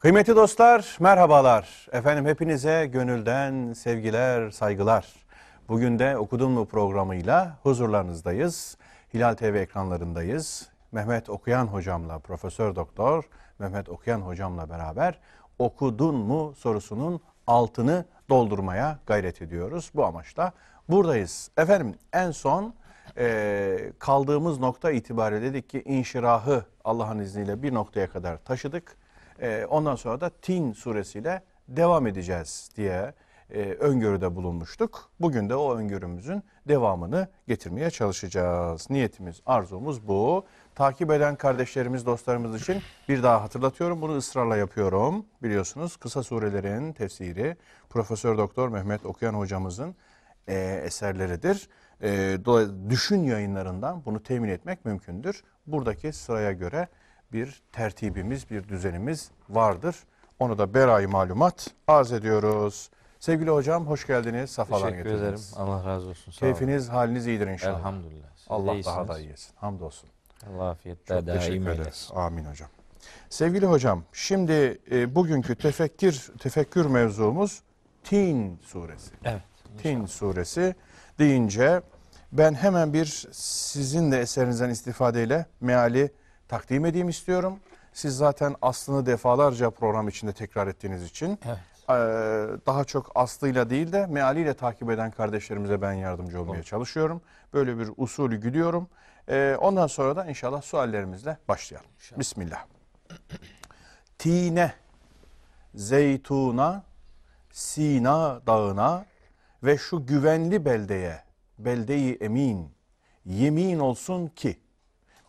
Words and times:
Kıymetli 0.00 0.36
dostlar, 0.36 0.96
merhabalar. 1.00 1.88
Efendim 1.92 2.26
hepinize 2.26 2.86
gönülden 2.86 3.72
sevgiler, 3.72 4.50
saygılar. 4.50 5.06
Bugün 5.68 5.98
de 5.98 6.16
Okudun 6.16 6.50
mu 6.50 6.66
programıyla 6.66 7.56
huzurlarınızdayız. 7.62 8.76
Hilal 9.14 9.34
TV 9.34 9.44
ekranlarındayız. 9.44 10.68
Mehmet 10.92 11.30
Okuyan 11.30 11.66
hocamla, 11.66 12.18
Profesör 12.18 12.76
Doktor 12.76 13.24
Mehmet 13.58 13.88
Okuyan 13.88 14.20
hocamla 14.20 14.70
beraber 14.70 15.18
okudun 15.58 16.14
mu 16.14 16.54
sorusunun 16.56 17.20
altını 17.46 18.04
doldurmaya 18.28 18.98
gayret 19.06 19.42
ediyoruz. 19.42 19.90
Bu 19.94 20.04
amaçla 20.04 20.52
buradayız. 20.88 21.50
Efendim 21.56 21.94
en 22.12 22.30
son 22.30 22.74
e, 23.18 23.92
kaldığımız 23.98 24.58
nokta 24.58 24.90
itibariyle 24.90 25.42
dedik 25.42 25.68
ki 25.68 25.82
inşirahı 25.84 26.64
Allah'ın 26.84 27.18
izniyle 27.18 27.62
bir 27.62 27.74
noktaya 27.74 28.10
kadar 28.10 28.36
taşıdık. 28.36 28.99
E, 29.40 29.66
ondan 29.70 29.96
sonra 29.96 30.20
da 30.20 30.30
Tin 30.42 30.72
suresiyle 30.72 31.42
devam 31.68 32.06
edeceğiz 32.06 32.70
diye 32.76 33.14
e, 33.50 33.62
öngörüde 33.62 34.36
bulunmuştuk. 34.36 35.10
Bugün 35.20 35.48
de 35.48 35.54
o 35.54 35.76
öngörümüzün 35.76 36.42
devamını 36.68 37.28
getirmeye 37.48 37.90
çalışacağız. 37.90 38.90
Niyetimiz, 38.90 39.40
arzumuz 39.46 40.08
bu. 40.08 40.44
Takip 40.74 41.10
eden 41.10 41.36
kardeşlerimiz, 41.36 42.06
dostlarımız 42.06 42.62
için 42.62 42.82
bir 43.08 43.22
daha 43.22 43.42
hatırlatıyorum. 43.42 44.02
Bunu 44.02 44.16
ısrarla 44.16 44.56
yapıyorum. 44.56 45.26
Biliyorsunuz 45.42 45.96
kısa 45.96 46.22
surelerin 46.22 46.92
tefsiri 46.92 47.56
Profesör 47.90 48.38
Doktor 48.38 48.68
Mehmet 48.68 49.06
Okuyan 49.06 49.34
hocamızın 49.34 49.94
e, 50.48 50.82
eserleridir. 50.84 51.68
E, 52.02 52.38
düşün 52.88 53.22
yayınlarından 53.22 54.04
bunu 54.04 54.22
temin 54.22 54.48
etmek 54.48 54.84
mümkündür. 54.84 55.44
Buradaki 55.66 56.12
sıraya 56.12 56.52
göre 56.52 56.88
bir 57.32 57.62
tertibimiz, 57.72 58.50
bir 58.50 58.68
düzenimiz 58.68 59.30
vardır. 59.48 59.96
Onu 60.38 60.58
da 60.58 60.74
berayı 60.74 61.08
malumat 61.08 61.66
arz 61.88 62.12
ediyoruz. 62.12 62.90
Sevgili 63.20 63.50
hocam 63.50 63.86
hoş 63.86 64.06
geldiniz. 64.06 64.50
Safalar 64.50 64.88
Teşekkür 64.90 65.10
getirdiniz. 65.10 65.52
ederim. 65.52 65.68
Allah 65.70 65.86
razı 65.86 66.06
olsun. 66.08 66.32
Sağ 66.32 66.40
Keyfiniz, 66.40 66.88
haliniz 66.88 67.26
iyidir 67.26 67.44
olun. 67.44 67.52
inşallah. 67.52 67.78
Elhamdülillah. 67.78 68.28
Siz 68.36 68.46
Allah 68.50 68.66
daha 68.66 68.74
iyisiniz. 68.74 69.08
da 69.08 69.18
iyi 69.18 69.30
etsin. 69.30 69.52
Hamdolsun. 69.56 70.08
Allah 70.54 70.70
afiyetler 70.70 71.18
Çok 71.18 71.26
daim 71.26 71.40
eylesin. 71.40 71.66
ederiz. 71.82 72.10
Amin 72.14 72.44
hocam. 72.44 72.68
Sevgili 73.30 73.66
hocam, 73.66 74.04
şimdi 74.12 74.78
e, 74.90 75.14
bugünkü 75.14 75.54
tefekkür 75.54 76.32
tefekkür 76.38 76.86
mevzumuz 76.86 77.62
Tin 78.04 78.58
suresi. 78.62 79.10
Evet. 79.24 79.42
Tin 79.82 80.06
suresi 80.06 80.74
deyince 81.18 81.82
ben 82.32 82.54
hemen 82.54 82.92
bir 82.92 83.26
sizin 83.32 84.12
de 84.12 84.20
eserinizden 84.20 84.70
istifadeyle 84.70 85.46
meali 85.60 86.12
takdim 86.50 86.86
edeyim 86.86 87.08
istiyorum. 87.08 87.58
Siz 87.92 88.16
zaten 88.16 88.56
aslını 88.62 89.06
defalarca 89.06 89.70
program 89.70 90.08
içinde 90.08 90.32
tekrar 90.32 90.66
ettiğiniz 90.66 91.04
için 91.04 91.38
Evet. 91.46 91.58
daha 92.66 92.84
çok 92.84 93.12
aslıyla 93.14 93.70
değil 93.70 93.92
de 93.92 94.06
mealiyle 94.06 94.54
takip 94.54 94.90
eden 94.90 95.10
kardeşlerimize 95.10 95.82
ben 95.82 95.92
yardımcı 95.92 96.40
olmaya 96.40 96.62
çalışıyorum. 96.62 97.22
Böyle 97.54 97.78
bir 97.78 97.90
usulü 97.96 98.40
gidiyorum. 98.40 98.88
Ondan 99.60 99.86
sonra 99.86 100.16
da 100.16 100.24
inşallah 100.26 100.62
suallerimizle 100.62 101.36
başlayalım. 101.48 101.90
Bismillah. 102.18 102.64
Tine, 104.18 104.72
zeytuna, 105.74 106.84
Sina 107.50 108.40
dağına 108.46 109.04
ve 109.62 109.78
şu 109.78 110.06
güvenli 110.06 110.64
beldeye, 110.64 111.22
beldeyi 111.58 112.18
emin, 112.20 112.72
yemin 113.24 113.78
olsun 113.78 114.26
ki 114.28 114.60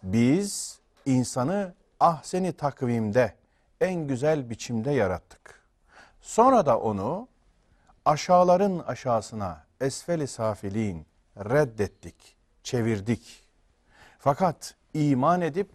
biz 0.04 0.81
insanı 1.06 1.74
ahseni 2.00 2.54
takvimde 2.54 3.34
en 3.82 4.08
güzel 4.08 4.50
biçimde 4.50 4.92
yarattık. 4.92 5.62
Sonra 6.22 6.66
da 6.66 6.80
onu 6.80 7.28
aşağıların 8.06 8.80
aşağısına 8.80 9.64
esfeli 9.82 10.28
safilin 10.28 11.06
reddettik, 11.38 12.36
çevirdik. 12.64 13.48
Fakat 14.20 14.76
iman 14.94 15.42
edip 15.42 15.70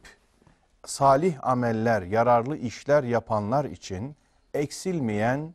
salih 0.85 1.37
ameller, 1.43 2.03
yararlı 2.03 2.57
işler 2.57 3.05
yapanlar 3.05 3.65
için 3.65 4.17
eksilmeyen, 4.55 5.55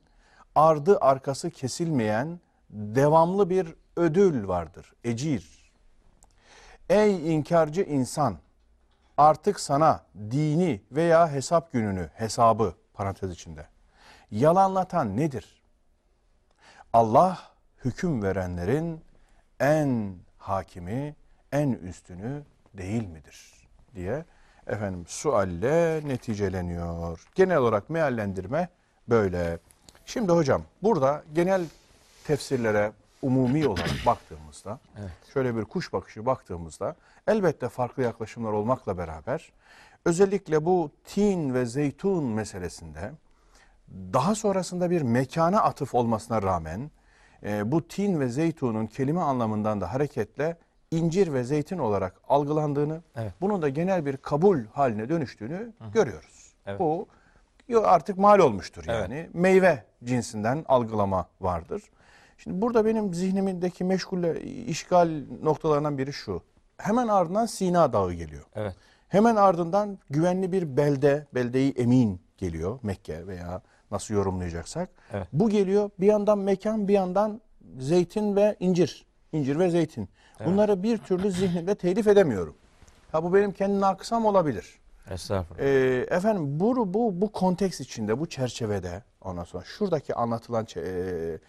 ardı 0.55 0.97
arkası 1.01 1.49
kesilmeyen 1.49 2.39
devamlı 2.69 3.49
bir 3.49 3.75
ödül 3.95 4.47
vardır, 4.47 4.93
ecir. 5.03 5.71
Ey 6.89 7.35
inkarcı 7.35 7.81
insan, 7.81 8.37
artık 9.17 9.59
sana 9.59 10.03
dini 10.31 10.81
veya 10.91 11.31
hesap 11.31 11.71
gününü, 11.71 12.09
hesabı 12.13 12.73
parantez 12.93 13.31
içinde 13.31 13.65
yalanlatan 14.31 15.17
nedir? 15.17 15.63
Allah 16.93 17.39
hüküm 17.85 18.23
verenlerin 18.23 19.01
en 19.59 20.15
hakimi, 20.37 21.15
en 21.51 21.71
üstünü 21.71 22.43
değil 22.73 23.07
midir? 23.07 23.61
diye 23.95 24.25
efendim 24.67 25.05
sualle 25.07 26.01
neticeleniyor. 26.07 27.27
Genel 27.35 27.57
olarak 27.57 27.89
meallendirme 27.89 28.69
böyle. 29.09 29.59
Şimdi 30.05 30.31
hocam 30.31 30.63
burada 30.83 31.23
genel 31.33 31.65
tefsirlere 32.23 32.91
umumi 33.21 33.67
olarak 33.67 34.05
baktığımızda 34.05 34.79
şöyle 35.33 35.55
bir 35.55 35.65
kuş 35.65 35.93
bakışı 35.93 36.25
baktığımızda 36.25 36.95
elbette 37.27 37.69
farklı 37.69 38.03
yaklaşımlar 38.03 38.51
olmakla 38.51 38.97
beraber 38.97 39.51
özellikle 40.05 40.65
bu 40.65 40.91
tin 41.05 41.53
ve 41.53 41.65
zeytun 41.65 42.23
meselesinde 42.23 43.11
daha 44.13 44.35
sonrasında 44.35 44.89
bir 44.89 45.01
mekana 45.01 45.61
atıf 45.61 45.95
olmasına 45.95 46.41
rağmen 46.41 46.91
e, 47.43 47.71
bu 47.71 47.87
tin 47.87 48.19
ve 48.19 48.27
zeytunun 48.27 48.87
kelime 48.87 49.21
anlamından 49.21 49.81
da 49.81 49.93
hareketle 49.93 50.57
incir 50.91 51.33
ve 51.33 51.43
zeytin 51.43 51.77
olarak 51.77 52.15
algılandığını, 52.27 53.01
Evet. 53.15 53.33
bunun 53.41 53.61
da 53.61 53.69
genel 53.69 54.05
bir 54.05 54.17
kabul 54.17 54.59
haline 54.73 55.09
dönüştüğünü 55.09 55.73
görüyoruz. 55.93 56.53
Evet. 56.65 56.79
Bu 56.79 57.07
artık 57.83 58.17
mal 58.17 58.39
olmuştur 58.39 58.83
Evet. 58.87 59.01
yani. 59.01 59.29
Meyve 59.33 59.83
cinsinden 60.03 60.65
algılama 60.67 61.27
vardır. 61.41 61.81
Şimdi 62.43 62.61
burada 62.61 62.85
benim 62.85 63.13
zihnimdeki 63.13 63.83
meşgulle 63.83 64.41
işgal 64.41 65.23
noktalarından 65.43 65.97
biri 65.97 66.13
şu. 66.13 66.41
Hemen 66.77 67.07
ardından 67.07 67.45
Sina 67.45 67.93
Dağı 67.93 68.13
geliyor. 68.13 68.43
Evet. 68.55 68.75
Hemen 69.07 69.35
ardından 69.35 69.99
güvenli 70.09 70.51
bir 70.51 70.77
belde, 70.77 71.27
beldeyi 71.33 71.71
emin 71.71 72.21
geliyor 72.37 72.79
Mekke 72.83 73.27
veya 73.27 73.61
nasıl 73.91 74.13
yorumlayacaksak. 74.13 74.89
Evet. 75.13 75.27
Bu 75.33 75.49
geliyor 75.49 75.89
bir 75.99 76.05
yandan 76.05 76.39
mekan 76.39 76.87
bir 76.87 76.93
yandan 76.93 77.41
zeytin 77.79 78.35
ve 78.35 78.55
incir. 78.59 79.05
İncir 79.31 79.59
ve 79.59 79.69
zeytin. 79.69 80.09
Bunları 80.45 80.83
bir 80.83 80.97
türlü 80.97 81.31
zihnimde 81.31 81.75
telif 81.75 82.07
edemiyorum. 82.07 82.55
Ha 83.11 83.23
bu 83.23 83.33
benim 83.33 83.51
kendi 83.51 83.81
nakısam 83.81 84.25
olabilir. 84.25 84.79
Estağfurullah. 85.11 85.63
Ee, 85.63 86.05
efendim 86.09 86.59
bu, 86.59 86.93
bu, 86.93 87.21
bu 87.21 87.31
konteks 87.31 87.79
içinde, 87.79 88.19
bu 88.19 88.29
çerçevede 88.29 89.03
ondan 89.21 89.43
sonra 89.43 89.63
şuradaki 89.63 90.15
anlatılan 90.15 90.67
e, 90.77 91.39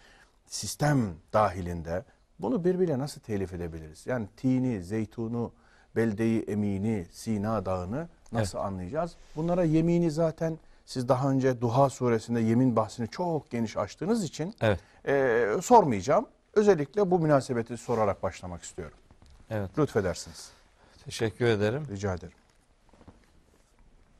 sistem 0.47 1.15
dahilinde 1.33 2.03
bunu 2.39 2.63
birbirine 2.63 2.99
nasıl 2.99 3.21
telif 3.21 3.53
edebiliriz? 3.53 4.07
Yani 4.07 4.27
tini, 4.37 4.83
zeytunu, 4.83 5.51
beldeyi 5.95 6.41
emini, 6.43 7.05
Sina 7.11 7.65
dağını 7.65 8.09
nasıl 8.31 8.57
anlayacağız? 8.57 9.15
Bunlara 9.35 9.63
yemini 9.63 10.11
zaten 10.11 10.59
siz 10.85 11.09
daha 11.09 11.29
önce 11.29 11.61
Duha 11.61 11.89
suresinde 11.89 12.39
yemin 12.39 12.75
bahsini 12.75 13.07
çok 13.07 13.51
geniş 13.51 13.77
açtığınız 13.77 14.23
için 14.23 14.55
Evet. 14.61 14.79
e, 15.07 15.45
sormayacağım. 15.61 16.25
Özellikle 16.53 17.11
bu 17.11 17.19
münasebeti 17.19 17.77
sorarak 17.77 18.23
başlamak 18.23 18.63
istiyorum. 18.63 18.97
Evet. 19.49 19.79
Lütfedersiniz. 19.79 20.51
Teşekkür 21.05 21.45
ederim. 21.45 21.87
Rica 21.91 22.13
ederim. 22.13 22.33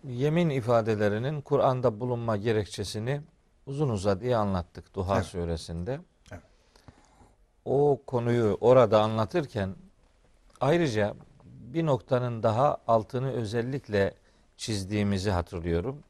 Yemin 0.04 0.50
ifadelerinin 0.50 1.42
Kur'an'da 1.42 2.00
bulunma 2.00 2.38
gerekçesini 2.38 3.22
uzun 3.66 3.90
uzadıya 3.90 4.40
anlattık 4.40 4.94
Duha 4.96 5.16
Evet. 5.16 5.26
suresinde. 5.26 6.00
O 7.66 8.02
konuyu 8.08 8.58
orada 8.62 9.02
anlatırken 9.02 9.76
ayrıca 10.62 11.14
bir 11.46 11.86
noktanın 11.86 12.44
daha 12.44 12.78
altını 12.88 13.32
özellikle 13.32 14.14
çizdiğimizi 14.58 15.32
hatırlıyorum. 15.32 16.04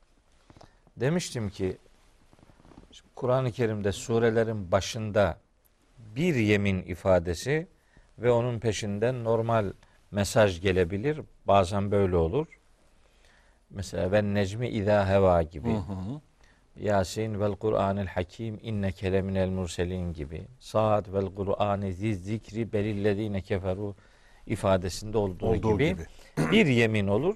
Demiştim 0.97 1.49
ki 1.49 1.77
Kur'an-ı 3.15 3.51
Kerim'de 3.51 3.91
surelerin 3.91 4.71
başında 4.71 5.37
bir 6.15 6.35
yemin 6.35 6.83
ifadesi 6.83 7.67
ve 8.19 8.31
onun 8.31 8.59
peşinden 8.59 9.23
normal 9.23 9.73
mesaj 10.11 10.61
gelebilir. 10.61 11.21
Bazen 11.47 11.91
böyle 11.91 12.15
olur. 12.15 12.47
Mesela 13.69 14.11
ben 14.11 14.35
necmi 14.35 14.69
izâ 14.69 15.07
heva 15.09 15.41
gibi. 15.43 15.69
Yasin 16.79 17.39
vel 17.39 17.55
Kur'anil 17.55 18.05
hakim 18.07 18.59
inneke 18.61 19.11
leminel 19.11 19.49
murselin 19.49 20.13
gibi. 20.13 20.41
Saad 20.59 21.13
vel 21.13 21.25
Kur'ani 21.35 21.93
ziz 21.93 22.23
zikri 22.23 22.73
belillezine 22.73 23.41
keferu 23.41 23.95
ifadesinde 24.47 25.17
olduğu, 25.17 25.45
Olduğu 25.45 25.77
gibi, 25.77 25.87
gibi. 25.89 26.05
bir 26.51 26.65
yemin 26.65 27.07
olur. 27.07 27.35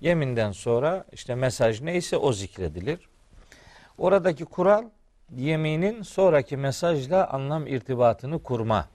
Yeminden 0.00 0.52
sonra 0.52 1.04
işte 1.12 1.34
mesaj 1.34 1.80
neyse 1.80 2.16
o 2.16 2.32
zikredilir. 2.32 3.08
Oradaki 3.98 4.44
kural 4.44 4.84
yeminin 5.36 6.02
sonraki 6.02 6.56
mesajla 6.56 7.26
anlam 7.28 7.66
irtibatını 7.66 8.42
kurma 8.42 8.88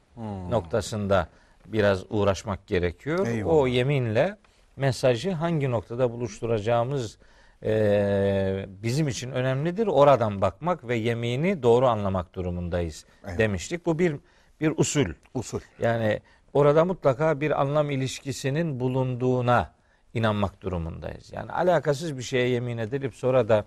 noktasında 0.49 1.27
biraz 1.65 2.03
uğraşmak 2.11 2.67
gerekiyor. 2.67 3.27
Eyvallah. 3.27 3.53
O 3.53 3.67
yeminle 3.67 4.37
mesajı 4.75 5.31
hangi 5.31 5.71
noktada 5.71 6.11
buluşturacağımız 6.11 7.17
eee, 7.63 8.65
bizim 8.83 9.07
için 9.07 9.31
önemlidir. 9.31 9.87
Oradan 9.87 10.41
bakmak 10.41 10.87
ve 10.87 10.95
yemini 10.95 11.63
doğru 11.63 11.87
anlamak 11.87 12.35
durumundayız 12.35 13.05
Evet. 13.27 13.37
demiştik. 13.39 13.85
Bu 13.85 13.99
bir 13.99 14.15
bir 14.61 14.73
usul. 14.77 15.05
Usul. 15.33 15.59
Yani 15.79 16.19
orada 16.53 16.85
mutlaka 16.85 17.41
bir 17.41 17.61
anlam 17.61 17.89
ilişkisinin 17.91 18.79
bulunduğuna 18.79 19.71
inanmak 20.13 20.61
durumundayız. 20.61 21.31
Yani 21.33 21.51
alakasız 21.51 22.17
bir 22.17 22.23
şeye 22.23 22.47
yemin 22.49 22.77
edilip 22.77 23.15
sonra 23.15 23.49
da 23.49 23.65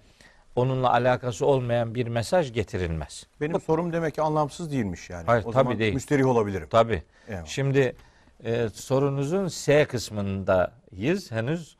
onunla 0.56 0.92
alakası 0.92 1.46
olmayan 1.46 1.94
bir 1.94 2.06
mesaj 2.06 2.52
getirilmez. 2.52 3.26
Benim 3.40 3.60
sorum 3.60 3.92
demek 3.92 4.14
ki 4.14 4.22
anlamsız 4.22 4.72
değilmiş 4.72 5.10
yani. 5.10 5.26
Hayır, 5.26 5.44
o 5.44 5.50
tabii 5.50 5.62
zaman 5.64 5.78
değil. 5.78 5.94
müsterih 5.94 6.26
olabilirim. 6.26 6.68
Tabii. 6.70 7.02
Eyvallah. 7.28 7.46
Şimdi 7.46 7.96
e, 8.44 8.68
sorunuzun 8.68 9.48
S 9.48 9.84
kısmındayız 9.84 11.30
henüz. 11.32 11.75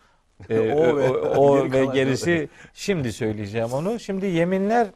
E, 0.50 0.58
O 0.60 0.76
o 0.92 0.96
ve- 0.96 1.10
o 1.10 1.68
geri 1.68 1.72
ve 1.72 1.84
gerisi 1.84 2.48
şimdi 2.74 3.12
söyleyeceğim 3.12 3.72
onu. 3.72 4.00
Şimdi 4.00 4.26
yeminler 4.26 4.88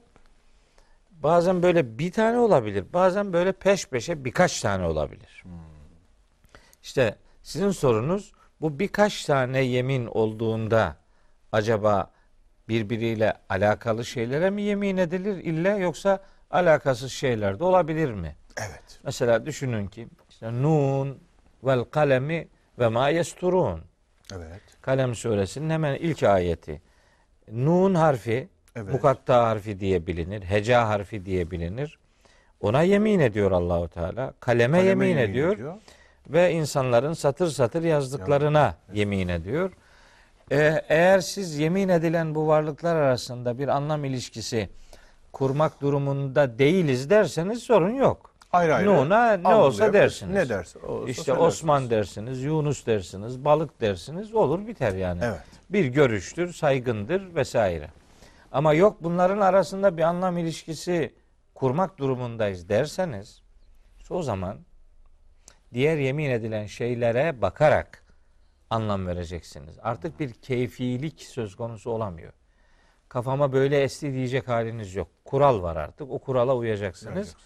bazen 1.10 1.62
böyle 1.62 1.98
bir 1.98 2.12
tane 2.12 2.38
olabilir. 2.38 2.84
Bazen 2.92 3.32
böyle 3.32 3.52
peş 3.52 3.86
peşe 3.86 4.24
birkaç 4.24 4.60
tane 4.60 4.84
olabilir. 4.86 5.44
İşte 6.82 7.16
sizin 7.42 7.70
sorunuz 7.70 8.32
bu 8.60 8.78
birkaç 8.78 9.24
tane 9.24 9.60
yemin 9.62 10.06
olduğunda 10.06 10.96
acaba 11.52 12.10
birbiriyle 12.68 13.34
alakalı 13.48 14.04
şeylere 14.04 14.50
mi 14.50 14.62
yemin 14.62 14.96
edilir 14.96 15.36
ille 15.44 15.68
yoksa 15.68 16.20
alakasız 16.50 17.12
şeyler 17.12 17.58
de 17.58 17.64
olabilir 17.64 18.10
mi? 18.12 18.36
Evet. 18.56 19.00
Mesela 19.04 19.46
düşünün 19.46 19.86
ki 19.86 20.08
işte 20.30 20.52
Nun 20.52 21.18
vel 21.64 21.84
kalemi 21.84 22.48
ve 22.78 22.88
ma 22.88 23.08
yesturun. 23.08 23.80
Evet. 24.34 24.62
Kalem 24.82 25.14
suresinin 25.14 25.70
hemen 25.70 25.94
ilk 25.94 26.22
ayeti. 26.22 26.80
Nun 27.52 27.94
harfi, 27.94 28.48
Evet. 28.76 28.92
mukatta 28.92 29.46
harfi 29.48 29.80
diye 29.80 30.06
bilinir, 30.06 30.42
heca 30.42 30.88
harfi 30.88 31.26
diye 31.26 31.50
bilinir. 31.50 31.98
Ona 32.60 32.82
yemin 32.82 33.20
ediyor 33.20 33.50
Allahu 33.50 33.88
Teala. 33.88 34.34
Kaleme, 34.40 34.78
Kaleme 34.78 35.06
yemin, 35.06 35.16
ediyor, 35.16 35.56
ve 36.28 36.52
insanların 36.52 37.12
satır 37.12 37.48
satır 37.48 37.82
yazdıklarına 37.82 38.74
yemin 38.92 39.28
ediyor. 39.28 39.72
Ee, 40.52 40.82
eğer 40.88 41.20
siz 41.20 41.58
yemin 41.58 41.88
edilen 41.88 42.34
bu 42.34 42.46
varlıklar 42.46 42.96
arasında 42.96 43.58
bir 43.58 43.68
anlam 43.68 44.04
ilişkisi 44.04 44.68
kurmak 45.32 45.80
durumunda 45.80 46.58
değiliz 46.58 47.10
derseniz 47.10 47.62
sorun 47.62 47.94
yok. 47.94 48.29
Ayrı 48.52 48.74
ayrı. 48.74 48.86
Nun'a 48.86 49.32
ne 49.32 49.54
olsa 49.54 49.92
dersiniz. 49.92 50.34
Ne 50.34 50.48
derse. 50.48 50.78
olsa 50.78 51.10
İşte 51.10 51.22
söylersiniz. 51.22 51.48
Osman 51.48 51.90
dersiniz, 51.90 52.42
Yunus 52.42 52.86
dersiniz, 52.86 53.44
balık 53.44 53.80
dersiniz 53.80 54.34
olur 54.34 54.66
biter 54.66 54.92
yani. 54.92 55.20
Evet. 55.24 55.40
Bir 55.70 55.84
görüştür, 55.84 56.52
saygındır 56.52 57.34
vesaire. 57.34 57.90
Ama 58.52 58.74
yok 58.74 58.96
bunların 59.00 59.40
arasında 59.40 59.96
bir 59.96 60.02
anlam 60.02 60.38
ilişkisi 60.38 61.14
kurmak 61.54 61.98
durumundayız 61.98 62.68
derseniz 62.68 63.42
o 64.10 64.22
zaman 64.22 64.58
diğer 65.74 65.96
yemin 65.96 66.30
edilen 66.30 66.66
şeylere 66.66 67.42
bakarak 67.42 68.04
anlam 68.70 69.06
vereceksiniz. 69.06 69.78
Artık 69.82 70.20
bir 70.20 70.32
keyfilik 70.32 71.20
söz 71.22 71.56
konusu 71.56 71.90
olamıyor. 71.90 72.32
Kafama 73.08 73.52
böyle 73.52 73.82
esti 73.82 74.12
diyecek 74.12 74.48
haliniz 74.48 74.94
yok. 74.94 75.08
Kural 75.24 75.62
var 75.62 75.76
artık. 75.76 76.10
O 76.10 76.18
kurala 76.18 76.56
uyacaksınız. 76.56 77.36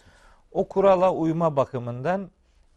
O 0.55 0.69
kurala 0.69 1.13
uyma 1.13 1.57
bakımından 1.57 2.31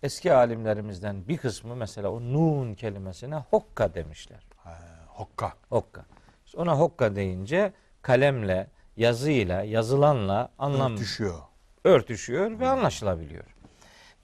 eski 0.04 0.34
alimlerimizden 0.34 1.28
bir 1.28 1.38
kısmı 1.38 1.76
mesela 1.76 2.10
o 2.12 2.22
nun 2.22 2.74
kelimesine 2.74 3.36
hokka 3.36 3.94
demişler. 3.94 4.44
Ha, 4.58 4.78
hokka. 5.08 5.54
Hokka. 5.70 6.06
İşte 6.46 6.58
Ona 6.58 6.80
hokka 6.80 7.16
deyince 7.16 7.74
kalemle, 8.02 8.68
yazıyla, 8.98 9.64
yazılanla 9.64 10.50
anlam 10.60 10.98
Düşüyor. 10.98 11.40
örtüşüyor 11.84 12.60
ve 12.60 12.68
anlaşılabiliyor. 12.68 13.56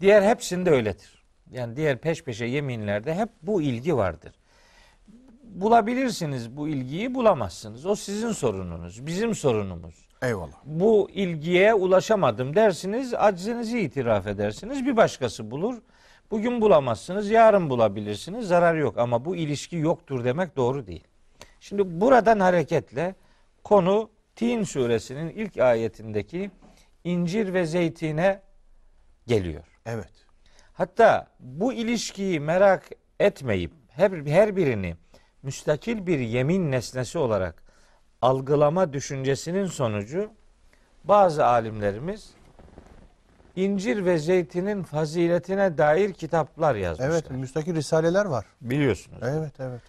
Diğer 0.01 0.21
hepsinde 0.23 0.71
öyledir. 0.71 1.23
Yani 1.51 1.75
diğer 1.75 1.97
peş 1.97 2.23
peşe 2.23 2.45
yeminlerde 2.45 3.15
hep 3.15 3.29
bu 3.41 3.61
ilgi 3.61 3.97
vardır. 3.97 4.33
Bulabilirsiniz 5.43 6.57
bu 6.57 6.67
ilgiyi 6.67 7.15
bulamazsınız. 7.15 7.85
O 7.85 7.95
sizin 7.95 8.31
sorununuz, 8.31 9.05
bizim 9.05 9.35
sorunumuz. 9.35 9.95
Eyvallah. 10.23 10.61
Bu 10.65 11.09
ilgiye 11.13 11.73
ulaşamadım 11.73 12.55
dersiniz, 12.55 13.13
aczinizi 13.13 13.79
itiraf 13.79 14.27
edersiniz. 14.27 14.85
Bir 14.85 14.97
başkası 14.97 15.51
bulur. 15.51 15.81
Bugün 16.31 16.61
bulamazsınız, 16.61 17.29
yarın 17.29 17.69
bulabilirsiniz. 17.69 18.47
Zarar 18.47 18.75
yok 18.75 18.97
ama 18.97 19.25
bu 19.25 19.35
ilişki 19.35 19.77
yoktur 19.77 20.25
demek 20.25 20.55
doğru 20.55 20.87
değil. 20.87 21.03
Şimdi 21.59 22.01
buradan 22.01 22.39
hareketle 22.39 23.15
konu 23.63 24.09
Tin 24.35 24.63
suresinin 24.63 25.29
ilk 25.29 25.57
ayetindeki 25.57 26.51
incir 27.03 27.53
ve 27.53 27.65
zeytine 27.65 28.41
geliyor. 29.27 29.63
Evet. 29.85 30.11
Hatta 30.73 31.27
bu 31.39 31.73
ilişkiyi 31.73 32.39
merak 32.39 32.89
etmeyip 33.19 33.71
her, 33.89 34.11
her 34.11 34.55
birini 34.55 34.95
müstakil 35.43 36.07
bir 36.07 36.19
yemin 36.19 36.71
nesnesi 36.71 37.17
olarak 37.17 37.62
algılama 38.23 38.93
düşüncesinin 38.93 39.65
sonucu 39.65 40.29
bazı 41.03 41.45
alimlerimiz 41.45 42.29
incir 43.55 44.05
ve 44.05 44.17
zeytinin 44.17 44.83
faziletine 44.83 45.77
dair 45.77 46.13
kitaplar 46.13 46.75
yazmışlar. 46.75 47.11
Evet. 47.11 47.31
Müstakil 47.31 47.75
risaleler 47.75 48.25
var. 48.25 48.45
Biliyorsunuz. 48.61 49.17
Evet, 49.21 49.53
evet. 49.59 49.81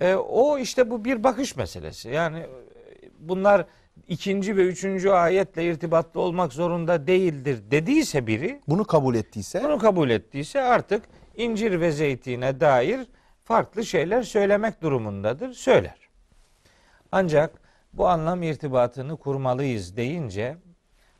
E, 0.00 0.14
o 0.14 0.58
işte 0.58 0.90
bu 0.90 1.04
bir 1.04 1.24
bakış 1.24 1.56
meselesi. 1.56 2.08
Yani 2.08 2.38
e, 2.38 2.48
bunlar 3.18 3.66
ikinci 4.08 4.56
ve 4.56 4.66
üçüncü 4.66 5.10
ayetle 5.10 5.64
irtibatlı 5.64 6.20
olmak 6.20 6.52
zorunda 6.52 7.06
değildir 7.06 7.58
dediyse 7.70 8.26
biri 8.26 8.60
Bunu 8.68 8.84
kabul 8.84 9.14
ettiyse 9.14 9.62
bunu 9.64 9.78
kabul 9.78 10.10
ettiyse 10.10 10.62
artık 10.62 11.04
incir 11.36 11.80
ve 11.80 11.92
zeytine 11.92 12.60
dair 12.60 13.00
farklı 13.44 13.84
şeyler 13.84 14.22
söylemek 14.22 14.82
durumundadır. 14.82 15.52
Söyler. 15.52 15.99
Ancak 17.12 17.60
bu 17.92 18.08
anlam 18.08 18.42
irtibatını 18.42 19.16
kurmalıyız 19.16 19.96
deyince 19.96 20.56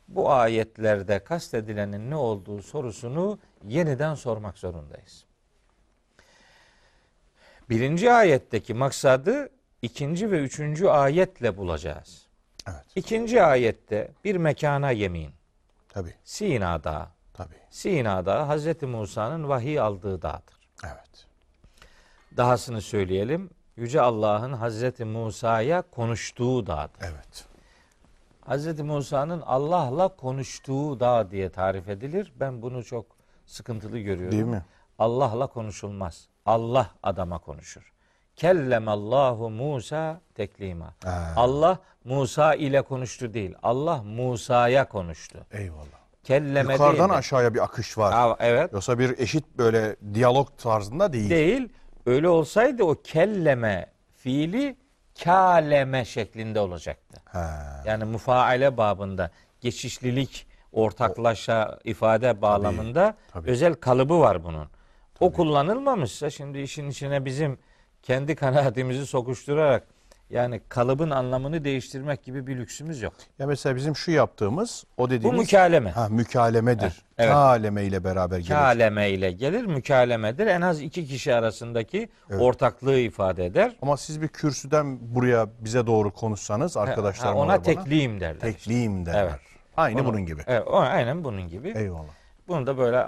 bu 0.07 0.31
ayetlerde 0.31 1.23
kastedilenin 1.23 2.09
ne 2.09 2.15
olduğu 2.15 2.61
sorusunu 2.61 3.39
yeniden 3.67 4.15
sormak 4.15 4.57
zorundayız. 4.57 5.25
Birinci 7.69 8.11
ayetteki 8.11 8.73
maksadı 8.73 9.49
ikinci 9.81 10.31
ve 10.31 10.39
üçüncü 10.39 10.87
ayetle 10.87 11.57
bulacağız. 11.57 12.27
Evet. 12.69 12.85
İkinci 12.95 13.43
ayette 13.43 14.11
bir 14.23 14.35
mekana 14.35 14.91
yemin. 14.91 15.31
tabii. 15.89 16.13
Sina 16.23 16.83
Dağı. 16.83 17.07
Tabii. 17.33 17.55
Sina 17.69 18.25
Dağı 18.25 18.43
Hazreti 18.43 18.85
Musa'nın 18.85 19.49
vahiy 19.49 19.79
aldığı 19.79 20.21
dağdır. 20.21 20.55
Evet. 20.85 21.27
Dahasını 22.37 22.81
söyleyelim. 22.81 23.49
Yüce 23.81 24.01
Allah'ın 24.01 24.53
Hazreti 24.53 25.05
Musa'ya 25.05 25.81
konuştuğu 25.81 26.67
dağdır. 26.67 26.99
Evet. 27.01 27.45
Hazreti 28.45 28.83
Musa'nın 28.83 29.41
Allah'la 29.41 30.07
konuştuğu 30.07 30.99
dağ 30.99 31.31
diye 31.31 31.49
tarif 31.49 31.89
edilir. 31.89 32.33
Ben 32.39 32.61
bunu 32.61 32.83
çok 32.83 33.05
sıkıntılı 33.45 33.99
görüyorum. 33.99 34.31
Değil 34.31 34.43
mi? 34.43 34.65
Allah'la 34.99 35.47
konuşulmaz. 35.47 36.27
Allah 36.45 36.89
adama 37.03 37.37
konuşur. 37.39 37.93
Kellemallahu 38.35 39.49
Musa 39.49 40.21
teklima. 40.35 40.93
Ha. 41.03 41.33
Allah 41.35 41.79
Musa 42.05 42.55
ile 42.55 42.81
konuştu 42.81 43.33
değil. 43.33 43.55
Allah 43.63 44.03
Musa'ya 44.03 44.89
konuştu. 44.89 45.39
Eyvallah. 45.51 46.01
Kelleme 46.23 46.73
Yukarıdan 46.73 46.99
değil 46.99 47.09
de- 47.09 47.13
aşağıya 47.13 47.53
bir 47.53 47.63
akış 47.63 47.97
var. 47.97 48.13
Aa, 48.13 48.35
evet. 48.39 48.73
Yoksa 48.73 48.99
bir 48.99 49.19
eşit 49.19 49.57
böyle 49.57 49.95
diyalog 50.13 50.57
tarzında 50.57 51.13
değil. 51.13 51.29
Değil. 51.29 51.69
Öyle 52.05 52.29
olsaydı 52.29 52.83
o 52.83 52.95
kelleme 53.03 53.85
fiili 54.15 54.75
kaleme 55.23 56.05
şeklinde 56.05 56.59
olacaktı. 56.59 57.21
Ha. 57.25 57.83
Yani 57.85 58.03
mufaale 58.03 58.77
babında 58.77 59.31
geçişlilik 59.61 60.47
ortaklaşa 60.71 61.79
ifade 61.83 62.41
bağlamında 62.41 63.15
tabii. 63.31 63.49
özel 63.49 63.73
kalıbı 63.73 64.19
var 64.19 64.43
bunun. 64.43 64.67
O 65.19 65.33
kullanılmamışsa 65.33 66.29
şimdi 66.29 66.59
işin 66.59 66.89
içine 66.89 67.25
bizim 67.25 67.59
kendi 68.03 68.35
kanaatimizi 68.41 69.05
sokuşturarak 69.05 69.87
Yani 70.31 70.61
kalıbın 70.69 71.09
anlamını 71.09 71.63
değiştirmek 71.63 72.23
gibi 72.23 72.47
bir 72.47 72.57
lüksümüz 72.57 73.01
yok. 73.01 73.13
Ya 73.39 73.47
mesela 73.47 73.75
bizim 73.75 73.95
şu 73.95 74.11
yaptığımız 74.11 74.83
o 74.97 75.03
Bu 75.03 75.09
dediğimiz 75.09 75.39
mükaleme. 75.41 75.91
ha, 75.91 76.07
mükalemedir. 76.09 77.01
Evet. 77.17 77.31
Kaleme 77.31 77.83
ile 77.85 78.03
beraber 78.03 78.37
gelir. 78.37 78.49
Kaleme 78.49 79.09
ile 79.09 79.31
gelir, 79.31 79.65
mükalemedir. 79.65 80.47
En 80.47 80.61
az 80.61 80.81
iki 80.81 81.05
kişi 81.07 81.35
arasındaki 81.35 82.09
ortaklığı 82.39 82.99
ifade 82.99 83.45
eder. 83.45 83.75
Ama 83.81 83.97
siz 83.97 84.21
bir 84.21 84.27
kürsüden 84.27 84.97
buraya 85.15 85.47
bize 85.59 85.87
doğru 85.87 86.11
konuşsanız 86.13 86.77
arkadaşlarım 86.77 87.35
Ha, 87.37 87.41
ona 87.43 87.47
bana. 87.53 87.61
tekliyim 87.61 88.19
derler. 88.19 88.39
Tekliyim 88.39 89.05
derler. 89.05 89.23
Evet. 89.23 89.39
Aynı 89.77 89.99
Onu- 90.01 90.07
bunun 90.07 90.25
gibi. 90.25 90.41
Evet, 90.47 90.67
o 90.67 90.77
aynen 90.79 91.23
bunun 91.23 91.47
gibi. 91.47 91.73
Eyvallah. 91.75 92.11
Bunu 92.47 92.67
da 92.67 92.77
böyle 92.77 93.05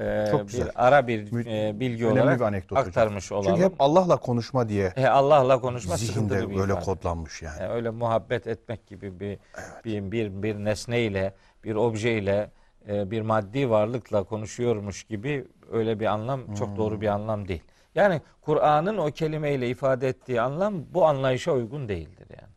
e, 0.00 0.26
Çok 0.30 0.40
bir 0.40 0.46
güzel. 0.46 0.70
ara 0.74 1.06
bir 1.06 1.46
e, 1.46 1.80
bilgi 1.80 2.06
Önemli 2.06 2.22
olarak 2.22 2.40
bir 2.40 2.44
anekdot 2.44 2.78
hocam. 2.78 2.88
aktarmış 2.88 3.32
olalım. 3.32 3.46
Çünkü 3.56 3.64
hep 3.64 3.72
Allah'la 3.78 4.16
konuşma 4.16 4.68
diye 4.68 4.92
E, 4.96 5.06
Allah'la 5.06 5.60
konuşma 5.60 5.96
zihinde 5.96 6.12
sıkıntılı 6.12 6.50
bir 6.50 6.56
böyle 6.56 6.72
ifade. 6.72 6.84
kodlanmış 6.84 7.42
yani. 7.42 7.62
Yani 7.62 7.72
öyle 7.72 7.90
muhabbet 7.90 8.46
etmek 8.46 8.86
gibi 8.86 9.20
bir 9.20 9.38
bir 9.84 10.12
bir, 10.12 10.42
bir 10.42 10.56
nesneyle, 10.56 11.34
bir 11.64 11.74
objeyle, 11.74 12.50
e, 12.88 13.10
bir 13.10 13.20
maddi 13.22 13.70
varlıkla 13.70 14.24
konuşuyormuş 14.24 15.04
gibi 15.04 15.44
öyle 15.72 16.00
bir 16.00 16.06
anlam 16.06 16.54
çok 16.54 16.76
doğru 16.76 17.00
bir 17.00 17.06
anlam 17.08 17.48
değil. 17.48 17.62
Yani 17.94 18.20
Kur'an'ın 18.40 18.98
o 18.98 19.06
kelimeyle 19.10 19.68
ifade 19.68 20.08
ettiği 20.08 20.40
anlam 20.40 20.74
bu 20.94 21.06
anlayışa 21.06 21.52
uygun 21.52 21.88
değildir 21.88 22.26
yani. 22.30 22.52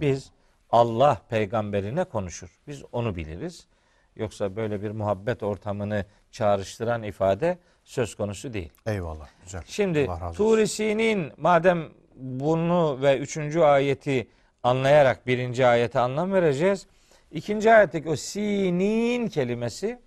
Biz 0.00 0.30
Allah 0.70 1.18
peygamberine 1.28 2.04
konuşur. 2.04 2.58
Biz 2.66 2.82
onu 2.92 3.16
biliriz. 3.16 3.66
Yoksa 4.16 4.56
böyle 4.56 4.82
bir 4.82 4.90
muhabbet 4.90 5.42
ortamını 5.42 6.04
çağrıştıran 6.34 7.02
ifade 7.02 7.58
söz 7.84 8.14
konusu 8.14 8.52
değil. 8.52 8.72
Eyvallah. 8.86 9.28
Güzel. 9.44 9.62
Şimdi 9.66 10.06
Allah 10.08 10.14
razı 10.14 10.26
olsun. 10.26 10.36
Tur-i 10.36 10.68
Sinin 10.68 11.32
madem 11.36 11.88
bunu 12.14 12.98
ve 13.02 13.18
üçüncü 13.18 13.60
ayeti 13.60 14.28
anlayarak 14.62 15.26
birinci 15.26 15.66
ayete 15.66 16.00
anlam 16.00 16.32
vereceğiz. 16.32 16.86
İkinci 17.30 17.72
ayetteki 17.72 18.08
o 18.08 18.16
sinin 18.16 19.28
kelimesi 19.28 20.00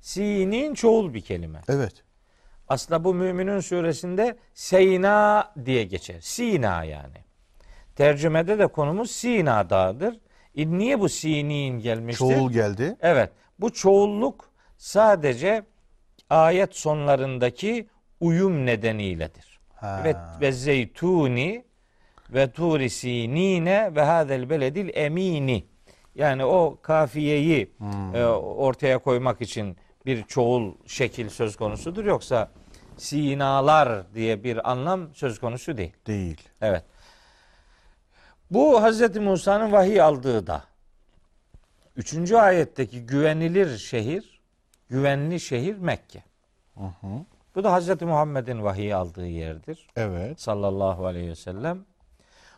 sinin 0.00 0.74
çoğul 0.74 1.14
bir 1.14 1.20
kelime. 1.20 1.60
Evet. 1.68 2.04
Aslında 2.68 3.04
bu 3.04 3.14
Müminun 3.14 3.60
suresinde 3.60 4.36
Seyna 4.54 5.52
diye 5.64 5.84
geçer. 5.84 6.20
Sina 6.20 6.84
yani. 6.84 7.18
Tercümede 7.96 8.58
de 8.58 8.66
konumuz 8.66 9.10
Sina 9.10 9.70
dağıdır. 9.70 10.20
E 10.56 10.70
niye 10.70 11.00
bu 11.00 11.08
sinin 11.08 11.80
gelmiştir? 11.80 12.18
Çoğul 12.18 12.52
geldi. 12.52 12.96
Evet. 13.00 13.30
Bu 13.58 13.72
çoğulluk 13.72 14.55
sadece 14.78 15.62
ayet 16.30 16.76
sonlarındaki 16.76 17.86
uyum 18.20 18.66
nedeniyledir. 18.66 19.60
Ha. 19.74 20.00
Ve, 20.04 20.16
ve 20.40 20.52
zeytuni 20.52 21.64
ve 22.30 22.50
turi 22.50 22.90
sinine 22.90 23.94
ve 23.94 24.02
hadel 24.02 24.50
beledil 24.50 24.90
emini. 24.94 25.64
Yani 26.14 26.44
o 26.44 26.78
kafiyeyi 26.82 27.70
Hmm. 27.78 28.14
e, 28.16 28.26
ortaya 28.26 28.98
koymak 28.98 29.40
için 29.40 29.76
bir 30.06 30.22
çoğul 30.22 30.72
şekil 30.86 31.28
söz 31.28 31.56
konusudur. 31.56 32.04
Yoksa 32.04 32.50
sinalar 32.96 34.14
diye 34.14 34.44
bir 34.44 34.70
anlam 34.70 35.14
söz 35.14 35.40
konusu 35.40 35.76
değil. 35.76 35.92
Değil. 36.06 36.48
Evet. 36.60 36.84
Bu 38.50 38.82
Hz. 38.82 39.16
Musa'nın 39.16 39.72
vahiy 39.72 40.00
aldığı 40.00 40.46
da. 40.46 40.64
Üçüncü 41.96 42.36
ayetteki 42.36 43.06
güvenilir 43.06 43.78
şehir, 43.78 44.35
güvenli 44.88 45.40
şehir 45.40 45.76
Mekke. 45.78 46.22
Bu 47.54 47.64
da 47.64 47.78
Hz. 47.80 48.02
Muhammed'in 48.02 48.62
vahiy 48.62 48.94
aldığı 48.94 49.26
yerdir. 49.26 49.86
Evet. 49.96 50.40
Sallallahu 50.40 51.06
aleyhi 51.06 51.28
ve 51.28 51.34
sellem. 51.34 51.84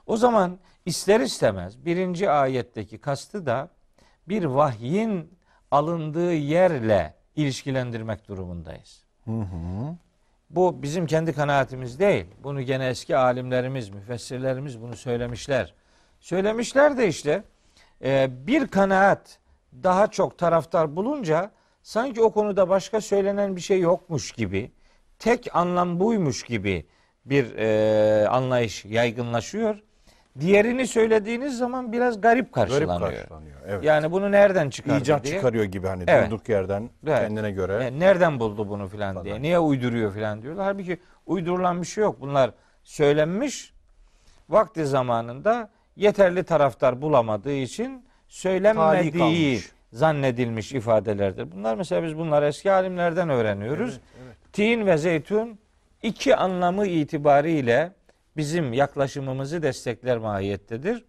O 0.06 0.16
zaman 0.16 0.58
ister 0.86 1.20
istemez 1.20 1.84
birinci 1.84 2.30
ayetteki 2.30 2.98
kastı 2.98 3.46
da 3.46 3.68
bir 4.28 4.44
vahyin 4.44 5.38
alındığı 5.70 6.34
yerle 6.34 7.14
ilişkilendirmek 7.36 8.28
durumundayız. 8.28 9.02
Hı 9.24 9.30
hı. 9.30 9.96
Bu 10.50 10.82
bizim 10.82 11.06
kendi 11.06 11.32
kanaatimiz 11.32 11.98
değil. 12.00 12.26
Bunu 12.42 12.62
gene 12.62 12.86
eski 12.86 13.16
alimlerimiz, 13.16 13.90
müfessirlerimiz 13.90 14.82
bunu 14.82 14.96
söylemişler. 14.96 15.74
Söylemişler 16.20 16.96
de 16.96 17.08
işte 17.08 17.42
e, 18.04 18.28
bir 18.46 18.66
kanaat 18.66 19.38
daha 19.82 20.06
çok 20.06 20.38
taraftar 20.38 20.96
bulunca 20.96 21.50
sanki 21.82 22.22
o 22.22 22.32
konuda 22.32 22.68
başka 22.68 23.00
söylenen 23.00 23.56
bir 23.56 23.60
şey 23.60 23.80
yokmuş 23.80 24.32
gibi, 24.32 24.70
tek 25.18 25.48
anlam 25.56 26.00
buymuş 26.00 26.42
gibi 26.42 26.86
bir 27.24 27.56
e, 27.56 28.28
anlayış 28.28 28.84
yaygınlaşıyor. 28.84 29.82
Diğerini 30.40 30.86
söylediğiniz 30.86 31.58
zaman 31.58 31.92
biraz 31.92 32.20
garip 32.20 32.52
Garip 32.54 32.70
karşılanıyor. 32.70 33.10
karşılanıyor. 33.12 33.56
Evet. 33.66 33.84
Yani 33.84 34.12
bunu 34.12 34.32
nereden 34.32 34.70
çıkardı 34.70 35.00
İcat 35.00 35.24
diye. 35.24 35.34
çıkarıyor 35.34 35.64
gibi 35.64 35.86
hani 35.86 36.04
Evet. 36.06 36.30
durduk 36.30 36.48
yerden 36.48 36.90
Evet. 37.06 37.18
kendine 37.20 37.50
göre. 37.50 37.84
E, 37.84 37.98
nereden 37.98 38.40
buldu 38.40 38.68
bunu 38.68 38.88
filan 38.88 39.12
Falan. 39.14 39.24
diye. 39.24 39.42
Niye 39.42 39.58
uyduruyor 39.58 40.12
filan 40.14 40.42
diyorlar. 40.42 40.64
Halbuki 40.64 40.98
uydurulan 41.26 41.82
bir 41.82 41.86
şey 41.86 42.02
yok. 42.04 42.20
Bunlar 42.20 42.50
söylenmiş. 42.84 43.72
Vakti 44.48 44.86
zamanında 44.86 45.70
yeterli 45.96 46.44
taraftar 46.44 47.02
bulamadığı 47.02 47.52
için 47.54 48.04
söylenmediği. 48.28 49.60
Zannedilmiş 49.92 50.72
ifadelerdir. 50.72 51.52
Bunlar 51.52 51.76
mesela 51.76 52.02
biz 52.02 52.18
bunları 52.18 52.46
eski 52.46 52.72
alimlerden 52.72 53.28
öğreniyoruz. 53.30 53.90
Evet, 53.90 54.00
evet. 54.26 54.36
Tin 54.52 54.86
ve 54.86 54.96
zeytun 54.98 55.58
iki 56.02 56.36
anlamı 56.36 56.86
itibariyle 56.86 57.92
bizim 58.36 58.72
yaklaşımımızı 58.72 59.62
destekler 59.62 60.18
mahiyettedir. 60.18 61.04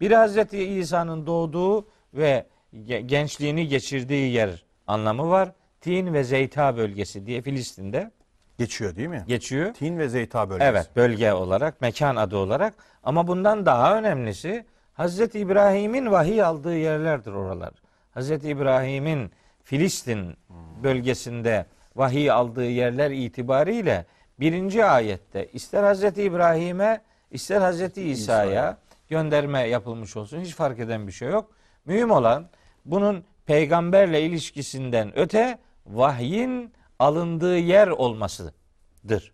Biri 0.00 0.16
Hazreti 0.16 0.64
İsa'nın 0.64 1.26
doğduğu 1.26 1.88
ve 2.14 2.46
ge- 2.74 3.00
gençliğini 3.00 3.68
geçirdiği 3.68 4.32
yer 4.32 4.64
anlamı 4.86 5.28
var. 5.30 5.52
Tin 5.80 6.14
ve 6.14 6.24
Zeyta 6.24 6.76
bölgesi 6.76 7.26
diye 7.26 7.42
Filistin'de 7.42 8.10
Geçiyor 8.58 8.96
değil 8.96 9.08
mi? 9.08 9.24
geçiyor. 9.28 9.74
Tin 9.74 9.98
ve 9.98 10.08
Zeyta 10.08 10.50
bölgesi. 10.50 10.68
Evet 10.70 10.90
bölge 10.96 11.32
olarak, 11.32 11.80
mekan 11.80 12.16
adı 12.16 12.36
olarak. 12.36 12.74
Ama 13.02 13.26
bundan 13.26 13.66
daha 13.66 13.98
önemlisi 13.98 14.66
Hazreti 14.94 15.38
İbrahim'in 15.38 16.10
vahiy 16.10 16.42
aldığı 16.42 16.76
yerlerdir 16.76 17.32
oralar. 17.32 17.70
Hazreti 18.18 18.48
İbrahim'in 18.48 19.30
Filistin 19.62 20.36
bölgesinde 20.82 21.66
vahiy 21.96 22.30
aldığı 22.30 22.70
yerler 22.70 23.10
itibariyle 23.10 24.06
birinci 24.40 24.84
ayette 24.84 25.48
ister 25.52 25.82
Hazreti 25.82 26.22
İbrahim'e 26.22 27.00
ister 27.30 27.60
Hazreti 27.60 28.02
İsa'ya 28.02 28.78
gönderme 29.08 29.60
yapılmış 29.60 30.16
olsun. 30.16 30.40
Hiç 30.40 30.54
fark 30.54 30.78
eden 30.78 31.06
bir 31.06 31.12
şey 31.12 31.28
yok. 31.28 31.50
Mühim 31.84 32.10
olan 32.10 32.48
bunun 32.84 33.24
peygamberle 33.46 34.22
ilişkisinden 34.22 35.18
öte 35.18 35.58
vahyin 35.86 36.72
alındığı 36.98 37.58
yer 37.58 37.88
olmasıdır. 37.88 39.32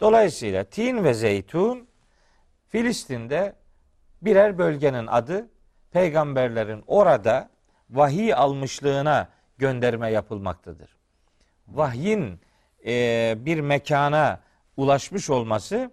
Dolayısıyla 0.00 0.64
Tin 0.64 1.04
ve 1.04 1.14
Zeytun 1.14 1.88
Filistin'de 2.68 3.54
birer 4.22 4.58
bölgenin 4.58 5.06
adı 5.06 5.48
peygamberlerin 5.90 6.84
orada 6.86 7.51
vahiy 7.92 8.34
almışlığına 8.34 9.28
gönderme 9.58 10.10
yapılmaktadır. 10.10 10.96
Vahyin 11.68 12.40
e, 12.86 13.34
bir 13.38 13.60
mekana 13.60 14.40
ulaşmış 14.76 15.30
olması 15.30 15.90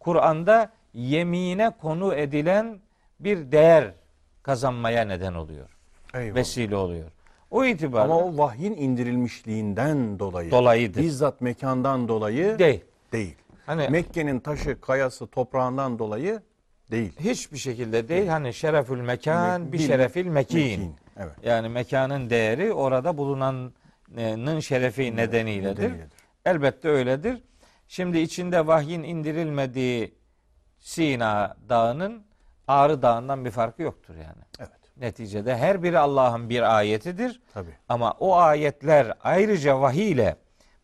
Kur'an'da 0.00 0.72
yemine 0.94 1.70
konu 1.80 2.14
edilen 2.14 2.80
bir 3.20 3.52
değer 3.52 3.94
kazanmaya 4.42 5.04
neden 5.04 5.34
oluyor. 5.34 5.68
Eyvallah. 6.14 6.34
Vesile 6.34 6.76
oluyor. 6.76 7.10
O 7.50 7.64
itibarla 7.64 8.14
Ama 8.14 8.24
o 8.24 8.38
vahyin 8.38 8.76
indirilmişliğinden 8.76 10.18
dolayı. 10.18 10.50
Dolayıdır. 10.50 11.00
Bizzat 11.02 11.40
mekandan 11.40 12.08
dolayı 12.08 12.58
değil. 12.58 12.84
değil. 13.12 13.36
Hani 13.66 13.88
Mekke'nin 13.88 14.40
taşı, 14.40 14.80
kayası, 14.80 15.26
toprağından 15.26 15.98
dolayı 15.98 16.40
değil. 16.90 17.12
hiçbir 17.20 17.58
şekilde 17.58 18.08
değil. 18.08 18.26
Hani 18.26 18.54
şerefül 18.54 19.00
mekan 19.00 19.60
Me- 19.62 19.72
bir 19.72 19.78
şerefil 19.78 20.26
mekin. 20.26 20.58
Mekin, 20.60 20.94
Evet. 21.22 21.34
Yani 21.42 21.68
mekanın 21.68 22.30
değeri 22.30 22.72
orada 22.72 23.18
bulunanın 23.18 24.60
şerefi 24.60 25.16
nedeniyledir. 25.16 25.82
nedeniyle. 25.82 26.06
Elbette 26.44 26.88
öyledir. 26.88 27.42
Şimdi 27.88 28.18
içinde 28.18 28.66
vahyin 28.66 29.02
indirilmediği 29.02 30.14
Sina 30.80 31.56
Dağı'nın 31.68 32.22
Ağrı 32.68 33.02
Dağı'ndan 33.02 33.44
bir 33.44 33.50
farkı 33.50 33.82
yoktur 33.82 34.14
yani. 34.14 34.42
Evet. 34.58 34.70
Neticede 34.96 35.56
her 35.56 35.82
biri 35.82 35.98
Allah'ın 35.98 36.48
bir 36.48 36.76
ayetidir. 36.76 37.40
Tabii. 37.54 37.76
Ama 37.88 38.12
o 38.20 38.36
ayetler 38.36 39.12
ayrıca 39.22 39.80
vahiy 39.80 40.10
ile 40.10 40.36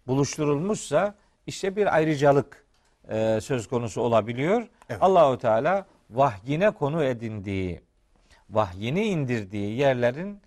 buluşturulmuşsa 0.07 1.15
işte 1.47 1.77
bir 1.77 1.95
ayrıcalık 1.95 2.65
e, 3.09 3.39
söz 3.43 3.69
konusu 3.69 4.01
olabiliyor. 4.01 4.69
Evet. 4.91 5.03
Allahu 5.03 5.39
Teala 5.39 5.87
vahyine 6.11 6.71
konu 6.71 7.05
edindiği, 7.05 7.81
vahyini 8.51 9.05
indirdiği 9.05 9.77
yerlerin 9.79 10.41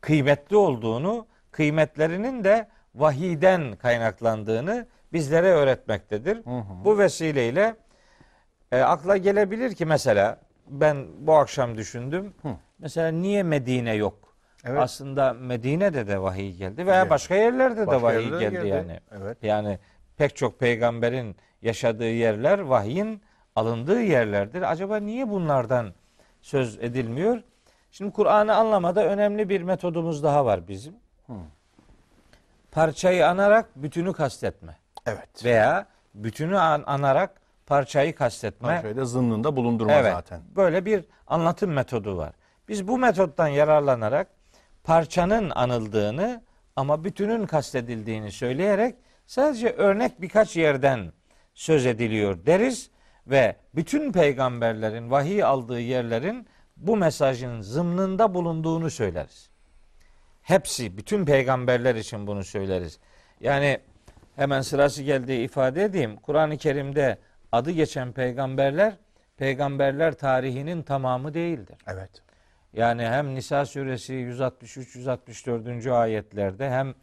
kıymetli 0.00 0.56
olduğunu, 0.56 1.26
kıymetlerinin 1.50 2.44
de 2.44 2.68
vahiyden 2.94 3.76
kaynaklandığını 3.76 4.86
bizlere 5.12 5.48
öğretmektedir. 5.50 6.42
Bu 6.84 6.98
vesileyle 6.98 7.76
E, 8.72 8.80
akla 8.80 9.16
gelebilir 9.16 9.74
ki 9.74 9.86
mesela 9.86 10.40
ben 10.68 11.06
bu 11.18 11.34
akşam 11.34 11.76
düşündüm. 11.76 12.34
Mesela 12.78 13.08
niye 13.08 13.42
Medine 13.42 13.94
yok? 13.94 14.36
Evet. 14.64 14.80
Aslında 14.80 15.32
Medine'de 15.32 16.06
de 16.08 16.22
vahiy 16.22 16.56
geldi 16.56 16.86
veya 16.86 17.00
Geldi. 17.02 17.10
başka 17.10 17.34
yerlerde 17.34 17.80
de 17.82 17.86
Başka 17.86 18.02
vahiy 18.02 18.24
yerlere 18.24 18.40
geldi, 18.44 18.54
geldi. 18.54 18.68
yani. 18.68 19.00
Evet. 19.20 19.38
Yani 19.42 19.78
pek 20.16 20.36
çok 20.36 20.60
peygamberin 20.60 21.36
yaşadığı 21.62 22.10
yerler 22.10 22.58
vahyin 22.58 23.22
alındığı 23.56 24.02
yerlerdir. 24.02 24.70
Acaba 24.72 24.96
niye 24.96 25.28
bunlardan 25.28 25.94
söz 26.44 26.78
edilmiyor? 26.78 27.42
Şimdi 27.90 28.12
Kur'an'ı 28.12 28.54
anlamada 28.54 29.04
önemli 29.06 29.48
bir 29.48 29.60
metodumuz 29.62 30.22
daha 30.22 30.44
var 30.44 30.68
bizim. 30.68 30.94
Parçayı 32.70 33.28
anarak 33.28 33.68
bütünü 33.76 34.12
kastetme 34.12 34.76
Evet. 35.06 35.44
veya 35.44 35.86
bütünü 36.14 36.58
an- 36.58 36.82
anarak 36.86 37.40
parçayı 37.66 38.14
kastetme. 38.14 38.68
Parçayı 38.68 38.96
da 38.96 39.04
zınnında 39.04 39.56
bulundurma 39.56 39.92
Evet. 39.92 40.12
zaten. 40.12 40.40
Böyle 40.56 40.84
bir 40.84 41.04
anlatım 41.26 41.72
metodu 41.72 42.16
var. 42.16 42.32
Biz 42.68 42.88
bu 42.88 42.98
metottan 42.98 43.48
yararlanarak 43.48 44.28
parçanın 44.84 45.50
anıldığını 45.50 46.42
ama 46.76 47.04
bütünün 47.04 47.46
kastedildiğini 47.46 48.32
söyleyerek 48.32 48.94
sadece 49.26 49.68
örnek 49.70 50.20
birkaç 50.20 50.56
yerden 50.56 51.12
söz 51.54 51.86
ediliyor 51.86 52.46
deriz 52.46 52.90
ve 53.26 53.56
bütün 53.74 54.12
peygamberlerin 54.12 55.10
vahiy 55.10 55.44
aldığı 55.44 55.80
yerlerin 55.80 56.46
bu 56.76 56.96
mesajın 56.96 57.60
zımnında 57.60 58.34
bulunduğunu 58.34 58.90
söyleriz. 58.90 59.50
Hepsi, 60.42 60.96
bütün 60.96 61.24
peygamberler 61.24 61.94
için 61.94 62.26
bunu 62.26 62.44
söyleriz. 62.44 62.98
Yani 63.40 63.78
hemen 64.36 64.60
sırası 64.60 65.02
geldiği 65.02 65.44
ifade 65.44 65.84
edeyim. 65.84 66.16
Kur'an-ı 66.16 66.56
Kerim'de 66.56 67.18
adı 67.52 67.70
geçen 67.70 68.12
peygamberler, 68.12 68.96
peygamberler 69.36 70.14
tarihinin 70.14 70.82
tamamı 70.82 71.34
değildir. 71.34 71.76
Evet. 71.86 72.10
Yani 72.72 73.02
hem 73.02 73.34
Nisa 73.34 73.66
suresi 73.66 74.12
163-164. 74.12 75.92
ayetlerde 75.92 76.70
hem 76.70 76.94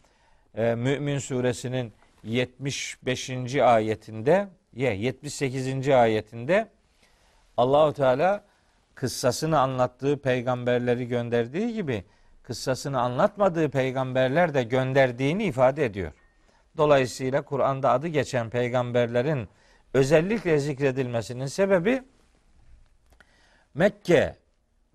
e, 0.56 0.76
Mümin 0.76 1.20
suresinin 1.20 1.94
75. 2.24 3.56
ayetinde, 3.56 4.32
ye 4.32 4.48
78. 4.76 5.90
ayetinde 5.90 6.68
Allahu 7.58 7.94
Teala 7.94 8.44
kıssasını 8.96 9.60
anlattığı 9.60 10.22
peygamberleri 10.22 11.08
gönderdiği 11.08 11.74
gibi 11.74 12.06
kıssasını 12.44 13.02
anlatmadığı 13.02 13.70
peygamberler 13.70 14.54
de 14.54 14.64
gönderdiğini 14.64 15.44
ifade 15.44 15.86
ediyor. 15.86 16.12
Dolayısıyla 16.78 17.42
Kur'an'da 17.42 17.92
adı 17.92 18.08
geçen 18.08 18.50
peygamberlerin 18.50 19.50
özellikle 19.94 20.60
zikredilmesinin 20.60 21.46
sebebi 21.46 22.04
Mekke 23.74 24.36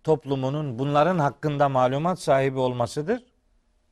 toplumunun 0.04 0.78
bunların 0.78 1.18
hakkında 1.18 1.68
malumat 1.68 2.18
sahibi 2.18 2.58
olmasıdır. 2.58 3.24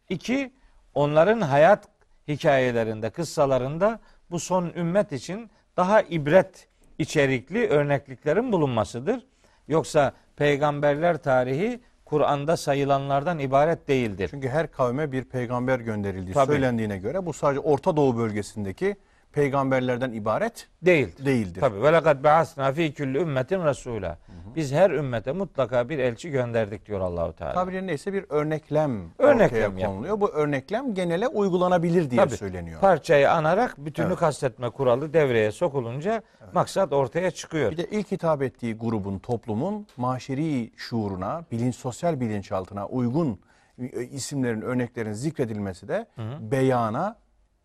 İki, 0.09 0.53
onların 0.95 1.41
hayat 1.41 1.89
hikayelerinde, 2.29 3.11
kıssalarında 3.11 4.01
bu 4.31 4.41
son 4.41 4.73
ümmet 4.77 5.13
için 5.13 5.51
daha 5.77 6.03
ibret 6.03 6.69
içerikli 6.99 7.69
örnekliklerin 7.69 8.53
bulunmasıdır. 8.53 9.27
Yoksa 9.69 10.13
peygamberler 10.37 11.23
tarihi 11.23 11.81
Kur'an'da 12.05 12.57
sayılanlardan 12.57 13.39
ibaret 13.39 13.89
değildir. 13.89 14.29
Çünkü 14.31 14.49
her 14.49 14.71
kavme 14.71 15.13
bir 15.13 15.25
peygamber 15.25 15.81
gönderildiği 15.81 16.35
Tabii. 16.35 16.53
söylendiğine 16.53 16.99
göre 16.99 17.27
bu 17.27 17.33
sadece 17.33 17.61
Orta 17.61 17.97
Doğu 17.97 18.17
bölgesindeki 18.17 18.97
peygamberlerden 19.35 20.13
ibaret 20.13 20.69
Değildir. 20.83 21.25
değildir. 21.27 21.61
Tabi 21.61 21.83
ve 21.83 21.93
lekad 21.93 22.25
ba'asna 22.25 22.73
fi 22.73 22.95
kulli 22.95 23.19
ümmetin 23.19 23.65
rasula. 23.65 24.19
Biz 24.57 24.73
her 24.73 24.91
ümmete 24.91 25.33
mutlaka 25.33 25.89
bir 25.89 25.99
elçi 25.99 26.31
gönderdik 26.31 26.87
diyor 26.87 27.01
Allahu 27.01 27.33
Teala. 27.33 27.55
Tabiri 27.55 27.87
neyse 27.87 28.13
bir 28.13 28.25
örneklem, 28.29 29.01
Örneklem 29.19 29.73
ortaya 29.73 29.87
konuluyor. 29.87 30.21
Bu 30.21 30.29
örneklem 30.31 30.95
genele 30.95 31.29
uygulanabilir 31.29 32.11
diye 32.11 32.21
Tabii. 32.25 32.37
söyleniyor. 32.37 32.81
Parçayı 32.81 33.31
anarak 33.33 33.79
bütünü 33.79 34.07
Evet. 34.07 34.19
kastetme 34.19 34.71
kuralı 34.71 35.13
devreye 35.13 35.53
sokulunca 35.53 36.23
maksat 36.53 36.93
ortaya 36.93 37.31
çıkıyor. 37.31 37.71
Bir 37.71 37.77
de 37.77 37.85
ilk 37.91 38.11
hitap 38.13 38.43
ettiği 38.43 38.75
grubun, 38.77 39.19
toplumun 39.19 39.87
maşeri 39.97 40.71
şuuruna, 40.77 41.45
bilinç, 41.53 41.75
sosyal 41.75 42.21
bilinçaltına 42.21 42.87
uygun 42.87 43.41
e, 43.79 44.03
isimlerin, 44.03 44.61
örneklerin 44.61 45.13
zikredilmesi 45.13 45.89
de 45.89 46.07
beyana 46.41 47.17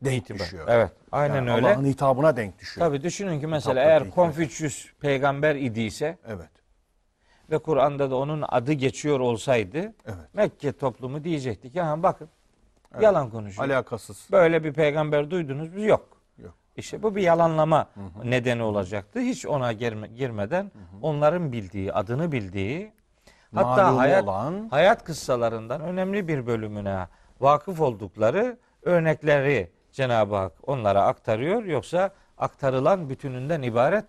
denk 0.02 0.22
İtibar. 0.24 0.40
düşüyor. 0.40 0.66
Evet, 0.70 0.92
aynen 1.12 1.36
Yani 1.36 1.52
öyle. 1.54 1.68
Allah'ın 1.68 1.86
hitabına 1.86 2.36
denk 2.38 2.60
düşüyor. 2.60 2.88
Tabi 2.88 3.04
düşünün 3.04 3.40
ki 3.40 3.48
mesela 3.48 3.82
Hitaptaki 3.82 4.06
eğer. 4.06 4.16
Konfüçyüs 4.16 4.94
peygamber 5.00 5.56
idiyse 5.56 6.18
Evet. 6.28 6.50
ve 7.52 7.58
Kur'an'da 7.58 8.12
da 8.12 8.16
onun 8.16 8.44
adı 8.50 8.74
geçiyor 8.74 9.20
olsaydı 9.20 9.78
Evet. 10.06 10.34
Mekke 10.34 10.72
toplumu 10.72 11.24
diyecekti 11.24 11.72
ki 11.72 11.82
ha 11.82 12.04
bakın 12.04 12.30
yalan 13.02 13.30
konuşuyor. 13.30 13.70
Alakasız. 13.70 14.28
Böyle 14.32 14.64
bir 14.64 14.74
peygamber 14.74 15.32
duydunuz 15.32 15.74
mu? 15.74 15.80
Yok. 15.86 16.08
Yok. 16.38 16.54
İşte 16.78 17.04
bu 17.04 17.16
bir 17.16 17.22
yalanlama 17.22 17.90
nedeni 18.24 18.64
olacaktı. 18.64 19.20
Hiç 19.20 19.46
ona 19.46 19.72
girme- 19.74 20.08
girmeden 20.08 20.72
onların 21.02 21.52
bildiği, 21.52 21.94
adını 21.94 22.32
bildiği 22.32 22.92
hatta 23.56 23.98
hayat 23.98 24.24
olan- 24.24 24.68
hayat 24.70 25.04
kıssalarından 25.04 25.82
önemli 25.82 26.28
bir 26.28 26.48
bölümüne 26.48 27.08
vakıf 27.40 27.82
oldukları 27.82 28.58
örnekleri 28.82 29.72
Cenab-ı 29.92 30.36
Hak 30.36 30.52
onlara 30.68 31.04
aktarıyor. 31.04 31.64
Yoksa 31.64 32.10
aktarılan 32.38 33.10
bütününden 33.10 33.62
ibaret 33.62 34.06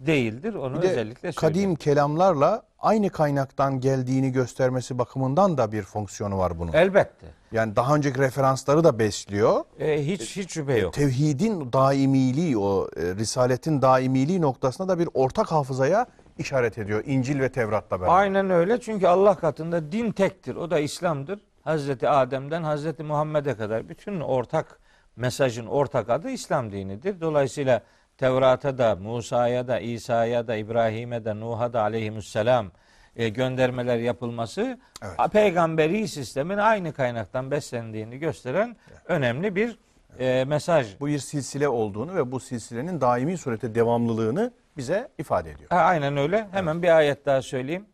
değildir. 0.00 0.54
Onu 0.54 0.76
Bir 0.76 0.82
de 0.82 0.90
özellikle 0.90 1.32
kadim 1.32 1.40
söyleyeyim. 1.40 1.74
kelamlarla 1.74 2.62
aynı 2.78 3.10
kaynaktan 3.10 3.80
geldiğini 3.80 4.32
göstermesi 4.32 4.98
bakımından 4.98 5.58
da 5.58 5.72
bir 5.72 5.82
fonksiyonu 5.82 6.38
var 6.38 6.58
bunun. 6.58 6.72
Elbette. 6.72 7.26
Yani 7.52 7.76
daha 7.76 7.94
önceki 7.96 8.18
referansları 8.18 8.84
da 8.84 8.98
besliyor. 8.98 9.64
E, 9.78 10.06
hiç 10.06 10.36
hiç 10.36 10.52
şüphe 10.52 10.78
yok. 10.78 10.94
Tevhidin 10.94 11.72
daimiliği, 11.72 12.58
o 12.58 12.88
e, 12.96 13.00
risaletin 13.14 13.82
daimiliği 13.82 14.40
noktasında 14.40 14.88
da 14.88 14.98
bir 14.98 15.08
ortak 15.14 15.52
hafızaya 15.52 16.06
işaret 16.38 16.78
ediyor. 16.78 17.02
İncil 17.06 17.40
ve 17.40 17.52
Tevrat'la 17.52 18.00
beraber. 18.00 18.14
Aynen 18.14 18.50
öyle. 18.50 18.80
Çünkü 18.80 19.06
Allah 19.06 19.34
katında 19.34 19.92
din 19.92 20.12
tektir. 20.12 20.56
O 20.56 20.70
da 20.70 20.78
İslam'dır. 20.78 21.40
Hazreti 21.64 22.08
Adem'den 22.08 22.62
Hazreti 22.62 23.02
Muhammed'e 23.02 23.54
kadar 23.54 23.88
bütün 23.88 24.20
ortak 24.20 24.78
mesajın 25.16 25.66
ortak 25.66 26.10
adı 26.10 26.30
İslam 26.30 26.72
dinidir. 26.72 27.20
Dolayısıyla 27.20 27.82
Tevrat'a 28.18 28.78
da, 28.78 28.96
Musa'ya 28.96 29.68
da, 29.68 29.80
İsa'ya 29.80 30.46
da, 30.46 30.56
İbrahim'e 30.56 31.24
de, 31.24 31.40
Nuh'a 31.40 31.72
da 31.72 31.82
aleyhisselam 31.82 32.70
e, 33.16 33.28
göndermeler 33.28 33.96
yapılması 33.96 34.78
Evet. 35.02 35.32
peygamberi 35.32 36.08
sistemin 36.08 36.58
aynı 36.58 36.92
kaynaktan 36.92 37.50
beslendiğini 37.50 38.18
gösteren 38.18 38.76
önemli 39.06 39.56
bir 39.56 39.78
e, 40.18 40.44
mesaj. 40.44 41.00
Bu 41.00 41.06
bir 41.06 41.18
silsile 41.18 41.68
olduğunu 41.68 42.14
ve 42.14 42.32
bu 42.32 42.40
silsilenin 42.40 43.00
daimi 43.00 43.38
surete 43.38 43.74
devamlılığını 43.74 44.52
bize 44.76 45.08
ifade 45.18 45.50
ediyor. 45.50 45.70
Ha, 45.70 45.76
aynen 45.76 46.16
öyle. 46.16 46.48
Hemen 46.52 46.82
bir 46.82 46.96
ayet 46.96 47.26
daha 47.26 47.42
söyleyeyim. 47.42 47.86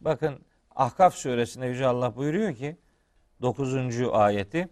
Bakın 0.00 0.34
Ahkaf 0.76 1.14
suresinde 1.14 1.66
Yüce 1.66 1.86
Allah 1.86 2.16
buyuruyor 2.16 2.54
ki 2.54 2.76
9. 3.42 3.74
ayeti 4.12 4.68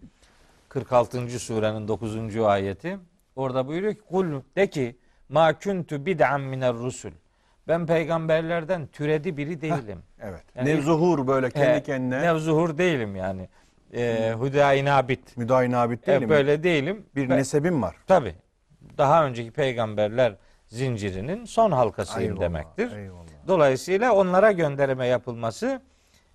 46. 0.71 1.39
surenin 1.41 1.89
9. 1.89 2.37
ayeti 2.37 2.99
orada 3.37 3.67
buyuruyor 3.67 3.95
ki 3.95 4.01
kul 4.01 4.27
de 4.57 4.71
ki 4.71 4.97
ma 5.29 5.59
kuntu 5.59 6.07
bid'an 6.07 6.41
miner 6.41 6.75
rusul. 6.75 7.11
Ben 7.69 7.87
peygamberlerden 7.87 8.87
türedi 8.87 9.37
biri 9.37 9.61
değilim. 9.61 10.03
Evet. 10.21 10.43
Yani- 10.55 10.69
Nevzuhur 10.69 11.27
böyle 11.27 11.51
kendi 11.51 11.77
He, 11.79 11.83
kendine 11.83 12.23
Nevzuhur 12.23 12.79
değilim 12.79 13.17
yani. 13.17 13.49
E, 13.95 14.35
Hüdayi 14.43 14.85
nabit. 14.85 15.37
müdahil 15.37 15.71
E, 15.71 16.07
değilim. 16.07 16.29
böyle 16.29 16.63
değilim. 16.63 17.07
bir 17.17 17.29
Ben- 17.31 17.39
nesebim 17.39 17.83
var. 17.83 17.97
Tabi. 18.07 18.35
Daha 18.99 19.27
önceki 19.27 19.51
peygamberler 19.51 20.37
zincirinin 20.67 21.45
son 21.45 21.71
halkasıyım 21.73 22.31
Eyvallah, 22.33 22.41
demektir. 22.43 22.97
eyvallah. 22.97 23.21
Dolayısıyla 23.49 24.13
onlara 24.13 24.53
gönderme 24.53 25.07
yapılması 25.07 25.83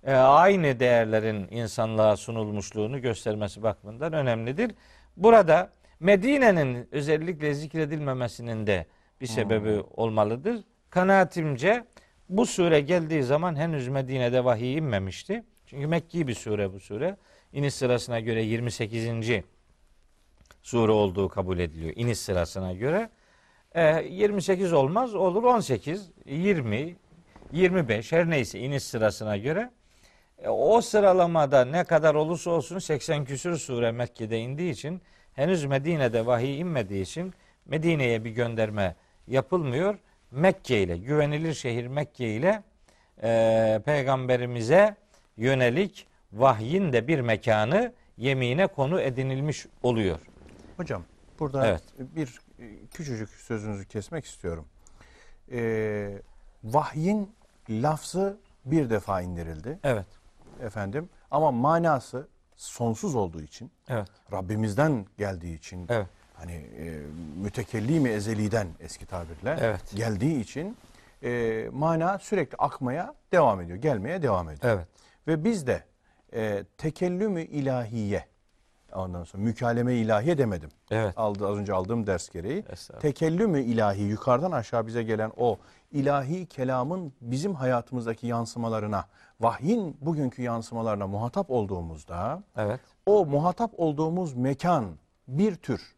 e, 0.06 0.14
aynı 0.14 0.80
değerlerin 0.80 1.48
insanlığa 1.50 2.16
sunulmuşluğunu 2.16 3.02
göstermesi 3.02 3.62
bakımından 3.62 4.12
önemlidir. 4.12 4.74
Burada 5.16 5.72
Medine'nin 6.00 6.88
özellikle 6.92 7.54
zikredilmemesinin 7.54 8.66
de 8.66 8.86
bir 9.20 9.26
sebebi 9.26 9.82
olmalıdır. 9.96 10.64
Kanaatimce 10.90 11.84
bu 12.28 12.46
sure 12.46 12.80
geldiği 12.80 13.22
zaman 13.22 13.56
henüz 13.56 13.88
Medine'de 13.88 14.44
vahiy 14.44 14.76
inmemişti. 14.76 15.44
Çünkü 15.66 15.86
Mekki 15.86 16.28
bir 16.28 16.34
sure 16.34 16.72
bu 16.72 16.80
sure. 16.80 17.16
İniş 17.52 17.74
sırasına 17.74 18.20
göre 18.20 18.42
28. 18.42 19.08
sure 20.62 20.92
olduğu 20.92 21.28
kabul 21.28 21.58
ediliyor. 21.58 21.92
İniş 21.96 22.18
sırasına 22.18 22.72
göre. 22.72 23.10
E, 23.74 24.02
28 24.02 24.72
olmaz 24.72 25.14
olur 25.14 25.42
18, 25.42 26.10
20, 26.26 26.96
25 27.52 28.12
her 28.12 28.30
neyse 28.30 28.58
iniş 28.58 28.82
sırasına 28.82 29.36
göre. 29.36 29.70
E, 30.38 30.48
o 30.48 30.80
sıralamada 30.80 31.64
ne 31.64 31.84
kadar 31.84 32.14
olursa 32.14 32.50
olsun 32.50 32.78
80 32.78 33.24
küsür 33.24 33.56
sure 33.56 33.92
Mekke'de 33.92 34.38
indiği 34.38 34.70
için 34.70 35.02
henüz 35.34 35.64
Medine'de 35.64 36.26
vahiy 36.26 36.60
inmediği 36.60 37.02
için 37.02 37.34
Medine'ye 37.66 38.24
bir 38.24 38.30
gönderme 38.30 38.96
yapılmıyor. 39.26 39.98
Mekke 40.30 40.82
ile 40.82 40.96
güvenilir 40.96 41.54
şehir 41.54 41.86
Mekke 41.86 42.28
ile 42.34 42.62
e, 43.22 43.80
peygamberimize 43.84 44.96
yönelik 45.36 46.06
vahyin 46.32 46.92
de 46.92 47.08
bir 47.08 47.20
mekanı 47.20 47.92
yemine 48.16 48.66
konu 48.66 49.00
edinilmiş 49.00 49.66
oluyor. 49.82 50.18
Hocam 50.76 51.02
burada 51.38 51.66
Evet. 51.66 51.82
bir 51.98 52.40
küçücük 52.90 53.28
sözünüzü 53.28 53.88
kesmek 53.88 54.24
istiyorum. 54.24 54.66
Ee, 55.52 56.18
vahyin 56.64 57.34
lafzı 57.70 58.38
bir 58.64 58.90
defa 58.90 59.20
indirildi 59.20 59.78
Evet. 59.84 60.06
Efendim 60.60 61.08
ama 61.30 61.50
manası 61.50 62.28
sonsuz 62.56 63.14
olduğu 63.14 63.42
için 63.42 63.70
Evet. 63.88 64.08
Rabbimizden 64.32 65.06
geldiği 65.18 65.54
için 65.56 65.86
Evet. 65.88 66.06
hani 66.34 66.52
e, 66.52 67.02
mütekellim 67.42 68.06
ezeliden 68.06 68.68
eski 68.80 69.06
tabirle 69.06 69.56
Evet. 69.60 69.80
geldiği 69.94 70.40
için 70.40 70.76
e, 71.22 71.68
mana 71.72 72.18
sürekli 72.18 72.56
akmaya 72.56 73.14
devam 73.32 73.60
ediyor, 73.60 73.78
gelmeye 73.78 74.22
devam 74.22 74.50
ediyor. 74.50 74.74
Evet. 74.74 74.86
Ve 75.26 75.44
biz 75.44 75.66
de 75.66 75.84
e, 76.34 76.64
tekellümü 76.78 77.42
ilahiye 77.42 78.24
ondan 78.94 79.24
sonra 79.24 79.42
mükaleme 79.42 79.94
ilahiye 79.94 80.38
demedim. 80.38 80.70
Evet. 80.90 81.18
Aldı, 81.18 81.48
az 81.48 81.56
önce 81.56 81.72
aldığım 81.72 82.06
ders 82.06 82.28
gereği. 82.28 82.64
Tekellümü 83.00 83.60
ilahi 83.62 84.02
yukarıdan 84.02 84.52
aşağı 84.52 84.86
bize 84.86 85.02
gelen 85.02 85.32
o 85.36 85.58
ilahi 85.92 86.46
kelamın 86.46 87.12
bizim 87.20 87.54
hayatımızdaki 87.54 88.26
yansımalarına, 88.26 89.04
vahyin 89.40 89.96
bugünkü 90.00 90.42
yansımalarına 90.42 91.06
muhatap 91.06 91.50
olduğumuzda 91.50 92.42
Evet. 92.56 92.80
o 93.06 93.26
muhatap 93.26 93.70
olduğumuz 93.76 94.34
mekan 94.34 94.84
bir 95.28 95.54
tür 95.54 95.96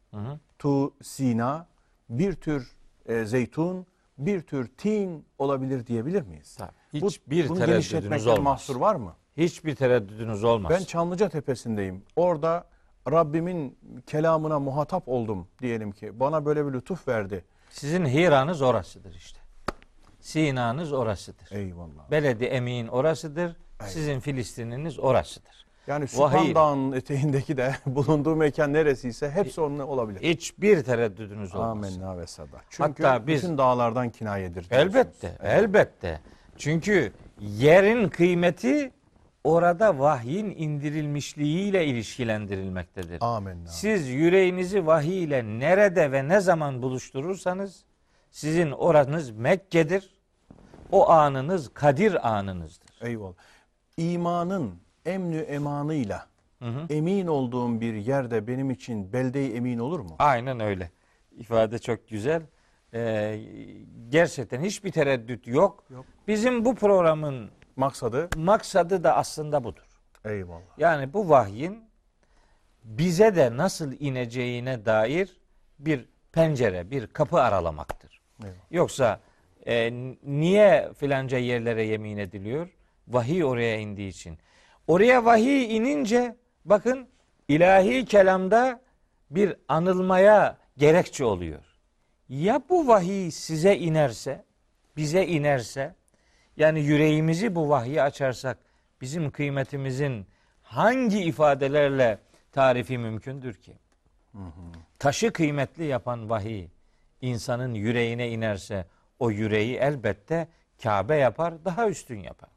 tu 0.58 0.94
sina, 1.02 1.66
bir 2.08 2.32
tür 2.32 2.76
e, 3.06 3.24
zeytun, 3.24 3.86
bir 4.18 4.40
tür 4.40 4.66
tin 4.76 5.26
olabilir 5.38 5.86
diyebilir 5.86 6.22
miyiz? 6.22 6.56
Tabii. 6.56 6.72
Hiçbir 6.92 7.48
bunu 7.48 7.58
tereddüdünüz 7.58 8.26
olmaz. 8.26 8.44
mahsur 8.44 8.76
var 8.76 8.94
mı? 8.94 9.14
Hiçbir 9.36 9.74
tereddüdünüz 9.76 10.44
olmaz. 10.44 10.72
Ben 10.74 10.84
Çamlıca 10.84 11.28
Tepesi'ndeyim. 11.28 12.02
Orada 12.16 12.64
Rabbimin 13.10 13.78
kelamına 14.06 14.58
muhatap 14.58 15.08
oldum 15.08 15.48
diyelim 15.60 15.92
ki. 15.92 16.20
Bana 16.20 16.44
böyle 16.44 16.66
bir 16.66 16.72
lütuf 16.72 17.08
verdi. 17.08 17.44
Sizin 17.70 18.06
Hira'nız 18.06 18.62
orasıdır 18.62 19.14
işte. 19.14 19.37
Sina'nız 20.20 20.92
orasıdır. 20.92 21.48
Eyvallah. 21.52 22.10
Beledi 22.10 22.44
Emin 22.44 22.88
orasıdır. 22.88 23.56
Sizin 23.86 24.20
Filistininiz 24.20 24.98
orasıdır. 24.98 25.66
Yani 25.86 26.06
Vahiy. 26.16 26.54
Dağı'nın 26.54 26.92
eteğindeki 26.92 27.56
de 27.56 27.74
bulunduğu 27.86 28.36
mekan 28.36 28.72
neresiyse 28.72 29.30
hepsi 29.30 29.60
onunla 29.60 29.86
olabilir. 29.86 30.20
Hiçbir 30.22 30.82
tereddüdünüz 30.82 31.54
olmaz. 31.54 31.70
Amenna 31.98 32.18
ve 32.18 32.26
sada. 32.26 32.56
Çünkü 32.70 33.02
Hatta 33.02 33.26
biz- 33.26 33.42
bütün 33.42 33.58
dağlardan 33.58 34.10
kinayedir. 34.10 34.66
Elbette, 34.70 35.38
elbette. 35.42 36.20
Çünkü 36.56 37.12
yerin 37.40 38.08
kıymeti 38.08 38.90
orada 39.44 39.98
vahyin 39.98 40.54
indirilmişliğiyle 40.58 41.86
ilişkilendirilmektedir. 41.86 43.18
Amenna. 43.20 43.68
Siz 43.68 44.08
yüreğinizi 44.08 44.86
vahiy 44.86 45.24
ile 45.24 45.44
nerede 45.44 46.12
ve 46.12 46.28
ne 46.28 46.40
zaman 46.40 46.82
buluşturursanız 46.82 47.84
sizin 48.30 48.70
oranız 48.70 49.30
Mekke'dir. 49.30 50.18
O 50.92 51.08
anınız 51.10 51.74
Kadir 51.74 52.28
anınızdır. 52.36 52.88
Eyvallah. 53.00 53.34
İmanın 53.96 54.74
emnü 55.06 55.38
emanıyla 55.38 56.26
emin 56.90 57.26
olduğum 57.26 57.80
bir 57.80 57.94
yerde 57.94 58.46
benim 58.46 58.70
için 58.70 59.12
belde-i 59.12 59.54
emin 59.54 59.78
olur 59.78 60.00
mu? 60.00 60.16
Aynen 60.18 60.60
öyle. 60.60 60.90
İfade 61.38 61.78
çok 61.78 62.08
güzel. 62.08 62.42
Ee, 62.94 63.40
gerçekten 64.08 64.60
hiçbir 64.62 64.92
tereddüt 64.92 65.46
yok. 65.46 65.84
Yok. 65.90 66.04
Bizim 66.28 66.64
bu 66.64 66.74
programın 66.74 67.50
Maksadı 67.76 68.28
maksadı 68.36 69.04
da 69.04 69.16
aslında 69.16 69.64
budur. 69.64 69.86
eyvallah. 70.24 70.78
Yani 70.78 71.12
bu 71.12 71.28
vahyin 71.28 71.84
bize 72.84 73.36
de 73.36 73.56
nasıl 73.56 73.92
ineceğine 73.98 74.84
dair 74.86 75.36
bir 75.78 76.08
pencere, 76.32 76.90
bir 76.90 77.06
kapı 77.06 77.40
aralamaktır. 77.40 78.07
Yoksa 78.70 79.20
e, 79.66 79.92
niye 80.22 80.92
filanca 80.98 81.38
yerlere 81.38 81.86
yemin 81.86 82.16
ediliyor? 82.16 82.68
Vahiy 83.08 83.44
oraya 83.44 83.78
indiği 83.78 84.08
için. 84.08 84.38
Oraya 84.86 85.24
vahiy 85.24 85.76
inince 85.76 86.36
bakın 86.64 87.08
ilahi 87.48 88.04
kelamda 88.04 88.80
bir 89.30 89.56
anılmaya 89.68 90.58
gerekçe 90.76 91.24
oluyor. 91.24 91.64
Ya 92.28 92.62
bu 92.68 92.88
vahiy 92.88 93.30
size 93.30 93.76
inerse, 93.76 94.44
bize 94.96 95.26
inerse, 95.26 95.94
yani 96.56 96.80
yüreğimizi 96.80 97.54
bu 97.54 97.68
vahyi 97.68 98.02
açarsak 98.02 98.58
bizim 99.00 99.30
kıymetimizin 99.30 100.26
hangi 100.62 101.22
ifadelerle 101.22 102.18
tarifi 102.52 102.98
mümkündür 102.98 103.54
ki? 103.54 103.72
Taşı 104.98 105.32
kıymetli 105.32 105.84
yapan 105.84 106.30
vahiy 106.30 106.68
insanın 107.20 107.74
yüreğine 107.74 108.28
inerse 108.28 108.86
o 109.18 109.30
yüreği 109.30 109.76
elbette 109.76 110.48
Kabe 110.82 111.16
yapar, 111.16 111.64
daha 111.64 111.88
üstün 111.88 112.18
yapar. 112.18 112.50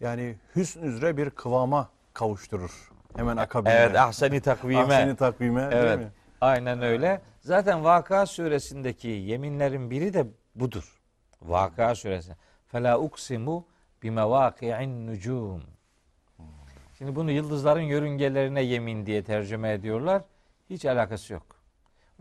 Yani 0.00 0.36
hüsn 0.56 0.82
üzere 0.82 1.16
bir 1.16 1.30
kıvama 1.30 1.90
kavuşturur. 2.14 2.90
Hemen 3.16 3.36
akabinde. 3.36 3.74
Evet, 3.74 3.96
ahseni 3.96 4.40
takvime. 4.40 4.78
Ahseni 4.94 5.16
takvime 5.16 5.60
değil 5.60 5.82
Evet. 5.82 5.98
mi? 5.98 6.12
Aynen 6.40 6.82
öyle. 6.82 7.20
Zaten 7.40 7.84
Vakıa 7.84 8.26
suresindeki 8.26 9.08
yeminlerin 9.08 9.90
biri 9.90 10.14
de 10.14 10.26
budur. 10.54 11.00
Vakıa 11.42 11.94
suresi. 11.94 12.32
Fela 12.66 12.98
uksimu 12.98 13.66
bimevaki'in 14.02 15.06
nucum. 15.06 15.62
Şimdi 16.98 17.16
bunu 17.16 17.30
yıldızların 17.30 17.80
yörüngelerine 17.80 18.62
yemin 18.62 19.06
diye 19.06 19.24
tercüme 19.24 19.72
ediyorlar. 19.72 20.22
Hiç 20.70 20.84
alakası 20.84 21.32
yok. 21.32 21.51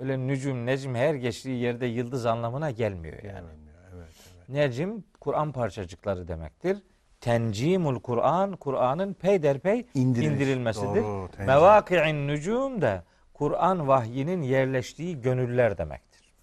Öyle 0.01 0.27
nücum, 0.27 0.65
necim 0.65 0.95
her 0.95 1.13
geçtiği 1.15 1.59
yerde 1.61 1.85
yıldız 1.85 2.25
anlamına 2.25 2.71
gelmiyor 2.71 3.15
yani. 3.23 3.25
Gelmiyor, 3.33 3.75
Evet, 3.95 4.07
evet. 4.37 4.49
Necim 4.49 5.03
Kur'an 5.19 5.51
parçacıkları 5.51 6.27
demektir. 6.27 6.77
Tencimul 7.21 7.99
Kur'an 7.99 8.55
Kur'an'ın 8.55 9.13
peyderpey 9.13 9.85
İndirilir. 9.93 10.31
indirilmesidir. 10.31 11.03
Doğru, 11.03 11.27
tencim. 11.27 11.45
Mevaki'in 11.45 12.27
nucum 12.27 12.81
da 12.81 13.03
Kur'an 13.33 13.87
vahyinin 13.87 14.41
yerleştiği 14.41 15.21
gönüller 15.21 15.77
demektir. 15.77 16.33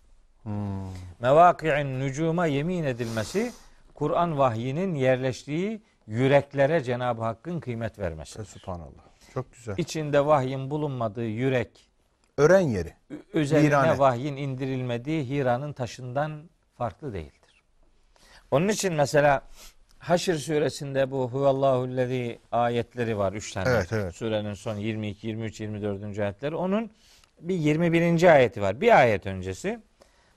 Hmm. 0.43 0.53
Mevaki'in 1.21 2.01
nucuma 2.01 2.47
yemin 2.47 2.85
edilmesi 2.85 3.53
Kur'an 3.95 4.39
vahyinin 4.39 4.95
yerleştiği 4.95 5.83
yüreklere 6.07 6.83
Cenab-ı 6.83 7.23
Hakk'ın 7.23 7.61
kıymet 7.61 7.99
vermesidir. 7.99 8.45
Subhanallah. 8.45 9.09
Çok 9.35 9.53
güzel. 9.53 9.75
İçinde 9.79 10.27
vahyin 10.27 10.71
bulunmadığı 10.71 11.27
yürek, 11.27 11.88
Ören 12.39 12.61
yeri. 12.61 12.95
Üzerine 13.35 13.67
Hirane. 13.67 13.99
vahyin 13.99 14.37
indirilmediği 14.37 15.29
Hira'nın 15.29 15.73
taşından 15.73 16.51
farklı 16.75 17.13
değildir. 17.13 17.63
Onun 18.51 18.69
için 18.69 18.95
mesela 18.95 19.43
Haşr 19.99 20.35
suresinde 20.35 21.11
bu 21.11 21.31
huvallahu'llezî 21.31 22.39
ayetleri 22.53 23.19
var. 23.19 23.33
Üç 23.33 23.53
tane. 23.53 23.69
Evet, 23.69 23.93
evet. 23.93 24.15
Surenin 24.15 24.55
son 24.55 24.77
22, 24.77 25.27
23, 25.27 25.61
24. 25.61 26.19
ayetleri. 26.19 26.57
Onun 26.57 26.91
bir 27.41 27.55
21. 27.55 28.23
ayeti 28.23 28.63
var. 28.63 28.81
Bir 28.81 28.99
ayet 28.99 29.27
öncesi. 29.27 29.81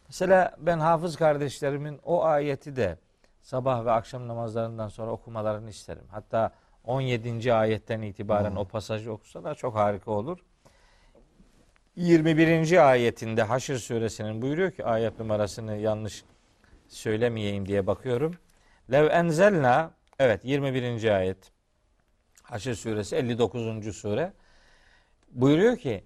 Mesela 0.07 0.55
ben 0.59 0.79
hafız 0.79 1.15
kardeşlerimin 1.15 1.99
o 2.03 2.23
ayeti 2.23 2.75
de 2.75 2.97
sabah 3.41 3.85
ve 3.85 3.91
akşam 3.91 4.27
namazlarından 4.27 4.87
sonra 4.87 5.11
okumalarını 5.11 5.69
isterim. 5.69 6.03
Hatta 6.11 6.51
17. 6.83 7.53
ayetten 7.53 8.01
itibaren 8.01 8.55
o 8.55 8.65
pasajı 8.65 9.11
okusalar 9.11 9.55
çok 9.55 9.75
harika 9.75 10.11
olur. 10.11 10.39
21. 11.95 12.89
ayetinde 12.89 13.43
Haşr 13.43 13.75
suresinin 13.77 14.41
buyuruyor 14.41 14.71
ki 14.71 14.85
ayet 14.85 15.19
numarasını 15.19 15.75
yanlış 15.77 16.23
söylemeyeyim 16.87 17.67
diye 17.67 17.87
bakıyorum. 17.87 18.35
Lev 18.91 19.09
enzelna 19.11 19.91
evet 20.19 20.45
21. 20.45 21.15
ayet 21.15 21.51
Haşr 22.43 22.73
suresi 22.73 23.15
59. 23.15 23.95
sure 23.95 24.33
buyuruyor 25.31 25.77
ki 25.77 26.03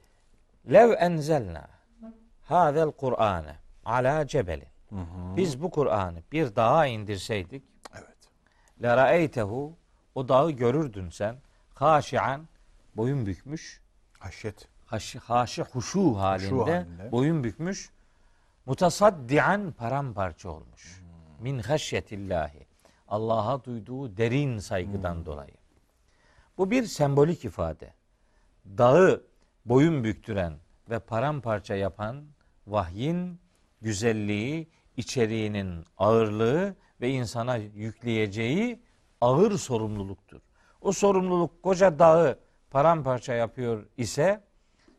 Lev 0.72 0.92
enzelna 1.00 1.68
hazel 2.44 2.92
Kur'ane 2.92 3.56
ala 3.86 4.28
cebelin 4.28 4.68
biz 5.38 5.62
bu 5.62 5.72
Kur'an'ı 5.72 6.20
bir 6.32 6.56
dağa 6.56 6.86
indirseydik 6.86 7.64
Evet. 7.94 8.18
la 8.82 8.98
ra'eytehu 8.98 9.78
o 10.16 10.28
dağı 10.28 10.52
görürdün 10.52 11.10
sen 11.10 11.36
haşian 11.74 12.48
boyun 12.96 13.26
bükmüş 13.26 13.82
Haşyet. 14.20 14.68
Haşi, 14.86 15.20
haşi 15.20 15.62
huşu 15.62 16.16
halinde, 16.18 16.72
halinde. 16.72 17.12
boyun 17.12 17.44
bükmüş 17.44 17.90
mutasaddian 18.66 19.72
paramparça 19.72 20.50
olmuş. 20.50 21.04
Min 21.40 21.60
haşyetillahi. 21.60 22.66
Allah'a 23.08 23.64
duyduğu 23.64 24.18
derin 24.18 24.60
saygıdan 24.60 25.26
dolayı. 25.26 25.54
Bu 26.58 26.72
bir 26.72 26.84
sembolik 26.84 27.46
ifade. 27.46 27.94
Dağı 28.78 29.24
boyun 29.66 30.04
büktüren 30.04 30.54
ve 30.90 31.00
paramparça 31.00 31.76
yapan 31.76 32.24
vahyin 32.68 33.40
güzelliği, 33.82 34.68
içeriğinin 34.98 35.86
ağırlığı 35.98 36.76
ve 37.02 37.10
insana 37.10 37.56
yükleyeceği 37.56 38.82
ağır 39.22 39.58
sorumluluktur. 39.58 40.42
O 40.82 40.92
sorumluluk 40.92 41.64
koca 41.64 42.00
dağı 42.00 42.40
paramparça 42.72 43.34
yapıyor 43.34 43.86
ise 43.98 44.44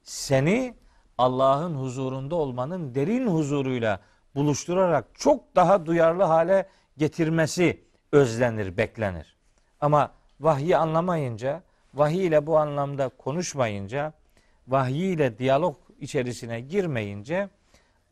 seni 0.07 0.75
Allah'ın 1.19 1.75
huzurunda 1.75 2.35
olmanın 2.35 2.95
derin 2.95 3.27
huzuruyla 3.27 4.01
buluşturarak 4.35 5.05
çok 5.15 5.57
daha 5.57 5.87
duyarlı 5.87 6.23
hale 6.23 6.69
getirmesi 6.99 7.85
özlenir, 8.13 8.77
beklenir. 8.77 9.37
Ama 9.81 10.13
vahyi 10.41 10.77
anlamayınca, 10.77 11.63
vahiy 11.95 12.27
ile 12.27 12.47
bu 12.47 12.59
anlamda 12.59 13.09
konuşmayınca, 13.09 14.13
vahiy 14.69 15.13
ile 15.13 15.39
diyalog 15.39 15.77
içerisine 16.01 16.61
girmeyince 16.61 17.49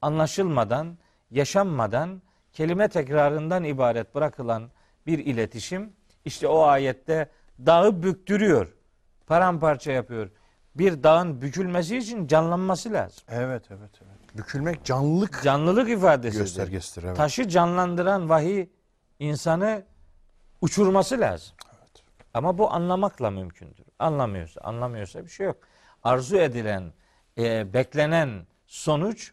anlaşılmadan, 0.02 0.98
yaşanmadan, 1.30 2.22
kelime 2.52 2.88
tekrarından 2.88 3.64
ibaret 3.64 4.14
bırakılan 4.14 4.70
bir 5.06 5.18
iletişim 5.18 5.92
işte 6.24 6.48
o 6.48 6.62
ayette 6.62 7.30
dağı 7.66 8.02
büktürüyor, 8.02 8.72
paramparça 9.26 9.92
yapıyor. 9.92 10.30
Bir 10.76 11.02
dağın 11.02 11.42
bükülmesi 11.42 11.96
için 11.96 12.26
canlanması 12.26 12.92
lazım. 12.92 13.24
Evet, 13.28 13.62
evet, 13.70 13.90
evet. 14.02 14.36
Bükülmek 14.38 14.84
canlılık 14.84 15.40
Canlılık 15.44 15.88
ifadesidir. 15.90 16.40
göstergesidir. 16.42 17.06
Evet. 17.06 17.16
Taşı 17.16 17.48
canlandıran 17.48 18.28
vahiy 18.28 18.68
insanı 19.18 19.82
uçurması 20.60 21.20
lazım. 21.20 21.54
Ama 22.34 22.58
bu 22.58 22.72
anlamakla 22.72 23.30
mümkündür. 23.30 23.84
Anlamıyorsa, 23.98 24.60
anlamıyorsa 24.60 25.24
bir 25.24 25.30
şey 25.30 25.46
yok. 25.46 25.56
Arzu 26.04 26.36
edilen, 26.36 26.92
e, 27.38 27.72
beklenen 27.74 28.46
sonuç 28.66 29.32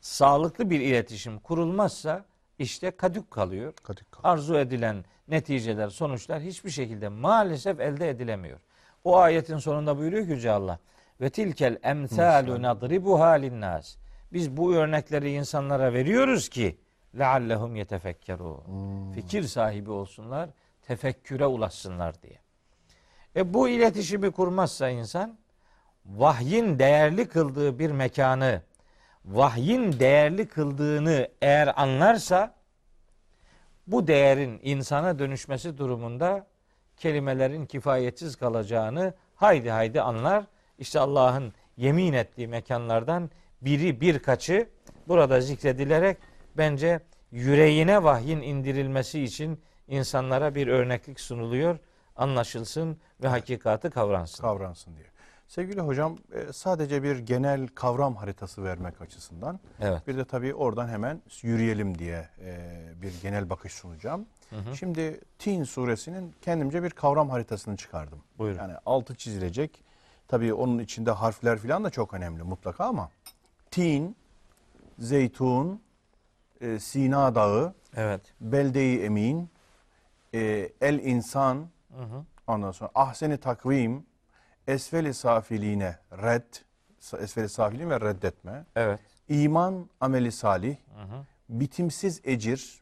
sağlıklı 0.00 0.70
bir 0.70 0.80
iletişim 0.80 1.38
kurulmazsa 1.38 2.24
işte 2.58 2.90
kadük 2.90 3.30
kalıyor. 3.30 3.72
Kadık 3.82 4.12
kal- 4.12 4.20
Arzu 4.24 4.56
edilen 4.58 5.04
neticeler, 5.28 5.88
sonuçlar 5.88 6.40
hiçbir 6.40 6.70
şekilde 6.70 7.08
maalesef 7.08 7.80
elde 7.80 8.10
edilemiyor. 8.10 8.58
O 9.06 9.16
ayetin 9.16 9.58
sonunda 9.58 9.98
buyuruyor 9.98 10.24
ki 10.24 10.30
Yüce 10.30 10.50
Allah 10.50 10.78
ve 11.20 11.30
tilkel 11.30 11.78
emsalu 11.82 12.62
nadribu 12.62 13.20
halin 13.20 13.60
nas. 13.60 13.96
Biz 14.32 14.56
bu 14.56 14.74
örnekleri 14.74 15.32
insanlara 15.32 15.92
veriyoruz 15.92 16.48
ki 16.48 16.78
leallehum 17.18 17.76
yetefekkerun. 17.76 18.62
Fikir 19.14 19.42
sahibi 19.42 19.90
olsunlar, 19.90 20.50
tefekküre 20.86 21.46
ulaşsınlar 21.46 22.22
diye. 22.22 22.38
E 23.36 23.54
bu 23.54 23.68
iletişimi 23.68 24.30
kurmazsa 24.30 24.88
insan 24.88 25.38
vahyin 26.06 26.78
değerli 26.78 27.28
kıldığı 27.28 27.78
bir 27.78 27.90
mekanı 27.90 28.62
vahyin 29.24 30.00
değerli 30.00 30.48
kıldığını 30.48 31.28
eğer 31.42 31.80
anlarsa 31.82 32.54
bu 33.86 34.06
değerin 34.06 34.60
insana 34.62 35.18
dönüşmesi 35.18 35.78
durumunda 35.78 36.46
kelimelerin 36.96 37.66
kifayetsiz 37.66 38.36
kalacağını 38.36 39.14
haydi 39.34 39.70
haydi 39.70 40.00
anlar. 40.00 40.44
İşte 40.78 41.00
Allah'ın 41.00 41.52
yemin 41.76 42.12
ettiği 42.12 42.48
mekanlardan 42.48 43.30
biri 43.62 44.00
birkaçı 44.00 44.68
burada 45.08 45.40
zikredilerek 45.40 46.16
bence 46.56 47.00
yüreğine 47.30 48.02
vahyin 48.02 48.40
indirilmesi 48.40 49.22
için 49.22 49.60
insanlara 49.88 50.54
bir 50.54 50.68
örneklik 50.68 51.20
sunuluyor. 51.20 51.78
Anlaşılsın 52.16 52.98
ve 53.22 53.28
hakikati 53.28 53.90
kavransın. 53.90 54.42
kavransın 54.42 54.96
diye. 54.96 55.06
Sevgili 55.48 55.80
hocam 55.80 56.18
e, 56.32 56.52
sadece 56.52 57.02
bir 57.02 57.18
genel 57.18 57.66
kavram 57.68 58.16
haritası 58.16 58.64
vermek 58.64 59.00
açısından 59.00 59.60
Evet. 59.80 60.06
bir 60.06 60.16
de 60.16 60.24
tabii 60.24 60.54
oradan 60.54 60.88
hemen 60.88 61.22
yürüyelim 61.42 61.98
diye 61.98 62.28
e, 62.40 63.02
bir 63.02 63.12
genel 63.22 63.50
bakış 63.50 63.72
sunacağım. 63.72 64.26
Şimdi 64.78 65.20
Tin 65.38 65.64
suresinin 65.64 66.34
kendimce 66.42 66.82
bir 66.82 66.90
kavram 66.90 67.30
haritasını 67.30 67.76
çıkardım. 67.76 68.18
Buyurun. 68.38 68.58
Yani 68.58 68.74
altı 68.86 69.14
çizilecek. 69.14 69.84
Tabii 70.28 70.54
onun 70.54 70.78
içinde 70.78 71.10
harfler 71.10 71.58
falan 71.58 71.84
da 71.84 71.90
çok 71.90 72.14
önemli 72.14 72.42
mutlaka 72.42 72.84
ama 72.84 73.10
Tin, 73.70 74.16
Zeytun, 74.98 75.82
e, 76.60 76.78
Sina 76.78 77.34
Dağı, 77.34 77.74
Evet. 77.96 78.20
Belde-i 78.40 79.02
Emin, 79.02 79.50
e, 80.34 80.72
El 80.80 80.98
İnsan, 80.98 81.68
ondan 82.46 82.72
sonra 82.72 82.90
Ahseni 82.94 83.38
Takvim, 83.38 84.06
Esfeli 84.68 85.14
Safiline 85.14 85.98
Red, 86.12 86.54
Esfeli 87.18 87.48
Safilin 87.48 87.90
ve 87.90 88.00
reddetme, 88.00 88.64
Evet. 88.76 89.00
İman 89.28 89.90
Ameli 90.00 90.32
Salih, 90.32 90.76
Bitimsiz 91.48 92.20
Ecir, 92.24 92.80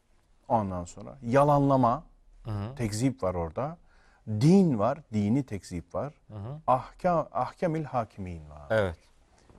ondan 0.54 0.84
sonra 0.84 1.18
yalanlama, 1.22 2.04
tekzip 2.76 3.22
var 3.22 3.34
orada, 3.34 3.76
Din 4.28 4.78
var, 4.78 4.98
dini 5.12 5.46
tekzip 5.46 5.94
var, 5.94 6.12
Ahkam, 6.66 7.28
Ahkamil 7.32 7.84
Hakimin 7.84 8.50
var. 8.50 8.66
Evet. 8.70 8.98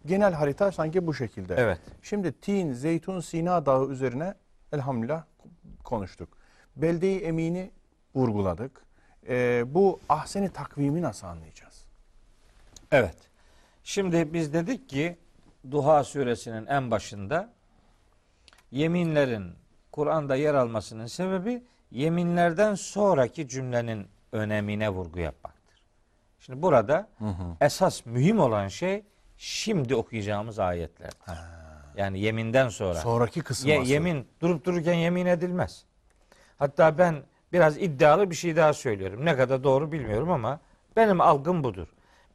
Genel 0.05 0.33
harita 0.33 0.71
sanki 0.71 1.07
bu 1.07 1.13
şekilde. 1.13 1.55
Evet. 1.57 1.79
Şimdi 2.01 2.31
Tin, 2.39 2.73
Zeytun, 2.73 3.19
Sina 3.19 3.65
Dağı 3.65 3.87
üzerine 3.87 4.33
elhamdülillah 4.71 5.23
konuştuk. 5.83 6.37
Belde-i 6.75 7.19
Emin'i 7.19 7.71
vurguladık. 8.15 8.85
Ee, 9.27 9.63
bu 9.67 9.99
ahseni 10.09 10.49
takvimi 10.49 11.01
nasıl 11.01 11.27
anlayacağız? 11.27 11.85
Evet. 12.91 13.17
Şimdi 13.83 14.33
biz 14.33 14.53
dedik 14.53 14.89
ki 14.89 15.17
Duha 15.71 16.03
suresinin 16.03 16.65
en 16.65 16.91
başında 16.91 17.53
yeminlerin 18.71 19.55
Kur'an'da 19.95 20.35
yer 20.35 20.53
almasının 20.53 21.05
sebebi 21.05 21.63
yeminlerden 21.91 22.75
sonraki 22.75 23.47
cümlenin 23.47 24.07
önemine 24.31 24.89
vurgu 24.89 25.19
yapmaktır. 25.19 25.83
Şimdi 26.39 26.61
burada 26.61 27.07
esas 27.61 28.05
mühim 28.05 28.39
olan 28.39 28.67
şey 28.67 29.03
şimdi 29.37 29.95
okuyacağımız 29.95 30.59
ayetlerdir. 30.59 31.39
Yani 31.97 32.19
yeminden 32.19 32.69
sonra. 32.69 32.95
Sonraki 32.95 33.41
kısım 33.41 33.69
Ye- 33.69 33.83
yemin 33.83 34.27
durup 34.41 34.65
dururken 34.65 34.93
yemin 34.93 35.25
edilmez. 35.25 35.85
Hatta 36.57 36.97
ben 36.97 37.15
biraz 37.53 37.77
iddialı 37.77 38.29
bir 38.29 38.35
şey 38.35 38.55
daha 38.55 38.73
söylüyorum. 38.73 39.25
Ne 39.25 39.35
kadar 39.35 39.63
doğru 39.63 39.91
bilmiyorum 39.91 40.31
ama 40.31 40.59
benim 40.95 41.21
algım 41.21 41.63
budur. 41.63 41.87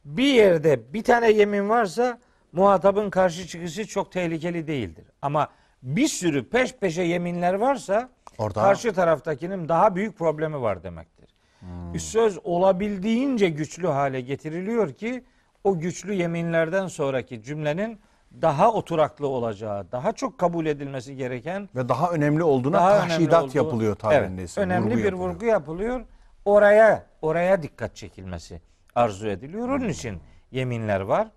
Bir 0.05 0.35
yerde 0.35 0.93
bir 0.93 1.05
tane 1.05 1.31
yemin 1.31 1.69
varsa 1.69 2.19
muhatabın 2.53 3.11
karşı 3.11 3.47
çıkışı 3.47 3.87
çok 3.87 4.13
tehlikeli 4.13 4.67
değildir. 4.67 5.05
Ama 5.23 5.49
bir 5.83 6.09
sürü 6.09 6.49
peş 6.49 6.73
peşe 6.77 7.03
yeminler 7.03 7.55
varsa 7.55 8.09
Orada- 8.39 8.63
karşı 8.63 8.93
taraftakinin 8.93 9.69
daha 9.69 9.95
büyük 9.97 10.19
problemi 10.19 10.61
var 10.61 10.83
demektir. 10.83 11.31
Bir 11.63 11.99
söz 11.99 12.39
olabildiğince 12.45 13.49
güçlü 13.49 13.87
hale 13.87 14.21
getiriliyor 14.21 14.93
ki 14.93 15.25
o 15.65 15.79
güçlü 15.79 16.15
yeminlerden 16.15 16.87
sonraki 16.87 17.43
cümlenin 17.43 18.01
daha 18.43 18.73
oturaklı 18.73 19.27
olacağı, 19.27 19.93
daha 19.93 20.13
çok 20.13 20.39
kabul 20.39 20.67
edilmesi 20.67 21.17
gereken 21.17 21.69
Ve 21.77 21.89
daha 21.89 22.11
önemli 22.11 22.43
olduğuna 22.43 22.77
daha 22.77 22.99
tahşidat 22.99 23.45
olduğu- 23.45 23.57
yapılıyor 23.57 23.97
tabirindeyse. 23.97 24.61
Evet, 24.61 24.67
önemli 24.71 24.87
vurgu 24.87 24.99
bir 24.99 25.05
yapılıyor. 25.05 25.31
vurgu 25.35 25.45
yapılıyor. 25.45 26.01
Oraya 26.45 27.07
oraya 27.23 27.63
dikkat 27.63 27.97
çekilmesi 27.97 28.61
arzu 28.95 29.29
ediliyor. 29.29 29.69
Onun 29.69 29.89
için 29.89 30.21
yeminler 30.51 31.01
var. 31.01 31.29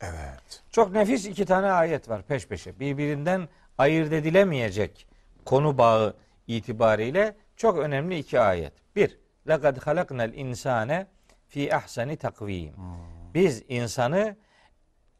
Evet. 0.00 0.62
Çok 0.70 0.92
nefis 0.92 1.26
iki 1.26 1.44
tane 1.46 1.70
ayet 1.72 2.08
var 2.08 2.22
peş 2.22 2.46
peşe. 2.48 2.80
Birbirinden 2.80 3.48
ayırt 3.78 4.12
edilemeyecek 4.12 5.06
konu 5.44 5.78
bağı 5.78 6.16
itibariyle 6.46 7.36
çok 7.56 7.78
önemli 7.78 8.18
iki 8.18 8.40
ayet. 8.40 8.72
Bir, 8.96 9.18
لَقَدْ 9.46 9.78
خَلَقْنَا 9.78 10.34
insane 10.34 11.06
fi 11.48 11.74
ahsani 11.74 12.16
takvim. 12.16 12.76
Hmm. 12.76 13.34
Biz 13.34 13.62
insanı 13.68 14.36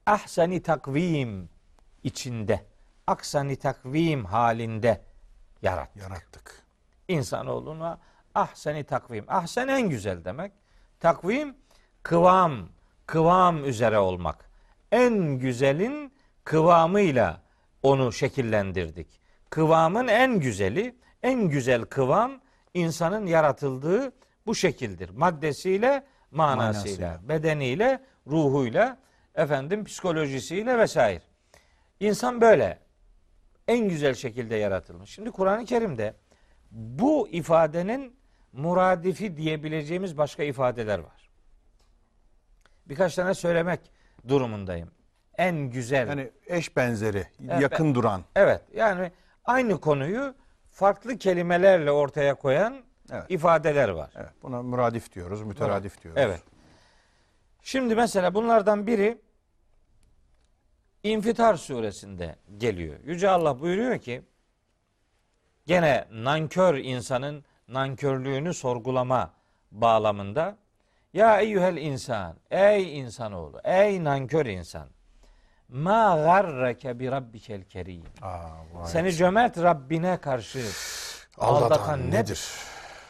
ahsani 0.07 0.63
takvim 0.63 1.49
içinde, 2.05 2.65
aksani 3.07 3.57
takvim 3.57 4.25
halinde 4.25 5.03
yarattık. 5.63 6.03
Yarattık. 6.03 6.63
İnsanoğluna 7.09 7.99
ahsani 8.35 8.85
takvim. 8.85 9.25
Ahsen 9.29 9.69
en 9.69 9.89
güzel 9.89 10.25
demek. 10.25 10.53
Takvim 11.01 11.57
kıvam, 12.03 12.69
kıvam 13.07 13.65
üzere 13.65 13.99
olmak. 13.99 14.51
En 14.93 15.39
güzelin 15.39 16.13
kıvamıyla 16.45 17.48
onu 17.83 18.13
şekillendirdik. 18.13 19.21
Kıvamın 19.51 20.09
en 20.09 20.41
güzeli, 20.41 20.95
en 21.23 21.49
güzel 21.49 21.83
kıvam 21.83 22.41
insanın 22.75 23.27
yaratıldığı 23.27 24.13
bu 24.47 24.55
şekildir. 24.55 25.11
Maddesiyle, 25.11 26.05
manasıyla, 26.31 27.07
Manasıyla. 27.09 27.29
bedeniyle, 27.29 28.05
ruhuyla, 28.27 28.99
efendim 29.35 29.85
psikolojisiyle 29.85 30.79
vesaire. 30.79 31.23
İnsan 32.01 32.41
böyle 32.41 32.79
en 33.69 33.89
güzel 33.89 34.15
şekilde 34.15 34.57
yaratılmış. 34.57 35.11
Şimdi 35.11 35.31
Kur'an-ı 35.31 35.65
Kerim'de 35.65 36.15
bu 36.71 37.29
ifadenin 37.29 38.17
muradifi 38.53 39.37
diyebileceğimiz 39.37 40.19
başka 40.19 40.43
ifadeler 40.43 40.99
var. 40.99 41.31
Birkaç 42.87 43.15
tane 43.15 43.35
söylemek 43.35 43.81
durumundayım. 44.29 44.91
En 45.39 45.71
güzel. 45.71 46.09
Yani 46.09 46.31
eş 46.47 46.77
benzeri, 46.77 47.27
Evet, 47.49 47.61
yakın 47.61 47.95
duran. 47.95 48.23
evet 48.37 48.61
yani 48.75 49.13
aynı 49.45 49.81
konuyu 49.81 50.35
farklı 50.71 51.19
kelimelerle 51.19 51.91
ortaya 51.91 52.35
koyan 52.35 52.83
Evet. 53.13 53.25
ifadeler 53.29 53.89
var. 53.89 54.11
Evet, 54.17 54.33
buna 54.43 54.63
müradif 54.63 55.15
diyoruz, 55.15 55.43
müteradif 55.43 56.03
diyoruz. 56.03 56.23
Evet. 56.25 56.43
Şimdi 57.63 57.95
mesela 57.95 58.35
bunlardan 58.35 58.87
biri 58.87 59.19
İnfitar 61.03 61.55
suresinde 61.55 62.37
geliyor. 62.57 62.97
Yüce 63.05 63.31
Allah 63.31 63.61
buyuruyor 63.61 63.99
ki 63.99 64.23
gene 65.67 66.09
nankör 66.13 66.75
insanın 66.75 67.45
nankörlüğünü 67.69 68.55
sorgulama 68.55 69.35
bağlamında 69.71 70.57
ya 71.13 71.41
eyyuhel 71.41 71.77
insan 71.77 72.37
ey 72.51 72.99
insanoğlu 72.99 73.61
ey 73.65 74.05
nankör 74.05 74.47
insan 74.47 74.89
ma 75.69 76.17
garreke 76.17 76.99
bi 76.99 77.11
rabbikel 77.11 77.63
kerim 77.65 78.05
seni 78.87 79.13
cömert 79.13 79.59
Rabbine 79.59 80.17
karşı 80.17 80.63
aldatan, 81.39 82.11
nedir? 82.11 82.49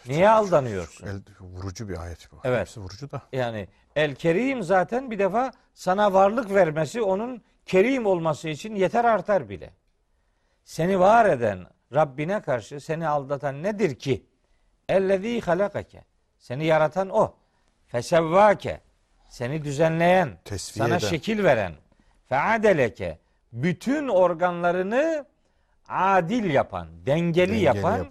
Niye 0.07 0.29
aldanıyorsun? 0.31 1.07
El, 1.07 1.23
vurucu 1.41 1.89
bir 1.89 2.03
ayet 2.03 2.33
bu. 2.33 2.37
Evet. 2.45 2.61
Hepsi 2.61 2.81
vurucu 2.81 3.11
da. 3.11 3.23
Yani 3.33 3.69
El 3.97 4.15
Kerim 4.15 4.63
zaten 4.63 5.11
bir 5.11 5.19
defa 5.19 5.53
sana 5.75 6.13
varlık 6.13 6.55
vermesi 6.55 7.03
onun 7.03 7.43
kerim 7.67 8.07
olması 8.07 8.49
için 8.49 8.75
yeter 8.75 9.05
artar 9.05 9.49
bile. 9.49 9.71
Seni 10.65 11.01
var 11.01 11.27
eden 11.27 11.67
Rabbine 11.95 12.43
karşı 12.43 12.81
seni 12.81 13.09
aldatan 13.09 13.63
nedir 13.63 13.95
ki? 13.95 14.27
Ellezî 14.89 15.41
halakake. 15.41 16.05
Seni 16.39 16.65
yaratan 16.65 17.09
o. 17.09 17.35
Fesevvake. 17.87 18.81
Seni 19.29 19.65
düzenleyen, 19.65 20.39
Tesviye 20.45 20.87
sana 20.87 20.97
eden. 20.97 21.09
şekil 21.09 21.45
veren. 21.45 21.75
Feadeleke. 22.29 23.19
Bütün 23.53 24.09
organlarını 24.09 25.25
adil 25.89 26.51
yapan, 26.51 26.89
dengeli, 27.07 27.53
Dengeli 27.53 27.65
yapan, 27.65 28.07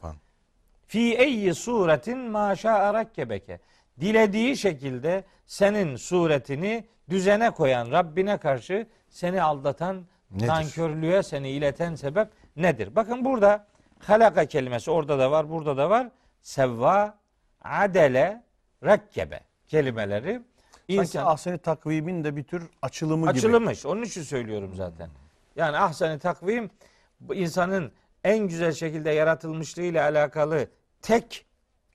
Fi 0.88 1.15
eyyi 1.15 1.53
suretin 1.53 2.17
ma 2.17 2.56
şa'a 2.56 2.93
rakkebeke. 2.93 3.60
Dilediği 3.99 4.58
şekilde 4.58 5.23
senin 5.45 5.95
suretini 5.95 6.86
düzene 7.10 7.49
koyan 7.51 7.91
Rabbine 7.91 8.38
karşı 8.38 8.88
seni 9.10 9.41
aldatan, 9.41 10.06
Nedir? 10.32 10.47
nankörlüğe 10.47 11.23
seni 11.23 11.49
ileten 11.49 11.95
sebep 11.95 12.27
nedir? 12.56 12.95
Bakın 12.95 13.25
burada 13.25 13.65
halaka 13.99 14.45
kelimesi 14.45 14.91
orada 14.91 15.19
da 15.19 15.32
var, 15.32 15.49
burada 15.49 15.77
da 15.77 15.89
var. 15.89 16.08
Sevva, 16.41 17.17
adele, 17.63 18.43
rakkebe 18.84 19.39
kelimeleri 19.67 20.41
Sanki 20.89 21.02
insan 21.02 21.26
ahseni 21.26 21.58
takvimin 21.58 22.23
de 22.23 22.36
bir 22.36 22.43
tür 22.43 22.69
açılımı 22.82 23.26
gibi. 23.26 23.38
açılmış. 23.38 23.86
Onun 23.86 24.02
için 24.02 24.21
söylüyorum 24.21 24.76
zaten. 24.76 25.10
Yani 25.56 25.78
ahseni 25.78 26.19
takvim 26.19 26.69
insanın 27.34 27.91
en 28.23 28.47
güzel 28.47 28.71
şekilde 28.71 29.12
yaratılmışlığıyla 29.12 30.04
alakalı 30.04 30.67
tek 31.02 31.45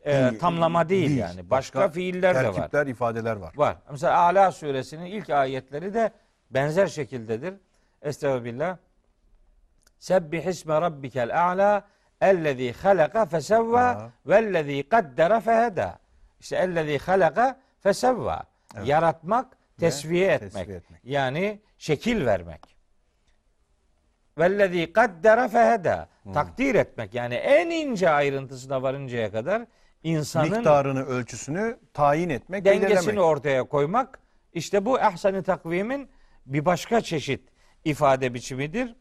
e, 0.04 0.12
Değil, 0.14 0.38
tamlama 0.38 0.88
değil, 0.88 1.16
yani. 1.16 1.50
Başka, 1.50 1.88
fiiller 1.88 2.34
de 2.34 2.48
var. 2.48 2.54
terkipler, 2.54 2.86
ifadeler 2.86 3.36
var. 3.36 3.52
Var. 3.56 3.76
Mesela 3.90 4.18
Ala 4.18 4.52
suresinin 4.52 5.06
ilk 5.06 5.30
ayetleri 5.30 5.94
de 5.94 6.12
benzer 6.50 6.86
şekildedir. 6.86 7.54
Estağfirullah. 8.02 8.76
Sebbih 9.98 10.46
isme 10.46 10.80
rabbikel 10.80 11.44
a'la 11.44 11.84
ellezî 12.20 12.72
halaka 12.72 13.26
fesevva 13.26 14.10
vellezî 14.26 14.88
kaddere 14.88 15.40
feheda. 15.40 15.98
İşte 16.40 16.56
ellezî 16.56 16.98
halaka 16.98 17.60
fesevva. 17.80 18.51
Evet. 18.76 18.88
Yaratmak, 18.88 19.56
tesviye 19.80 20.32
etmek. 20.32 20.52
tesviye 20.52 20.76
etmek. 20.76 21.00
Yani 21.04 21.60
şekil 21.78 22.26
vermek. 22.26 22.76
Vellezî 24.38 24.92
kaddere 24.92 25.48
feheda. 25.48 26.08
Hmm. 26.22 26.32
Takdir 26.32 26.74
etmek. 26.74 27.14
Yani 27.14 27.34
en 27.34 27.70
ince 27.70 28.10
ayrıntısına 28.10 28.82
varıncaya 28.82 29.32
kadar 29.32 29.66
insanın 30.02 30.50
Miktarını, 30.50 31.04
ölçüsünü 31.04 31.78
tayin 31.94 32.28
etmek, 32.28 32.64
dengesini 32.64 32.90
belirlemek. 32.90 33.24
ortaya 33.24 33.64
koymak 33.64 34.18
işte 34.52 34.84
bu 34.84 35.00
ehsen-i 35.00 35.42
takvimin 35.42 36.08
bir 36.46 36.64
başka 36.64 37.00
çeşit 37.00 37.48
ifade 37.84 38.34
biçimidir. 38.34 38.96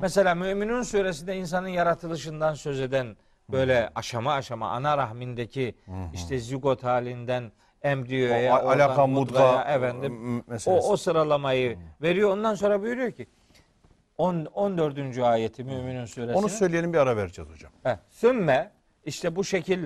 Mesela 0.00 0.34
Müminun 0.34 0.82
suresinde 0.82 1.36
insanın 1.36 1.68
yaratılışından 1.68 2.54
söz 2.54 2.80
eden 2.80 3.16
böyle 3.48 3.90
aşama 3.94 4.32
aşama 4.32 4.70
ana 4.70 4.98
rahmindeki 4.98 5.74
işte 6.14 6.38
zigot 6.38 6.84
halinden 6.84 7.52
embriyoya, 7.82 8.52
O 8.52 8.56
a- 8.56 8.62
oradan 8.62 8.88
alaka, 8.88 9.06
mudga, 9.06 9.62
efendim 9.62 10.12
m- 10.12 10.40
o, 10.40 10.42
meselesi. 10.50 10.86
o 10.88 10.96
sıralamayı 10.96 11.78
veriyor. 12.02 12.30
Ondan 12.30 12.54
sonra 12.54 12.82
buyuruyor 12.82 13.12
ki 13.12 13.26
10 14.18 14.44
14. 14.44 15.18
ayeti 15.22 15.64
Müminun 15.64 16.04
suresinin 16.04 16.34
Onu 16.34 16.48
söyleyelim 16.48 16.92
bir 16.92 16.98
ara 16.98 17.16
vereceğiz 17.16 17.50
hocam. 17.50 17.72
Heh, 17.82 17.96
Sümme 18.10 18.70
işte 19.04 19.36
bu 19.36 19.44
şekil 19.44 19.84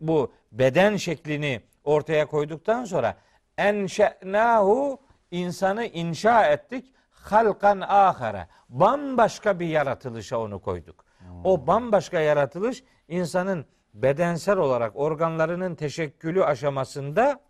bu 0.00 0.32
beden 0.52 0.96
şeklini 0.96 1.60
ortaya 1.84 2.26
koyduktan 2.26 2.84
sonra 2.84 3.16
enşe'nahu 3.58 5.00
insanı 5.30 5.84
inşa 5.86 6.46
ettik 6.46 6.92
halkan 7.10 7.80
ahara 7.80 8.48
bambaşka 8.68 9.60
bir 9.60 9.66
yaratılışa 9.66 10.38
onu 10.40 10.60
koyduk. 10.60 11.04
O 11.44 11.66
bambaşka 11.66 12.20
yaratılış 12.20 12.84
insanın 13.08 13.66
bedensel 13.94 14.56
olarak 14.58 14.96
organlarının 14.96 15.74
teşekkülü 15.74 16.44
aşamasında 16.44 17.40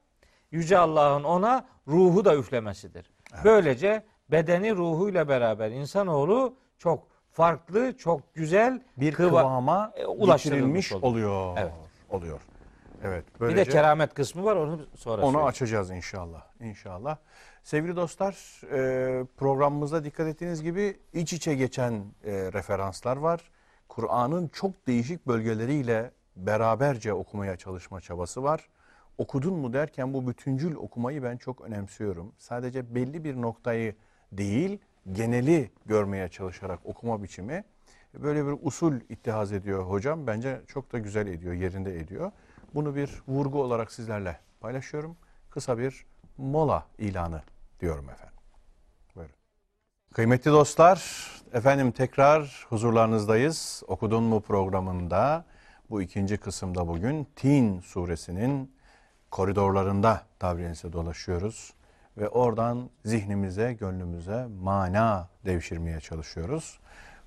Yüce 0.50 0.78
Allah'ın 0.78 1.24
ona 1.24 1.66
ruhu 1.88 2.24
da 2.24 2.37
üflemesidir. 2.37 3.11
Böylece 3.44 4.04
bedeni 4.30 4.74
ruhuyla 4.76 5.28
beraber 5.28 5.70
insanoğlu 5.70 6.57
çok 6.78 7.07
farklı, 7.30 7.96
çok 7.96 8.35
güzel 8.35 8.83
Bir 8.96 9.12
kıva- 9.12 9.16
kıvama 9.28 9.92
e, 9.96 10.07
ulaştırılmış 10.07 10.92
oluyor. 10.92 11.02
oluyor. 11.11 11.57
Evet. 11.59 11.72
Oluyor. 12.11 12.40
Evet. 13.04 13.24
Bir 13.35 13.40
Böylece 13.40 13.66
de 13.70 13.74
keramet 13.74 14.14
kısmı 14.14 14.44
var 14.44 14.57
onu 14.57 14.87
sonra 14.96 15.22
onu 15.22 15.26
söyleyeyim. 15.26 15.46
açacağız 15.46 15.90
inşallah. 15.90 16.42
İnşallah. 16.61 17.16
Sevgili 17.62 17.96
dostlar, 17.96 18.35
e, 18.72 19.24
programımızda 19.37 20.04
dikkat 20.04 20.26
ettiğiniz 20.26 20.62
gibi 20.62 20.96
iç 21.12 21.33
içe 21.33 21.54
geçen 21.54 21.92
e, 21.92 22.33
referanslar 22.52 23.16
var. 23.16 23.40
Kur'an'ın 23.88 24.48
çok 24.48 24.87
değişik 24.87 25.26
bölgeleriyle 25.26 26.11
beraberce 26.37 27.12
okumaya 27.12 27.57
çalışma 27.57 28.01
çabası 28.01 28.42
var. 28.42 28.68
Okudun 29.18 29.55
mu 29.55 29.73
derken 29.73 30.14
bu 30.14 30.29
bütüncül 30.29 30.75
okumayı 30.75 31.23
ben 31.23 31.37
çok 31.37 31.61
önemsiyorum. 31.61 32.33
Sadece 32.38 32.94
belli 32.94 33.25
bir 33.25 33.42
noktayı 33.42 33.97
değil, 34.33 34.79
geneli 35.12 35.70
görmeye 35.87 36.29
çalışarak 36.29 36.81
okuma 36.85 37.23
biçimi 37.23 37.64
böyle 38.14 38.47
bir 38.47 38.59
usul 38.62 38.94
ittihaz 39.09 39.53
ediyor 39.53 39.85
hocam. 39.85 40.27
Bence 40.27 40.61
çok 40.66 40.92
da 40.92 40.99
güzel 40.99 41.27
ediyor, 41.27 41.55
yerinde 41.55 41.99
ediyor. 41.99 42.33
Bunu 42.75 42.94
bir 42.94 43.23
vurgu 43.29 43.62
olarak 43.62 43.92
sizlerle 43.92 44.38
paylaşıyorum. 44.61 45.16
Kısa 45.51 45.79
bir 45.79 46.07
mola 46.38 46.87
ilanı 46.99 47.42
diyorum 47.81 48.11
efendim. 48.11 48.38
Buyurun. 49.16 49.35
Kıymetli 50.14 50.51
dostlar, 50.51 51.31
efendim 51.53 51.92
tekrar 51.92 52.66
huzurlarınızdayız. 52.68 53.83
Okudun 53.87 54.23
mu 54.23 54.40
programında 54.40 55.44
bu 55.94 56.02
ikinci 56.02 56.37
kısımda 56.37 56.88
bugün 56.88 57.26
Tin 57.37 57.80
suresinin 57.80 58.72
koridorlarında 59.30 60.22
tabirinize 60.38 60.92
dolaşıyoruz. 60.92 61.72
Ve 62.18 62.28
oradan 62.28 62.90
zihnimize, 63.04 63.72
gönlümüze 63.72 64.46
mana 64.62 65.28
devşirmeye 65.44 66.00
çalışıyoruz. 66.00 66.78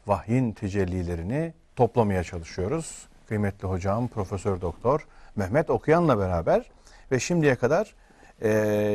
Vahyin 0.08 0.52
tecellilerini 0.52 1.54
toplamaya 1.76 2.24
çalışıyoruz. 2.24 3.08
Kıymetli 3.28 3.68
hocam 3.68 4.08
Profesör 4.08 4.62
Doktor 4.62 5.08
Mehmet 5.36 5.70
Okuyan'la 5.70 6.20
beraber 6.20 6.72
ve 7.12 7.20
şimdiye 7.20 7.56
kadar 7.56 7.96
e, 8.42 8.50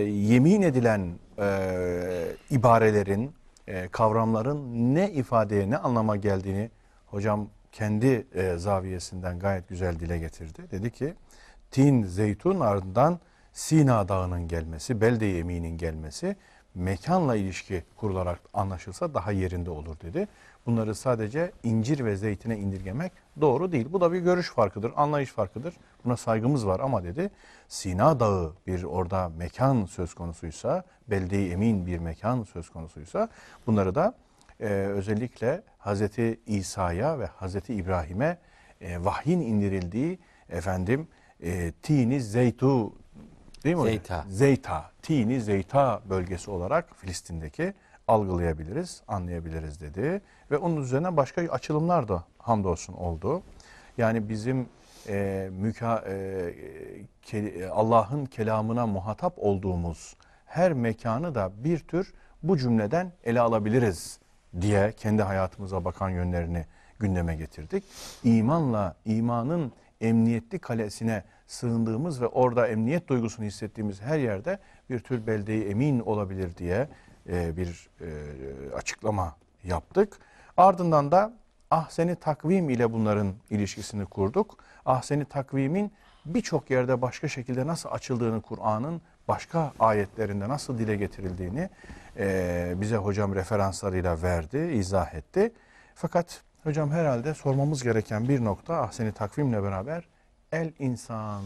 yemin 0.08 0.62
edilen 0.62 1.12
e, 1.38 1.46
ibarelerin, 2.50 3.34
e, 3.68 3.88
kavramların 3.88 4.94
ne 4.94 5.10
ifadeye, 5.10 5.70
ne 5.70 5.76
anlama 5.76 6.16
geldiğini 6.16 6.70
hocam 7.06 7.48
kendi 7.72 8.26
e, 8.34 8.56
zaviyesinden 8.56 9.38
gayet 9.38 9.68
güzel 9.68 10.00
dile 10.00 10.18
getirdi. 10.18 10.62
Dedi 10.70 10.90
ki, 10.90 11.14
tin, 11.70 12.04
zeytun 12.04 12.60
ardından 12.60 13.20
Sina 13.52 14.08
Dağı'nın 14.08 14.48
gelmesi, 14.48 15.00
Belde-i 15.00 15.38
Emin'in 15.38 15.78
gelmesi 15.78 16.36
mekanla 16.74 17.36
ilişki 17.36 17.84
kurularak 17.96 18.40
anlaşılsa 18.54 19.14
daha 19.14 19.32
yerinde 19.32 19.70
olur 19.70 20.00
dedi. 20.00 20.28
Bunları 20.66 20.94
sadece 20.94 21.52
incir 21.62 22.04
ve 22.04 22.16
zeytine 22.16 22.58
indirgemek 22.58 23.12
doğru 23.40 23.72
değil. 23.72 23.88
Bu 23.92 24.00
da 24.00 24.12
bir 24.12 24.18
görüş 24.18 24.50
farkıdır, 24.50 24.92
anlayış 24.96 25.30
farkıdır. 25.30 25.74
Buna 26.04 26.16
saygımız 26.16 26.66
var 26.66 26.80
ama 26.80 27.04
dedi 27.04 27.30
Sina 27.68 28.20
Dağı 28.20 28.52
bir 28.66 28.82
orada 28.82 29.28
mekan 29.28 29.84
söz 29.84 30.14
konusuysa, 30.14 30.84
Belde-i 31.10 31.50
Emin 31.50 31.86
bir 31.86 31.98
mekan 31.98 32.42
söz 32.42 32.70
konusuysa 32.70 33.28
bunları 33.66 33.94
da 33.94 34.14
e, 34.62 34.66
özellikle 34.66 35.62
Hazreti 35.78 36.40
İsa'ya 36.46 37.18
ve 37.18 37.26
Hazreti 37.26 37.74
İbrahim'e 37.74 38.38
e, 38.80 39.04
vahyin 39.04 39.40
indirildiği 39.40 40.18
efendim 40.48 41.08
e, 41.42 41.72
Tini 41.72 42.20
Zeytu 42.20 42.92
değil 43.64 43.74
mi? 43.76 43.80
hocam? 43.80 43.92
Zeyta. 43.92 44.24
Zeyta, 44.28 44.90
Tini 45.02 45.40
Zeyta 45.40 46.00
bölgesi 46.10 46.50
olarak 46.50 46.96
Filistin'deki 46.96 47.74
algılayabiliriz, 48.08 49.02
anlayabiliriz 49.08 49.80
dedi. 49.80 50.22
Ve 50.50 50.56
onun 50.56 50.82
üzerine 50.82 51.16
başka 51.16 51.40
açılımlar 51.42 52.08
da 52.08 52.24
hamdolsun 52.38 52.92
oldu. 52.92 53.42
Yani 53.98 54.28
bizim 54.28 54.68
e, 55.08 55.48
müka, 55.52 56.04
e, 56.06 56.14
ke- 57.26 57.68
Allah'ın 57.68 58.26
kelamına 58.26 58.86
muhatap 58.86 59.34
olduğumuz 59.36 60.16
her 60.46 60.72
mekanı 60.72 61.34
da 61.34 61.50
bir 61.64 61.78
tür 61.78 62.14
bu 62.42 62.58
cümleden 62.58 63.12
ele 63.24 63.40
alabiliriz 63.40 64.18
diye 64.60 64.92
kendi 64.92 65.22
hayatımıza 65.22 65.84
bakan 65.84 66.10
yönlerini 66.10 66.66
gündeme 66.98 67.36
getirdik. 67.36 67.84
İmanla, 68.24 68.94
imanın 69.04 69.72
emniyetli 70.00 70.58
kalesine 70.58 71.24
sığındığımız 71.46 72.22
ve 72.22 72.26
orada 72.26 72.68
emniyet 72.68 73.08
duygusunu 73.08 73.46
hissettiğimiz 73.46 74.00
her 74.00 74.18
yerde 74.18 74.58
bir 74.90 74.98
tür 74.98 75.26
beldeyi 75.26 75.64
emin 75.64 76.00
olabilir 76.00 76.56
diye 76.56 76.88
e, 77.28 77.56
bir 77.56 77.90
e, 78.00 78.74
açıklama 78.74 79.36
yaptık. 79.64 80.18
Ardından 80.56 81.12
da 81.12 81.32
ahseni 81.70 82.16
takvim 82.16 82.70
ile 82.70 82.92
bunların 82.92 83.34
ilişkisini 83.50 84.04
kurduk. 84.04 84.58
Ahseni 84.86 85.24
takvimin 85.24 85.92
birçok 86.26 86.70
yerde 86.70 87.02
başka 87.02 87.28
şekilde 87.28 87.66
nasıl 87.66 87.88
açıldığını 87.88 88.42
Kur'an'ın 88.42 89.00
başka 89.32 89.72
ayetlerinde 89.78 90.48
nasıl 90.48 90.78
dile 90.78 90.96
getirildiğini 90.96 91.70
e, 92.18 92.74
bize 92.76 92.96
hocam 92.96 93.34
referanslarıyla 93.34 94.22
verdi, 94.22 94.58
izah 94.58 95.14
etti. 95.14 95.52
Fakat 95.94 96.42
hocam 96.62 96.90
herhalde 96.90 97.34
sormamız 97.34 97.82
gereken 97.82 98.28
bir 98.28 98.44
nokta 98.44 98.82
ahseni 98.82 99.12
takvimle 99.12 99.62
beraber 99.62 100.08
el 100.52 100.72
insan. 100.78 101.42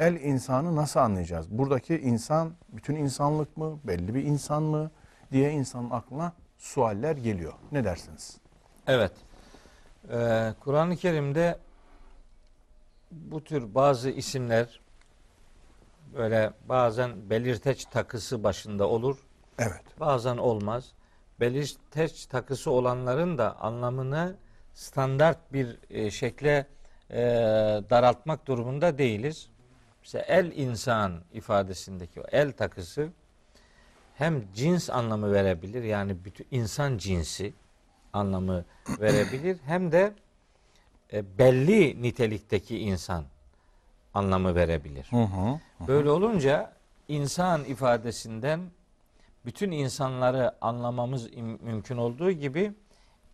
El 0.00 0.14
insanı 0.14 0.76
nasıl 0.76 1.00
anlayacağız? 1.00 1.50
Buradaki 1.50 1.98
insan 1.98 2.52
bütün 2.68 2.94
insanlık 2.94 3.56
mı, 3.56 3.78
belli 3.84 4.14
bir 4.14 4.24
insan 4.24 4.62
mı 4.62 4.90
diye 5.32 5.52
insanın 5.52 5.90
aklına 5.90 6.32
sualler 6.58 7.16
geliyor. 7.16 7.52
Ne 7.72 7.84
dersiniz? 7.84 8.38
Evet. 8.86 9.12
Ee, 10.12 10.54
Kur'an-ı 10.60 10.96
Kerim'de 10.96 11.58
bu 13.10 13.44
tür 13.44 13.74
bazı 13.74 14.10
isimler 14.10 14.79
böyle 16.14 16.52
bazen 16.68 17.30
belirteç 17.30 17.84
takısı 17.84 18.44
başında 18.44 18.88
olur, 18.88 19.26
Evet. 19.58 20.00
bazen 20.00 20.36
olmaz. 20.36 20.92
Belirteç 21.40 22.26
takısı 22.26 22.70
olanların 22.70 23.38
da 23.38 23.60
anlamını 23.60 24.36
standart 24.74 25.52
bir 25.52 25.78
e, 25.90 26.10
şekle 26.10 26.66
e, 27.10 27.16
daraltmak 27.90 28.46
durumunda 28.46 28.98
değiliz. 28.98 29.48
Mesela 30.02 30.24
el 30.24 30.52
insan 30.56 31.22
ifadesindeki 31.32 32.20
o 32.20 32.24
el 32.32 32.52
takısı 32.52 33.08
hem 34.14 34.52
cins 34.52 34.90
anlamı 34.90 35.32
verebilir 35.32 35.82
yani 35.82 36.24
bütün 36.24 36.46
insan 36.50 36.98
cinsi 36.98 37.52
anlamı 38.12 38.64
verebilir 39.00 39.58
hem 39.66 39.92
de 39.92 40.14
e, 41.12 41.38
belli 41.38 42.02
nitelikteki 42.02 42.78
insan 42.78 43.24
anlamı 44.14 44.54
verebilir. 44.54 45.06
Hı 45.10 45.16
hı. 45.22 45.60
Böyle 45.88 46.10
olunca 46.10 46.72
insan 47.08 47.64
ifadesinden 47.64 48.60
bütün 49.46 49.70
insanları 49.70 50.52
anlamamız 50.60 51.30
mümkün 51.62 51.96
olduğu 51.96 52.30
gibi 52.30 52.72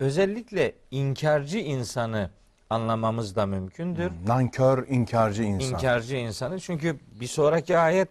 özellikle 0.00 0.72
inkarcı 0.90 1.58
insanı 1.58 2.30
anlamamız 2.70 3.36
da 3.36 3.46
mümkündür. 3.46 4.12
Nankör, 4.26 4.88
inkarcı 4.88 5.42
insan. 5.42 5.70
İnkarcı 5.70 6.16
insanı 6.16 6.60
çünkü 6.60 6.96
bir 7.20 7.26
sonraki 7.26 7.78
ayet 7.78 8.08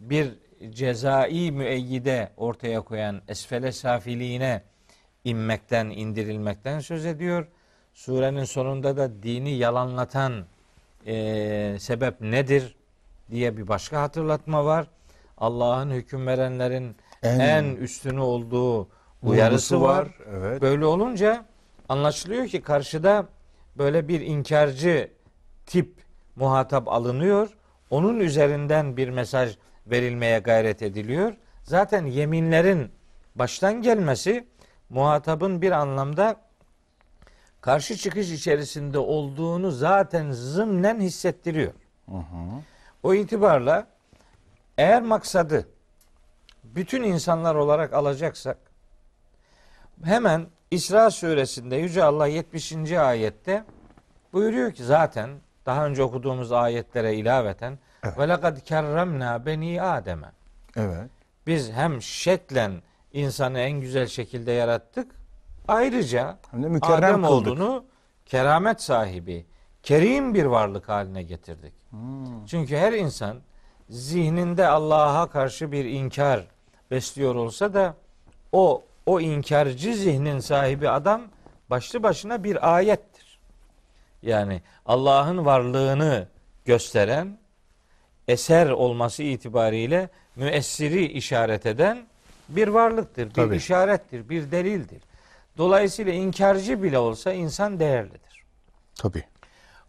bir 0.00 0.34
cezai 0.70 1.52
müeyyide 1.52 2.32
ortaya 2.36 2.80
koyan 2.80 3.22
esfele 3.28 3.72
safiliğine 3.72 4.62
inmekten, 5.24 5.86
indirilmekten 5.86 6.80
söz 6.80 7.06
ediyor. 7.06 7.46
Surenin 7.94 8.44
sonunda 8.44 8.96
da 8.96 9.22
dini 9.22 9.50
yalanlatan 9.50 10.44
eee, 11.06 11.76
sebep 11.78 12.20
nedir 12.20 12.76
diye 13.30 13.56
bir 13.56 13.68
başka 13.68 14.02
hatırlatma 14.02 14.64
var. 14.64 14.86
Allah'ın 15.38 15.90
hüküm 15.90 16.26
verenlerin 16.26 16.96
En- 17.22 17.40
en, 17.40 17.64
üstünü 17.76 18.20
olduğu 18.20 18.88
uyarısı 19.22 19.80
var. 19.80 20.08
Evet. 20.30 20.62
Böyle 20.62 20.84
olunca 20.86 21.44
anlaşılıyor 21.88 22.46
ki 22.46 22.62
karşıda 22.62 23.26
böyle 23.78 24.08
bir 24.08 24.20
inkarcı 24.20 25.10
tip 25.66 25.94
muhatap 26.36 26.88
alınıyor. 26.88 27.48
Onun 27.90 28.20
üzerinden 28.20 28.96
bir 28.96 29.08
mesaj 29.08 29.56
verilmeye 29.86 30.38
gayret 30.38 30.82
ediliyor. 30.82 31.32
Zaten 31.64 32.06
yeminlerin 32.06 32.90
baştan 33.34 33.82
gelmesi 33.82 34.46
muhatabın 34.90 35.62
bir 35.62 35.72
anlamda 35.72 36.36
karşı 37.60 37.96
çıkış 37.96 38.30
içerisinde 38.30 38.98
olduğunu 38.98 39.70
zaten 39.70 40.30
zımnen 40.32 41.00
hissettiriyor. 41.00 41.72
O 43.02 43.14
itibarla 43.14 43.86
eğer 44.78 45.02
maksadı 45.02 45.68
bütün 46.64 47.02
insanlar 47.02 47.54
olarak 47.54 47.92
alacaksak 47.92 48.58
hemen 50.04 50.46
İsra 50.70 51.10
suresinde 51.10 51.76
Yüce 51.76 52.04
Allah 52.04 52.26
70. 52.26 52.92
ayette 52.92 53.64
buyuruyor 54.32 54.72
ki 54.72 54.84
zaten 54.84 55.30
daha 55.66 55.86
önce 55.86 56.02
okuduğumuz 56.02 56.52
ayetlere 56.52 57.14
ilaveten 57.14 57.78
Evet. 58.04 58.18
ve 58.18 58.28
lekad 58.28 58.60
kerremna 58.60 59.46
beni 59.46 59.82
Adem'e. 59.82 60.32
Evet. 60.76 61.10
Biz 61.46 61.72
hem 61.72 62.02
şeklen 62.02 62.82
insanı 63.12 63.58
en 63.58 63.80
güzel 63.80 64.06
şekilde 64.06 64.52
yarattık. 64.52 65.10
Ayrıca 65.68 66.38
Hem 66.50 66.62
de 66.62 66.68
mükerrem 66.68 66.94
Adem 67.04 67.22
kıldık. 67.22 67.30
oğlunu 67.52 67.84
keramet 68.26 68.82
sahibi, 68.82 69.46
kerim 69.88 70.34
bir 70.34 70.44
varlık 70.44 70.88
haline 70.88 71.22
getirdik. 71.22 71.72
Hmm. 71.90 72.46
Çünkü 72.46 72.76
her 72.76 72.92
insan 72.92 73.36
zihninde 73.90 74.66
Allah'a 74.66 75.30
karşı 75.30 75.72
bir 75.72 75.84
inkar 75.84 76.44
besliyor 76.90 77.34
olsa 77.34 77.74
da 77.74 77.94
o 78.52 78.82
o 79.06 79.20
inkarcı 79.20 79.94
zihnin 79.94 80.40
sahibi 80.40 80.88
adam 80.88 81.22
başlı 81.70 82.02
başına 82.02 82.44
bir 82.44 82.76
ayettir. 82.76 83.40
Yani 84.22 84.62
Allah'ın 84.86 85.44
varlığını 85.44 86.28
gösteren 86.64 87.38
eser 88.28 88.70
olması 88.70 89.22
itibariyle 89.22 90.08
müessiri 90.36 91.04
işaret 91.04 91.66
eden 91.66 92.06
bir 92.48 92.68
varlıktır, 92.68 93.28
bir 93.28 93.34
Tabii. 93.34 93.56
işarettir, 93.56 94.28
bir 94.28 94.50
delildir. 94.50 95.02
Dolayısıyla 95.58 96.12
inkarcı 96.12 96.82
bile 96.82 96.98
olsa 96.98 97.32
insan 97.32 97.80
değerlidir. 97.80 98.44
Tabii. 98.94 99.24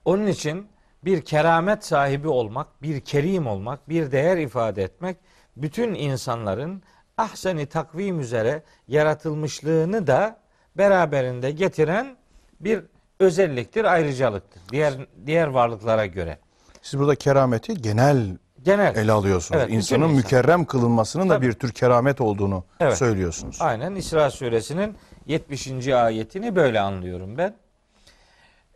Onun 0.06 0.28
için 0.28 0.68
bir 1.06 1.22
keramet 1.22 1.86
sahibi 1.86 2.28
olmak, 2.28 2.82
bir 2.82 3.02
kerim 3.02 3.48
olmak, 3.48 3.90
bir 3.90 4.12
değer 4.12 4.38
ifade 4.38 4.84
etmek 4.84 5.18
bütün 5.58 5.94
insanların 5.94 6.84
ahseni 7.18 7.66
takvim 7.66 8.20
üzere 8.20 8.64
yaratılmışlığını 8.88 10.08
da 10.08 10.38
beraberinde 10.78 11.52
getiren 11.52 12.18
bir 12.60 12.84
özelliktir, 13.20 13.84
ayrıcalıktır. 13.86 14.62
Diğer 14.72 14.94
diğer 15.26 15.48
varlıklara 15.48 16.06
göre. 16.06 16.38
Siz 16.82 17.00
burada 17.00 17.16
kerameti 17.16 17.74
genel 17.82 18.38
Genel. 18.64 18.96
ele 18.96 19.12
alıyorsunuz. 19.12 19.62
Evet, 19.62 19.74
İnsanın 19.74 20.04
insan. 20.04 20.16
mükerrem 20.16 20.66
kılınmasının 20.66 21.30
da 21.30 21.34
Tabii. 21.34 21.48
bir 21.48 21.54
tür 21.54 21.72
keramet 21.72 22.22
olduğunu 22.22 22.64
Evet. 22.80 22.98
söylüyorsunuz. 22.98 23.58
Aynen 23.62 23.96
İsra 23.96 24.30
suresinin 24.32 24.96
70. 25.26 25.88
ayetini 25.88 26.56
böyle 26.56 26.80
anlıyorum 26.80 27.38
ben. 27.38 27.56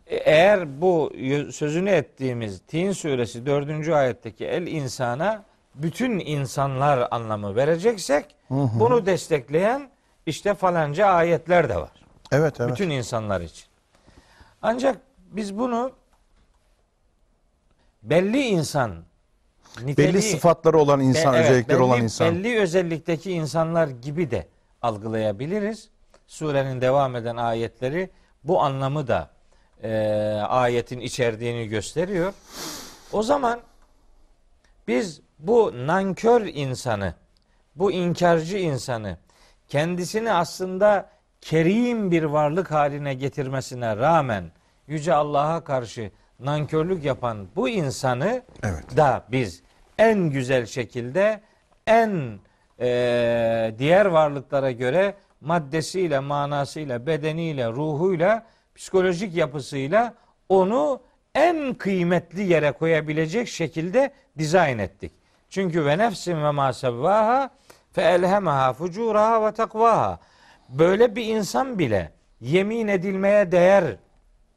E- 0.07 0.15
Eğer 0.15 0.81
bu 0.81 1.11
sözünü 1.51 1.89
ettiğimiz 1.89 2.61
Tin 2.67 2.91
suresi 2.91 3.45
4. 3.45 3.89
ayetteki 3.89 4.45
el 4.45 4.67
insana 4.67 5.43
bütün 5.75 6.19
insanlar 6.19 7.07
anlamı 7.11 7.55
vereceksek 7.55 8.35
bunu 8.49 9.05
destekleyen 9.05 9.89
işte 10.25 10.53
falanca 10.53 11.05
ayetler 11.07 11.69
de 11.69 11.75
var. 11.75 11.91
Evet, 12.31 12.59
evet. 12.61 12.71
Bütün 12.71 12.89
insanlar 12.89 13.41
için. 13.41 13.65
Ancak 14.61 14.97
biz 15.31 15.57
bunu 15.57 15.91
belli 18.03 18.41
insan 18.41 18.91
belli 19.77 19.85
niteliği- 19.91 20.21
sıfatları 20.21 20.77
olan 20.79 20.99
insan, 20.99 21.33
Be- 21.33 21.37
evet, 21.37 21.49
özellikleri 21.49 21.81
olan 21.81 21.97
belli- 21.97 22.03
insan. 22.03 22.35
Belli 22.35 22.59
özellikteki 22.59 23.31
insanlar 23.31 23.87
gibi 23.87 24.31
de 24.31 24.47
algılayabiliriz. 24.81 25.89
Surenin 26.27 26.81
devam 26.81 27.15
eden 27.15 27.35
ayetleri 27.35 28.09
bu 28.43 28.61
anlamı 28.61 29.07
da 29.07 29.29
e, 29.83 29.89
ayetin 30.47 30.99
içerdiğini 30.99 31.67
gösteriyor. 31.67 32.33
O 33.11 33.23
zaman 33.23 33.59
biz 34.87 35.21
bu 35.39 35.71
nankör 35.87 36.41
insanı, 36.45 37.13
bu 37.75 37.91
inkarcı 37.91 38.57
insanı 38.57 39.17
kendisini 39.67 40.31
aslında 40.31 41.09
kerim 41.41 42.11
bir 42.11 42.23
varlık 42.23 42.71
haline 42.71 43.13
getirmesine 43.13 43.97
rağmen 43.97 44.51
Yüce 44.87 45.13
Allah'a 45.13 45.63
karşı 45.63 46.11
nankörlük 46.39 47.05
yapan 47.05 47.47
bu 47.55 47.69
insanı 47.69 48.41
Evet. 48.63 48.97
da 48.97 49.25
biz 49.31 49.63
en 49.97 50.29
güzel 50.29 50.65
şekilde 50.65 51.41
en 51.87 52.39
e, 52.79 53.75
diğer 53.77 54.05
varlıklara 54.05 54.71
göre 54.71 55.15
maddesiyle, 55.41 56.19
manasıyla, 56.19 57.05
bedeniyle, 57.07 57.67
ruhuyla 57.67 58.45
psikolojik 58.75 59.35
yapısıyla 59.35 60.13
onu 60.49 61.01
en 61.35 61.73
kıymetli 61.73 62.41
yere 62.41 62.71
koyabilecek 62.71 63.47
şekilde 63.47 64.13
dizayn 64.37 64.77
ettik. 64.77 65.11
Çünkü 65.49 65.85
ve 65.85 65.97
nefsin 65.97 66.43
ve 66.43 66.51
ma 66.51 66.73
sevvaha 66.73 67.49
fe 67.91 68.01
elhemaha 68.01 68.73
fucuraha 68.73 69.45
ve 69.45 69.51
takvaha. 69.51 70.19
Böyle 70.69 71.15
bir 71.15 71.25
insan 71.25 71.79
bile 71.79 72.11
yemin 72.41 72.87
edilmeye 72.87 73.51
değer 73.51 73.83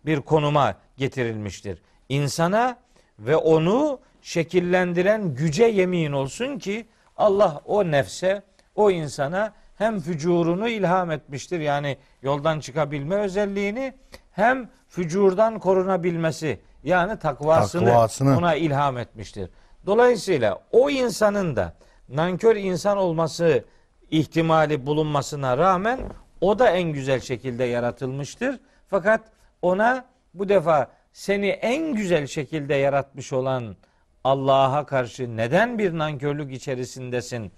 bir 0.07 0.21
konuma 0.21 0.75
getirilmiştir. 0.97 1.83
İnsana 2.09 2.79
ve 3.19 3.37
onu 3.37 4.01
şekillendiren 4.23 5.35
güce 5.35 5.65
yemin 5.65 6.13
olsun 6.13 6.59
ki 6.59 6.87
Allah 7.17 7.61
o 7.65 7.85
nefse, 7.85 8.43
o 8.75 8.91
insana 8.91 9.53
hem 9.77 10.01
fücurunu 10.01 10.69
ilham 10.69 11.11
etmiştir. 11.11 11.61
Yani 11.61 11.97
yoldan 12.23 12.61
çıkabilme 12.61 13.15
özelliğini 13.15 13.95
hem 14.33 14.71
fücurdan 14.89 15.59
korunabilmesi 15.59 16.61
yani 16.85 17.19
takvasını, 17.19 17.85
Takvasını. 17.85 18.39
ona 18.39 18.55
ilham 18.55 18.99
etmiştir. 18.99 19.51
Dolayısıyla 19.87 20.63
o 20.73 20.91
insanın 20.91 21.57
da 21.57 21.73
nankör 22.09 22.57
insan 22.57 22.99
olması 22.99 23.65
ihtimali 24.11 24.87
bulunmasına 24.87 25.59
rağmen 25.59 26.01
o 26.41 26.59
da 26.59 26.71
en 26.71 26.93
güzel 26.93 27.21
şekilde 27.21 27.65
yaratılmıştır. 27.65 28.61
Fakat 28.89 29.21
ona 29.63 30.05
bu 30.35 30.49
defa 30.49 30.91
seni 31.13 31.47
en 31.49 31.95
güzel 31.95 32.27
şekilde 32.27 32.75
yaratmış 32.75 33.33
olan 33.33 33.77
Allah'a 34.25 34.87
karşı 34.87 35.37
neden 35.37 35.79
bir 35.79 35.99
nankörlük 35.99 36.53
içerisindesin 36.53 37.53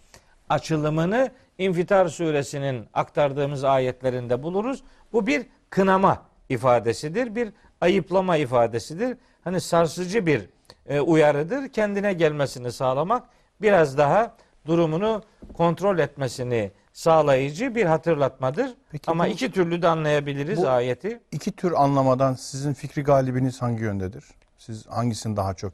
açılımını 0.49 1.31
İnfitar 1.69 2.09
suresinin 2.09 2.87
aktardığımız 2.95 3.65
ayetlerinde 3.65 4.43
buluruz. 4.43 4.83
Bu 5.13 5.27
bir 5.27 5.47
kınama 5.71 6.23
ifadesidir, 6.49 7.35
bir 7.35 7.53
ayıplama 7.81 8.37
ifadesidir. 8.37 9.17
Hani 9.45 9.61
sarsıcı 9.61 10.27
bir 10.27 10.49
e, 10.87 11.01
uyarıdır. 11.01 11.69
Kendine 11.69 12.13
gelmesini 12.13 12.73
sağlamak 12.73 13.23
biraz 13.63 13.99
daha 13.99 14.35
durumunu 14.67 15.23
kontrol 15.55 15.99
etmesini 15.99 16.71
sağlayıcı 16.93 17.75
bir 17.75 17.85
hatırlatmadır. 17.87 18.75
Peki 18.91 19.11
Ama 19.11 19.25
bu- 19.25 19.29
iki 19.29 19.51
türlü 19.53 19.83
de 19.83 19.89
anlayabiliriz 19.89 20.63
bu- 20.63 20.69
ayeti. 20.69 21.21
İki 21.33 21.53
tür 21.53 21.73
anlamadan 21.73 22.35
sizin 22.35 22.73
fikri 22.75 23.03
galibiniz 23.03 23.63
hangi 23.63 23.83
yöndedir? 23.83 24.25
Siz 24.59 24.87
hangisini 24.87 25.37
daha 25.37 25.55
çok 25.55 25.73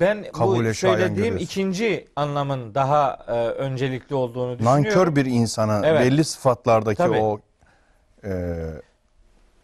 Ben 0.00 0.24
kabule 0.32 0.70
bu 0.70 0.74
söylediğim 0.74 1.36
ikinci 1.36 2.08
anlamın 2.16 2.74
daha 2.74 3.24
e, 3.28 3.32
öncelikli 3.32 4.14
olduğunu 4.14 4.58
düşünüyorum. 4.58 4.84
nankör 4.84 5.16
bir 5.16 5.26
insana 5.26 5.86
Evet. 5.86 6.00
belli 6.00 6.24
sıfatlardaki 6.24 6.98
Tabii. 6.98 7.18
o 7.18 7.40
e, 8.24 8.30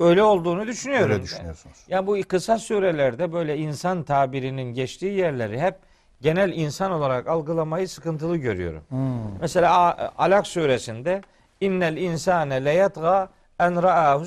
öyle 0.00 0.22
olduğunu 0.22 0.66
düşünüyorum. 0.66 1.10
öyle 1.12 1.22
düşünüyorsunuz? 1.22 1.76
Ya 1.88 2.06
bu 2.06 2.16
kısa 2.28 2.58
sürelerde 2.58 3.32
böyle 3.32 3.56
insan 3.58 4.02
tabirinin 4.02 4.74
geçtiği 4.74 5.12
yerleri 5.18 5.60
hep 5.60 5.74
genel 6.20 6.52
insan 6.52 6.92
olarak 6.92 7.26
algılamayı 7.26 7.88
sıkıntılı 7.88 8.36
görüyorum. 8.36 8.82
Mesela 9.40 9.78
A- 9.78 10.12
Alak 10.18 10.46
suresinde 10.46 11.22
innel 11.60 11.96
insane 11.96 12.64
leyatga 12.64 13.28
en 13.60 13.82
ra'ahu. 13.82 14.24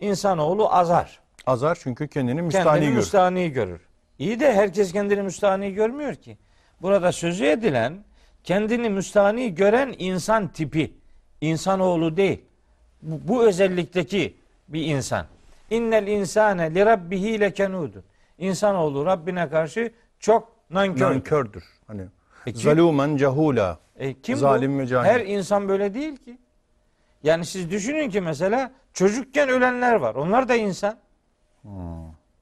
İnsanoğlu 0.00 0.72
azar. 0.74 1.20
Azar 1.46 1.78
çünkü 1.82 2.08
kendini 2.08 2.42
müstahni 2.42 2.64
Kendini 2.64 2.84
görür. 2.86 2.96
müstahni 2.96 3.50
görür. 3.52 3.80
İyi 4.22 4.40
de 4.40 4.52
herkes 4.54 4.92
kendini 4.92 5.22
müstahni 5.22 5.74
görmüyor 5.74 6.14
ki. 6.14 6.38
Burada 6.82 7.12
sözü 7.12 7.44
edilen 7.44 8.04
kendini 8.44 8.90
müstahni 8.90 9.54
gören 9.54 9.94
insan 9.98 10.48
tipi. 10.48 10.92
İnsanoğlu 11.40 12.16
değil. 12.16 12.44
Bu, 13.02 13.28
bu 13.28 13.44
özellikteki 13.44 14.36
bir 14.68 14.86
insan. 14.86 15.26
İnnel 15.70 16.06
insane 16.06 16.74
li 16.74 16.86
rabbihi 16.86 17.40
lekenudu. 17.40 18.04
İnsanoğlu 18.38 19.06
Rabbine 19.06 19.48
karşı 19.48 19.92
çok 20.20 20.52
nankör. 20.70 21.10
Nankördür. 21.10 21.64
Hani 21.86 22.02
E 22.46 22.52
zalumen 22.52 23.16
cehula. 23.16 23.78
E, 23.96 24.20
kim 24.20 24.36
Zalim 24.36 24.74
bu? 24.74 24.78
ve 24.82 24.86
cahil. 24.86 25.08
Her 25.10 25.20
insan 25.20 25.68
böyle 25.68 25.94
değil 25.94 26.16
ki. 26.16 26.38
Yani 27.22 27.44
siz 27.46 27.70
düşünün 27.70 28.10
ki 28.10 28.20
mesela 28.20 28.72
çocukken 28.92 29.48
ölenler 29.48 29.94
var. 29.94 30.14
Onlar 30.14 30.48
da 30.48 30.54
insan. 30.54 30.98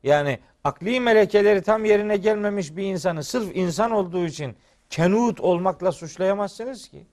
Yani 0.02 0.38
akli 0.64 1.00
melekeleri 1.00 1.62
tam 1.62 1.84
yerine 1.84 2.16
gelmemiş 2.16 2.76
bir 2.76 2.84
insanı 2.84 3.24
sırf 3.24 3.56
insan 3.56 3.90
olduğu 3.90 4.26
için 4.26 4.56
kenut 4.90 5.40
olmakla 5.40 5.92
suçlayamazsınız 5.92 6.88
ki. 6.88 7.06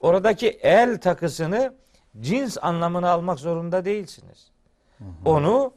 Oradaki 0.00 0.48
el 0.48 1.00
takısını 1.00 1.74
cins 2.20 2.56
anlamına 2.62 3.10
almak 3.10 3.38
zorunda 3.38 3.84
değilsiniz. 3.84 4.50
Onu 5.24 5.72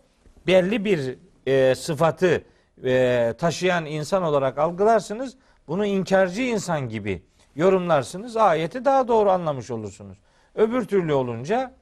belli 0.48 0.86
bir 0.86 1.18
e, 1.48 1.76
sıfatı 1.76 2.44
e, 2.84 3.34
taşıyan 3.38 3.86
insan 3.86 4.24
olarak 4.24 4.58
algılarsınız. 4.58 5.38
Bunu 5.68 5.86
inkarcı 5.86 6.42
insan 6.42 6.90
gibi 6.90 7.24
yorumlarsınız. 7.56 8.38
Ayeti 8.38 8.86
daha 8.86 9.08
doğru 9.08 9.30
anlamış 9.30 9.72
olursunuz. 9.72 10.18
Öbür 10.56 10.86
türlü 10.86 11.14
olunca 11.14 11.74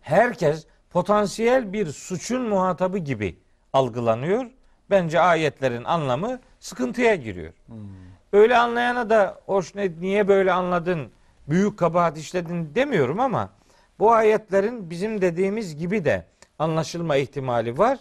herkes 0.00 0.66
potansiyel 0.90 1.72
bir 1.72 1.86
suçun 1.86 2.42
muhatabı 2.42 2.98
gibi 2.98 3.38
algılanıyor. 3.76 4.46
Bence 4.90 5.20
ayetlerin 5.20 5.84
anlamı 5.84 6.40
sıkıntıya 6.60 7.14
giriyor. 7.14 7.52
Öyle 8.32 8.56
anlayana 8.58 9.10
da 9.10 9.40
hoş 9.46 9.74
ne 9.74 9.90
niye 10.00 10.28
böyle 10.28 10.52
anladın, 10.52 11.10
büyük 11.48 11.78
kabahat 11.78 12.18
işledin 12.18 12.74
demiyorum 12.74 13.20
ama 13.20 13.50
bu 13.98 14.12
ayetlerin 14.12 14.90
bizim 14.90 15.20
dediğimiz 15.20 15.76
gibi 15.76 16.04
de 16.04 16.26
anlaşılma 16.58 17.16
ihtimali 17.16 17.78
var. 17.78 17.98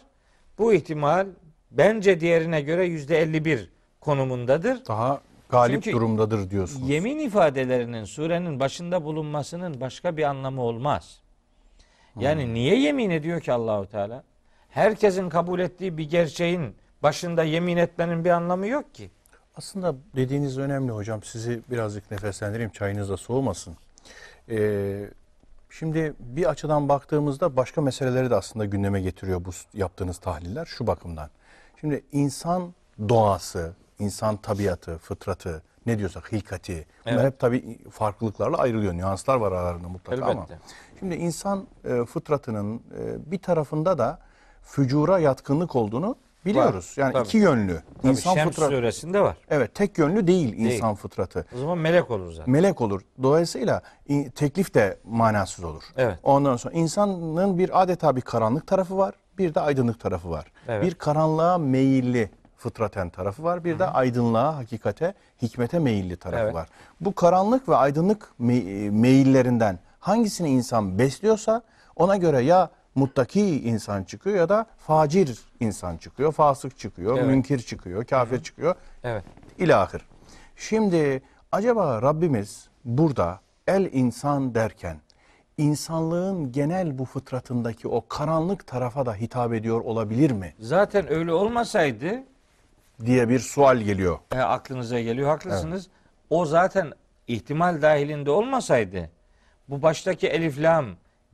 Bu 0.58 0.74
ihtimal 0.74 1.28
bence 1.72 2.20
diğerine 2.20 2.62
göre 2.62 2.86
yüzde 2.86 3.20
51 3.22 3.70
konumundadır. 4.02 4.86
Daha 4.88 5.22
galip 5.50 5.84
Çünkü 5.84 5.98
durumdadır 5.98 6.50
diyorsunuz. 6.50 6.90
Yemin 6.90 7.20
ifadelerinin 7.20 8.04
surenin 8.04 8.60
başında 8.60 9.04
bulunmasının 9.04 9.82
başka 9.82 10.18
bir 10.18 10.24
anlamı 10.24 10.62
olmaz. 10.62 11.22
Yani 12.20 12.54
niye 12.54 12.80
yemin 12.80 13.10
ediyor 13.10 13.42
ki 13.42 13.54
Allahu 13.54 13.86
Teala? 13.86 14.24
Herkesin 14.76 15.30
kabul 15.30 15.60
ettiği 15.60 15.98
bir 15.98 16.10
gerçeğin 16.10 16.76
başında 17.04 17.44
yemin 17.44 17.78
etmenin 17.78 18.26
bir 18.26 18.30
anlamı 18.30 18.68
yok 18.68 18.96
ki. 18.96 19.12
Aslında 19.58 19.96
dediğiniz 20.16 20.58
önemli 20.58 20.92
hocam. 20.92 21.24
Sizi 21.24 21.62
birazcık 21.72 22.12
nefeslendireyim. 22.12 22.72
Çayınız 22.72 23.10
da 23.10 23.18
soğumasın. 23.18 23.76
Ee, 24.50 25.10
şimdi 25.70 26.14
bir 26.20 26.50
açıdan 26.50 26.90
baktığımızda 26.90 27.56
başka 27.56 27.82
meseleleri 27.82 28.30
de 28.30 28.36
aslında 28.36 28.66
gündeme 28.66 29.02
getiriyor 29.02 29.46
bu 29.46 29.50
yaptığınız 29.74 30.18
tahliller 30.18 30.66
şu 30.66 30.88
bakımdan. 30.88 31.30
Şimdi 31.82 32.04
insan 32.12 32.74
doğası, 33.10 33.74
insan 34.00 34.38
tabiatı, 34.38 34.98
fıtratı, 34.98 35.62
ne 35.86 36.00
diyorsak 36.00 36.32
hilkati. 36.32 36.86
Bunlar 37.06 37.16
Evet. 37.16 37.26
hep 37.26 37.40
tabii 37.40 37.90
farklılıklarla 37.90 38.58
ayrılıyor. 38.58 38.94
Nüanslar 38.94 39.36
var 39.36 39.52
aralarında 39.52 39.88
mutlaka 39.88 40.26
ama. 40.26 40.34
Elbette. 40.34 40.60
Şimdi 41.00 41.16
insan 41.16 41.68
e, 41.86 42.06
fıtratının 42.06 42.76
e, 42.76 43.32
bir 43.32 43.40
tarafında 43.40 43.98
da 43.98 44.26
fücura 44.66 45.20
yatkınlık 45.20 45.76
olduğunu 45.76 46.16
biliyoruz. 46.46 46.94
yani 46.98 47.14
tabii. 47.14 47.26
iki 47.28 47.38
yönlü. 47.38 47.82
Tabii 48.02 48.12
insan 48.12 48.34
Şems 48.34 48.50
fıtratı. 48.50 48.76
suresinde 48.76 49.22
var. 49.22 49.38
Evet 49.50 49.76
tek 49.76 49.98
yönlü 49.98 50.28
değil, 50.28 50.54
insan 50.58 50.96
fıtratı. 50.96 51.46
O 51.56 51.60
zaman 51.60 51.78
melek 51.78 52.12
olur 52.12 52.32
zaten. 52.34 52.52
Melek 52.52 52.82
olur. 52.82 53.02
Dolayısıyla 53.24 53.82
teklif 54.36 54.74
de 54.74 54.98
manasız 55.06 55.64
olur. 55.66 55.84
Evet. 55.98 56.20
Ondan 56.24 56.58
sonra 56.58 56.74
insanın 56.74 57.58
bir 57.58 57.82
adeta 57.82 58.16
bir 58.16 58.22
karanlık 58.22 58.68
tarafı 58.68 58.98
var, 58.98 59.16
bir 59.38 59.56
de 59.56 59.60
aydınlık 59.60 60.00
tarafı 60.00 60.30
var. 60.30 60.46
Evet. 60.68 60.84
Bir 60.84 60.94
karanlığa 60.96 61.58
meyilli 61.58 62.30
fıtraten 62.58 63.10
tarafı 63.10 63.44
var, 63.44 63.64
bir 63.64 63.80
de 63.80 63.86
aydınlığa, 63.86 64.56
hakikate, 64.58 65.14
hikmete 65.42 65.80
meyilli 65.80 66.18
tarafı 66.18 66.44
Evet. 66.44 66.54
var. 66.54 66.68
Bu 67.02 67.16
karanlık 67.16 67.70
ve 67.70 67.76
aydınlık 67.76 68.30
me- 68.42 68.92
meyillerinden 68.92 69.80
hangisini 70.00 70.50
insan 70.50 71.00
besliyorsa 71.00 71.62
ona 71.96 72.16
göre 72.18 72.42
ya 72.42 72.70
muttaki 72.96 73.62
insan 73.70 74.04
çıkıyor 74.04 74.36
ya 74.36 74.50
da 74.50 74.66
facir 74.78 75.40
insan 75.60 75.98
çıkıyor, 75.98 76.32
fasık 76.32 76.80
çıkıyor, 76.80 77.18
Evet. 77.18 77.28
münkir 77.28 77.60
çıkıyor, 77.60 78.06
kafir 78.06 78.44
çıkıyor 78.44 78.76
Evet. 79.04 79.24
ilahir. 79.58 80.02
Şimdi 80.56 81.22
acaba 81.52 82.02
Rabbimiz 82.02 82.68
burada 82.86 83.40
el 83.68 83.90
insan 83.94 84.56
derken 84.56 84.98
insanlığın 85.58 86.52
genel 86.52 86.98
bu 86.98 87.06
fıtratındaki 87.06 87.88
o 87.88 88.08
karanlık 88.08 88.68
tarafa 88.68 89.06
da 89.06 89.16
hitap 89.16 89.54
ediyor 89.54 89.82
olabilir 89.82 90.32
mi 90.32 90.54
Zaten 90.60 91.12
öyle 91.14 91.34
olmasaydı 91.34 92.24
diye 93.06 93.30
bir 93.30 93.40
sual 93.40 93.78
geliyor. 93.78 94.20
e, 94.32 94.40
aklınıza 94.40 95.00
geliyor. 95.02 95.30
Haklısınız. 95.30 95.88
O 96.30 96.46
zaten 96.46 96.92
ihtimal 97.28 97.82
dahilinde 97.82 98.32
olmasaydı 98.32 99.10
bu 99.70 99.82
baştaki 99.82 100.28
elif 100.28 100.60
lam 100.62 100.86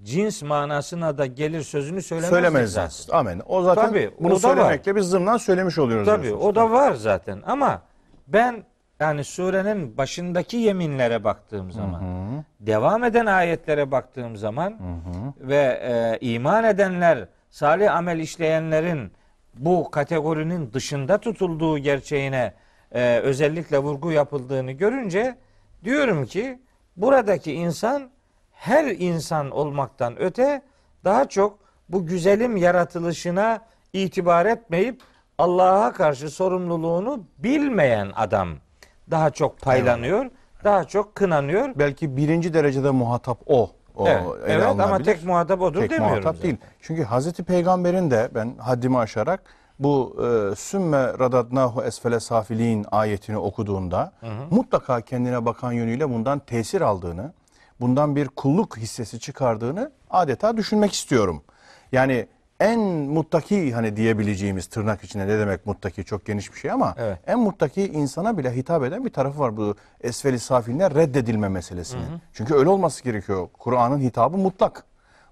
cins 0.04 0.44
manasına 0.44 1.18
da 1.18 1.26
gelir 1.26 1.62
sözünü 1.62 2.02
söylemezdi 2.02 2.36
Söylemezler. 2.36 2.88
zaten. 2.88 3.18
Amen. 3.20 3.42
O 3.48 3.62
zaten 3.64 3.88
Tabii, 3.88 4.12
bunu 4.20 4.32
o 4.32 4.36
var. 4.36 4.40
söylemekle 4.40 4.96
biz 4.96 5.06
zımnan 5.06 5.38
söylemiş 5.38 5.78
oluyoruz. 5.78 6.06
Tabii 6.08 6.24
diyorsunuz. 6.24 6.46
o 6.46 6.56
da 6.56 6.72
var 6.72 6.94
zaten 6.94 7.42
ama 7.46 7.82
ben 8.28 8.64
yani 9.00 9.24
surenin 9.24 9.98
başındaki 9.98 10.58
yeminlere 10.58 11.24
baktığım 11.24 11.72
zaman, 11.72 12.02
devam 12.60 13.04
eden 13.04 13.26
ayetlere 13.26 13.92
baktığım 13.92 14.38
zaman 14.38 14.76
ve 15.40 15.80
e, 15.84 16.18
iman 16.28 16.64
edenler, 16.64 17.28
salih 17.50 17.96
amel 17.96 18.20
işleyenlerin 18.20 19.12
bu 19.54 19.92
kategorinin 19.92 20.74
dışında 20.74 21.18
tutulduğu 21.18 21.78
gerçeğine 21.78 22.54
e, 22.92 23.20
özellikle 23.24 23.78
vurgu 23.80 24.12
yapıldığını 24.12 24.72
görünce 24.72 25.36
diyorum 25.84 26.26
ki 26.26 26.60
buradaki 26.98 27.54
insan 27.54 28.10
her 28.62 28.86
insan 28.86 29.52
olmaktan 29.52 30.22
öte 30.22 30.62
daha 31.04 31.30
çok 31.30 31.58
bu 31.90 32.06
güzelim 32.06 32.58
yaratılışına 32.58 33.60
itibar 33.94 34.46
etmeyip 34.46 35.02
Allah'a 35.38 35.94
karşı 35.94 36.30
sorumluluğunu 36.30 37.24
bilmeyen 37.38 38.12
adam 38.16 38.50
daha 39.12 39.30
çok 39.30 39.62
paylanıyor, 39.62 40.26
daha 40.64 40.84
çok 40.84 41.16
kınanıyor. 41.16 41.70
Belki 41.76 42.18
birinci 42.18 42.54
derecede 42.54 42.92
muhatap 42.92 43.38
o. 43.46 43.72
o 43.96 44.08
evet, 44.08 44.24
evet 44.48 44.64
ama 44.64 45.00
tek 45.00 45.26
muhatap 45.26 45.62
odur 45.62 45.82
Tek 45.82 45.90
demiyorum. 45.92 46.16
muhatap 46.16 46.36
zaten. 46.36 46.44
değil. 46.44 46.58
Çünkü 46.82 47.04
Hazreti 47.04 47.44
Peygamber'in 47.44 48.12
de 48.12 48.30
ben 48.36 48.54
haddimi 48.58 48.98
aşarak 48.98 49.44
bu 49.80 50.18
e, 50.20 50.56
sümme 50.56 50.98
radadnahu 50.98 51.84
esfele 51.84 52.20
safilin 52.20 52.86
ayetini 52.92 53.38
okuduğunda 53.38 54.12
mutlaka 54.50 55.02
kendine 55.02 55.46
bakan 55.46 55.72
yönüyle 55.72 56.10
bundan 56.10 56.40
tesir 56.40 56.82
aldığını, 56.82 57.34
bundan 57.82 58.16
bir 58.16 58.28
kulluk 58.28 58.78
hissesi 58.78 59.20
çıkardığını 59.20 59.92
adeta 60.10 60.58
düşünmek 60.58 60.94
istiyorum. 60.94 61.44
Yani 61.92 62.28
en 62.60 62.80
muttaki 62.90 63.74
hani 63.74 63.96
diyebileceğimiz 63.96 64.68
tırnak 64.68 65.04
içinde 65.04 65.28
ne 65.28 65.40
demek 65.40 65.66
muttaki 65.66 66.04
çok 66.06 66.26
geniş 66.26 66.54
bir 66.54 66.60
şey 66.60 66.72
ama 66.72 66.96
Evet. 66.98 67.18
en 67.28 67.40
muttaki 67.40 67.88
insana 67.88 68.38
bile 68.38 68.56
hitap 68.56 68.84
eden 68.84 69.06
bir 69.06 69.10
tarafı 69.10 69.40
var 69.40 69.58
bu 69.58 69.76
esfeli 70.02 70.40
safiline 70.40 70.92
reddedilme 70.92 71.50
meselesinin. 71.50 72.06
Çünkü 72.34 72.56
öyle 72.56 72.70
olması 72.70 73.04
gerekiyor. 73.04 73.48
Kur'an'ın 73.60 74.00
hitabı 74.00 74.38
mutlak. 74.38 74.84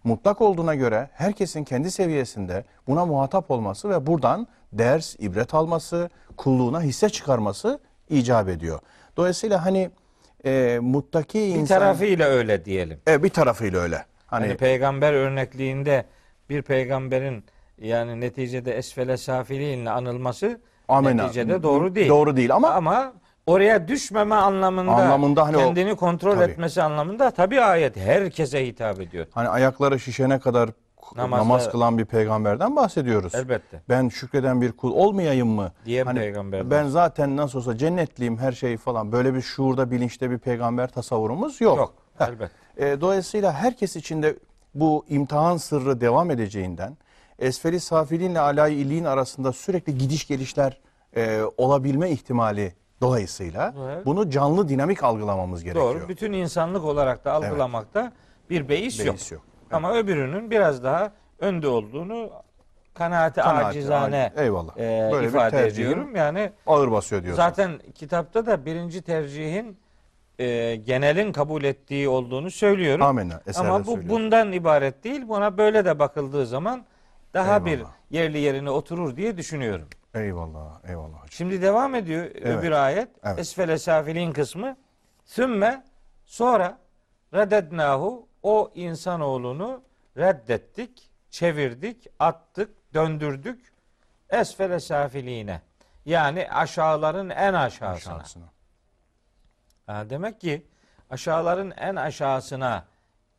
Mutlak 0.04 0.41
olduğuna 0.41 0.76
göre 0.76 1.10
herkesin 1.14 1.64
kendi 1.64 1.91
seviyesinde 1.91 2.64
buna 2.88 3.06
muhatap 3.06 3.52
olması 3.52 3.89
ve 3.89 4.08
buradan 4.08 4.47
ders, 4.74 5.16
ibret 5.20 5.54
alması, 5.54 6.10
kulluğuna 6.38 6.82
hisse 6.82 7.10
çıkarması 7.10 7.80
icap 8.10 8.50
ediyor. 8.50 8.80
Dolayısıyla 9.18 9.66
hani 9.66 9.89
e, 10.45 10.79
muttaki 10.81 11.39
Bir 11.39 11.45
insan... 11.55 11.79
tarafıyla 11.79 12.27
öyle 12.27 12.65
diyelim. 12.65 12.99
E, 13.07 13.23
bir 13.23 13.29
tarafıyla 13.29 13.79
öyle. 13.79 14.05
Hani, 14.27 14.45
Hani 14.47 14.57
peygamber 14.57 15.13
örnekliğinde 15.13 16.05
bir 16.49 16.61
peygamberin 16.61 17.43
yani 17.81 18.21
neticede 18.21 18.77
esfele 18.77 19.17
safiliğinle 19.17 19.89
anılması 19.89 20.59
Amenna. 20.87 21.23
neticede 21.23 21.63
doğru 21.63 21.95
değil. 21.95 22.09
Doğru 22.09 22.35
değil 22.35 22.53
ama 22.55 22.69
Ama 22.69 23.13
oraya 23.47 23.87
düşmeme 23.87 24.35
anlamında, 24.35 24.91
Anlamında 24.91 25.45
hani 25.47 25.57
o- 25.57 25.59
kendini 25.59 25.95
kontrol 25.95 26.35
Tabii. 26.35 26.51
etmesi 26.51 26.81
anlamında 26.81 27.31
tabii 27.31 27.61
ayet 27.61 27.97
herkese 27.97 28.67
hitap 28.67 28.99
ediyor. 29.01 29.25
hani 29.33 29.47
ayakları 29.47 29.99
şişene 29.99 30.39
kadar 30.39 30.69
Namazda- 31.18 31.38
namaz 31.39 31.70
kılan 31.70 31.97
bir 31.97 32.05
peygamberden 32.05 32.76
bahsediyoruz. 32.76 33.36
Elbette. 33.36 33.82
Ben 33.89 34.10
şükreden 34.10 34.62
bir 34.62 34.72
kul 34.72 34.91
olmayayım 34.91 35.47
mı? 35.47 35.72
Diyen 35.86 36.05
Hani 36.05 36.20
peygamberden. 36.20 36.72
Ben 36.72 36.88
zaten 36.88 37.38
nasıl 37.38 37.60
olsa 37.60 37.78
cennetliyim 37.78 38.38
her 38.38 38.51
şey 38.51 38.78
falan. 38.78 39.12
Böyle 39.12 39.34
bir 39.34 39.41
şuurda, 39.41 39.91
bilinçte 39.91 40.32
bir 40.32 40.38
peygamber 40.38 40.88
tasavvurumuz 40.91 41.62
yok. 41.62 41.78
Yok. 41.78 41.93
Elbette. 42.20 42.53
E, 42.78 43.01
dolayısıyla 43.01 43.53
herkes 43.53 43.95
için 43.95 44.24
de 44.24 44.36
bu 44.76 45.05
imtihan 45.10 45.57
sırrı 45.57 46.01
devam 46.01 46.32
edeceğinden 46.32 46.97
esfeli 47.39 47.80
safilinle 47.80 48.39
alay 48.39 48.82
iliğin 48.82 49.03
arasında 49.05 49.53
sürekli 49.53 49.97
gidiş 49.97 50.28
gelişler 50.28 50.80
e, 51.16 51.41
olabilme 51.57 52.10
ihtimali 52.10 52.74
dolayısıyla 53.01 53.74
Evet. 53.86 54.05
bunu 54.05 54.30
canlı 54.30 54.70
dinamik 54.70 55.03
algılamamız 55.03 55.64
gerekiyor. 55.64 55.95
Doğru. 55.95 56.10
Bütün 56.10 56.34
insanlık 56.34 56.84
olarak 56.86 57.26
da 57.26 57.34
algılamakta 57.34 58.12
bir 58.49 58.70
beis, 58.70 58.99
yok. 58.99 59.07
Beis 59.07 59.32
yok. 59.32 59.41
Ama 59.72 59.93
öbürünün 59.93 60.51
biraz 60.51 60.84
daha 60.84 61.11
önde 61.39 61.67
olduğunu 61.67 62.30
kanaati, 62.93 63.41
Kanaati, 63.41 63.65
acizane 63.65 64.26
aciz. 64.36 64.39
Eyvallah. 64.43 64.78
e, 64.78 65.09
Böyle 65.13 65.24
bir 65.28 65.28
ifade 65.32 65.49
tercihin 65.51 65.88
ediyorum. 65.89 66.15
Yani 66.15 66.51
Ağır 66.67 66.91
basıyor 66.91 67.24
diyorsun. 67.24 67.38
zaten 67.43 67.80
kitapta 67.95 68.45
da 68.45 68.65
birinci 68.65 69.01
tercihin 69.01 69.78
e, 70.39 70.76
genelin 70.76 71.32
kabul 71.32 71.63
ettiği 71.63 72.09
olduğunu 72.09 72.51
söylüyorum. 72.51 73.05
Amenna. 73.05 73.41
Ama 73.57 73.86
bu 73.86 74.09
bundan 74.09 74.51
ibaret 74.51 75.03
değil. 75.03 75.28
Buna 75.28 75.57
böyle 75.57 75.86
de 75.86 75.99
bakıldığı 75.99 76.45
zaman 76.45 76.86
daha 77.34 77.65
bir 77.65 77.72
Eyvallah. 77.72 77.91
yerli 78.09 78.38
yerine 78.39 78.70
oturur 78.70 79.15
diye 79.15 79.38
düşünüyorum. 79.38 79.88
Eyvallah. 80.15 80.80
Eyvallah 80.89 81.13
hocam. 81.13 81.28
Şimdi 81.32 81.61
devam 81.61 81.95
ediyor 81.95 82.26
öbür 82.26 82.72
ayet. 82.72 83.09
evet. 83.24 83.39
Esfele 83.39 83.78
safilin 83.78 84.32
kısmı. 84.32 84.78
Sümme 85.26 85.84
sonra 86.26 86.78
reddednahu 87.34 88.28
o 88.43 88.71
insanoğlunu 88.75 89.81
reddettik, 90.17 91.09
çevirdik, 91.29 92.07
attık, 92.19 92.93
döndürdük. 92.93 93.73
Esfele 94.29 94.79
safiline. 94.79 95.61
Yani 96.05 96.51
aşağıların 96.51 97.29
en 97.29 97.53
aşağısına. 97.53 98.13
Aşağısına. 98.15 98.45
Ha, 99.85 100.09
demek 100.09 100.41
ki 100.41 100.67
aşağıların 101.09 101.71
en 101.71 101.95
aşağısına 101.95 102.85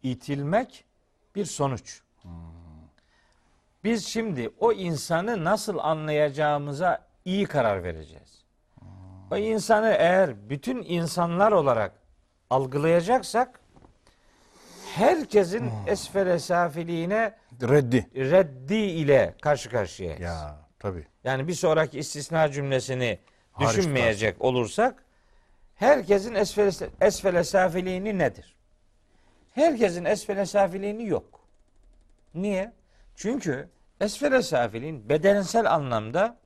itilmek 0.02 0.84
bir 1.34 1.44
sonuç. 1.44 2.02
Biz 3.84 4.06
şimdi 4.06 4.50
o 4.58 4.72
insanı 4.72 5.44
nasıl 5.44 5.78
anlayacağımıza 5.78 7.06
iyi 7.24 7.46
karar 7.46 7.84
vereceğiz. 7.84 8.44
O 9.30 9.36
insanı 9.36 9.88
eğer 9.88 10.50
bütün 10.50 10.82
insanlar 10.82 11.52
olarak 11.52 11.92
algılayacaksak 12.50 13.59
herkesin 14.96 15.70
esfere 15.86 16.38
safiliğine 16.38 17.34
Reddi. 17.62 18.06
reddi 18.14 18.74
ile 18.74 19.34
karşı 19.42 19.70
karşıyayız. 19.70 20.20
Ya 20.20 20.58
tabii. 20.78 21.06
Yani 21.24 21.48
bir 21.48 21.54
sonraki 21.54 21.98
istisna 21.98 22.50
cümlesini 22.50 23.18
Hariç 23.52 23.76
düşünmeyecek 23.76 24.40
olursak 24.42 25.04
herkesin 25.74 26.34
esfele, 26.34 26.70
esfele 27.00 27.44
safiliğini 27.44 28.18
nedir? 28.18 28.56
Herkesin 29.54 30.04
esfele 30.04 30.46
safiliğini 30.46 31.06
yok. 31.06 31.40
Niye? 32.34 32.72
Çünkü 33.16 33.68
esfele 34.00 34.42
safiliğin 34.42 35.08
bedensel 35.08 35.72
anlamda 35.74 36.36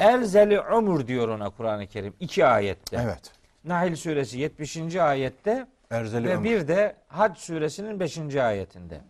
erzeli 0.00 0.60
umur 0.60 1.06
diyor 1.06 1.28
ona 1.28 1.50
Kur'an-ı 1.50 1.86
Kerim. 1.86 2.14
iki 2.20 2.46
ayette. 2.46 2.96
Evet. 3.04 3.32
Nahil 3.64 3.96
suresi 3.96 4.38
70. 4.38 4.96
ayette 4.96 5.66
Erzeli 5.92 6.28
ve 6.28 6.34
ömür. 6.34 6.44
bir 6.44 6.68
de 6.68 6.96
Hac 7.08 7.38
suresinin 7.38 8.00
5. 8.00 8.36
ayetinde. 8.36 9.00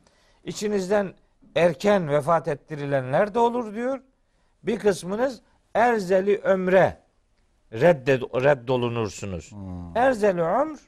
İçinizden 0.44 1.14
erken 1.56 2.08
vefat 2.08 2.48
ettirilenler 2.48 3.34
de 3.34 3.38
olur 3.38 3.74
diyor. 3.74 4.00
Bir 4.62 4.78
kısmınız 4.78 5.40
erzeli 5.74 6.38
ömre 6.38 6.98
redde, 7.72 8.18
reddolunursunuz. 8.18 9.52
Erzeli 9.94 10.42
ömr 10.42 10.78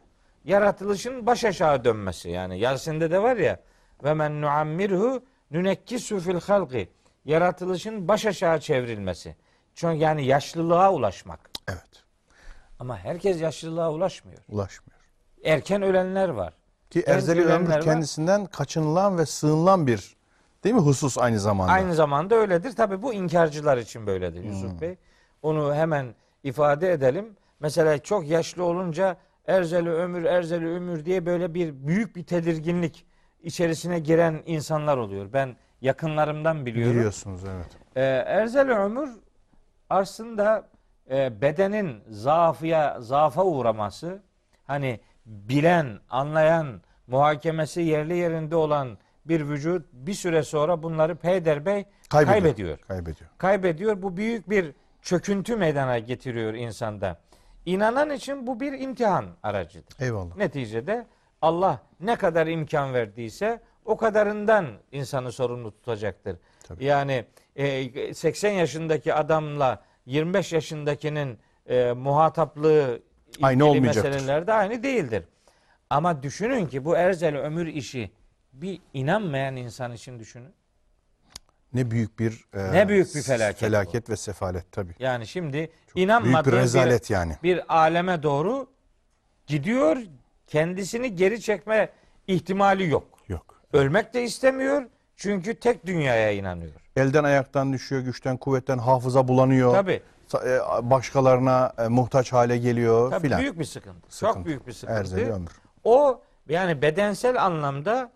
yaratılışın 0.45 1.27
baş 1.27 1.45
aşağı 1.45 1.85
dönmesi. 1.85 2.31
Yani 2.31 2.59
Yasin'de 2.59 3.11
de 3.11 3.23
var 3.23 3.37
ya 3.37 3.61
ve 4.05 4.15
men 4.15 4.43
nuammirhu 4.43 5.25
nünekkisu 5.51 6.21
fil 6.21 6.41
halqi 6.41 6.89
yaratılışın 7.25 8.09
baş 8.09 8.27
aşağı 8.27 8.61
çevrilmesi. 8.61 9.37
Çünkü 9.75 9.97
yani 9.97 10.27
yaşlılığa 10.27 10.93
ulaşmak. 10.93 11.51
Evet. 11.69 12.05
Ama 12.79 12.99
herkes 12.99 13.41
yaşlılığa 13.41 13.93
ulaşmıyor. 13.93 14.39
Ulaşmıyor. 14.49 14.94
Erken 15.45 15.83
ölenler 15.83 16.29
var. 16.29 16.53
Ki 16.91 17.05
erzeli 17.07 17.45
ömür 17.45 17.69
var. 17.69 17.81
kendisinden 17.81 18.47
kaçınılan 18.47 19.19
ve 19.19 19.27
sığınılan 19.27 19.87
bir 19.87 20.17
değil 20.65 20.75
mi 20.75 20.81
husus 20.81 21.19
aynı 21.19 21.41
zamanda? 21.41 21.73
Aynı 21.73 21.95
zamanda 21.95 22.35
öyledir. 22.35 22.73
Tabi 22.77 23.03
bu 23.03 23.15
inkarcılar 23.15 23.79
için 23.79 24.07
böyledir 24.07 24.45
Yusuf 24.45 24.81
Bey. 24.81 24.97
Onu 25.43 25.75
hemen 25.75 26.15
ifade 26.43 26.93
edelim. 26.93 27.37
Mesela 27.61 27.99
çok 27.99 28.29
yaşlı 28.29 28.65
olunca 28.65 29.17
erzeli 29.47 29.91
ömür, 29.91 30.25
erzeli 30.25 30.67
ömür 30.67 31.05
diye 31.05 31.27
böyle 31.27 31.55
bir 31.55 31.87
büyük 31.87 32.17
bir 32.17 32.25
tedirginlik 32.25 33.07
içerisine 33.43 33.99
giren 33.99 34.43
insanlar 34.47 34.97
oluyor. 34.97 35.33
Ben 35.33 35.57
yakınlarımdan 35.81 36.67
biliyorum. 36.67 36.97
Biliyorsunuz 36.97 37.41
evet. 37.45 37.69
Ee, 37.97 38.01
erzeli 38.27 38.73
ömür 38.73 39.11
aslında 39.91 40.69
e, 41.11 41.41
bedenin 41.41 42.03
zaafıya, 42.11 43.01
zaafa 43.01 43.45
uğraması, 43.45 44.23
hani 44.67 45.01
bilen, 45.27 46.01
anlayan, 46.11 46.81
muhakemesi 47.07 47.81
yerli 47.81 48.17
yerinde 48.17 48.57
olan 48.57 48.99
bir 49.25 49.49
vücut 49.49 49.87
bir 49.93 50.15
süre 50.15 50.43
sonra 50.43 50.83
bunları 50.83 51.17
peyderbey 51.17 51.85
Kaybediyor. 52.09 52.43
kaybediyor. 52.43 52.79
Kaybediyor. 52.79 53.31
Kaybediyor. 53.39 54.03
Bu 54.03 54.17
büyük 54.17 54.51
bir 54.51 54.73
çöküntü 55.03 55.57
meydana 55.57 55.99
getiriyor 55.99 56.55
insanda. 56.55 57.19
İnanan 57.67 58.11
için 58.11 58.47
bu 58.47 58.61
bir 58.61 58.73
imtihan 58.73 59.27
aracıdır. 59.43 59.95
Eyvallah. 60.01 60.37
Neticede 60.37 61.07
Allah 61.43 61.81
ne 62.01 62.17
kadar 62.17 62.47
imkan 62.47 62.95
verdiyse 62.95 63.61
o 63.85 63.97
kadarından 63.97 64.67
insanı 64.93 65.33
sorumlu 65.33 65.71
tutacaktır. 65.71 66.37
Tabii. 66.69 66.85
Yani 66.85 67.25
e, 67.57 68.15
80 68.15 68.53
yaşındaki 68.53 69.15
adamla 69.15 69.83
25 70.07 70.53
yaşındakinin 70.53 71.39
e, 71.67 71.93
muhataplığı 71.93 73.01
Aynı 73.43 73.65
olmayacaktır. 73.65 74.11
meselelerde 74.13 74.53
aynı 74.53 74.83
değildir. 74.83 75.25
Ama 75.91 76.23
düşünün 76.23 76.67
ki 76.67 76.85
bu 76.85 76.97
erzel 76.97 77.37
ömür 77.37 77.67
işi 77.67 78.11
bir 78.53 78.81
inanmayan 78.95 79.57
insan 79.57 79.93
için 79.93 80.19
düşünün. 80.19 80.53
Ne 81.75 81.91
büyük 81.91 82.19
bir 82.19 82.45
e, 82.55 82.73
Ne 82.73 82.89
büyük 82.89 83.15
bir 83.15 83.23
felaket 83.23 83.61
felaket 83.61 84.11
ve 84.11 84.17
sefalet 84.17 84.73
tabii. 84.73 84.95
Yani 84.99 85.27
şimdi 85.27 85.53
Büyük 85.57 85.71
inanmadığı 85.95 86.49
bir 86.49 86.53
bir, 86.53 86.59
rezalet 86.59 87.11
yani. 87.11 87.37
bir 87.43 87.77
aleme 87.77 88.23
doğru 88.23 88.67
gidiyor. 89.47 89.97
Kendisini 90.47 91.15
geri 91.17 91.41
çekme 91.41 91.89
ihtimali 92.27 92.89
yok. 92.91 93.05
Yok. 93.29 93.63
Ölmek 93.73 94.15
de 94.15 94.23
istemiyor. 94.25 94.83
Çünkü 95.17 95.55
tek 95.55 95.87
dünyaya 95.87 96.31
inanıyor. 96.33 96.73
Elden 96.97 97.25
ayaktan 97.25 97.73
düşüyor, 97.73 98.03
güçten 98.03 98.37
kuvvetten 98.37 98.79
hafıza 98.79 99.29
bulanıyor. 99.29 99.73
Tabii. 99.75 100.03
E, 100.45 100.61
başkalarına 100.91 101.73
e, 101.79 101.89
muhtaç 101.89 102.33
hale 102.33 102.59
geliyor 102.59 103.11
Tabii 103.11 103.23
filan. 103.23 103.41
Büyük 103.41 103.59
bir 103.59 103.65
sıkıntı. 103.65 104.17
sıkıntı. 104.17 104.35
Çok 104.35 104.47
büyük 104.47 104.67
bir 104.67 104.73
sıkıntı. 104.73 105.01
Erzeli 105.01 105.33
ömür. 105.33 105.51
O 105.85 106.23
yani 106.49 106.83
bedensel 106.83 107.45
anlamda 107.45 108.11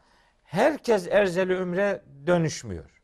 herkes 0.44 1.08
erzeli 1.08 1.56
ömre 1.56 2.02
dönüşmüyor. 2.26 3.02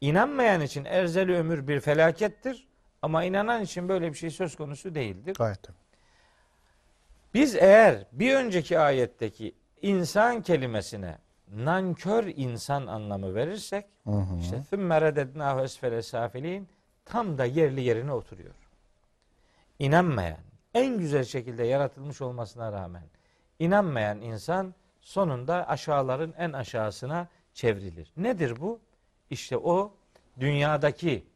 İnanmayan 0.00 0.60
için 0.60 0.84
erzeli 0.84 1.36
ömür 1.36 1.68
bir 1.68 1.80
felakettir 1.80 2.68
ama 3.02 3.24
inanan 3.24 3.62
için 3.62 3.88
böyle 3.88 4.12
bir 4.12 4.18
şey 4.18 4.30
söz 4.30 4.56
konusu 4.56 4.94
değildir. 4.94 5.34
Gayet. 5.34 5.60
Biz 7.34 7.56
eğer 7.56 8.06
bir 8.12 8.34
önceki 8.34 8.78
ayetteki 8.78 9.54
insan 9.82 10.42
kelimesine 10.42 11.18
nankör 11.48 12.24
insan 12.36 12.86
anlamı 12.86 13.34
verirsek 13.34 13.86
hı 14.04 14.10
hı. 14.10 14.38
işte 14.40 14.62
tüm 14.70 14.86
merededna 14.86 15.62
esfele 15.62 16.02
safilin 16.02 16.68
tam 17.04 17.38
da 17.38 17.44
yerli 17.44 17.80
yerine 17.80 18.12
oturuyor. 18.12 18.54
İnanmayan, 19.78 20.38
en 20.74 20.98
güzel 20.98 21.24
şekilde 21.24 21.64
yaratılmış 21.64 22.20
olmasına 22.20 22.72
rağmen 22.72 23.04
inanmayan 23.58 24.20
insan 24.20 24.74
sonunda 25.00 25.68
aşağıların 25.68 26.34
en 26.38 26.52
aşağısına 26.52 27.28
çevrilir. 27.54 28.12
Nedir 28.16 28.60
bu? 28.60 28.80
İşte 29.30 29.56
o 29.56 29.94
dünyadaki 30.40 31.26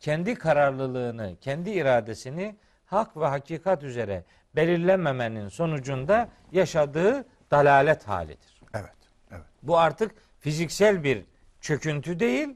kendi 0.00 0.34
kararlılığını, 0.34 1.36
kendi 1.40 1.70
iradesini 1.70 2.56
hak 2.86 3.16
ve 3.16 3.26
hakikat 3.26 3.82
üzere 3.82 4.24
belirlememenin 4.56 5.48
sonucunda 5.48 6.28
yaşadığı 6.52 7.26
dalalet 7.50 8.08
halidir. 8.08 8.60
Evet. 8.74 8.94
Evet. 9.30 9.44
Bu 9.62 9.78
artık 9.78 10.14
fiziksel 10.40 11.04
bir 11.04 11.24
çöküntü 11.60 12.20
değil, 12.20 12.48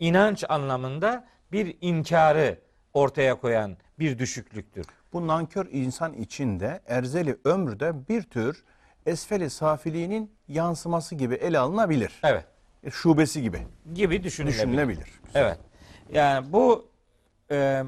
inanç 0.00 0.44
anlamında 0.48 1.28
bir 1.52 1.76
inkarı 1.80 2.58
ortaya 2.94 3.34
koyan 3.34 3.76
bir 3.98 4.18
düşüklüktür. 4.18 4.86
Bu 5.12 5.26
nankör 5.26 5.66
insan 5.72 6.12
içinde 6.12 6.80
erzeli 6.86 7.36
ömrde 7.44 8.08
bir 8.08 8.22
tür 8.22 8.64
esfeli 9.06 9.50
safiliğinin 9.50 10.32
yansıması 10.48 11.14
gibi 11.14 11.34
ele 11.34 11.58
alınabilir. 11.58 12.20
Evet. 12.24 12.44
E, 12.84 12.90
Şubesi 12.90 13.42
gibi 13.42 13.58
Gibi 13.94 14.22
düşünülebilir. 14.22 14.58
düşünülebilir. 14.62 15.08
Evet. 15.34 15.58
Yani 16.12 16.52
bu 16.52 16.88
e, 17.50 17.82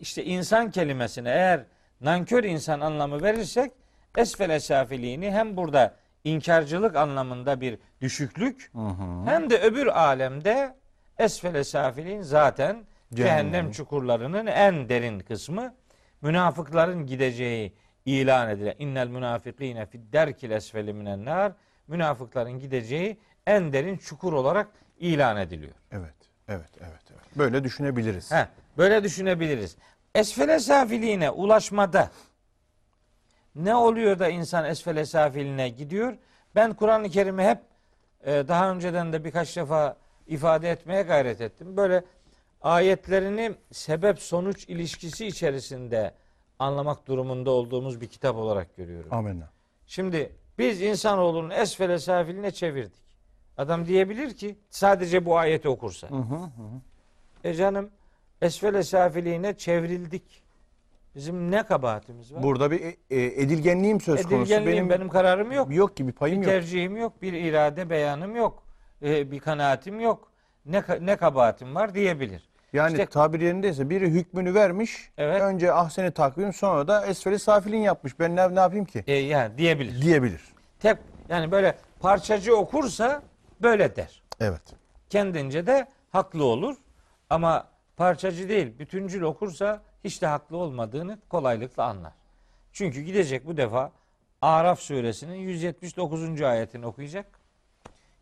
işte 0.00 0.24
insan 0.24 0.70
kelimesine 0.70 1.28
eğer 1.28 1.64
nankör 2.00 2.44
insan 2.44 2.80
anlamı 2.80 3.22
verirsek 3.22 3.72
esfele 4.16 4.60
safiliğini 4.60 5.30
hem 5.30 5.56
burada 5.56 5.94
inkarcılık 6.24 6.96
anlamında 6.96 7.60
bir 7.60 7.78
düşüklük 8.00 8.72
hem 9.24 9.50
de 9.50 9.60
öbür 9.62 9.86
alemde 9.86 10.74
esfele 11.18 11.64
safiliğin 11.64 12.22
zaten 12.22 12.84
Cehennem. 13.14 13.52
cehennem 13.52 13.70
çukurlarının 13.70 14.46
en 14.46 14.88
derin 14.88 15.20
kısmı 15.20 15.74
münafıkların 16.22 17.06
gideceği 17.06 17.72
ilan 18.06 18.50
edilen 18.50 18.74
innel 18.78 19.08
münafikine 19.08 19.86
fid 19.86 20.12
derkil 20.12 20.50
esfeli 20.50 20.92
minen 20.92 21.24
nar 21.24 21.52
münafıkların 21.88 22.58
gideceği 22.58 23.18
en 23.46 23.72
derin 23.72 23.96
çukur 23.96 24.32
olarak 24.32 24.68
ilan 24.98 25.36
ediliyor. 25.36 25.74
Evet. 25.92 26.14
Evet, 26.48 26.70
evet, 26.80 27.00
evet. 27.10 27.36
Böyle 27.36 27.64
düşünebiliriz. 27.64 28.32
He, 28.32 28.48
böyle 28.78 29.02
düşünebiliriz. 29.02 29.76
Esfele 30.14 30.58
safiliğine 30.58 31.30
ulaşmada 31.30 32.10
ne 33.54 33.74
oluyor 33.74 34.18
da 34.18 34.28
insan 34.28 34.64
esfele 34.64 35.04
safiline 35.04 35.68
gidiyor? 35.68 36.16
Ben 36.54 36.72
Kur'an-ı 36.74 37.10
Kerim'i 37.10 37.42
hep 37.42 37.58
e, 38.24 38.48
daha 38.48 38.70
önceden 38.70 39.12
de 39.12 39.24
birkaç 39.24 39.56
defa 39.56 39.96
ifade 40.26 40.70
etmeye 40.70 41.02
gayret 41.02 41.40
ettim. 41.40 41.76
Böyle 41.76 42.04
ayetlerini 42.62 43.54
sebep 43.72 44.18
sonuç 44.18 44.68
ilişkisi 44.68 45.26
içerisinde 45.26 46.14
anlamak 46.58 47.06
durumunda 47.06 47.50
olduğumuz 47.50 48.00
bir 48.00 48.06
kitap 48.06 48.36
olarak 48.36 48.76
görüyorum. 48.76 49.14
Amenna. 49.14 49.50
Şimdi 49.86 50.32
biz 50.58 50.82
insanoğlunun 50.82 51.50
esfele 51.50 51.98
safiline 51.98 52.50
çevirdik. 52.50 53.04
Adam 53.58 53.86
diyebilir 53.86 54.34
ki 54.34 54.56
sadece 54.70 55.24
bu 55.24 55.38
ayeti 55.38 55.68
okursa. 55.68 56.10
Hı 56.10 56.14
hı 56.14 56.34
hı. 56.34 56.80
E 57.44 57.54
canım 57.54 57.90
esfele 58.42 58.82
safiliğine 58.82 59.56
çevrildik. 59.56 60.42
Bizim 61.14 61.50
ne 61.50 61.62
kabahatimiz 61.62 62.34
var? 62.34 62.42
Burada 62.42 62.70
bir 62.70 62.80
e, 62.82 62.94
edilgenliğim 63.10 64.00
söz 64.00 64.22
konusu. 64.22 64.36
Edilgenliğim, 64.36 64.90
benim, 64.90 65.08
kararım 65.08 65.52
yok. 65.52 65.74
yok 65.74 65.96
gibi 65.96 66.12
payım 66.12 66.42
bir 66.42 66.46
yok. 66.46 66.54
tercihim 66.54 66.96
yok. 66.96 67.22
Bir 67.22 67.32
irade 67.32 67.90
beyanım 67.90 68.36
yok. 68.36 68.62
E, 69.02 69.30
bir 69.30 69.38
kanaatim 69.40 70.00
yok. 70.00 70.28
Ne 70.66 70.82
ne 71.00 71.16
kabahatim 71.16 71.74
var 71.74 71.94
diyebilir. 71.94 72.48
Yani 72.72 72.92
İşte- 72.92 73.06
tabir 73.06 73.40
yerindeyse 73.40 73.90
biri 73.90 74.10
hükmünü 74.10 74.54
vermiş. 74.54 75.10
Evet. 75.18 75.42
Önce 75.42 75.72
ahseni 75.72 76.10
takvim 76.10 76.52
sonra 76.52 76.88
da 76.88 77.06
esfeli 77.06 77.38
safilin 77.38 77.78
yapmış. 77.78 78.18
Ben 78.20 78.36
ne, 78.36 78.54
ne 78.54 78.60
yapayım 78.60 78.84
ki? 78.84 79.04
E, 79.06 79.12
yani 79.14 79.58
diyebilir. 79.58 80.02
Diyebilir. 80.02 80.42
Tek 80.80 80.98
yani 81.28 81.50
böyle 81.52 81.76
parçacı 82.00 82.56
okursa 82.56 83.22
böyle 83.62 83.96
der. 83.96 84.22
Evet. 84.40 84.62
Kendince 85.10 85.66
de 85.66 85.86
haklı 86.10 86.44
olur. 86.44 86.76
Ama 87.30 87.68
parçacı 87.96 88.48
değil, 88.48 88.78
bütüncül 88.78 89.22
okursa 89.22 89.82
hiç 90.04 90.22
de 90.22 90.26
haklı 90.26 90.56
olmadığını 90.56 91.18
kolaylıkla 91.28 91.84
anlar. 91.84 92.12
Çünkü 92.72 93.00
gidecek 93.00 93.46
bu 93.46 93.56
defa 93.56 93.92
Araf 94.42 94.80
suresinin 94.80 95.34
179. 95.36 96.42
ayetini 96.42 96.86
okuyacak. 96.86 97.26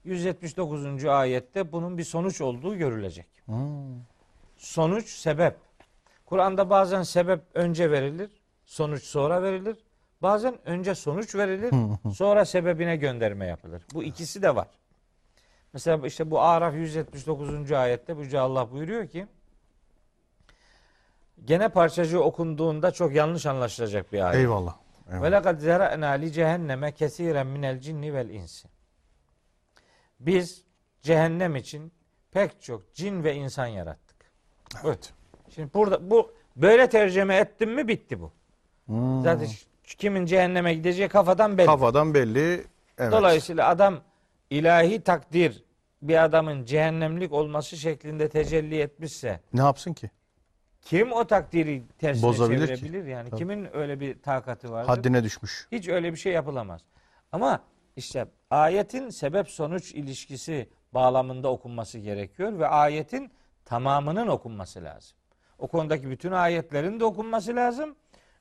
179. 0.04 1.04
ayette 1.04 1.72
bunun 1.72 1.98
bir 1.98 2.04
sonuç 2.04 2.40
olduğu 2.40 2.76
görülecek. 2.76 3.26
Sonuç 4.56 5.08
sebep. 5.08 5.56
Kur'an'da 6.26 6.70
bazen 6.70 7.02
sebep 7.02 7.40
önce 7.54 7.90
verilir, 7.90 8.30
sonuç 8.64 9.02
sonra 9.02 9.42
verilir. 9.42 9.76
Bazen 10.22 10.58
önce 10.64 10.94
sonuç 10.94 11.34
verilir, 11.34 11.74
sonra 12.14 12.44
sebebine 12.44 12.96
gönderme 12.96 13.46
yapılır. 13.46 13.82
Bu 13.94 14.02
ikisi 14.02 14.42
de 14.42 14.56
var. 14.56 14.68
Mesela 15.72 16.06
işte 16.06 16.30
bu 16.30 16.40
Araf 16.40 16.74
179. 16.74 17.72
ayette 17.72 18.12
Yüce 18.12 18.40
Allah 18.40 18.70
buyuruyor 18.72 19.08
ki 19.08 19.26
gene 21.44 21.68
parçacı 21.68 22.22
okunduğunda 22.22 22.90
çok 22.90 23.14
yanlış 23.14 23.46
anlaşılacak 23.46 24.12
bir 24.12 24.20
ayet. 24.20 24.40
Eyvallah. 24.40 24.76
Ve 25.10 25.32
lekad 25.32 25.58
zera'na 25.58 26.10
li 26.10 26.32
cehenneme 26.32 26.92
kesiren 26.92 27.46
minel 27.46 27.80
cinni 27.80 28.14
vel 28.14 28.28
insi. 28.28 28.68
Biz 30.26 30.62
cehennem 31.02 31.56
için 31.56 31.92
pek 32.30 32.62
çok 32.62 32.94
cin 32.94 33.24
ve 33.24 33.34
insan 33.34 33.66
yarattık. 33.66 34.16
Evet. 34.84 35.12
Şimdi 35.54 35.74
burada 35.74 36.10
bu 36.10 36.32
böyle 36.56 36.88
tercüme 36.88 37.36
ettim 37.36 37.74
mi 37.74 37.88
bitti 37.88 38.20
bu. 38.20 38.32
Hmm. 38.86 39.22
Zaten 39.22 39.48
kimin 39.84 40.26
cehenneme 40.26 40.74
gideceği 40.74 41.08
kafadan 41.08 41.58
belli. 41.58 41.66
Kafadan 41.66 42.14
belli. 42.14 42.64
Evet. 42.98 43.12
Dolayısıyla 43.12 43.68
adam 43.68 44.00
ilahi 44.50 45.00
takdir 45.00 45.64
bir 46.02 46.24
adamın 46.24 46.64
cehennemlik 46.64 47.32
olması 47.32 47.76
şeklinde 47.76 48.28
tecelli 48.28 48.78
etmişse 48.80 49.40
Ne 49.52 49.60
yapsın 49.60 49.92
ki? 49.92 50.10
kim 50.82 51.12
o 51.12 51.26
takdiri 51.26 51.82
tersine 51.98 52.28
Bozabilir 52.28 52.68
ki. 52.68 52.80
çevirebilir 52.80 53.04
yani? 53.06 53.30
Tabii. 53.30 53.38
Kimin 53.38 53.76
öyle 53.76 54.00
bir 54.00 54.22
takati 54.22 54.70
vardır? 54.70 54.88
Haddine 54.88 55.24
düşmüş. 55.24 55.68
Hiç 55.72 55.88
öyle 55.88 56.12
bir 56.12 56.16
şey 56.16 56.32
yapılamaz. 56.32 56.80
Ama 57.32 57.62
işte 57.96 58.26
ayetin 58.50 59.08
sebep 59.08 59.48
sonuç 59.48 59.92
ilişkisi 59.92 60.68
bağlamında 60.94 61.48
okunması 61.48 61.98
gerekiyor 61.98 62.58
ve 62.58 62.66
ayetin 62.66 63.32
tamamının 63.64 64.28
okunması 64.28 64.84
lazım. 64.84 65.16
O 65.58 65.68
konudaki 65.68 66.10
bütün 66.10 66.32
ayetlerin 66.32 67.00
de 67.00 67.04
okunması 67.04 67.56
lazım. 67.56 67.96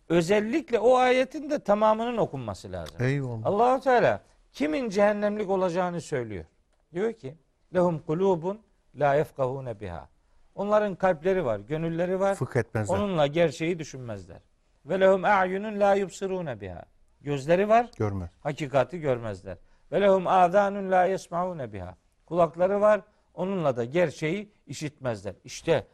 Özellikle 0.10 0.80
o 0.80 0.96
ayetin 0.96 1.50
de 1.50 1.60
tamamının 1.60 2.18
okunması 2.18 2.72
lazım. 2.72 2.96
Eyvallah. 3.00 3.46
Allahu 3.46 3.82
Teala 3.82 4.22
kimin 4.54 4.90
cehennemlik 4.90 5.50
olacağını 5.50 6.02
söylüyor. 6.02 6.46
Diyor 6.94 7.14
ki: 7.14 7.38
"Lehum 7.74 8.00
kulubun 8.00 8.62
la 8.96 9.16
yefkahune 9.16 9.80
biha." 9.80 10.10
Onların 10.56 10.96
kalpleri 10.96 11.46
var, 11.46 11.60
gönülleri 11.60 12.20
var. 12.20 12.36
Fıkh 12.36 12.56
etmezler. 12.56 12.98
Onunla 12.98 13.28
gerçeği 13.28 13.80
düşünmezler. 13.80 14.40
Ve 14.86 15.00
lehum 15.00 15.24
a'yunun 15.24 15.80
la 15.80 15.96
yubsirune 15.96 16.62
biha. 16.62 16.86
Gözleri 17.22 17.70
var, 17.70 17.90
Görmez. 17.98 18.30
hakikati 18.40 19.00
görmezler. 19.00 19.58
Ve 19.92 20.02
lehum 20.02 20.28
adanun 20.28 20.92
la 20.92 21.06
yesmaune 21.06 21.74
biha. 21.74 21.98
Kulakları 22.26 22.82
var, 22.82 23.02
onunla 23.34 23.78
da 23.78 23.86
gerçeği 23.86 24.52
işitmezler. 24.68 25.36
İşte 25.44 25.88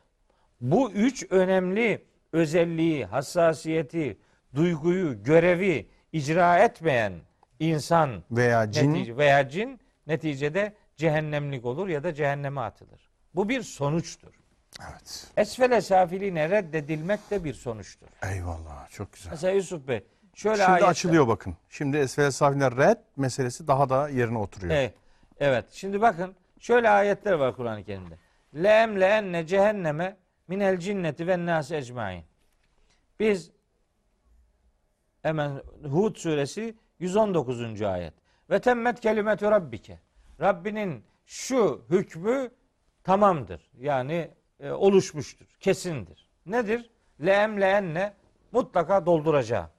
bu 0.62 0.92
üç 0.92 1.26
önemli 1.32 2.06
özelliği, 2.34 3.06
hassasiyeti, 3.06 4.18
duyguyu, 4.56 5.24
görevi 5.24 5.90
icra 6.12 6.58
etmeyen 6.60 7.14
insan 7.60 8.24
Veya 8.32 8.72
cin 8.72 8.94
netice, 8.94 9.18
veya 9.18 9.50
cin 9.50 9.80
neticede 10.08 10.74
cehennemlik 10.96 11.66
olur 11.66 11.88
ya 11.88 12.04
da 12.04 12.14
cehenneme 12.14 12.62
atılır. 12.62 13.10
Bu 13.36 13.50
bir 13.50 13.62
sonuçtur. 13.62 14.34
Evet. 14.92 15.28
Esfele 15.38 15.82
safiline 15.82 16.50
reddedilmek 16.50 17.32
de 17.32 17.44
bir 17.44 17.54
sonuçtur. 17.54 18.08
Eyvallah. 18.24 18.90
Çok 18.90 19.14
güzel. 19.14 19.32
Mesela 19.32 19.54
Yusuf 19.54 19.88
Bey 19.88 20.04
şöyle 20.38 20.56
Şimdi 20.56 20.70
ayetler- 20.70 20.90
açılıyor 20.90 21.28
bakın. 21.28 21.58
Şimdi 21.70 21.98
esfel 21.98 22.32
safineler 22.32 22.78
red 22.78 22.98
meselesi 23.16 23.68
daha 23.68 23.90
da 23.90 24.10
yerine 24.10 24.38
oturuyor. 24.38 24.74
Evet. 24.74 24.94
Evet. 25.40 25.66
Şimdi 25.72 26.02
bakın 26.02 26.36
şöyle 26.60 26.90
ayetler 26.90 27.34
var 27.34 27.56
Kur'an-ı 27.56 27.84
Kerim'de. 27.84 28.18
Leem 28.56 29.02
leenne 29.02 29.48
cehenneme 29.48 30.18
minel 30.48 30.80
cinneti 30.80 31.28
ve 31.28 31.46
nasi 31.46 31.76
ecmain. 31.76 32.24
Biz 33.20 33.52
hemen 35.22 35.62
Hud 35.84 36.16
suresi 36.16 36.76
119. 37.00 37.82
ayet. 37.82 38.14
Ve 38.50 38.60
temmet 38.60 39.00
kelimetü 39.00 39.46
rabbike. 39.52 40.00
Rabbinin 40.42 41.04
şu 41.26 41.86
hükmü 41.90 42.52
tamamdır. 43.04 43.72
Yani 43.78 44.32
e, 44.60 44.72
oluşmuştur. 44.72 45.46
Kesindir. 45.60 46.30
Nedir? 46.46 46.90
Leem 47.26 47.62
leenne 47.62 48.14
mutlaka 48.52 49.06
dolduracağım. 49.06 49.70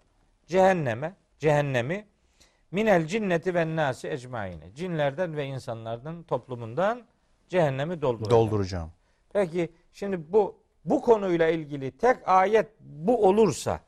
Cehenneme, 0.48 1.14
cehennemi 1.38 2.06
minel 2.70 3.06
cinneti 3.06 3.54
ve 3.54 3.76
nasi 3.76 4.08
ecmaine. 4.08 4.74
Cinlerden 4.74 5.36
ve 5.36 5.46
insanlardan 5.46 6.22
toplumundan 6.22 7.02
cehennemi 7.48 8.02
dolduracağım. 8.02 8.30
Dolduracağım. 8.30 8.90
Peki 9.32 9.72
şimdi 9.92 10.32
bu 10.32 10.56
bu 10.84 11.02
konuyla 11.02 11.48
ilgili 11.48 11.90
tek 11.90 12.28
ayet 12.28 12.66
bu 12.80 13.28
olursa 13.28 13.80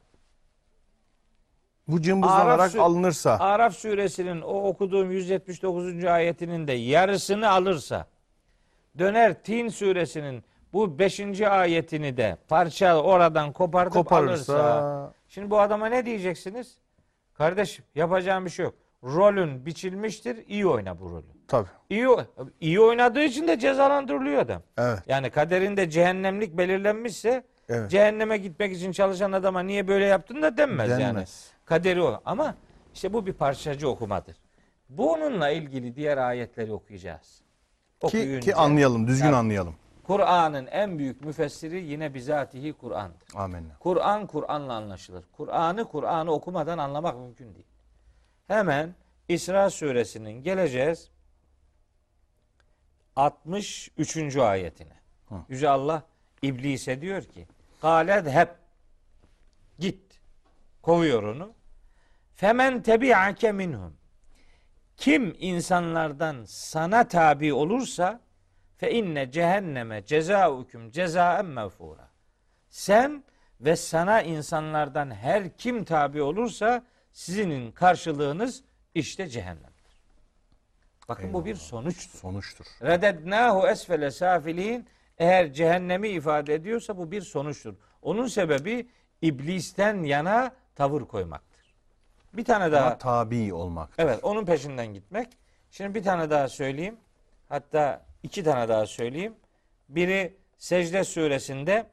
Bu 1.89 2.03
cımbız 2.03 2.31
Araf 2.31 2.77
alınırsa 2.77 3.37
Araf 3.41 3.75
suresinin 3.75 4.41
o 4.41 4.63
okuduğum 4.63 5.11
179. 5.11 6.05
ayetinin 6.05 6.67
de 6.67 6.73
yarısını 6.73 7.51
alırsa 7.51 8.07
döner 8.99 9.43
Tin 9.43 9.69
suresinin 9.69 10.45
bu 10.73 10.99
5. 10.99 11.41
ayetini 11.41 12.17
de 12.17 12.37
parça 12.49 13.03
oradan 13.03 13.53
kopartıp 13.53 13.93
koparırsa 13.93 14.53
alırsa 14.55 15.20
şimdi 15.31 15.51
bu 15.51 15.61
adama 15.61 15.87
ne 15.87 16.07
diyeceksiniz? 16.07 16.79
Kardeşim 17.35 17.85
yapacağım 17.95 18.45
bir 18.45 18.51
şey 18.51 18.65
yok. 18.65 18.75
Rolün 19.05 19.67
biçilmiştir. 19.67 20.45
iyi 20.49 20.67
oyna 20.67 21.01
bu 21.01 21.11
rolü. 21.11 21.27
tabii. 21.49 21.69
İyi, 21.91 22.07
iyi 22.61 22.81
oynadığı 22.81 23.23
için 23.23 23.49
de 23.49 23.59
cezalandırılıyor 23.59 24.39
adam. 24.43 24.63
Evet. 24.79 24.99
Yani 25.07 25.31
kaderinde 25.31 25.91
cehennemlik 25.91 26.59
belirlenmişse 26.59 27.45
Evet. 27.69 27.91
cehenneme 27.91 28.37
gitmek 28.39 28.77
için 28.77 28.93
çalışan 28.93 29.33
adama 29.33 29.61
niye 29.63 29.89
böyle 29.89 30.05
yaptın 30.05 30.43
da 30.43 30.57
denmez, 30.57 30.91
yani. 30.91 31.01
Denmez. 31.01 31.51
Kaderi 31.65 32.03
o. 32.03 32.21
Ama 32.25 32.55
işte 32.95 33.13
bu 33.13 33.27
bir 33.27 33.33
parçacı 33.33 33.89
okumadır. 33.89 34.37
Bununla 34.89 35.51
ilgili 35.51 35.97
diğer 35.97 36.19
ayetleri 36.19 36.73
okuyacağız. 36.73 37.43
Ki, 38.01 38.07
Okuyunca 38.07 38.41
ki 38.41 38.55
anlayalım, 38.55 39.07
düzgün 39.07 39.27
Tabii. 39.27 39.37
anlayalım. 39.37 39.75
Kur'an'ın 40.11 40.67
en 40.67 40.99
büyük 40.99 41.25
müfessiri 41.25 41.85
yine 41.85 42.15
bizatihi 42.15 42.73
Kur'an'dır. 42.73 43.29
Amenna. 43.35 43.79
Kur'an 43.81 44.27
Kur'an'la 44.27 44.75
anlaşılır. 44.75 45.25
Kur'an'ı 45.33 45.85
Kur'an'ı 45.85 46.33
okumadan 46.33 46.79
anlamak 46.79 47.17
mümkün 47.19 47.55
değil. 47.55 47.67
Hemen 48.47 48.95
İsra 49.29 49.71
suresinin 49.71 50.43
geleceğiz 50.43 51.11
63. 53.17 54.37
ayetine. 54.37 54.93
Hı. 55.29 55.35
Yüce 55.49 55.69
Allah 55.69 56.03
iblise 56.43 57.01
diyor 57.01 57.23
ki 57.23 57.49
Galed 57.83 58.27
hep 58.27 58.51
git. 59.79 60.21
Kovuyor 60.83 61.23
onu. 61.23 61.53
Femen 62.35 62.83
tebi'ake 62.83 63.53
minhum. 63.53 63.97
Kim 64.97 65.37
insanlardan 65.39 66.45
sana 66.47 67.09
tabi 67.09 67.53
olursa 67.53 68.21
fe 68.81 68.91
inne 68.91 69.31
cehenneme 69.31 70.05
cezaukum 70.05 70.91
cezaen 70.91 71.47
mevfura. 71.47 72.09
Sen 72.71 73.25
ve 73.61 73.77
sana 73.77 74.23
insanlardan 74.23 75.11
her 75.11 75.57
kim 75.57 75.85
tabi 75.85 76.23
olursa 76.23 76.85
sizin 77.13 77.73
karşılığınız 77.73 78.65
işte 78.95 79.29
cehennemdir. 79.29 80.01
Bakın 81.09 81.33
bu 81.33 81.45
bir 81.45 81.55
sonuçtur. 81.55 82.19
Sonuçtur. 82.19 82.65
Redednahu 82.83 83.69
esfele 83.69 84.11
safilin 84.11 84.89
eğer 85.19 85.53
cehennemi 85.53 86.09
ifade 86.09 86.55
ediyorsa 86.55 86.97
bu 86.97 87.11
bir 87.11 87.21
sonuçtur. 87.23 87.75
Onun 88.03 88.27
sebebi 88.27 88.89
iblisten 89.23 90.03
yana 90.03 90.53
tavır 90.75 91.03
koymaktır. 91.03 91.75
Bir 92.33 92.45
tane 92.45 92.73
daha 92.73 92.87
Ama 92.87 92.99
tabi 92.99 93.55
olmak. 93.55 93.91
Evet 93.99 94.25
onun 94.25 94.45
peşinden 94.45 94.95
gitmek. 94.95 95.29
Şimdi 95.71 95.95
bir 95.95 96.03
tane 96.03 96.31
daha 96.31 96.49
söyleyeyim. 96.49 96.97
Hatta 97.49 98.10
iki 98.23 98.45
tane 98.45 98.69
daha 98.69 98.87
söyleyeyim. 98.87 99.35
Biri 99.89 100.37
Secde 100.59 101.05
suresinde 101.05 101.87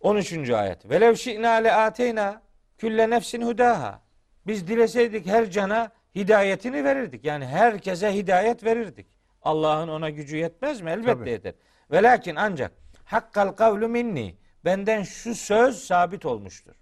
13. 0.00 0.50
ayet. 0.50 0.90
Velev 0.90 1.14
şi'na 1.14 1.50
le 1.50 1.72
ateyna 1.72 2.42
külle 2.78 3.10
nefsin 3.10 3.42
hudaha. 3.42 4.00
Biz 4.46 4.68
dileseydik 4.68 5.26
her 5.26 5.50
cana 5.50 5.92
hidayetini 6.14 6.84
verirdik. 6.84 7.24
Yani 7.24 7.46
herkese 7.46 8.14
hidayet 8.14 8.64
verirdik. 8.64 9.06
Allah'ın 9.42 9.88
ona 9.88 10.10
gücü 10.10 10.36
yetmez 10.36 10.80
mi? 10.80 10.90
Elbette 10.90 11.12
Tabii. 11.18 11.30
yeter. 11.30 11.54
Ve 11.90 12.02
lakin 12.02 12.36
ancak 12.36 12.72
hakkal 13.04 13.48
kavlu 13.48 13.88
minni. 13.88 14.34
Benden 14.64 15.02
şu 15.02 15.34
söz 15.34 15.84
sabit 15.84 16.26
olmuştur 16.26 16.74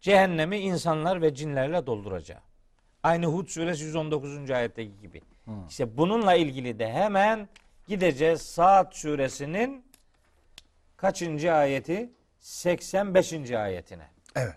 cehennemi 0.00 0.58
insanlar 0.58 1.22
ve 1.22 1.34
cinlerle 1.34 1.86
dolduracağım. 1.86 2.42
Aynı 3.02 3.26
Hud 3.26 3.48
suresi 3.48 3.84
119. 3.84 4.50
ayetteki 4.50 5.00
gibi. 5.00 5.20
İşte 5.68 5.96
bununla 5.96 6.34
ilgili 6.34 6.78
de 6.78 6.92
hemen 6.92 7.48
gideceğiz 7.86 8.42
Saat 8.42 8.96
suresinin 8.96 9.84
kaçıncı 10.96 11.52
ayeti? 11.52 12.12
85. 12.38 13.50
ayetine. 13.50 14.06
Evet. 14.36 14.54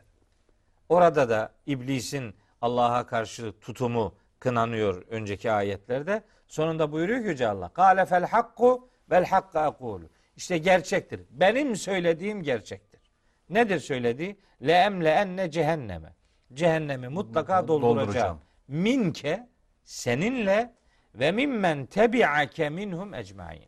Orada 0.89 1.29
da 1.29 1.51
iblisin 1.65 2.35
Allah'a 2.61 3.07
karşı 3.07 3.53
tutumu 3.61 4.15
kınanıyor 4.39 5.05
önceki 5.09 5.51
ayetlerde. 5.51 6.23
Sonunda 6.47 6.91
buyuruyor 6.91 7.21
ki 7.21 7.27
Yüce 7.27 7.47
Allah. 7.47 7.69
Kale 7.69 8.05
fel 8.05 8.25
hakku 8.25 8.89
vel 9.11 9.25
hakka 9.25 9.61
akulu. 9.61 10.09
İşte 10.35 10.57
gerçektir. 10.57 11.21
Benim 11.29 11.75
söylediğim 11.75 12.43
gerçektir. 12.43 13.01
Nedir 13.49 13.79
söylediği? 13.79 14.39
Le 14.61 14.71
emle 14.71 15.09
enne 15.09 15.51
cehenneme. 15.51 16.15
Cehennemi 16.53 17.07
mutlaka 17.07 17.67
dolduracağım. 17.67 17.99
Dolduracağım. 17.99 18.39
Minke 18.67 19.49
seninle 19.83 20.73
ve 21.15 21.31
mimmen 21.31 21.85
tebi'ake 21.85 22.69
minhum 22.69 23.13
ecmaine. 23.13 23.65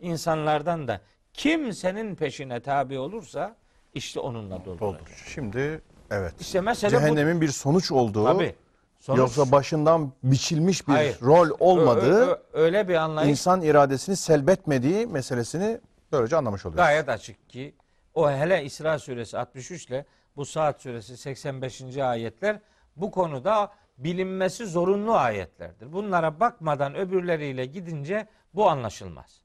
İnsanlardan 0.00 0.88
da 0.88 1.00
kim 1.34 1.72
senin 1.72 2.14
peşine 2.14 2.60
tabi 2.60 2.98
olursa 2.98 3.56
işte 3.94 4.20
onunla 4.20 4.64
dolduracağım. 4.64 4.80
Doldur. 4.94 5.24
Şimdi 5.34 5.80
evet. 6.10 6.34
İşte 6.40 6.60
mesele 6.60 6.96
bu. 6.96 7.00
Cehennemin 7.00 7.40
bir 7.40 7.48
sonuç 7.48 7.92
olduğu 7.92 8.24
Tabii. 8.24 8.54
Sonuç- 9.00 9.18
yoksa 9.18 9.52
başından 9.52 10.12
biçilmiş 10.22 10.88
bir 10.88 10.92
Hayır. 10.92 11.16
rol 11.22 11.50
olmadığı, 11.58 12.20
ö- 12.26 12.30
ö- 12.30 12.38
öyle 12.52 12.88
bir 12.88 12.94
anlayış 12.94 13.30
insan 13.30 13.62
iradesini 13.62 14.16
selbetmediği 14.16 15.06
meselesini 15.06 15.80
böylece 16.12 16.36
anlamış 16.36 16.66
oluyoruz. 16.66 16.84
gayet 16.86 17.08
açık 17.08 17.48
ki 17.50 17.74
o 18.14 18.30
hele 18.30 18.64
İsra 18.64 18.98
suresi 18.98 19.38
63 19.38 19.86
ile 19.86 20.04
bu 20.36 20.44
Saat 20.46 20.82
suresi 20.82 21.16
85. 21.16 22.02
ayetler 22.02 22.58
bu 22.96 23.10
konuda 23.10 23.72
bilinmesi 24.04 24.66
zorunlu 24.66 25.14
ayetlerdir. 25.14 25.92
Bunlara 25.92 26.40
bakmadan 26.40 26.94
öbürleriyle 26.94 27.66
gidince 27.66 28.26
bu 28.54 28.70
anlaşılmaz. 28.70 29.42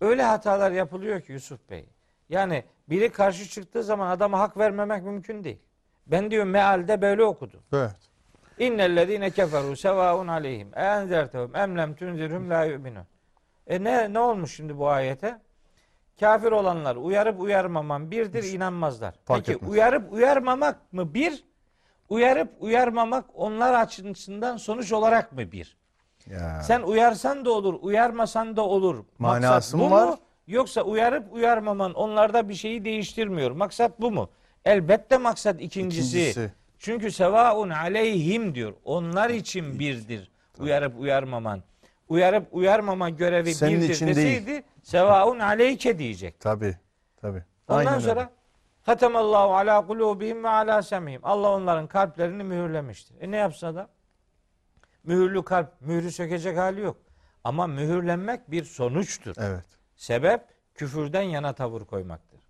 Öyle 0.00 0.22
hatalar 0.22 0.70
yapılıyor 0.70 1.20
ki 1.20 1.32
Yusuf 1.32 1.70
Bey. 1.70 1.88
Yani 2.28 2.64
biri 2.88 3.12
karşı 3.12 3.48
çıktığı 3.48 3.82
zaman 3.82 4.10
adama 4.10 4.38
hak 4.38 4.56
vermemek 4.56 5.02
mümkün 5.02 5.44
değil. 5.44 5.58
Ben 6.06 6.30
diyor 6.30 6.44
mealde 6.44 7.02
böyle 7.02 7.24
okudum. 7.24 7.60
Evet. 7.72 7.96
İnnellezine 8.58 9.30
keferu 9.30 9.76
sevaun 9.76 10.28
aleyhim. 10.28 10.70
E 10.74 10.82
enzertehum 10.84 11.56
em 11.56 11.78
lem 11.78 11.94
tunzirhum 11.94 12.50
la 12.50 12.64
yu'minun. 12.64 13.06
E 13.66 13.84
ne 13.84 14.12
ne 14.12 14.18
olmuş 14.18 14.56
şimdi 14.56 14.78
bu 14.78 14.88
ayete? 14.88 15.40
Kafir 16.20 16.52
olanlar 16.52 16.96
uyarıp 16.96 17.40
uyarmaman 17.40 18.10
birdir 18.10 18.52
inanmazlar. 18.52 19.14
Fark 19.24 19.46
Peki 19.46 19.56
etmez. 19.56 19.70
uyarıp 19.70 20.12
uyarmamak 20.12 20.92
mı 20.92 21.14
bir? 21.14 21.44
Uyarıp 22.08 22.48
uyarmamak 22.60 23.24
onlar 23.34 23.74
açısından 23.74 24.56
sonuç 24.56 24.92
olarak 24.92 25.32
mı 25.32 25.52
bir? 25.52 25.76
Ya. 26.30 26.62
Sen 26.62 26.82
uyarsan 26.82 27.44
da 27.44 27.50
olur, 27.50 27.74
uyarmasan 27.80 28.56
da 28.56 28.62
olur. 28.62 29.04
Manası 29.18 29.52
Maksat 29.52 29.74
mı 29.74 29.80
bu 29.80 29.90
var? 29.90 30.08
mu? 30.08 30.18
Yoksa 30.46 30.82
uyarıp 30.82 31.32
uyarmaman 31.32 31.94
onlarda 31.94 32.48
bir 32.48 32.54
şeyi 32.54 32.84
değiştirmiyor. 32.84 33.50
Maksat 33.50 34.00
bu 34.00 34.10
mu? 34.10 34.30
Elbette 34.64 35.18
maksat 35.18 35.60
ikincisi. 35.60 36.18
İkincisi. 36.18 36.52
Çünkü 36.78 37.12
sevaun 37.12 37.70
aleyhim 37.70 38.54
diyor. 38.54 38.72
Onlar 38.84 39.30
için 39.30 39.78
birdir. 39.78 40.30
Uyarıp 40.58 41.00
uyarmaman. 41.00 41.62
Uyarıp 42.08 42.46
uyarmama 42.52 43.10
görevi 43.10 43.54
Senin 43.54 43.80
birdir 43.80 43.94
için 43.94 44.06
deseydi 44.06 44.62
sevaun 44.82 45.38
aleyke 45.38 45.98
diyecek. 45.98 46.40
Tabii. 46.40 46.76
Tabii. 47.20 47.44
Ondan 47.68 47.86
Aynen 47.86 48.10
öyle. 48.10 48.28
Hatemallahu 48.82 49.54
ala 49.56 49.86
kulubihim 49.86 50.44
ve 50.44 50.48
ala 50.48 50.82
semihim. 50.82 51.20
Allah 51.24 51.50
onların 51.52 51.86
kalplerini 51.86 52.44
mühürlemiştir. 52.44 53.16
E 53.20 53.30
ne 53.30 53.36
yapsa 53.36 53.74
da? 53.74 53.88
Mühürlü 55.04 55.44
kalp 55.44 55.80
mührü 55.80 56.10
sökecek 56.12 56.58
hali 56.58 56.80
yok. 56.80 56.96
Ama 57.44 57.66
mühürlenmek 57.66 58.50
bir 58.50 58.64
sonuçtur. 58.64 59.34
Evet. 59.38 59.64
Sebep 59.96 60.40
küfürden 60.74 61.22
yana 61.22 61.52
tavır 61.52 61.84
koymaktır. 61.84 62.40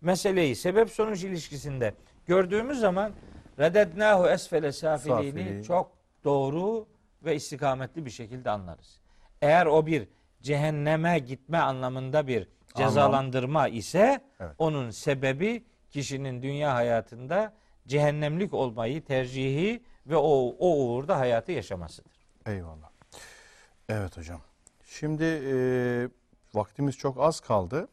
Meseleyi 0.00 0.56
sebep 0.56 0.90
sonuç 0.90 1.24
ilişkisinde 1.24 1.94
gördüğümüz 2.26 2.80
zaman 2.80 3.12
redednahu 3.58 4.28
esfele 4.28 4.72
safilini 4.72 5.30
Safili. 5.42 5.64
çok 5.64 5.92
doğru 6.24 6.86
ve 7.24 7.34
istikametli 7.36 8.04
bir 8.04 8.10
şekilde 8.10 8.50
anlarız. 8.50 9.00
Eğer 9.42 9.66
o 9.66 9.86
bir 9.86 10.08
cehenneme 10.42 11.18
gitme 11.18 11.58
anlamında 11.58 12.26
bir 12.26 12.48
cezalandırma 12.74 13.68
ise 13.68 14.20
Evet. 14.40 14.54
onun 14.58 14.90
sebebi 14.90 15.64
kişinin 15.90 16.42
dünya 16.42 16.74
hayatında 16.74 17.54
cehennemlik 17.86 18.54
olmayı 18.54 19.04
tercihi 19.04 19.82
ve 20.06 20.16
o, 20.16 20.56
o 20.58 20.76
uğurda 20.76 21.18
hayatı 21.18 21.52
yaşamasıdır. 21.52 22.12
Eyvallah. 22.46 22.90
Evet 23.88 24.16
hocam. 24.16 24.40
Şimdi 24.84 25.24
e, 25.24 25.54
vaktimiz 26.54 26.96
çok 26.96 27.20
az 27.20 27.40
kaldı. 27.40 27.88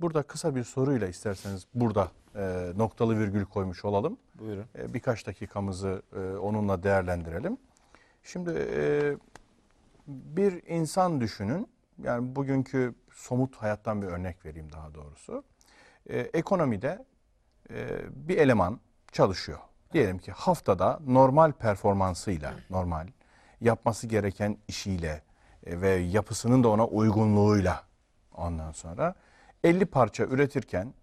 Burada 0.00 0.22
kısa 0.22 0.54
bir 0.54 0.64
soruyla 0.64 1.08
isterseniz 1.08 1.66
burada 1.74 2.10
e, 2.36 2.72
noktalı 2.76 3.18
virgül 3.18 3.44
koymuş 3.44 3.84
olalım. 3.84 4.18
Buyurun. 4.34 4.66
E, 4.78 4.94
birkaç 4.94 5.26
dakikamızı 5.26 6.02
e, 6.16 6.18
onunla 6.18 6.82
değerlendirelim. 6.82 7.58
Şimdi 8.22 8.50
e, 8.50 9.12
bir 10.06 10.62
insan 10.66 11.20
düşünün. 11.20 11.68
Yani 12.02 12.36
bugünkü 12.36 12.94
somut 13.12 13.56
hayattan 13.56 14.02
bir 14.02 14.06
örnek 14.06 14.44
vereyim 14.44 14.72
daha 14.72 14.94
doğrusu. 14.94 15.44
E, 16.10 16.18
ekonomide 16.18 17.04
e, 17.74 18.00
bir 18.28 18.38
eleman 18.38 18.80
çalışıyor. 19.12 19.58
Diyelim 19.92 20.18
ki 20.18 20.32
haftada 20.32 21.00
normal 21.06 21.52
performansıyla, 21.52 22.54
normal 22.70 23.06
yapması 23.60 24.06
gereken 24.06 24.56
işiyle 24.68 25.22
e, 25.66 25.80
ve 25.80 25.90
yapısının 25.90 26.64
da 26.64 26.68
ona 26.68 26.86
uygunluğuyla 26.86 27.82
ondan 28.34 28.72
sonra 28.72 29.14
50 29.64 29.86
parça 29.86 30.24
üretirken 30.24 30.94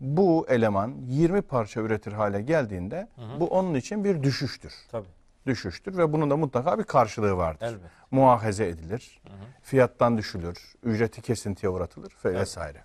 bu 0.00 0.46
eleman 0.48 0.94
20 1.06 1.42
parça 1.42 1.80
üretir 1.80 2.12
hale 2.12 2.42
geldiğinde 2.42 3.08
bu 3.40 3.46
onun 3.46 3.74
için 3.74 4.04
bir 4.04 4.22
düşüştür. 4.22 4.74
Tabii. 4.90 5.08
Düşüştür 5.46 5.98
ve 5.98 6.12
bunun 6.12 6.30
da 6.30 6.36
mutlaka 6.36 6.78
bir 6.78 6.84
karşılığı 6.84 7.36
vardır. 7.36 7.66
Elbette. 7.66 7.86
Muahaze 8.10 8.66
edilir, 8.66 9.20
fiyattan 9.62 10.18
düşülür, 10.18 10.74
ücreti 10.82 11.22
kesintiye 11.22 11.70
uğratılır 11.70 12.12
ve 12.24 12.34
vesaire. 12.34 12.84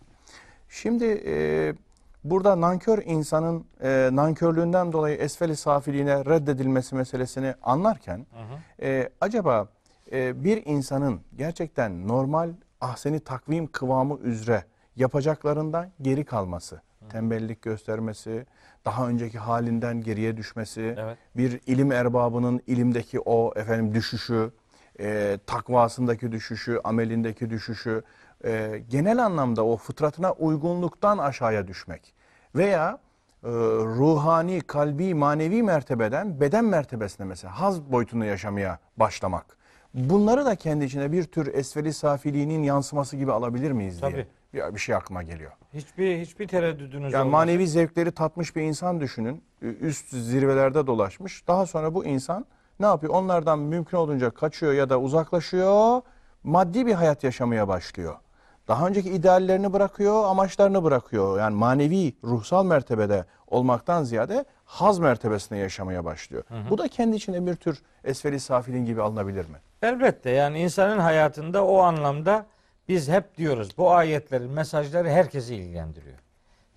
Şimdi 0.69 1.23
e, 1.25 1.73
burada 2.23 2.61
nankör 2.61 3.03
insanın 3.05 3.65
e, 3.83 4.09
nankörlüğünden 4.11 4.91
dolayı 4.93 5.17
esfeli 5.17 5.55
safiliğine 5.55 6.25
reddedilmesi 6.25 6.95
meselesini 6.95 7.53
anlarken 7.63 8.25
e, 8.81 9.09
acaba 9.21 9.67
e, 10.11 10.43
bir 10.43 10.65
insanın 10.65 11.21
gerçekten 11.37 12.07
normal 12.07 12.49
ahseni 12.81 13.19
takvim 13.19 13.67
kıvamı 13.67 14.19
üzere 14.19 14.63
yapacaklarından 14.95 15.91
geri 16.01 16.25
kalması, 16.25 16.81
tembellik 17.09 17.61
göstermesi, 17.61 18.45
daha 18.85 19.07
önceki 19.07 19.39
halinden 19.39 20.01
geriye 20.01 20.37
düşmesi, 20.37 20.95
Evet. 20.99 21.17
bir 21.37 21.59
ilim 21.67 21.91
erbabının 21.91 22.61
ilimdeki 22.67 23.19
o 23.19 23.53
efendim 23.55 23.93
düşüşü, 23.93 24.51
e, 24.99 25.39
takvasındaki 25.47 26.31
düşüşü, 26.31 26.79
amelindeki 26.83 27.49
düşüşü, 27.49 28.03
e, 28.45 28.83
genel 28.89 29.25
anlamda 29.25 29.65
o 29.65 29.77
fıtratına 29.77 30.31
uygunluktan 30.31 31.17
aşağıya 31.17 31.67
düşmek 31.67 32.13
veya 32.55 32.99
e, 33.43 33.49
ruhani, 33.83 34.61
kalbi, 34.61 35.13
manevi 35.13 35.63
mertebeden 35.63 36.41
beden 36.41 36.65
mertebesine 36.65 37.25
mesela 37.25 37.61
haz 37.61 37.91
boyutunda 37.91 38.25
yaşamaya 38.25 38.79
başlamak. 38.97 39.57
Bunları 39.93 40.45
da 40.45 40.55
kendi 40.55 40.85
içine 40.85 41.11
bir 41.11 41.23
tür 41.23 41.53
esveli 41.53 41.93
safiliğinin 41.93 42.63
yansıması 42.63 43.17
gibi 43.17 43.31
alabilir 43.31 43.71
miyiz 43.71 44.01
diye 44.01 44.11
Tabii. 44.11 44.27
bir, 44.53 44.75
bir 44.75 44.79
şey 44.79 44.95
aklıma 44.95 45.23
geliyor. 45.23 45.51
Hiçbir 45.73 46.19
hiçbir 46.19 46.47
tereddüdünüz 46.47 47.13
Yani 47.13 47.29
manevi 47.29 47.67
zevkleri 47.67 48.11
tatmış 48.11 48.55
bir 48.55 48.61
insan 48.61 48.99
düşünün. 48.99 49.43
Üst 49.61 50.09
zirvelerde 50.09 50.87
dolaşmış. 50.87 51.47
Daha 51.47 51.65
sonra 51.65 51.93
bu 51.93 52.05
insan 52.05 52.45
ne 52.79 52.85
yapıyor? 52.85 53.13
Onlardan 53.13 53.59
mümkün 53.59 53.97
olduğunca 53.97 54.29
kaçıyor 54.29 54.73
ya 54.73 54.89
da 54.89 54.99
uzaklaşıyor. 54.99 56.01
Maddi 56.43 56.85
bir 56.85 56.93
hayat 56.93 57.23
yaşamaya 57.23 57.67
başlıyor. 57.67 58.15
Daha 58.71 58.87
önceki 58.87 59.09
ideallerini 59.09 59.73
bırakıyor, 59.73 60.25
amaçlarını 60.25 60.83
bırakıyor. 60.83 61.39
Yani 61.39 61.55
manevi, 61.55 62.13
ruhsal 62.23 62.65
mertebede 62.65 63.25
olmaktan 63.47 64.03
ziyade 64.03 64.45
haz 64.65 64.99
mertebesine 64.99 65.57
yaşamaya 65.57 66.05
başlıyor. 66.05 66.43
Bu 66.69 66.77
da 66.77 66.87
kendi 66.87 67.15
içinde 67.15 67.45
bir 67.45 67.55
tür 67.55 67.81
esferi 68.03 68.39
safilin 68.39 68.85
gibi 68.85 69.01
alınabilir 69.01 69.45
mi? 69.45 69.57
Elbette 69.81 70.29
yani 70.29 70.59
insanın 70.59 70.99
hayatında 70.99 71.65
o 71.65 71.77
anlamda 71.77 72.45
biz 72.87 73.09
hep 73.09 73.37
diyoruz 73.37 73.77
bu 73.77 73.91
ayetlerin 73.91 74.51
mesajları 74.51 75.09
herkesi 75.09 75.55
ilgilendiriyor. 75.55 76.17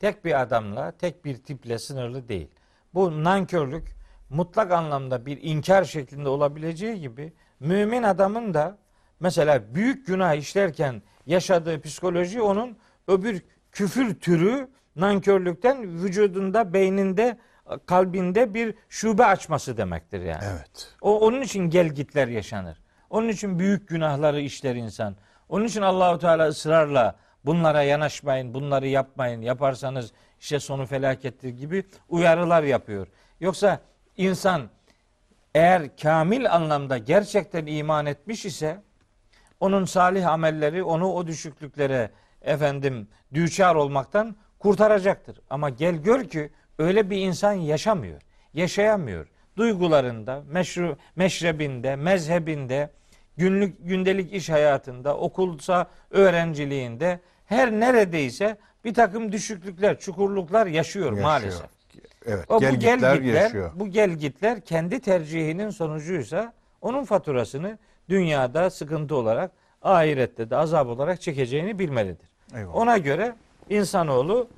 Tek 0.01 0.25
bir 0.25 0.41
adamla, 0.41 0.91
tek 0.91 1.25
bir 1.25 1.37
tiple 1.37 1.79
sınırlı 1.79 2.29
değil. 2.29 2.51
Bu 2.95 3.25
nankörlük 3.25 3.97
mutlak 4.31 4.73
anlamda 4.73 5.27
bir 5.27 5.43
inkar 5.43 5.85
şeklinde 5.85 6.29
olabileceği 6.29 7.01
gibi 7.01 7.33
mümin 7.61 8.03
adamın 8.03 8.55
da 8.55 8.79
mesela 9.21 9.75
büyük 9.75 10.07
günah 10.07 10.35
işlerken 10.35 11.03
yaşadığı 11.27 11.81
psikoloji 11.81 12.43
onun 12.43 12.77
öbür 13.09 13.43
küfür 13.73 14.15
türü 14.15 14.69
nankörlükten 14.97 16.03
vücudunda, 16.05 16.73
beyninde, 16.73 17.39
kalbinde 17.87 18.55
bir 18.55 18.75
şube 18.89 19.25
açması 19.25 19.77
demektir 19.77 20.21
yani. 20.21 20.45
Evet. 20.45 20.95
O 21.01 21.21
onun 21.21 21.43
için 21.43 21.71
gelgitler 21.71 22.29
yaşanır. 22.29 22.79
Onun 23.11 23.29
için 23.29 23.59
büyük 23.59 23.89
günahları 23.89 24.41
işler 24.41 24.75
insan. 24.75 25.17
Onun 25.49 25.65
için 25.65 25.83
Allahu 25.83 26.19
Teala 26.19 26.49
ısrarla 26.49 27.17
bunlara 27.45 27.83
yanaşmayın, 27.83 28.55
bunları 28.55 28.87
yapmayın. 28.87 29.43
Yaparsanız 29.43 30.13
işte 30.41 30.61
sonu 30.61 30.87
felakettir 30.87 31.49
gibi 31.49 31.85
uyarılar 32.09 32.63
yapıyor. 32.63 33.07
Yoksa 33.41 33.81
insan 34.17 34.71
eğer 35.55 35.97
kamil 35.97 36.53
anlamda 36.53 36.99
gerçekten 36.99 37.67
iman 37.67 38.07
etmiş 38.07 38.45
ise 38.45 38.83
onun 39.65 39.85
salih 39.85 40.29
amelleri 40.29 40.83
onu 40.83 41.13
o 41.13 41.27
düşüklüklere 41.27 42.11
efendim 42.43 43.09
düçar 43.35 43.75
olmaktan 43.75 44.37
kurtaracaktır. 44.59 45.41
Ama 45.51 45.71
gel 45.71 45.95
gör 45.95 46.25
ki 46.25 46.51
öyle 46.79 47.11
bir 47.11 47.17
insan 47.19 47.53
yaşamıyor. 47.53 48.21
Yaşayamıyor. 48.55 49.27
Duygularında, 49.57 50.43
meşru, 50.51 50.97
meşrebinde, 51.17 51.97
mezhebinde, 51.97 52.91
günlük 53.37 53.89
gündelik 53.89 54.33
iş 54.33 54.51
hayatında, 54.51 55.17
okulsa 55.17 55.87
öğrenciliğinde 56.11 57.21
her 57.47 57.73
neredeyse 57.73 58.57
bir 58.85 58.95
takım 58.95 59.33
düşüklükler, 59.33 59.99
çukurluklar 59.99 60.67
yaşıyor, 60.67 61.07
Yaşıyor. 61.07 61.23
maalesef. 61.23 61.67
Evet, 62.27 62.45
O 62.51 62.57
bu 62.57 62.61
gelgitler 62.61 62.99
gelgitler, 63.15 63.43
yaşıyor. 63.43 63.71
bu 63.75 63.89
gelgitler 63.89 64.61
kendi 64.61 65.01
tercihinin 65.01 65.71
sonucuysa 65.71 66.53
onun 66.81 67.05
faturasını 67.05 67.79
dünyada 68.09 68.71
sıkıntı 68.71 69.17
olarak, 69.17 69.51
ahirette 69.83 70.51
de 70.51 70.57
azap 70.57 70.87
olarak 70.87 71.21
çekeceğini 71.21 71.79
bilmelidir. 71.79 72.29
Eyvallah. 72.55 72.77
Ona 72.77 72.99
göre 72.99 73.35
insanoğlu 73.71 74.49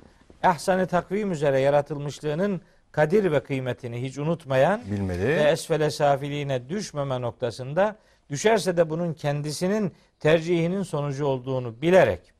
ehsani 0.43 0.87
takvim 0.87 1.31
üzere 1.31 1.59
yaratılmışlığının 1.59 2.61
kadir 2.91 3.31
ve 3.31 3.39
kıymetini 3.39 4.01
hiç 4.01 4.17
unutmayan 4.17 4.81
Bilmeli. 4.91 5.27
ve 5.27 5.41
esfele 5.43 5.91
safiliğine 5.91 6.69
düşmeme 6.69 7.21
noktasında 7.21 7.95
düşerse 8.29 8.77
de 8.77 8.89
bunun 8.89 9.13
kendisinin 9.13 9.91
tercihinin 10.19 10.83
sonucu 10.83 11.25
olduğunu 11.25 11.81
bilerek 11.81 12.33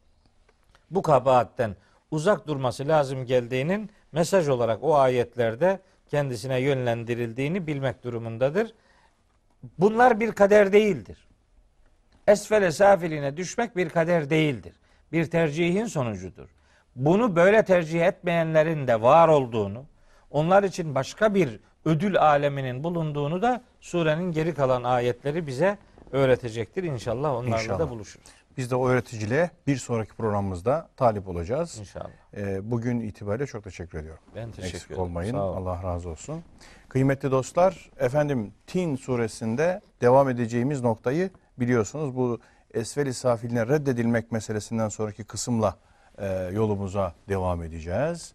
bu 0.91 1.01
kabahatten 1.01 1.76
uzak 2.12 2.47
durması 2.47 2.88
lazım 2.88 3.26
geldiğinin 3.26 3.89
mesaj 4.12 4.47
olarak 4.47 4.84
o 4.84 4.95
ayetlerde 4.95 5.80
kendisine 6.08 6.60
yönlendirildiğini 6.60 7.68
bilmek 7.68 8.03
durumundadır. 8.03 8.74
Bunlar 9.78 10.20
bir 10.20 10.32
kader 10.32 10.74
değildir. 10.74 11.28
Esfele 12.28 12.72
safiline 12.72 13.38
düşmek 13.38 13.76
bir 13.76 13.89
kader 13.89 14.30
değildir. 14.30 14.74
Bir 15.11 15.26
tercihin 15.26 15.86
sonucudur. 15.86 16.49
Bunu 16.95 17.36
böyle 17.36 17.63
tercih 17.65 18.01
etmeyenlerin 18.01 18.88
de 18.88 19.01
var 19.01 19.28
olduğunu, 19.28 19.86
onlar 20.32 20.63
için 20.63 20.95
başka 20.95 21.34
bir 21.34 21.59
ödül 21.86 22.22
aleminin 22.22 22.84
bulunduğunu 22.84 23.41
da 23.41 23.61
surenin 23.82 24.32
geri 24.32 24.53
kalan 24.53 24.84
ayetleri 24.84 25.47
bize 25.47 25.78
öğretecektir. 26.11 26.84
İnşallah 26.84 27.34
onlarla 27.34 27.61
İnşallah. 27.61 27.80
da 27.80 27.89
buluşuruz. 27.89 28.28
Biz 28.58 28.72
de 28.72 28.76
o 28.76 28.88
öğreticiliğe 28.88 29.49
bir 29.68 29.78
sonraki 29.78 30.14
programımızda 30.14 30.89
talip 30.95 31.28
olacağız. 31.28 31.78
İnşallah. 31.80 32.10
Ee, 32.38 32.72
bugün 32.72 32.99
itibariyle 32.99 33.45
çok 33.47 33.64
teşekkür 33.64 33.99
ediyorum. 33.99 34.24
Ben 34.36 34.51
teşekkür 34.51 34.76
Eksik 34.76 34.91
ederim. 34.91 35.01
olmayın. 35.01 35.34
Allah 35.34 35.84
razı 35.84 36.10
olsun. 36.10 36.43
Kıymetli 36.89 37.32
dostlar, 37.32 37.89
efendim 37.97 38.53
Tin 38.68 38.95
suresinde 38.95 39.82
devam 40.01 40.30
edeceğimiz 40.30 40.82
noktayı 40.82 41.30
biliyorsunuz. 41.60 42.16
Bu 42.16 42.39
esveli 42.74 43.14
safiline 43.14 43.68
reddedilmek 43.68 44.32
meselesinden 44.32 44.89
sonraki 44.89 45.24
kısımla 45.24 45.78
e, 46.18 46.28
yolumuza 46.53 47.14
devam 47.30 47.64
edeceğiz. 47.64 48.34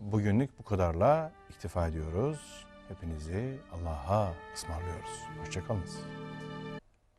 Bugünlük 0.00 0.58
bu 0.58 0.62
kadarla 0.64 1.32
iktifa 1.50 1.88
ediyoruz. 1.88 2.66
Hepinizi 2.88 3.58
Allah'a 3.72 4.32
ısmarlıyoruz. 4.54 5.24
Hoşçakalınız. 5.40 5.96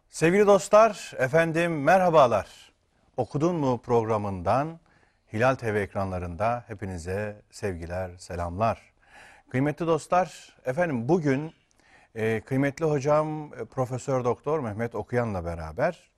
Sevgili 0.09 0.47
dostlar, 0.47 1.13
efendim 1.17 1.83
merhabalar. 1.83 2.71
Okudun 3.17 3.55
mu 3.55 3.81
programından 3.81 4.79
Hilal 5.33 5.55
TV 5.55 5.65
ekranlarında 5.65 6.63
hepinize 6.67 7.41
sevgiler, 7.51 8.17
selamlar. 8.17 8.93
Kıymetli 9.49 9.87
dostlar, 9.87 10.57
efendim 10.65 11.09
bugün 11.09 11.53
e, 12.15 12.41
kıymetli 12.41 12.85
hocam 12.85 13.53
e, 13.53 13.65
Profesör 13.65 14.23
Doktor 14.23 14.59
Mehmet 14.59 14.95
Okuyan'la 14.95 15.45
beraber 15.45 16.11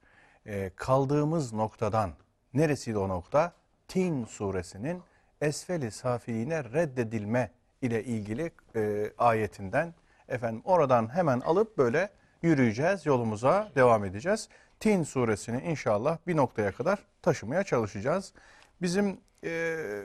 e, 0.45 0.71
kaldığımız 0.75 1.53
noktadan, 1.53 2.11
neresiydi 2.53 2.97
o 2.97 3.09
nokta? 3.09 3.51
Tin 3.87 4.25
suresinin 4.25 5.03
esfeli 5.41 5.91
safiliğine 5.91 6.63
reddedilme 6.63 7.51
ile 7.81 8.03
ilgili 8.03 8.51
e, 8.75 9.11
ayetinden 9.17 9.93
efendim 10.27 10.61
oradan 10.65 11.15
hemen 11.15 11.39
alıp 11.39 11.77
böyle 11.77 12.09
yürüyeceğiz, 12.41 13.05
yolumuza 13.05 13.71
devam 13.75 14.05
edeceğiz. 14.05 14.49
Tin 14.79 15.03
suresini 15.03 15.61
inşallah 15.61 16.17
bir 16.27 16.37
noktaya 16.37 16.71
kadar 16.71 16.99
taşımaya 17.21 17.63
çalışacağız. 17.63 18.33
Bizim 18.81 19.17
e, 19.43 19.49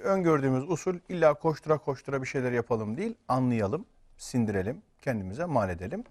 öngördüğümüz 0.04 0.70
usul 0.70 0.94
illa 1.08 1.34
koştura 1.34 1.78
koştura 1.78 2.22
bir 2.22 2.26
şeyler 2.26 2.52
yapalım 2.52 2.96
değil, 2.96 3.14
anlayalım, 3.28 3.86
sindirelim, 4.18 4.82
kendimize 5.02 5.44
mal 5.44 5.70
edelim. 5.70 6.04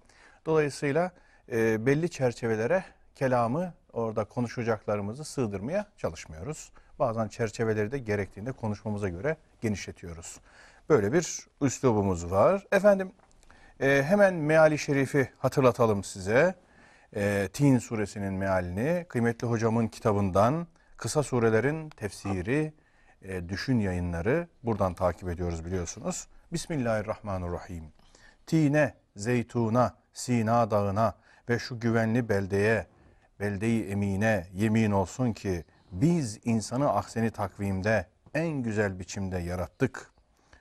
Dolayısıyla 0.46 1.12
e, 1.52 1.86
belli 1.86 2.10
çerçevelere 2.10 2.84
kelamı 3.14 3.74
orada 3.92 4.24
konuşacaklarımızı 4.24 5.24
sığdırmaya 5.24 5.86
çalışmıyoruz. 5.96 6.72
Bazen 6.98 7.28
çerçeveleri 7.28 7.92
de 7.92 7.98
gerektiğinde 7.98 8.52
konuşmamıza 8.52 9.08
göre 9.08 9.36
genişletiyoruz. 9.60 10.40
Böyle 10.88 11.12
bir 11.12 11.46
üslubumuz 11.60 12.30
var. 12.30 12.66
Efendim 12.72 13.12
e, 13.80 14.02
hemen 14.02 14.34
meali 14.34 14.78
şerifi 14.78 15.28
hatırlatalım 15.38 16.04
size. 16.04 16.54
E, 17.16 17.48
Tin 17.52 17.78
suresinin 17.78 18.32
mealini 18.32 19.06
kıymetli 19.08 19.46
hocamın 19.46 19.88
kitabından 19.88 20.66
kısa 20.96 21.22
surelerin 21.22 21.88
tefsiri, 21.90 22.72
e, 23.22 23.48
düşün 23.48 23.78
yayınları 23.78 24.48
buradan 24.62 24.94
takip 24.94 25.28
ediyoruz 25.28 25.64
biliyorsunuz. 25.64 26.28
Bismillahirrahmanirrahim. 26.52 27.84
Tine, 28.46 28.94
zeytuna, 29.16 29.94
Sina 30.12 30.70
dağına 30.70 31.14
ve 31.48 31.58
şu 31.58 31.80
güvenli 31.80 32.28
beldeye, 32.28 32.86
beldeyi 33.40 33.86
emine 33.86 34.46
yemin 34.54 34.90
olsun 34.90 35.32
ki 35.32 35.64
biz 35.92 36.38
insanı 36.44 36.92
ahseni 36.92 37.30
takvimde 37.30 38.06
en 38.34 38.48
güzel 38.48 38.98
biçimde 38.98 39.38
yarattık. 39.38 40.10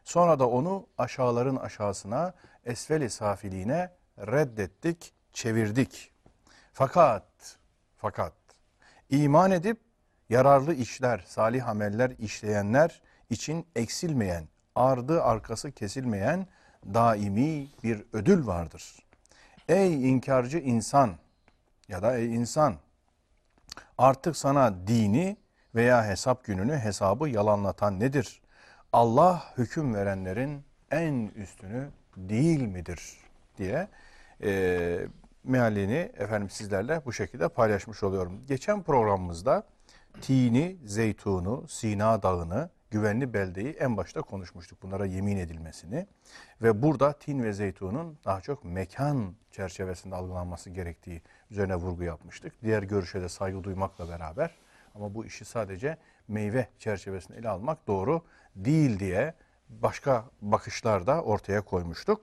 Sonra 0.04 0.40
da 0.40 0.50
onu 0.50 0.88
aşağıların 0.98 1.56
aşağısına, 1.56 2.34
esfeli 2.66 3.10
safiliğine 3.10 3.92
reddettik, 4.20 5.14
çevirdik. 5.34 6.12
Fakat, 6.74 7.58
fakat 7.98 8.34
iman 9.10 9.52
edip 9.52 9.80
yararlı 10.30 10.74
işler, 10.74 11.24
salih 11.28 11.68
ameller 11.68 12.10
işleyenler 12.20 13.02
için 13.30 13.68
eksilmeyen, 13.76 14.48
ardı 14.76 15.24
arkası 15.24 15.72
kesilmeyen 15.72 16.48
daimi 16.94 17.68
bir 17.84 18.04
ödül 18.14 18.48
vardır. 18.48 19.06
Ey 19.70 20.10
inkarcı 20.10 20.58
insan 20.58 21.18
ya 21.88 22.02
da 22.02 22.18
ey 22.18 22.36
insan 22.36 22.76
artık 23.98 24.38
sana 24.38 24.88
dini 24.88 25.38
veya 25.76 26.06
hesap 26.06 26.44
gününü 26.44 26.78
hesabı 26.78 27.30
yalanlatan 27.30 28.00
nedir? 28.00 28.42
Allah 28.94 29.44
hüküm 29.58 29.96
verenlerin 29.96 30.66
en 30.92 31.32
üstünü 31.36 31.90
değil 32.18 32.62
midir 32.62 33.18
diye 33.58 33.88
e, 34.44 35.00
mealini 35.44 36.12
efendim 36.18 36.50
sizlerle 36.50 37.02
bu 37.06 37.14
şekilde 37.14 37.50
paylaşmış 37.50 38.04
oluyorum. 38.04 38.42
Geçen 38.48 38.84
programımızda 38.84 39.64
Tini, 40.22 40.78
Zeytunu, 40.86 41.68
Sina 41.68 42.24
Dağı'nı, 42.24 42.70
güvenli 42.92 43.34
beldeyi 43.34 43.70
en 43.70 43.98
başta 43.98 44.22
konuşmuştuk. 44.22 44.84
Bunlara 44.84 45.06
yemin 45.06 45.38
edilmesini 45.38 46.08
ve 46.62 46.82
burada 46.82 47.14
Tin 47.14 47.44
ve 47.44 47.54
Zeytun'un 47.54 48.18
daha 48.26 48.42
çok 48.42 48.64
mekan 48.64 49.34
çerçevesinde 49.52 50.16
algılanması 50.16 50.70
gerektiği 50.70 51.22
üzerine 51.52 51.76
vurgu 51.76 52.04
yapmıştık. 52.04 52.54
Diğer 52.64 52.84
görüşe 52.84 53.22
de 53.22 53.30
saygı 53.30 53.64
duymakla 53.64 54.10
beraber 54.10 54.52
ama 54.96 55.14
bu 55.16 55.26
işi 55.26 55.46
sadece 55.46 55.98
meyve 56.28 56.68
çerçevesinde 56.80 57.38
ele 57.38 57.50
almak 57.50 57.88
doğru 57.88 58.22
değil 58.56 59.00
diye 59.00 59.34
başka 59.70 60.26
bakışlar 60.42 61.08
da 61.08 61.22
ortaya 61.22 61.62
koymuştuk. 61.62 62.22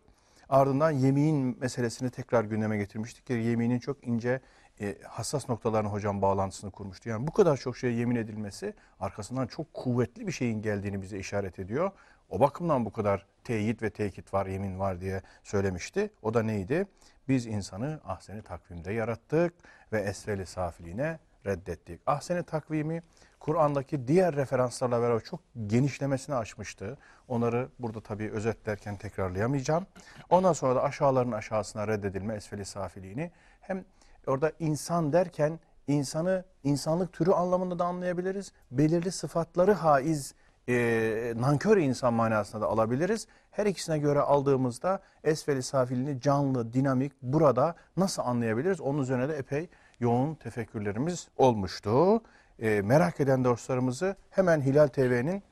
Ardından 0.49 0.91
yemin 0.91 1.61
meselesini 1.61 2.11
tekrar 2.11 2.45
gündeme 2.45 2.77
getirmiştik 2.77 3.31
yeminin 3.31 3.79
çok 3.79 4.07
ince 4.07 4.41
e, 4.81 4.99
hassas 5.09 5.49
noktalarını 5.49 5.89
hocam 5.89 6.23
bağlantısını 6.23 6.71
kurmuştu. 6.71 7.09
Yani 7.09 7.27
bu 7.27 7.33
kadar 7.33 7.57
çok 7.57 7.77
şeye 7.77 7.93
yemin 7.93 8.17
edilmesi 8.17 8.75
arkasından 9.01 9.47
çok 9.47 9.75
kuvvetli 9.75 10.27
bir 10.27 10.33
şeyin 10.33 10.63
geldiğini 10.63 11.03
bize 11.03 11.19
işaret 11.19 11.59
ediyor. 11.59 11.91
O 12.29 12.41
bakımdan 12.41 12.85
bu 12.85 12.93
kadar 12.93 13.27
teyit 13.45 13.83
ve 13.83 13.91
tekit 13.91 14.35
var, 14.35 14.47
yemin 14.47 14.79
var 14.79 15.01
diye 15.01 15.23
söylemişti. 15.43 16.11
O 16.23 16.35
da 16.35 16.43
neydi? 16.43 16.87
Biz 17.29 17.47
insanı 17.47 18.01
ahseni 18.05 18.43
takvimde 18.43 18.93
yarattık 18.93 19.55
ve 19.93 20.01
esveli 20.01 20.47
safiliğine 20.47 21.19
reddettik. 21.47 22.01
Ahseni 22.07 22.43
takvimi 22.43 23.03
Kur'an'daki 23.43 24.09
diğer 24.09 24.37
referanslarla 24.37 25.03
beraber 25.03 25.21
çok 25.21 25.41
genişlemesini 25.67 26.35
açmıştı. 26.37 26.99
Onları 27.29 27.69
burada 27.79 28.01
tabii 28.01 28.31
özetlerken 28.31 28.97
tekrarlayamayacağım. 28.97 29.87
Ondan 30.31 30.53
sonra 30.53 30.75
da 30.75 30.83
aşağıların 30.83 31.33
aşağısına 31.33 31.89
reddedilme 31.89 32.35
esfeli 32.35 32.65
safiliğini 32.65 33.31
hem 33.61 33.85
orada 34.27 34.53
insan 34.59 35.13
derken 35.13 35.61
insanı 35.87 36.45
insanlık 36.65 37.13
türü 37.13 37.31
anlamında 37.31 37.79
da 37.79 37.85
anlayabiliriz. 37.85 38.53
Belirli 38.71 39.13
sıfatları 39.13 39.73
haiz 39.73 40.35
e, 40.69 41.35
nankör 41.37 41.77
insan 41.77 42.15
manasında 42.15 42.63
da 42.63 42.67
alabiliriz. 42.67 43.27
Her 43.51 43.67
ikisine 43.67 43.99
göre 43.99 44.21
aldığımızda 44.21 45.01
esfeli 45.25 45.63
safilini 45.63 46.21
canlı, 46.21 46.73
dinamik 46.73 47.13
burada 47.23 47.75
nasıl 47.97 48.23
anlayabiliriz? 48.23 48.81
Onun 48.81 49.03
üzerine 49.03 49.29
de 49.29 49.37
epey 49.37 49.69
yoğun 50.01 50.35
tefekkürlerimiz 50.35 51.29
olmuştu. 51.37 52.23
E, 52.59 52.83
merak 52.83 53.21
eden 53.21 53.45
dostlarımızı 53.45 54.17
hemen 54.31 54.61
Hilal 54.61 54.87
TV'nin 54.87 55.43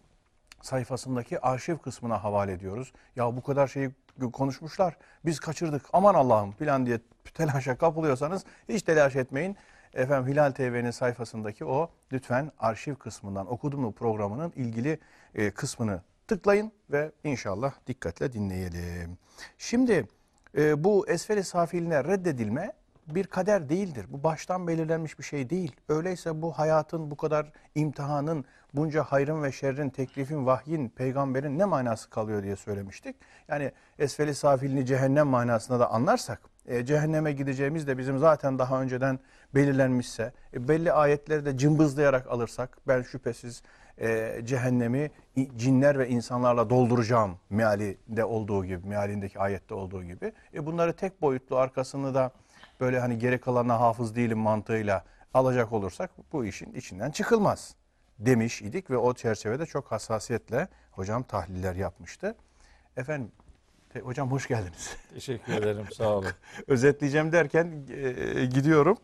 sayfasındaki 0.62 1.40
arşiv 1.40 1.78
kısmına 1.78 2.24
havale 2.24 2.52
ediyoruz. 2.52 2.92
Ya 3.16 3.36
bu 3.36 3.42
kadar 3.42 3.68
şeyi 3.68 3.90
konuşmuşlar 4.32 4.96
biz 5.24 5.40
kaçırdık 5.40 5.82
aman 5.92 6.14
Allah'ım 6.14 6.52
falan 6.52 6.86
diye 6.86 7.00
telaşa 7.34 7.78
kapılıyorsanız 7.78 8.44
hiç 8.68 8.82
telaş 8.82 9.16
etmeyin. 9.16 9.56
Efendim 9.94 10.32
Hilal 10.32 10.50
TV'nin 10.50 10.90
sayfasındaki 10.90 11.64
o 11.64 11.90
lütfen 12.12 12.52
arşiv 12.58 12.94
kısmından 12.94 13.52
okudum 13.52 13.80
mu 13.80 13.92
programının 13.92 14.52
ilgili 14.56 14.98
e, 15.34 15.50
kısmını 15.50 16.02
tıklayın 16.28 16.72
ve 16.90 17.12
inşallah 17.24 17.72
dikkatle 17.86 18.32
dinleyelim. 18.32 19.18
Şimdi 19.58 20.08
e, 20.56 20.84
bu 20.84 21.08
esferi 21.08 21.44
safiline 21.44 22.04
reddedilme 22.04 22.72
bir 23.14 23.26
kader 23.26 23.68
değildir. 23.68 24.06
Bu 24.08 24.24
baştan 24.24 24.66
belirlenmiş 24.68 25.18
bir 25.18 25.24
şey 25.24 25.50
değil. 25.50 25.76
Öyleyse 25.88 26.42
bu 26.42 26.52
hayatın 26.52 27.10
bu 27.10 27.16
kadar 27.16 27.52
imtihanın, 27.74 28.44
bunca 28.74 29.02
hayrın 29.02 29.42
ve 29.42 29.52
şerrin, 29.52 29.90
teklifin, 29.90 30.46
vahyin, 30.46 30.88
peygamberin 30.88 31.58
ne 31.58 31.64
manası 31.64 32.10
kalıyor 32.10 32.42
diye 32.42 32.56
söylemiştik. 32.56 33.16
Yani 33.48 33.72
esfeli 33.98 34.34
safilini 34.34 34.86
cehennem 34.86 35.26
manasında 35.26 35.80
da 35.80 35.90
anlarsak, 35.90 36.40
e, 36.66 36.84
cehenneme 36.86 37.32
gideceğimiz 37.32 37.86
de 37.86 37.98
bizim 37.98 38.18
zaten 38.18 38.58
daha 38.58 38.82
önceden 38.82 39.18
belirlenmişse, 39.54 40.32
e, 40.54 40.68
belli 40.68 40.92
ayetleri 40.92 41.44
de 41.44 41.58
cımbızlayarak 41.58 42.26
alırsak, 42.26 42.78
ben 42.88 43.02
şüphesiz 43.02 43.62
e, 44.00 44.40
cehennemi 44.44 45.10
cinler 45.56 45.98
ve 45.98 46.08
insanlarla 46.08 46.70
dolduracağım 46.70 47.38
mealinde 47.50 48.24
olduğu 48.24 48.64
gibi, 48.64 48.88
mealindeki 48.88 49.38
ayette 49.38 49.74
olduğu 49.74 50.04
gibi. 50.04 50.32
E, 50.54 50.66
bunları 50.66 50.92
tek 50.92 51.22
boyutlu 51.22 51.56
arkasını 51.56 52.14
da 52.14 52.30
böyle 52.80 53.00
hani 53.00 53.18
geri 53.18 53.40
kalanına 53.40 53.80
hafız 53.80 54.16
değilim 54.16 54.38
mantığıyla 54.38 55.04
alacak 55.34 55.72
olursak 55.72 56.10
bu 56.32 56.44
işin 56.44 56.72
içinden 56.74 57.10
çıkılmaz 57.10 57.74
demiş 58.18 58.62
idik 58.62 58.90
ve 58.90 58.96
o 58.96 59.14
çerçevede 59.14 59.66
çok 59.66 59.92
hassasiyetle 59.92 60.68
hocam 60.90 61.22
tahliller 61.22 61.74
yapmıştı. 61.74 62.34
Efendim 62.96 63.32
te- 63.92 64.00
hocam 64.00 64.30
hoş 64.30 64.48
geldiniz. 64.48 64.96
Teşekkür 65.14 65.52
ederim. 65.52 65.86
Sağ 65.96 66.08
olun. 66.08 66.30
Özetleyeceğim 66.66 67.32
derken 67.32 67.86
e, 67.90 68.44
gidiyorum. 68.46 68.98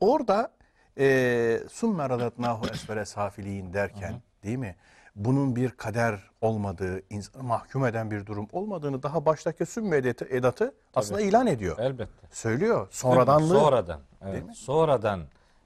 Orada 0.00 0.52
e, 0.98 1.60
summe 1.70 2.08
radatnahu 2.08 2.66
esfere 2.66 3.04
safiliğin 3.04 3.72
derken 3.72 4.22
değil 4.42 4.58
mi? 4.58 4.76
Bunun 5.16 5.56
bir 5.56 5.70
kader 5.70 6.30
olmadığı, 6.40 7.02
insanı 7.10 7.42
mahkum 7.42 7.86
eden 7.86 8.10
bir 8.10 8.26
durum 8.26 8.48
olmadığını 8.52 9.02
daha 9.02 9.26
baştaki 9.26 9.66
sümme 9.66 9.96
edatı, 9.96 10.24
edatı 10.24 10.74
aslında 10.94 11.20
ilan 11.20 11.46
ediyor. 11.46 11.78
Elbette. 11.78 12.26
Söylüyor. 12.30 12.88
Sonradanlığı. 12.90 13.60
Sonradan. 13.60 14.00
Değil 14.24 14.34
Evet. 14.34 14.46
mi? 14.46 14.54
Sonradan 14.54 15.20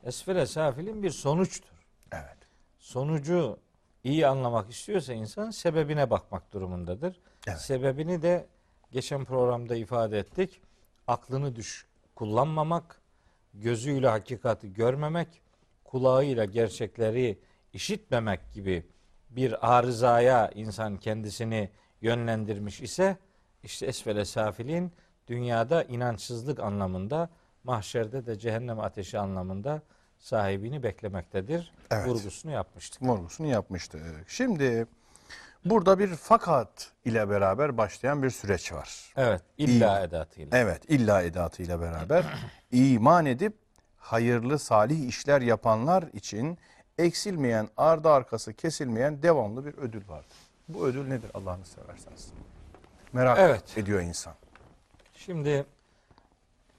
esfele 0.05 0.47
safilin 0.47 1.03
bir 1.03 1.11
sonuçtur. 1.11 1.71
Evet. 2.13 2.37
sonucu 2.79 3.59
iyi 4.05 4.27
anlamak 4.27 4.71
istiyorsa 4.71 5.13
insan 5.13 5.51
sebebine 5.51 6.11
bakmak 6.11 6.53
durumundadır. 6.53 7.21
Evet. 7.49 7.61
Sebebini 7.61 8.23
de 8.23 8.47
geçen 8.91 9.25
programda 9.25 9.77
ifade 9.77 10.19
ettik. 10.19 10.61
Aklını 11.07 11.57
düş 11.57 11.87
kullanmamak, 12.15 13.01
gözüyle 13.55 14.09
hakikati 14.09 14.73
görmemek, 14.73 15.29
kulağıyla 15.85 16.45
gerçekleri 16.45 17.39
işitmemek 17.73 18.53
gibi 18.53 18.87
bir 19.31 19.77
arızaya 19.77 20.51
insan 20.55 20.97
kendisini 20.97 21.71
yönlendirmiş 22.01 22.81
ise 22.81 23.17
işte 23.63 23.87
esfele 23.87 24.25
safilin 24.25 24.93
dünyada 25.29 25.83
inançsızlık 25.83 26.61
anlamında, 26.61 27.31
mahşerde 27.65 28.27
de 28.27 28.39
cehennem 28.39 28.81
ateşi 28.81 29.19
anlamında 29.19 29.83
sahibini 30.19 30.83
beklemektedir. 30.83 31.73
Evet. 31.91 32.09
Vurgusunu 32.09 32.53
yapmıştık. 32.53 33.03
Vurgusunu 33.03 33.47
yapmıştık. 33.47 34.01
Şimdi 34.29 34.87
burada 35.65 35.99
bir 35.99 36.09
fakat 36.09 36.93
ile 37.05 37.31
beraber 37.31 37.79
başlayan 37.79 38.23
bir 38.23 38.31
süreç 38.31 38.73
var. 38.73 39.13
Evet, 39.17 39.43
illa 39.59 40.01
İyi. 40.01 40.05
edatıyla. 40.05 40.59
Evet, 40.59 40.83
illa 40.89 41.23
edatıyla 41.23 41.81
beraber 41.81 42.25
iman 42.73 43.27
edip 43.27 43.55
hayırlı 43.97 44.59
salih 44.59 45.09
işler 45.09 45.41
yapanlar 45.41 46.03
için 46.13 46.59
eksilmeyen, 47.01 47.69
ardı 47.77 48.09
arkası 48.09 48.55
kesilmeyen 48.55 49.23
devamlı 49.23 49.67
bir 49.67 49.75
ödül 49.79 50.09
var. 50.09 50.25
Bu 50.69 50.87
ödül 50.87 51.09
nedir 51.09 51.31
Allah'ını 51.35 51.65
severseniz? 51.65 52.33
Merak 53.13 53.39
Evet. 53.39 53.79
ediyor 53.79 54.01
insan. 54.01 54.35
Şimdi 55.15 55.65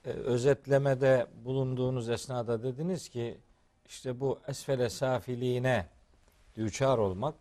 e, 0.06 0.10
özetlemede 0.10 1.28
bulunduğunuz 1.46 2.10
esnada 2.10 2.64
dediniz 2.64 3.10
ki 3.10 3.38
işte 3.86 4.20
bu 4.20 4.40
esfele 4.48 4.90
safiliğine 4.90 5.86
düçar 6.56 6.98
olmak 6.98 7.36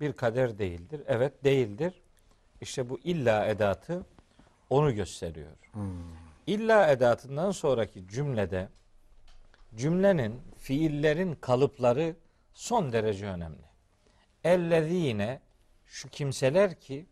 bir 0.00 0.12
kader 0.12 0.58
değildir. 0.58 1.00
Evet 1.06 1.44
değildir. 1.44 2.02
İşte 2.60 2.90
bu 2.90 2.98
illa 3.04 3.46
edatı 3.46 4.06
onu 4.70 4.94
gösteriyor. 4.94 5.50
İlla 6.46 6.88
edatından 6.90 7.50
sonraki 7.50 8.08
cümlede 8.08 8.68
cümlenin 9.76 10.40
fiillerin 10.62 11.34
kalıpları 11.34 12.16
son 12.54 12.92
derece 12.92 13.26
önemli. 13.26 13.64
Ellezine 14.44 15.40
şu 15.86 16.08
kimseler 16.08 16.80
ki 16.80 17.06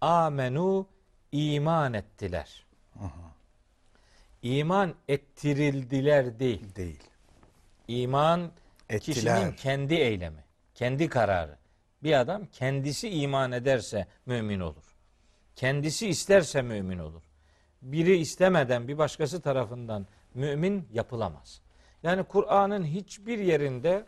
amenu 0.00 0.86
iman 1.32 1.94
ettiler. 1.94 2.66
İman 4.42 4.94
ettirildiler 5.08 6.38
değil. 6.38 6.74
Değil. 6.74 7.02
İman 7.88 8.52
Ettiler. 8.90 9.00
kişinin 9.00 9.52
kendi 9.52 9.94
eylemi, 9.94 10.44
kendi 10.74 11.08
kararı. 11.08 11.56
Bir 12.02 12.20
adam 12.20 12.46
kendisi 12.46 13.08
iman 13.10 13.52
ederse 13.52 14.06
mümin 14.26 14.60
olur. 14.60 14.96
Kendisi 15.56 16.08
isterse 16.08 16.62
mümin 16.62 16.98
olur. 16.98 17.22
Biri 17.82 18.16
istemeden 18.16 18.88
bir 18.88 18.98
başkası 18.98 19.40
tarafından 19.40 20.06
mümin 20.34 20.88
yapılamaz. 20.92 21.62
Yani 22.02 22.24
Kur'an'ın 22.24 22.84
hiçbir 22.84 23.38
yerinde 23.38 24.04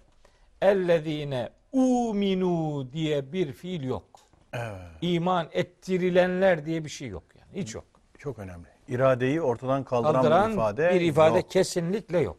ellezine 0.63 1.51
uminu 1.73 2.87
diye 2.93 3.33
bir 3.33 3.53
fiil 3.53 3.83
yok. 3.85 4.05
Evet. 4.53 4.81
İman 5.01 5.49
ettirilenler 5.53 6.67
diye 6.67 6.85
bir 6.85 6.91
şey 6.91 7.09
yok 7.09 7.23
yani. 7.39 7.63
Hiç 7.63 7.75
yok. 7.75 7.85
Çok 8.19 8.39
önemli. 8.39 8.67
İradeyi 8.89 9.43
ortadan 9.43 9.85
kaldıran, 9.85 10.15
kaldıran 10.15 10.49
bir 10.51 10.55
ifade, 10.55 10.95
bir 10.95 11.01
ifade 11.01 11.39
yok. 11.39 11.51
kesinlikle 11.51 12.19
yok. 12.19 12.37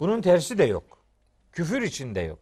Bunun 0.00 0.20
tersi 0.20 0.58
de 0.58 0.64
yok. 0.64 0.98
Küfür 1.52 1.82
içinde 1.82 2.20
yok. 2.20 2.38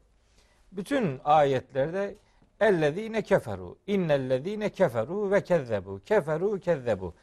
Bütün 0.73 1.21
ayetlerde 1.25 2.17
ellezine 2.61 3.23
keferu, 3.23 3.79
innellezine 3.87 4.71
keferu 4.71 5.31
ve 5.31 5.45
kezzebu, 5.45 6.01
keferu 6.07 6.61
kezzebu. 6.61 7.15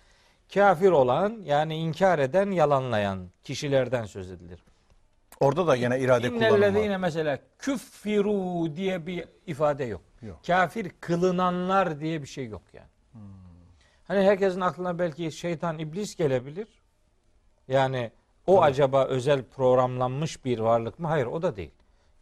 Kafir 0.54 0.92
olan 0.92 1.42
yani 1.44 1.76
inkar 1.76 2.20
eden, 2.20 2.52
yalanlayan 2.52 3.30
kişilerden 3.44 4.06
söz 4.06 4.32
edilir. 4.32 4.64
Orada 5.40 5.68
da 5.68 5.76
yine 5.76 6.00
irade 6.00 6.30
kullanımı 6.30 6.90
var. 6.90 6.98
mesela 6.98 7.40
küffiru 7.60 8.76
diye 8.76 9.08
bir 9.08 9.26
ifade 9.48 9.84
yok. 9.84 10.02
Yok. 10.22 10.40
Kafir 10.48 10.92
kılınanlar 11.00 12.00
diye 12.00 12.22
bir 12.22 12.28
şey 12.28 12.48
yok 12.48 12.62
yani. 12.74 12.88
Hani 14.08 14.24
herkesin 14.24 14.62
aklına 14.62 15.00
belki 15.00 15.32
şeytan 15.32 15.80
iblis 15.80 16.16
gelebilir. 16.16 16.68
Yani 17.68 18.12
o 18.48 18.62
acaba 18.62 19.06
özel 19.06 19.44
programlanmış 19.44 20.46
bir 20.46 20.60
varlık 20.60 21.00
mı? 21.00 21.08
Hayır 21.08 21.26
o 21.26 21.42
da 21.42 21.56
değil. 21.56 21.72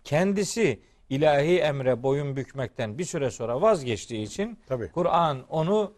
Kendisi 0.04 0.82
ilahi 1.10 1.60
emre 1.60 2.04
boyun 2.04 2.36
bükmekten 2.36 2.98
bir 2.98 3.06
süre 3.06 3.32
sonra 3.32 3.62
vazgeçtiği 3.62 4.26
için. 4.26 4.60
Kur'an 4.94 5.44
onu 5.50 5.94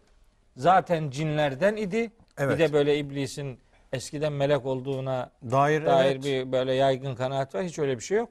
zaten 0.56 1.10
cinlerden 1.10 1.76
idi. 1.76 2.10
Evet. 2.40 2.58
Bir 2.58 2.64
de 2.64 2.72
böyle 2.72 2.98
iblisin 2.98 3.58
eskiden 3.92 4.32
melek 4.32 4.66
olduğuna 4.66 5.30
Dair, 5.50 5.86
dair 5.86 6.12
evet. 6.12 6.24
bir 6.24 6.52
böyle 6.52 6.74
yaygın 6.74 7.14
kanaat 7.14 7.54
var. 7.54 7.62
Hiç 7.62 7.78
öyle 7.78 7.96
bir 7.96 8.02
şey 8.02 8.18
yok. 8.18 8.28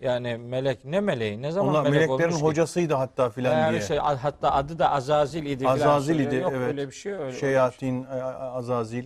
Yani 0.00 0.36
melek 0.36 0.84
ne 0.84 1.00
meleği? 1.00 1.42
Ne 1.42 1.52
zaman 1.52 1.70
Onlar 1.70 1.82
melek 1.82 1.94
meleklerin 1.94 2.28
olmuş 2.28 2.40
ki? 2.40 2.46
hocasıydı 2.46 2.94
hatta 2.94 3.30
filan 3.30 3.58
Yani 3.58 3.70
diye. 3.72 3.82
şey, 3.82 3.96
hatta 3.98 4.52
adı 4.52 4.78
da 4.78 4.90
Azazil 4.90 5.46
idi. 5.46 5.68
Azazil 5.68 6.18
idi 6.20 6.34
Yok 6.36 6.52
evet. 6.56 6.68
öyle 6.68 6.86
bir 6.88 6.92
şey. 6.94 7.12
Öyle, 7.12 7.38
Şeyatin, 7.38 8.04
e, 8.04 8.22
Azazil. 8.32 9.04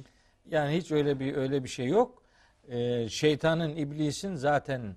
yani 0.51 0.77
hiç 0.77 0.93
öyle 0.93 1.21
bir 1.21 1.37
öyle 1.37 1.65
bir 1.65 1.69
şey 1.69 1.87
yok. 1.87 2.23
Ee, 2.69 3.09
şeytanın, 3.09 3.77
iblisin 3.77 4.35
zaten 4.35 4.97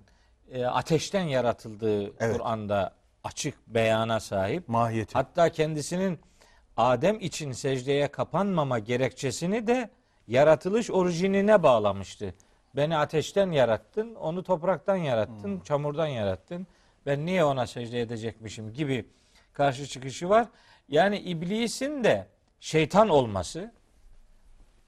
e, 0.52 0.64
ateşten 0.66 1.22
yaratıldığı 1.22 2.02
Evet. 2.04 2.36
Kur'an'da 2.36 2.92
açık 3.24 3.54
beyana 3.66 4.20
sahip. 4.20 4.68
Mahiyeti. 4.68 5.12
Hatta 5.14 5.48
kendisinin 5.48 6.18
Adem 6.78 7.20
için 7.20 7.52
secdeye 7.52 8.08
kapanmama 8.08 8.78
gerekçesini 8.78 9.66
de 9.66 9.90
yaratılış 10.28 10.90
orijinine 10.90 11.62
bağlamıştı. 11.62 12.34
Beni 12.76 12.96
ateşten 12.96 13.50
yarattın, 13.50 14.14
onu 14.14 14.42
topraktan 14.42 14.96
yarattın, 14.96 15.60
çamurdan 15.60 16.06
yarattın. 16.06 16.66
Ben 17.06 17.26
niye 17.26 17.44
ona 17.44 17.66
secde 17.66 18.00
edecekmişim 18.00 18.72
gibi 18.72 19.06
karşı 19.52 19.86
çıkışı 19.86 20.28
var. 20.28 20.48
Yani 20.88 21.18
iblisin 21.18 22.04
de 22.04 22.26
şeytan 22.60 23.08
olması 23.08 23.72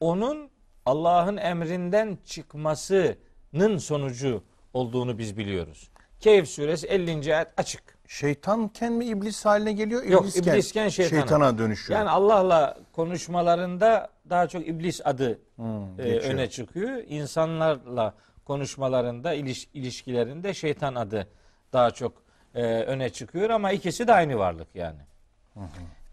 onun 0.00 0.50
Allah'ın 0.86 1.36
emrinden 1.36 2.18
çıkmasının 2.24 3.78
sonucu 3.78 4.42
olduğunu 4.74 5.18
biz 5.18 5.36
biliyoruz. 5.36 5.90
Keyif 6.20 6.48
suresi 6.48 6.86
50. 6.86 7.36
ayet 7.36 7.48
açık. 7.56 7.99
Şeytanken 8.10 8.92
mi 8.92 9.04
iblis 9.04 9.44
haline 9.44 9.72
geliyor? 9.72 10.02
Yok, 10.02 10.22
İblisken, 10.22 10.52
iblisken 10.52 10.88
şeytana. 10.88 11.20
şeytana 11.20 11.58
dönüşüyor. 11.58 11.98
Yani 11.98 12.10
Allah'la 12.10 12.78
konuşmalarında 12.92 14.08
daha 14.30 14.48
çok 14.48 14.68
iblis 14.68 15.00
adı 15.04 15.38
Hmm, 15.56 16.00
e, 16.00 16.02
öne 16.02 16.50
çıkıyor. 16.50 17.02
İnsanlarla 17.08 18.14
konuşmalarında, 18.44 19.34
iliş, 19.34 19.68
ilişkilerinde 19.74 20.54
şeytan 20.54 20.94
adı 20.94 21.28
daha 21.72 21.90
çok 21.90 22.12
e, 22.54 22.62
öne 22.62 23.10
çıkıyor 23.10 23.50
ama 23.50 23.72
ikisi 23.72 24.06
de 24.06 24.12
aynı 24.12 24.38
varlık 24.38 24.68
yani. 24.74 25.00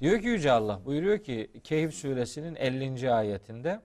Diyor 0.02 0.22
ki 0.22 0.28
Yüce 0.28 0.52
Allah 0.52 0.80
buyuruyor 0.86 1.20
ki 1.20 1.52
Kehf 1.64 1.94
suresinin 1.94 2.56
50. 2.56 3.12
ayetinde 3.14 3.80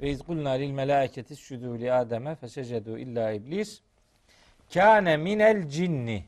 ve 0.00 0.10
iz 0.10 0.22
kulna 0.22 0.50
lil 0.50 0.70
melaiketi 0.70 1.36
şudu 1.36 1.78
li 1.78 1.92
ademe 1.92 2.34
fesecedu 2.34 2.98
illa 2.98 3.32
iblis 3.32 3.80
kâne 4.74 5.16
minel 5.16 5.68
cinni 5.68 6.24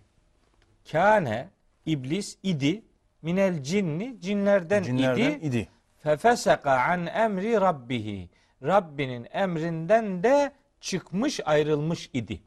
kâne 0.93 1.48
iblis 1.86 2.39
idi 2.43 2.82
minel 3.23 3.62
cinni 3.62 4.20
cinlerden, 4.20 4.82
Cinlerden 4.82 5.31
idi 5.31 5.47
idi. 5.47 5.69
fefeseka 6.02 6.73
an 6.73 7.07
emri 7.07 7.61
rabbihi 7.61 8.31
Rabbinin 8.62 9.27
emrinden 9.32 10.23
de 10.23 10.52
çıkmış 10.81 11.40
ayrılmış 11.44 12.11
idi. 12.12 12.43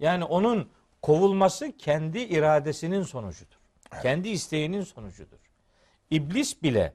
Yani 0.00 0.24
onun 0.24 0.70
kovulması 1.02 1.76
kendi 1.76 2.18
iradesinin 2.18 3.02
sonucudur. 3.02 3.58
Kendi 4.02 4.28
isteğinin 4.28 4.82
sonucudur. 4.82 5.38
İblis 6.10 6.62
bile 6.62 6.92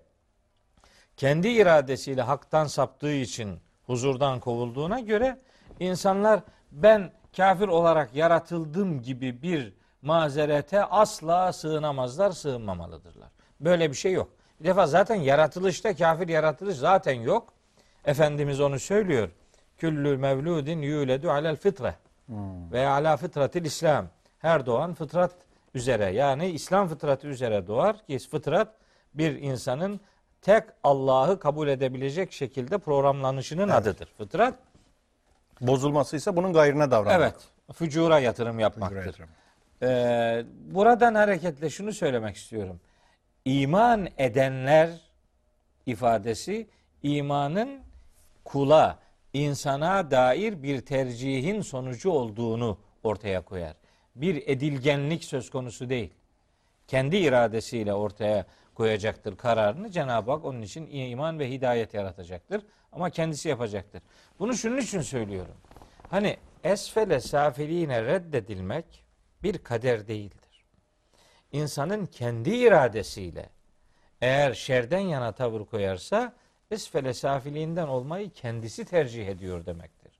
kendi 1.18 1.48
iradesiyle 1.48 2.22
haktan 2.22 2.66
saptığı 2.66 3.14
için 3.14 3.60
huzurdan 3.84 4.40
kovulduğuna 4.40 5.00
göre 5.00 5.40
insanlar 5.80 6.44
ben 6.72 7.12
kafir 7.38 7.68
olarak 7.68 8.16
yaratıldım 8.16 9.02
gibi 9.02 9.42
bir 9.42 9.74
mazerete 10.02 10.84
asla 10.84 11.54
sığınamazlar, 11.54 12.32
sığınmamalıdırlar. 12.32 13.30
Böyle 13.60 13.90
bir 13.90 13.96
şey 13.96 14.12
yok. 14.14 14.30
Bir 14.60 14.66
defa 14.68 14.88
zaten 14.88 15.16
yaratılışta 15.16 15.96
kafir 15.96 16.28
yaratılış 16.28 16.76
zaten 16.78 17.14
yok. 17.14 17.54
Efendimiz 18.06 18.62
onu 18.62 18.80
söylüyor. 18.80 19.30
Küllü 19.78 20.18
mevludin 20.18 20.82
yuledu 20.82 21.32
alel 21.32 21.56
fitre 21.56 21.96
ve 22.72 22.88
ala 22.88 23.18
fıtratil 23.18 23.66
İslam. 23.66 24.06
Her 24.40 24.66
doğan 24.66 24.94
fıtrat 24.94 25.32
üzere 25.74 26.06
yani 26.06 26.50
İslam 26.50 26.88
fıtratı 26.88 27.28
üzere 27.28 27.68
doğar 27.68 28.06
ki 28.06 28.20
fıtrat 28.20 28.68
bir 29.14 29.42
insanın 29.42 30.00
tek 30.42 30.64
Allah'ı 30.84 31.40
kabul 31.40 31.68
edebilecek 31.68 32.32
şekilde 32.32 32.78
programlanışının 32.78 33.70
adıdır. 33.70 34.10
Fıtrat 34.18 34.54
Bozulması 35.62 36.16
ise 36.16 36.36
bunun 36.36 36.54
gayrına 36.54 36.92
davranmak. 36.92 37.22
evet 37.22 37.36
fücura 37.78 38.20
yatırım 38.20 38.60
yapmaktır. 38.60 38.96
Fücura 38.96 39.06
yatırım. 39.06 39.30
Ee, 39.84 40.46
buradan 40.72 41.16
hareketle 41.16 41.70
şunu 41.70 41.94
söylemek 41.94 42.36
istiyorum. 42.36 42.80
İman 43.46 44.08
edenler 44.18 44.90
ifadesi 45.86 46.68
imanın 47.04 47.80
kula, 48.44 49.00
insana 49.34 50.12
dair 50.12 50.64
bir 50.64 50.82
tercihin 50.82 51.62
sonucu 51.62 52.10
olduğunu 52.10 52.78
ortaya 53.04 53.42
koyar. 53.42 53.76
Bir 54.16 54.44
edilgenlik 54.48 55.24
söz 55.24 55.50
konusu 55.50 55.90
değil. 55.90 56.14
Kendi 56.88 57.18
iradesiyle 57.18 57.94
ortaya 57.94 58.46
koyacaktır 58.76 59.38
kararını. 59.38 59.92
Cenab-ı 59.92 60.32
Hak 60.32 60.46
onun 60.46 60.62
için 60.62 60.88
iman 60.92 61.40
ve 61.40 61.52
hidayet 61.52 61.94
yaratacaktır. 61.94 62.62
Ama 62.92 63.10
kendisi 63.10 63.50
yapacaktır. 63.50 64.02
Bunu 64.40 64.54
şunun 64.54 64.78
için 64.78 65.02
söylüyorum. 65.02 65.56
Hani 66.10 66.38
esfele 66.64 67.20
safiline 67.20 68.04
reddedilmek 68.04 69.04
bir 69.44 69.58
kader 69.58 70.08
değildir. 70.08 70.66
İnsanın 71.52 72.06
kendi 72.06 72.50
iradesiyle 72.50 73.50
eğer 74.22 74.54
şerden 74.54 75.00
yana 75.00 75.32
tavır 75.32 75.66
koyarsa 75.66 76.34
esfele 76.72 77.14
safiliğinden 77.14 77.88
olmayı 77.88 78.30
kendisi 78.30 78.86
tercih 78.86 79.28
ediyor 79.28 79.66
demektir. 79.66 80.12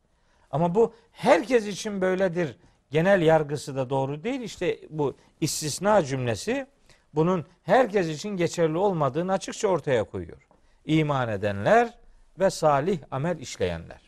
Ama 0.52 0.76
bu 0.76 0.94
herkes 1.12 1.68
için 1.68 2.02
böyledir. 2.02 2.58
Genel 2.92 3.22
yargısı 3.22 3.76
da 3.76 3.90
doğru 3.90 4.24
değil. 4.24 4.42
İşte 4.42 4.80
bu 4.90 5.16
istisna 5.42 6.04
cümlesi 6.04 6.68
bunun 7.14 7.46
herkes 7.64 8.08
için 8.08 8.30
geçerli 8.30 8.78
olmadığını 8.78 9.34
açıkça 9.34 9.68
ortaya 9.68 10.04
koyuyor. 10.04 10.48
İman 10.86 11.30
edenler 11.30 11.94
ve 12.40 12.50
salih 12.50 13.00
amel 13.12 13.40
işleyenler. 13.40 14.02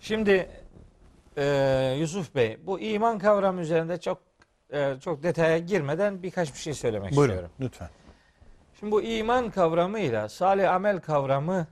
Şimdi 0.00 0.50
e, 1.38 1.96
Yusuf 1.98 2.34
Bey 2.34 2.58
bu 2.66 2.80
iman 2.80 3.18
kavramı 3.18 3.60
üzerinde 3.60 4.00
çok 4.00 4.18
e, 4.72 4.94
çok 5.00 5.22
detaya 5.22 5.58
girmeden 5.58 6.22
birkaç 6.22 6.54
bir 6.54 6.58
şey 6.58 6.74
söylemek 6.74 7.16
Buyurun 7.16 7.32
istiyorum. 7.34 7.50
lütfen. 7.60 7.88
Şimdi 8.78 8.92
bu 8.92 9.02
iman 9.02 9.50
kavramıyla 9.50 10.28
salih 10.28 10.72
amel 10.72 11.00
kavramı 11.00 11.66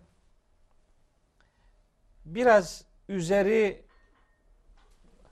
biraz 2.24 2.84
üzeri 3.08 3.84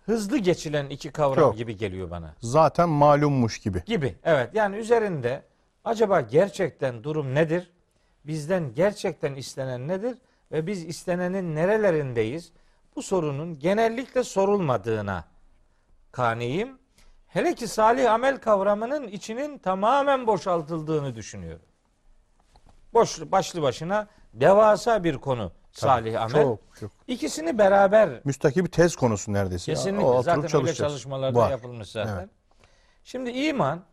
hızlı 0.07 0.39
geçilen 0.39 0.87
iki 0.87 1.11
kavram 1.11 1.45
Çok. 1.45 1.57
gibi 1.57 1.77
geliyor 1.77 2.11
bana. 2.11 2.35
Zaten 2.41 2.89
malummuş 2.89 3.59
gibi. 3.59 3.85
Gibi. 3.85 4.15
Evet. 4.25 4.51
Yani 4.55 4.77
üzerinde 4.77 5.43
acaba 5.85 6.21
gerçekten 6.21 7.05
durum 7.05 7.35
nedir? 7.35 7.71
Bizden 8.25 8.75
gerçekten 8.75 9.35
istenen 9.35 9.89
nedir? 9.89 10.19
Ve 10.53 10.67
biz 10.67 10.85
istenenin 10.85 11.55
nerelerindeyiz? 11.55 12.53
Bu 12.97 13.03
sorunun 13.03 13.59
genellikle 13.59 14.25
sorulmadığına 14.25 15.25
kaniyim. 16.13 16.79
Hele 17.27 17.55
ki 17.55 17.69
salih 17.69 18.13
amel 18.13 18.37
kavramının 18.41 19.09
içinin 19.09 19.59
tamamen 19.59 20.27
boşaltıldığını 20.27 21.15
düşünüyorum. 21.15 21.67
Boş, 22.95 23.21
başlı 23.21 23.63
başına 23.63 24.07
devasa 24.35 25.05
bir 25.05 25.19
konu 25.19 25.53
salih 25.73 26.23
amel. 26.23 26.43
Çok 26.43 26.61
çok. 26.81 26.91
İkisini 27.07 27.59
beraber 27.59 28.21
Müstakil 28.25 28.65
bir 28.65 28.71
tez 28.71 28.97
konusu 28.97 29.33
neredeyse. 29.33 29.73
ya. 29.73 29.77
Kesinlikle. 29.77 30.05
O 30.07 30.09
oturup 30.11 30.25
Zaten 30.25 30.61
öyle 30.61 30.75
çalışmalarda 30.75 31.39
Var. 31.39 31.51
yapılmış 31.51 31.89
zaten. 31.91 32.17
Evet. 32.17 32.29
Şimdi 33.05 33.31
iman 33.31 33.85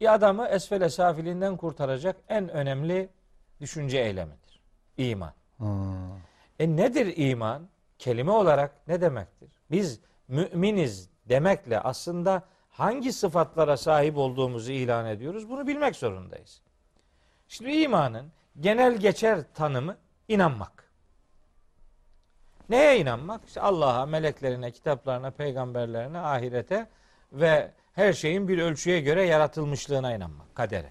bir 0.00 0.14
adamı 0.14 0.46
esfele 0.46 0.88
safiliğinden 0.88 1.56
kurtaracak 1.56 2.16
en 2.28 2.48
önemli 2.48 3.08
düşünce 3.60 3.98
eylemidir. 3.98 4.60
İman. 4.96 5.32
Hmm. 5.56 5.66
E 6.58 6.76
nedir 6.76 7.14
iman? 7.16 7.68
Kelime 7.98 8.30
olarak 8.30 8.88
ne 8.88 9.00
demektir? 9.00 9.48
Biz 9.70 10.00
müminiz 10.28 11.10
demekle 11.28 11.80
aslında 11.80 12.42
hangi 12.70 13.12
sıfatlara 13.12 13.76
sahip 13.76 14.16
olduğumuzu 14.16 14.72
ilan 14.72 15.06
ediyoruz? 15.06 15.48
Bunu 15.48 15.66
bilmek 15.66 15.96
zorundayız. 15.96 16.60
Şimdi 17.48 17.72
imanın 17.72 18.32
genel 18.60 18.96
geçer 18.96 19.40
tanımı 19.54 19.96
inanmak. 20.28 20.76
Neye 22.68 23.00
inanmak? 23.00 23.44
İşte 23.46 23.60
Allah'a, 23.60 24.06
meleklerine, 24.06 24.70
kitaplarına, 24.70 25.30
peygamberlerine, 25.30 26.18
ahirete 26.18 26.88
ve 27.32 27.72
her 27.92 28.12
şeyin 28.12 28.48
bir 28.48 28.58
ölçüye 28.58 29.00
göre 29.00 29.22
yaratılmışlığına 29.22 30.14
inanmak. 30.14 30.54
Kadere. 30.54 30.90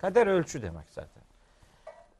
Kader 0.00 0.26
ölçü 0.26 0.62
demek 0.62 0.90
zaten. 0.90 1.22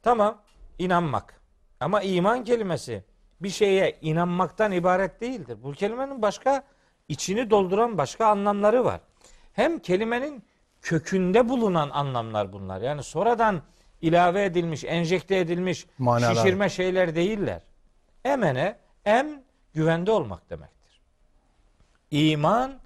Tamam, 0.03 0.41
inanmak. 0.79 1.42
Ama 1.83 2.01
iman 2.01 2.43
kelimesi 2.43 3.03
bir 3.41 3.49
şeye 3.49 3.97
inanmaktan 4.01 4.71
ibaret 4.71 5.21
değildir. 5.21 5.57
Bu 5.63 5.71
kelimenin 5.71 6.21
başka 6.21 6.63
içini 7.07 7.49
dolduran 7.49 7.97
başka 7.97 8.27
anlamları 8.27 8.85
var. 8.85 9.01
Hem 9.53 9.79
kelimenin 9.79 10.43
kökünde 10.81 11.49
bulunan 11.49 11.89
anlamlar 11.89 12.53
bunlar. 12.53 12.81
Yani 12.81 13.03
sonradan 13.03 13.61
ilave 14.01 14.45
edilmiş, 14.45 14.83
enjekte 14.83 15.37
edilmiş, 15.37 15.87
Manalar. 15.97 16.35
şişirme 16.35 16.69
şeyler 16.69 17.15
değiller. 17.15 17.61
Emene 18.25 18.77
em 19.05 19.43
güvende 19.73 20.11
olmak 20.11 20.49
demektir. 20.49 21.01
İman 22.11 22.79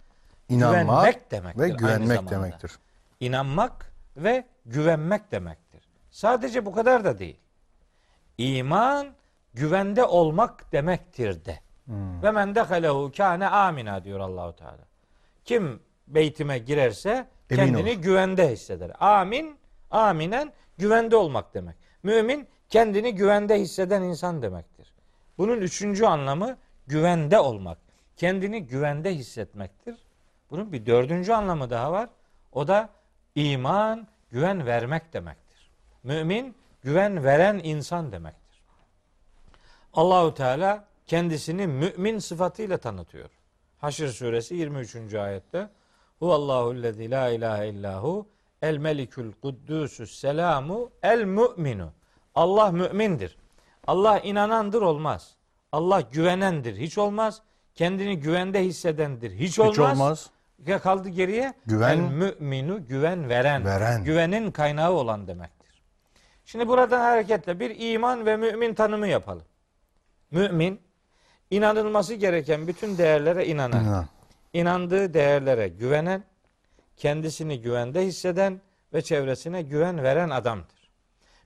İnanmak 0.49 1.05
güvenmek 1.05 1.31
demektir. 1.31 1.61
ve 1.61 1.69
güvenmek 1.69 2.29
demektir. 2.29 2.71
İnanmak 3.19 3.91
ve 4.17 4.45
güvenmek 4.65 5.31
demektir. 5.31 5.81
Sadece 6.11 6.65
bu 6.65 6.71
kadar 6.71 7.03
da 7.03 7.19
değil. 7.19 7.39
İman 8.37 9.07
güvende 9.53 10.03
olmak 10.03 10.71
demektir 10.71 11.45
de. 11.45 11.59
Hmm. 11.85 12.23
Ve 12.23 12.31
men 12.31 12.55
dehalehu 12.55 13.11
kâne 13.17 13.47
amina 13.47 14.03
diyor 14.03 14.19
Allahu 14.19 14.55
Teala. 14.55 14.87
Kim 15.45 15.79
beytime 16.07 16.57
girerse 16.57 17.27
Emin 17.49 17.65
kendini 17.65 17.91
olur. 17.91 18.01
güvende 18.01 18.51
hisseder. 18.51 18.91
Amin, 18.99 19.57
aminen 19.91 20.53
güvende 20.77 21.15
olmak 21.15 21.53
demek. 21.53 21.75
Mümin 22.03 22.47
kendini 22.69 23.15
güvende 23.15 23.59
hisseden 23.59 24.01
insan 24.01 24.41
demektir. 24.41 24.93
Bunun 25.37 25.57
üçüncü 25.61 26.05
anlamı 26.05 26.57
güvende 26.87 27.39
olmak. 27.39 27.77
Kendini 28.17 28.67
güvende 28.67 29.15
hissetmektir. 29.15 29.95
Bunun 30.51 30.71
bir 30.71 30.85
dördüncü 30.85 31.33
anlamı 31.33 31.69
daha 31.69 31.91
var. 31.91 32.09
O 32.51 32.67
da 32.67 32.89
iman, 33.35 34.07
güven 34.29 34.65
vermek 34.65 35.13
demektir. 35.13 35.69
Mümin, 36.03 36.55
güven 36.87 37.23
veren 37.23 37.61
insan 37.63 38.11
demektir. 38.11 38.61
Allahu 39.93 40.33
Teala 40.33 40.85
kendisini 41.07 41.67
mümin 41.67 42.19
sıfatıyla 42.19 42.77
tanıtıyor. 42.77 43.29
Haşr 43.77 44.07
suresi 44.07 44.55
23. 44.55 45.13
ayette 45.13 45.69
Huvallahu 46.19 46.83
lezî 46.83 47.11
la 47.11 47.29
ilahe 47.29 47.67
illahu 47.67 48.27
el 48.61 48.77
melikül 48.77 49.31
kuddüsüs 49.41 50.19
selamu 50.19 50.91
el 51.03 51.23
mü'minu. 51.23 51.91
Allah 52.35 52.71
mümindir. 52.71 53.37
Allah 53.87 54.19
inanandır 54.19 54.81
olmaz. 54.81 55.35
Allah 55.71 56.01
güvenendir 56.01 56.77
hiç 56.77 56.97
olmaz. 56.97 57.41
Kendini 57.75 58.19
güvende 58.19 58.63
hissedendir 58.63 59.31
hiç 59.31 59.59
olmaz. 59.59 59.73
Hiç 59.73 59.79
olmaz. 59.79 60.29
Ya 60.67 60.79
kaldı 60.79 61.09
geriye 61.09 61.53
Güven- 61.65 61.89
el 61.89 61.99
müminu 61.99 62.87
güven 62.87 63.29
veren. 63.29 63.65
Veren. 63.65 64.03
Güvenin 64.03 64.51
kaynağı 64.51 64.91
olan 64.91 65.27
demektir. 65.27 65.56
Şimdi 66.47 66.67
buradan 66.67 66.99
hareketle 66.99 67.59
bir 67.59 67.93
iman 67.93 68.25
ve 68.25 68.37
mümin 68.37 68.73
tanımı 68.73 69.07
yapalım. 69.07 69.43
Mümin 70.31 70.81
inanılması 71.51 72.13
gereken 72.13 72.67
bütün 72.67 72.97
değerlere 72.97 73.45
inanan, 73.45 73.83
İnan. 73.85 74.05
inandığı 74.53 75.13
değerlere 75.13 75.67
güvenen, 75.67 76.23
kendisini 76.97 77.61
güvende 77.61 78.05
hisseden 78.05 78.61
ve 78.93 79.01
çevresine 79.01 79.61
güven 79.61 80.03
veren 80.03 80.29
adamdır. 80.29 80.89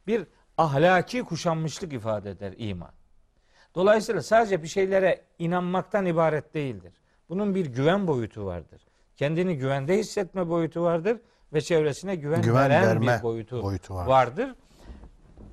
Bir 0.08 0.26
ahlaki 0.58 1.24
kuşanmışlık 1.24 1.94
ifade 1.94 2.30
eder 2.30 2.54
iman. 2.58 2.92
Dolayısıyla 3.76 4.22
sadece 4.22 4.64
bir 4.64 4.68
şeylere 4.68 5.22
inanmaktan 5.40 6.06
ibaret 6.06 6.54
değildir. 6.54 6.94
Bunun 7.30 7.56
bir 7.56 7.66
güven 7.66 8.08
boyutu 8.08 8.46
vardır. 8.46 8.82
Kendini 9.16 9.58
güvende 9.58 9.98
hissetme 9.98 10.50
boyutu 10.50 10.82
vardır 10.84 11.18
ve 11.54 11.62
çevresine 11.62 12.16
güven, 12.16 12.42
Güven 12.42 12.70
veren 12.70 12.88
verme 12.88 13.18
bir 13.18 13.24
boyutu, 13.24 13.64
boyutu 13.64 13.94
vardır. 13.96 14.10
vardır. 14.10 14.56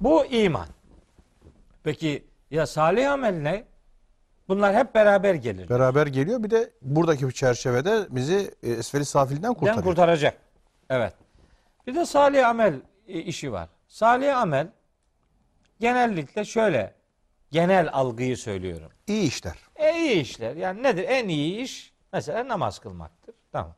Bu 0.01 0.27
iman. 0.27 0.67
Peki 1.85 2.25
ya 2.51 2.67
salih 2.67 3.13
amel 3.13 3.35
ne? 3.43 3.65
Bunlar 4.49 4.75
hep 4.77 4.95
beraber 4.95 5.35
gelir. 5.35 5.69
Beraber 5.69 6.07
geliyor. 6.07 6.43
Bir 6.43 6.51
de 6.51 6.71
buradaki 6.83 7.35
çerçevede 7.35 8.07
bizi 8.11 8.55
e, 8.63 8.71
esferi 8.71 9.05
safilden 9.05 9.43
Den 9.43 9.55
kurtarıyor. 9.55 9.85
kurtaracak. 9.85 10.39
Evet. 10.91 11.15
Bir 11.87 11.95
de 11.95 12.07
salih 12.07 12.49
amel 12.49 12.75
e, 13.09 13.19
işi 13.21 13.53
var. 13.53 13.69
Salih 13.89 14.37
amel 14.39 14.69
genellikle 15.81 16.45
şöyle 16.45 16.95
genel 17.51 17.89
algıyı 17.93 18.37
söylüyorum. 18.37 18.91
İyi 19.07 19.29
işler. 19.29 19.57
E 19.77 19.97
iyi 19.99 20.21
işler. 20.21 20.57
Yani 20.57 20.83
nedir? 20.83 21.05
En 21.09 21.29
iyi 21.29 21.61
iş 21.63 21.93
mesela 22.13 22.49
namaz 22.49 22.79
kılmaktır. 22.79 23.35
Tamam. 23.53 23.75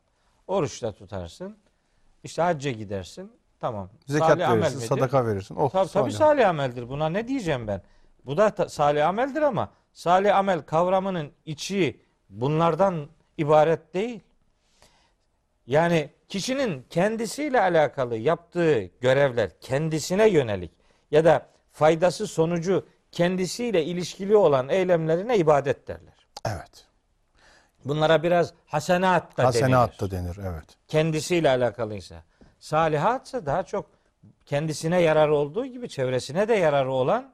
Oruç 0.46 0.82
da 0.82 0.92
tutarsın. 0.92 1.56
İşte 2.24 2.42
hacca 2.42 2.70
gidersin. 2.70 3.32
Tamam. 3.60 3.90
Zekat 4.06 4.28
Salih 4.28 4.48
verirsin, 4.48 4.78
sadaka 4.80 5.26
verirsin. 5.26 5.54
Oh, 5.56 5.70
Tabii, 5.70 5.88
tabii 5.88 6.12
salih. 6.12 6.12
salih 6.12 6.48
ameldir. 6.48 6.88
Buna 6.88 7.08
ne 7.08 7.28
diyeceğim 7.28 7.66
ben? 7.68 7.82
Bu 8.26 8.36
da 8.36 8.50
ta- 8.50 8.68
salih 8.68 9.08
ameldir 9.08 9.42
ama 9.42 9.70
salih 9.92 10.36
amel 10.36 10.60
kavramının 10.62 11.32
içi 11.46 12.00
bunlardan 12.30 13.08
ibaret 13.38 13.94
değil. 13.94 14.20
Yani 15.66 16.10
kişinin 16.28 16.86
kendisiyle 16.90 17.60
alakalı 17.60 18.16
yaptığı 18.16 18.80
görevler 19.00 19.50
kendisine 19.60 20.28
yönelik 20.28 20.72
ya 21.10 21.24
da 21.24 21.46
faydası 21.72 22.26
sonucu 22.26 22.86
kendisiyle 23.12 23.84
ilişkili 23.84 24.36
olan 24.36 24.68
eylemlerine 24.68 25.36
ibadet 25.36 25.88
derler. 25.88 26.26
Evet. 26.46 26.86
Bunlara 27.84 28.22
biraz 28.22 28.54
hasenat 28.66 29.36
da 29.36 29.44
Hasenat 29.44 30.00
denilir. 30.00 30.12
da 30.12 30.16
denir. 30.16 30.36
Evet. 30.52 30.64
Kendisiyle 30.88 31.50
alakalıysa. 31.50 32.22
Salihatsa 32.60 33.46
daha 33.46 33.62
çok 33.62 33.86
kendisine 34.46 35.00
yararı 35.02 35.34
olduğu 35.34 35.66
gibi 35.66 35.88
çevresine 35.88 36.48
de 36.48 36.54
yararı 36.54 36.92
olan 36.92 37.32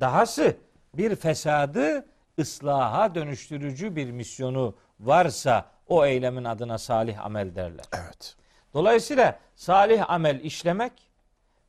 dahası 0.00 0.56
bir 0.94 1.16
fesadı 1.16 2.06
ıslaha 2.38 3.14
dönüştürücü 3.14 3.96
bir 3.96 4.10
misyonu 4.10 4.74
varsa 5.00 5.66
o 5.88 6.06
eylemin 6.06 6.44
adına 6.44 6.78
salih 6.78 7.24
amel 7.24 7.54
derler. 7.54 7.84
Evet. 7.92 8.36
Dolayısıyla 8.74 9.38
salih 9.56 10.10
amel 10.10 10.40
işlemek, 10.40 10.92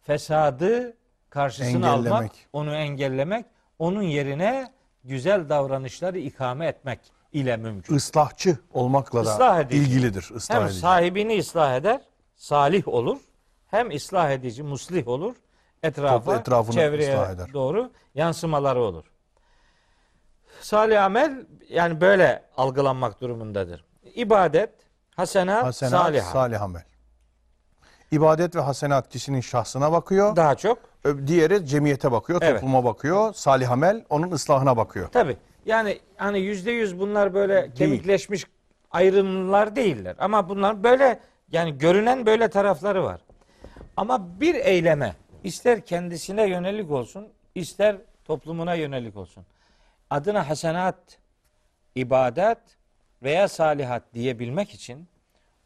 fesadı 0.02 0.94
karşısına 1.30 1.91
almak, 1.91 2.06
Engellemek. 2.07 2.32
onu 2.53 2.76
engellemek, 2.76 3.45
onun 3.80 4.02
yerine 4.02 4.72
güzel 5.03 5.49
davranışları 5.49 6.19
ikame 6.19 6.68
etmek 6.68 6.99
ile 7.34 7.57
mümkün. 7.57 7.95
Islahçı 7.95 8.57
olmakla 8.73 9.26
da 9.40 9.61
edici. 9.61 9.82
ilgilidir. 9.82 10.32
Islah 10.36 10.56
Hem 10.56 10.65
edici. 10.65 10.80
sahibini 10.80 11.40
ıslah 11.40 11.76
eder, 11.76 12.02
salih 12.41 12.88
olur. 12.88 13.18
Hem 13.68 13.95
ıslah 13.95 14.31
edici, 14.31 14.63
muslih 14.63 15.07
olur. 15.07 15.35
Etrafa, 15.84 16.35
etrafını 16.35 16.76
çevreye 16.76 17.13
ıslah 17.13 17.31
eder. 17.31 17.53
doğru 17.53 17.91
yansımaları 18.15 18.81
olur. 18.81 19.03
Salih 20.61 21.03
amel 21.03 21.45
yani 21.69 22.01
böyle 22.01 22.43
algılanmak 22.57 23.22
durumundadır. 23.22 23.85
İbadet, 24.15 24.69
hasenat, 25.15 25.65
Hasenat, 25.65 25.91
salih 25.91 26.22
salih 26.22 26.61
amel. 26.61 26.84
İbadet 28.11 28.55
ve 28.55 28.59
hasenat 28.59 29.09
kişinin 29.09 29.41
şahsına 29.41 29.91
bakıyor. 29.91 30.35
Daha 30.35 30.55
çok 30.55 30.77
Diğeri 31.27 31.65
cemiyete 31.65 32.11
bakıyor, 32.11 32.39
Evet. 32.43 32.53
topluma 32.53 32.84
bakıyor. 32.84 33.34
Salih 33.34 33.72
amel 33.72 34.05
onun 34.09 34.31
ıslahına 34.31 34.77
bakıyor. 34.77 35.07
Tabi 35.09 35.38
yani 35.65 35.99
hani 36.18 36.39
yüzde 36.39 36.72
yüz 36.72 36.99
bunlar 36.99 37.34
böyle 37.34 37.72
kemikleşmiş 37.73 38.45
ayrımlar 38.91 39.76
değiller. 39.76 40.15
Ama 40.19 40.49
bunlar 40.49 40.84
böyle 40.84 41.19
yani 41.52 41.78
görünen 41.78 42.26
böyle 42.26 42.49
tarafları 42.49 43.03
var. 43.03 43.22
Ama 43.98 44.41
bir 44.41 44.56
eyleme 44.56 45.15
ister 45.44 45.86
kendisine 45.86 46.49
yönelik 46.49 46.91
olsun 46.91 47.28
ister 47.56 47.98
toplumuna 48.26 48.73
yönelik 48.73 49.18
olsun. 49.18 49.45
Adına 50.10 50.49
hasenat, 50.49 51.19
ibadet 51.95 52.60
veya 53.23 53.48
salihat 53.48 54.03
diyebilmek 54.14 54.73
için 54.73 55.07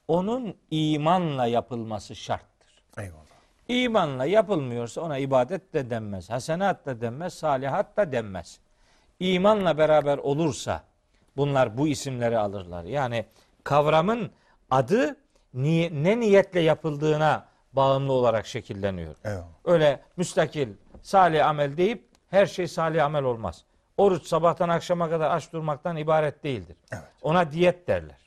onun 0.08 0.58
imanla 0.72 1.46
yapılması 1.46 2.16
şarttır. 2.16 2.84
Eyvallah. 2.98 3.26
İmanla 3.68 4.26
yapılmıyorsa 4.26 5.02
ona 5.02 5.18
ibadet 5.18 5.74
de 5.74 5.90
denmez. 5.90 6.30
Hasenat 6.30 6.86
da 6.86 7.02
denmez, 7.02 7.34
salihat 7.34 7.98
da 7.98 8.12
denmez. 8.12 8.60
İmanla 9.20 9.78
beraber 9.78 10.18
olursa 10.18 10.84
bunlar 11.38 11.78
bu 11.78 11.88
isimleri 11.88 12.38
alırlar. 12.38 12.84
Yani 12.84 13.26
kavramın 13.64 14.32
adı 14.72 15.18
niye, 15.56 15.90
ne 16.04 16.20
niyetle 16.20 16.60
yapıldığına 16.60 17.46
bağımlı 17.74 18.14
olarak 18.14 18.46
şekilleniyor. 18.48 19.16
Eyvallah. 19.26 19.46
Öyle 19.66 20.00
müstakil 20.18 20.70
salih 21.02 21.48
amel 21.48 21.78
deyip 21.78 22.08
her 22.30 22.46
şey 22.46 22.68
salih 22.68 23.06
amel 23.06 23.24
olmaz. 23.24 23.64
Oruç 23.98 24.28
sabahtan 24.28 24.70
akşama 24.70 25.10
kadar 25.10 25.32
aç 25.32 25.54
durmaktan 25.54 25.98
ibaret 25.98 26.44
değildir. 26.44 26.76
Evet. 26.92 27.04
Ona 27.22 27.52
diyet 27.52 27.88
derler. 27.88 28.18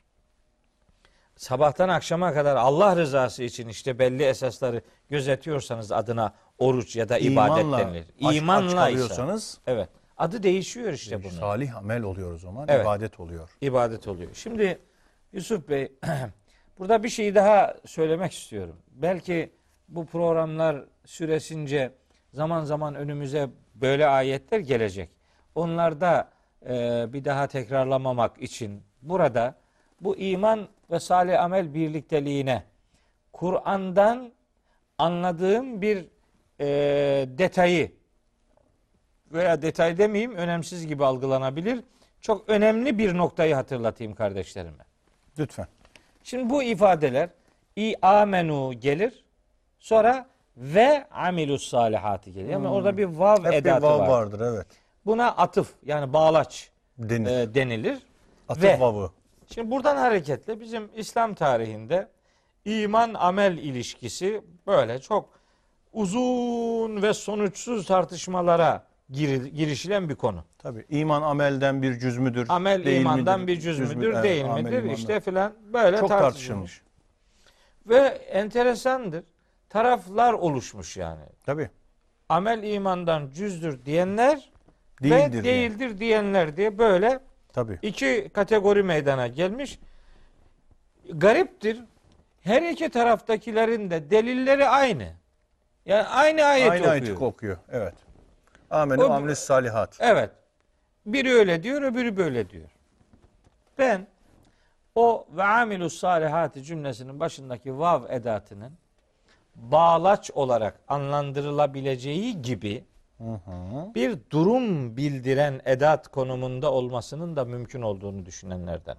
Sabahtan 1.37 1.89
akşama 1.89 2.35
kadar 2.35 2.57
Allah 2.57 2.97
rızası 2.97 3.43
için 3.43 3.69
işte 3.69 3.99
belli 3.99 4.23
esasları 4.23 4.83
gözetiyorsanız 5.11 5.93
adına 5.93 6.35
oruç 6.59 6.97
ya 6.97 7.09
da 7.09 7.19
ibadet 7.19 7.65
İmanla 7.65 7.79
denilir. 7.79 8.07
aç- 8.23 8.27
aç 8.27 8.37
İmanla 8.37 8.67
ise 8.67 8.77
kalıyorsanız 8.99 9.59
evet. 9.67 9.89
Adı 10.17 10.43
değişiyor 10.43 10.93
işte 10.93 11.25
bunun. 11.25 11.35
salih 11.35 11.77
amel 11.77 12.03
oluyor 12.03 12.33
o 12.33 12.39
zaman. 12.39 12.67
Evet. 12.69 12.83
ibadet 12.83 13.21
oluyor. 13.21 13.51
ibadet 13.61 14.09
oluyor. 14.09 14.31
Şimdi 14.35 14.79
Yusuf 15.33 15.69
Bey 15.69 15.93
burada 16.79 17.03
bir 17.03 17.09
şey 17.09 17.35
daha 17.35 17.75
söylemek 17.87 18.33
istiyorum. 18.33 18.77
Belki 18.91 19.51
bu 19.89 20.07
programlar 20.07 20.85
süresince 21.05 21.93
zaman 22.33 22.65
zaman 22.65 22.95
önümüze 22.95 23.49
böyle 23.75 24.07
ayetler 24.07 24.61
gelecek. 24.61 25.11
Onlarda 25.55 26.31
e, 26.67 27.07
bir 27.13 27.25
daha 27.25 27.47
tekrarlamamak 27.47 28.43
için 28.43 28.83
burada 29.03 29.55
bu 30.01 30.17
iman 30.17 30.69
ve 30.91 31.01
salih 31.01 31.43
amel 31.43 31.75
birlikteliğine 31.75 32.63
Kur'an'dan 33.33 34.33
anladığım 34.99 35.83
bir 35.83 36.07
e, 36.61 36.67
detayı 37.39 37.93
veya 39.33 39.63
detay 39.63 39.99
demeyeyim 39.99 40.35
önemsiz 40.35 40.87
gibi 40.87 41.05
algılanabilir. 41.05 41.85
Çok 42.21 42.49
önemli 42.49 42.99
bir 42.99 43.17
noktayı 43.17 43.55
hatırlatayım 43.55 44.15
kardeşlerime. 44.15 44.85
Lütfen. 45.39 45.67
Şimdi 46.25 46.51
bu 46.51 46.63
ifadeler 46.63 47.31
i 47.77 47.95
amenu 48.03 48.73
gelir. 48.81 49.25
Sonra 49.79 50.27
ve 50.57 51.07
amilus 51.11 51.69
salihati 51.69 52.33
gelir. 52.33 52.49
Yani 52.49 52.69
orada 52.69 52.97
bir 52.97 53.05
vav. 53.05 53.37
Hep 53.45 53.53
bir 53.53 53.57
edatı 53.57 53.83
vav 53.83 53.99
var. 53.99 54.09
vardır 54.09 54.41
evet. 54.55 54.67
Buna 55.07 55.27
atıf 55.29 55.75
yani 55.87 56.13
bağlaç 56.13 56.71
Denir. 56.99 57.31
e, 57.31 57.55
denilir. 57.55 57.99
Atıf 58.49 58.63
ve- 58.65 58.81
vavı. 58.81 59.11
Şimdi 59.55 59.71
buradan 59.71 59.97
hareketle 59.97 60.61
bizim 60.61 60.91
İslam 60.95 61.35
tarihinde 61.35 62.09
iman 62.65 63.15
amel 63.15 63.59
ilişkisi 63.59 64.43
böyle 64.67 64.99
çok 65.01 65.29
uzun 65.93 67.03
ve 67.03 67.15
sonuçsuz 67.15 67.87
tartışmalara 67.87 68.88
gir- 69.11 69.45
girişilen 69.45 70.09
bir 70.09 70.15
konu. 70.15 70.45
Tabii 70.59 70.85
iman 70.89 71.23
amelden 71.23 71.83
bir 71.83 71.99
cüz 71.99 72.19
müdür? 72.19 72.47
Amel 72.49 72.85
değil 72.85 73.01
imandan 73.01 73.41
midir? 73.41 73.53
bir 73.53 73.61
cüz 73.61 73.77
Cüz 73.77 73.95
müdür, 73.95 74.15
mü- 74.15 74.23
değil 74.23 74.45
evet, 74.49 74.65
midir? 74.65 74.73
imandan. 74.73 74.95
İşte 74.95 75.21
filan 75.21 75.53
böyle 75.73 75.97
Çok 75.97 76.09
tartışılmış. 76.09 76.83
Ve 77.87 77.99
enteresandır. 78.31 79.25
Taraflar 79.69 80.33
oluşmuş 80.33 80.97
yani. 80.97 81.23
Tabii. 81.47 81.71
Amel 82.29 82.63
imandan 82.63 83.31
cüzdür 83.31 83.85
diyenler 83.85 84.51
Değildir. 85.03 85.11
ve 85.17 85.19
yani. 85.21 85.45
değildir 85.45 85.99
diyenler 85.99 86.57
diye 86.57 86.79
böyle 86.79 87.21
Tabii. 87.53 87.79
iki 87.83 88.31
kategori 88.35 88.83
meydana 88.83 89.27
gelmiş. 89.27 89.79
Gariptir. 91.13 91.81
Her 92.41 92.63
iki 92.63 92.89
taraftakilerin 92.89 93.91
de 93.91 94.11
delilleri 94.11 94.69
aynı. 94.69 95.07
Yani 95.87 96.03
aynı 96.07 96.45
ayet 96.45 96.71
Aynı 96.71 96.81
okuyor. 96.81 96.93
ayeti 96.93 97.13
okuyor. 97.25 97.57
Evet. 97.73 97.95
Amenü 98.71 99.03
O- 99.05 99.11
amlis 99.13 99.39
salihat. 99.39 99.97
Evet. 100.01 100.31
Biri 101.07 101.33
öyle 101.33 101.63
diyor, 101.63 101.83
öbürü 101.83 102.17
böyle 102.17 102.51
diyor. 102.51 102.69
Ben 103.79 104.07
o 104.95 105.27
ve 105.33 105.45
amilus 105.45 105.99
salihati 105.99 106.63
cümlesinin 106.65 107.21
başındaki 107.21 107.79
vav 107.79 108.03
edatının 108.09 108.73
bağlaç 109.55 110.31
olarak 110.31 110.81
anlandırılabileceği 110.89 112.43
gibi 112.43 112.85
bir 113.95 114.19
durum 114.31 114.97
bildiren 114.97 115.61
edat 115.65 116.09
konumunda 116.09 116.73
olmasının 116.73 117.37
da 117.37 117.45
mümkün 117.45 117.83
olduğunu 117.83 118.27
düşünenlerden. 118.27 118.97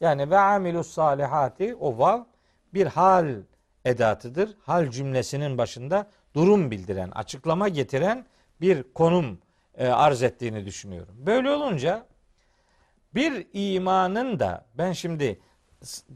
Yani 0.00 0.30
ve 0.30 0.38
amilus 0.38 0.90
salihati 0.90 1.74
o 1.74 1.98
vav 1.98 2.20
bir 2.74 2.86
hal 2.86 3.34
edatıdır. 3.84 4.56
Hal 4.62 4.90
cümlesinin 4.90 5.58
başında 5.58 6.06
durum 6.34 6.70
bildiren, 6.70 7.10
açıklama 7.10 7.68
getiren 7.68 8.24
bir 8.64 8.82
konum 8.94 9.38
e, 9.78 9.88
arz 9.88 10.22
ettiğini 10.22 10.66
düşünüyorum. 10.66 11.14
Böyle 11.18 11.50
olunca 11.50 12.06
bir 13.14 13.46
imanın 13.52 14.38
da 14.38 14.64
ben 14.74 14.92
şimdi 14.92 15.40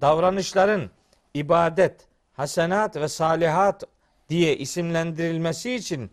davranışların 0.00 0.90
ibadet, 1.34 2.08
hasenat 2.32 2.96
ve 2.96 3.08
salihat 3.08 3.84
diye 4.28 4.56
isimlendirilmesi 4.56 5.74
için 5.74 6.10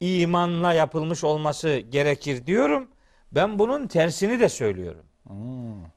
imanla 0.00 0.72
yapılmış 0.72 1.24
olması 1.24 1.76
gerekir 1.76 2.46
diyorum. 2.46 2.88
Ben 3.32 3.58
bunun 3.58 3.86
tersini 3.86 4.40
de 4.40 4.48
söylüyorum. 4.48 5.06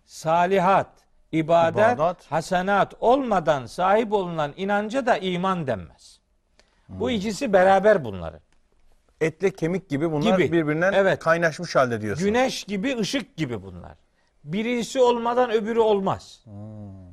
Salihat, 0.06 0.92
ibadet, 1.32 1.96
İbadet. 1.96 2.32
hasenat 2.32 2.94
olmadan 3.00 3.66
sahip 3.66 4.14
olunan 4.14 4.54
inanca 4.58 5.06
da 5.06 5.18
iman 5.18 5.68
denmez. 5.68 6.20
Bu 6.90 7.12
ikisi 7.12 7.54
beraber 7.54 8.06
bunların. 8.06 8.47
Etle 9.22 9.52
kemik 9.52 9.90
gibi 9.90 10.12
bunlar 10.12 10.40
Gibi. 10.40 10.52
birbirinden 10.52 10.94
Evet. 10.94 11.20
kaynaşmış 11.20 11.76
halde 11.76 12.02
diyorsun. 12.02 12.26
Güneş 12.26 12.64
gibi, 12.64 12.98
ışık 12.98 13.38
gibi 13.38 13.64
bunlar. 13.64 13.96
Birisi 14.44 15.00
olmadan 15.02 15.52
öbürü 15.52 15.80
olmaz. 15.80 16.46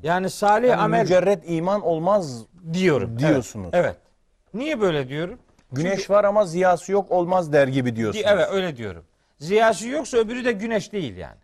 Yani 0.02 0.31
salih 0.31 0.68
Yani 0.68 0.81
amel 0.81 1.01
mücerret 1.01 1.43
iman 1.47 1.82
olmaz. 1.82 2.43
diyorum. 2.72 3.18
diyorsunuz. 3.18 3.70
Evet. 3.72 3.85
evet. 3.85 3.97
Niye 4.55 4.81
böyle 4.81 5.09
diyorum? 5.09 5.39
Güneş 5.72 6.10
var 6.10 6.24
ama 6.24 6.47
ziyası 6.47 6.93
yok 6.93 7.10
olmaz 7.10 7.52
der 7.52 7.68
gibi 7.68 7.97
diyorsunuz. 7.97 8.26
Evet 8.28 8.48
öyle 8.52 8.76
diyorum. 8.76 9.05
Ziyası 9.39 9.89
yoksa 9.89 10.16
öbürü 10.18 10.44
de 10.44 10.52
güneş 10.52 10.93
değil 10.93 11.16
yani. 11.16 11.39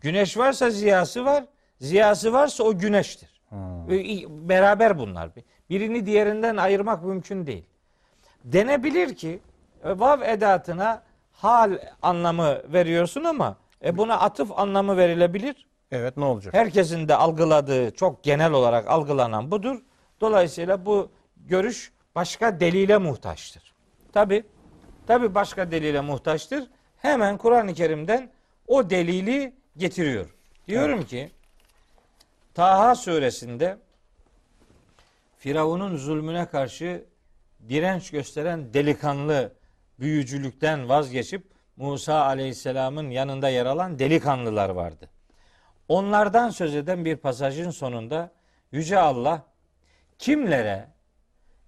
Güneş 0.00 0.36
varsa 0.36 0.70
ziyası 0.70 1.24
var, 1.24 1.44
Ziyası 1.80 2.32
varsa 2.32 2.64
o 2.64 2.78
güneştir. 2.78 3.42
Ee, 3.90 4.48
Beraber 4.48 4.98
bunlar. 4.98 5.30
Birini 5.70 6.06
diğerinden 6.06 6.56
ayırmak 6.56 7.04
mümkün 7.04 7.46
değil. 7.46 7.64
Denebilir 8.44 9.14
ki 9.14 9.40
e, 9.84 9.98
vav 9.98 10.22
edatına 10.22 11.02
hal 11.32 11.78
anlamı 12.02 12.72
veriyorsun 12.72 13.24
ama 13.24 13.56
e, 13.84 13.96
buna 13.96 14.20
atıf 14.20 14.58
anlamı 14.58 14.96
verilebilir. 14.96 15.66
Evet 15.90 16.16
ne 16.16 16.24
olacak? 16.24 16.54
Herkesin 16.54 17.08
de 17.08 17.14
algıladığı 17.14 17.90
çok 17.90 18.24
genel 18.24 18.52
olarak 18.52 18.88
algılanan 18.88 19.50
budur. 19.50 19.82
Dolayısıyla 20.20 20.86
bu 20.86 21.10
görüş 21.36 21.92
başka 22.14 22.60
delile 22.60 22.98
muhtaçtır. 22.98 23.72
Tabi 24.12 24.44
tabi 25.06 25.34
başka 25.34 25.70
delile 25.70 26.00
muhtaçtır. 26.00 26.70
Hemen 26.96 27.38
Kur'an-ı 27.38 27.74
Kerim'den 27.74 28.30
o 28.66 28.90
delili 28.90 29.54
getiriyor. 29.76 30.34
Diyorum 30.68 31.04
ki 31.04 31.30
Taha 32.54 32.94
suresinde 32.94 33.78
Firavun'un 35.38 35.96
zulmüne 35.96 36.46
karşı 36.46 37.04
direnç 37.68 38.10
gösteren 38.10 38.74
delikanlı 38.74 39.52
büyücülükten 40.00 40.88
vazgeçip 40.88 41.52
Musa 41.76 42.24
Aleyhisselam'ın 42.24 43.10
yanında 43.10 43.48
yer 43.48 43.66
alan 43.66 43.98
delikanlılar 43.98 44.68
vardı. 44.68 45.10
Onlardan 45.88 46.50
söz 46.50 46.74
eden 46.74 47.04
bir 47.04 47.16
pasajın 47.16 47.70
sonunda 47.70 48.32
Yüce 48.72 48.98
Allah 48.98 49.46
kimlere 50.18 50.88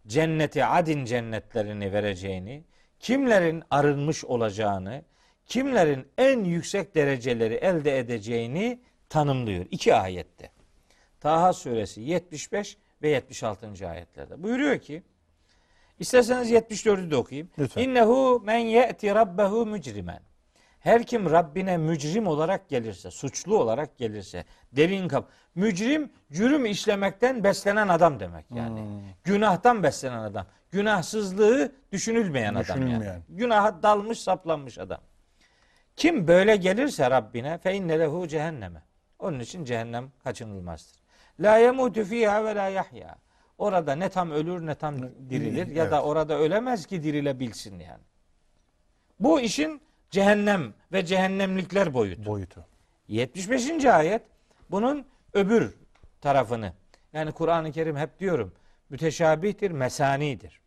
cenneti 0.07 0.65
adin 0.65 1.05
cennetlerini 1.05 1.93
vereceğini, 1.93 2.65
kimlerin 3.01 3.63
arınmış 3.71 4.25
olacağını, 4.25 5.05
kimlerin 5.47 6.07
en 6.19 6.45
yüksek 6.45 6.95
dereceleri 6.95 7.55
elde 7.55 7.99
edeceğini 7.99 8.81
tanımlıyor. 9.09 9.67
iki 9.71 9.95
ayette. 9.95 10.51
Taha 11.21 11.53
suresi 11.53 12.01
75 12.01 12.79
ve 13.03 13.09
76. 13.09 13.89
ayetlerde. 13.89 14.43
Buyuruyor 14.43 14.79
ki 14.79 15.03
İsterseniz 15.99 16.53
74'ü 16.53 17.11
de 17.11 17.17
okuyayım. 17.17 17.51
Lütfen. 17.59 17.83
İnnehu 17.83 18.43
men 18.45 18.59
ye'ti 18.59 19.15
rabbehu 19.15 19.67
mücrimen. 19.67 20.21
Her 20.81 21.07
kim 21.07 21.31
Rabbine 21.31 21.77
mücrim 21.77 22.27
olarak 22.27 22.69
gelirse, 22.69 23.11
suçlu 23.11 23.59
olarak 23.59 23.99
gelirse, 23.99 24.45
derin 24.73 25.09
kap. 25.09 25.29
Mücrim, 25.55 26.13
cürüm 26.33 26.67
işlemekten 26.67 27.45
beslenen 27.45 27.89
adam 27.89 28.21
demek 28.21 28.47
yani. 28.51 28.81
Hmm. 28.81 29.01
Günahtan 29.25 29.83
beslenen 29.83 30.19
adam. 30.19 30.47
Günahsızlığı 30.71 31.73
düşünülmeyen 31.93 32.55
adam 32.55 32.65
yani. 32.69 32.87
Düşünülmeyen. 32.87 33.23
Günaha 33.29 33.83
dalmış, 33.83 34.21
saplanmış 34.21 34.79
adam. 34.79 35.01
Kim 35.97 36.29
böyle 36.29 36.57
gelirse 36.57 37.11
Rabbine 37.11 37.59
fe 37.59 37.75
inne 37.75 37.99
lehu 37.99 38.29
cehenneme. 38.29 38.83
Onun 39.19 39.41
için 39.41 39.65
cehennem 39.65 40.13
kaçınılmazdır. 40.25 40.97
La 41.41 41.57
yemutu 41.57 42.05
fiha 42.05 42.45
ve 42.45 42.55
la 42.55 42.69
yahya. 42.69 43.17
Orada 43.59 43.95
ne 43.95 44.09
tam 44.09 44.31
ölür 44.31 44.67
ne 44.67 44.75
tam 44.75 44.99
dirilir 45.31 45.67
ya 45.67 45.91
da 45.91 45.97
Evet. 45.97 46.07
orada 46.07 46.39
ölemez 46.39 46.87
ki 46.87 47.03
dirilebilsin 47.03 47.79
yani. 47.79 48.03
Bu 49.21 49.41
işin 49.41 49.81
cehennem 50.11 50.75
ve 50.93 51.07
cehennemlikler 51.07 51.95
boyutu. 51.95 52.27
Boyutu. 52.27 52.65
75. 53.09 53.85
ayet 53.85 54.23
bunun 54.71 55.07
öbür 55.33 55.75
tarafını. 56.21 56.73
Yani 57.13 57.33
Kur'an-ı 57.33 57.73
Kerim 57.73 57.97
hep 57.97 58.21
diyorum 58.21 58.53
müteşabihtir, 58.91 59.71
mesanidir. 59.71 60.61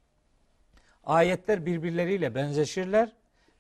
Ayetler 1.03 1.65
birbirleriyle 1.65 2.35
benzeşirler. 2.35 3.11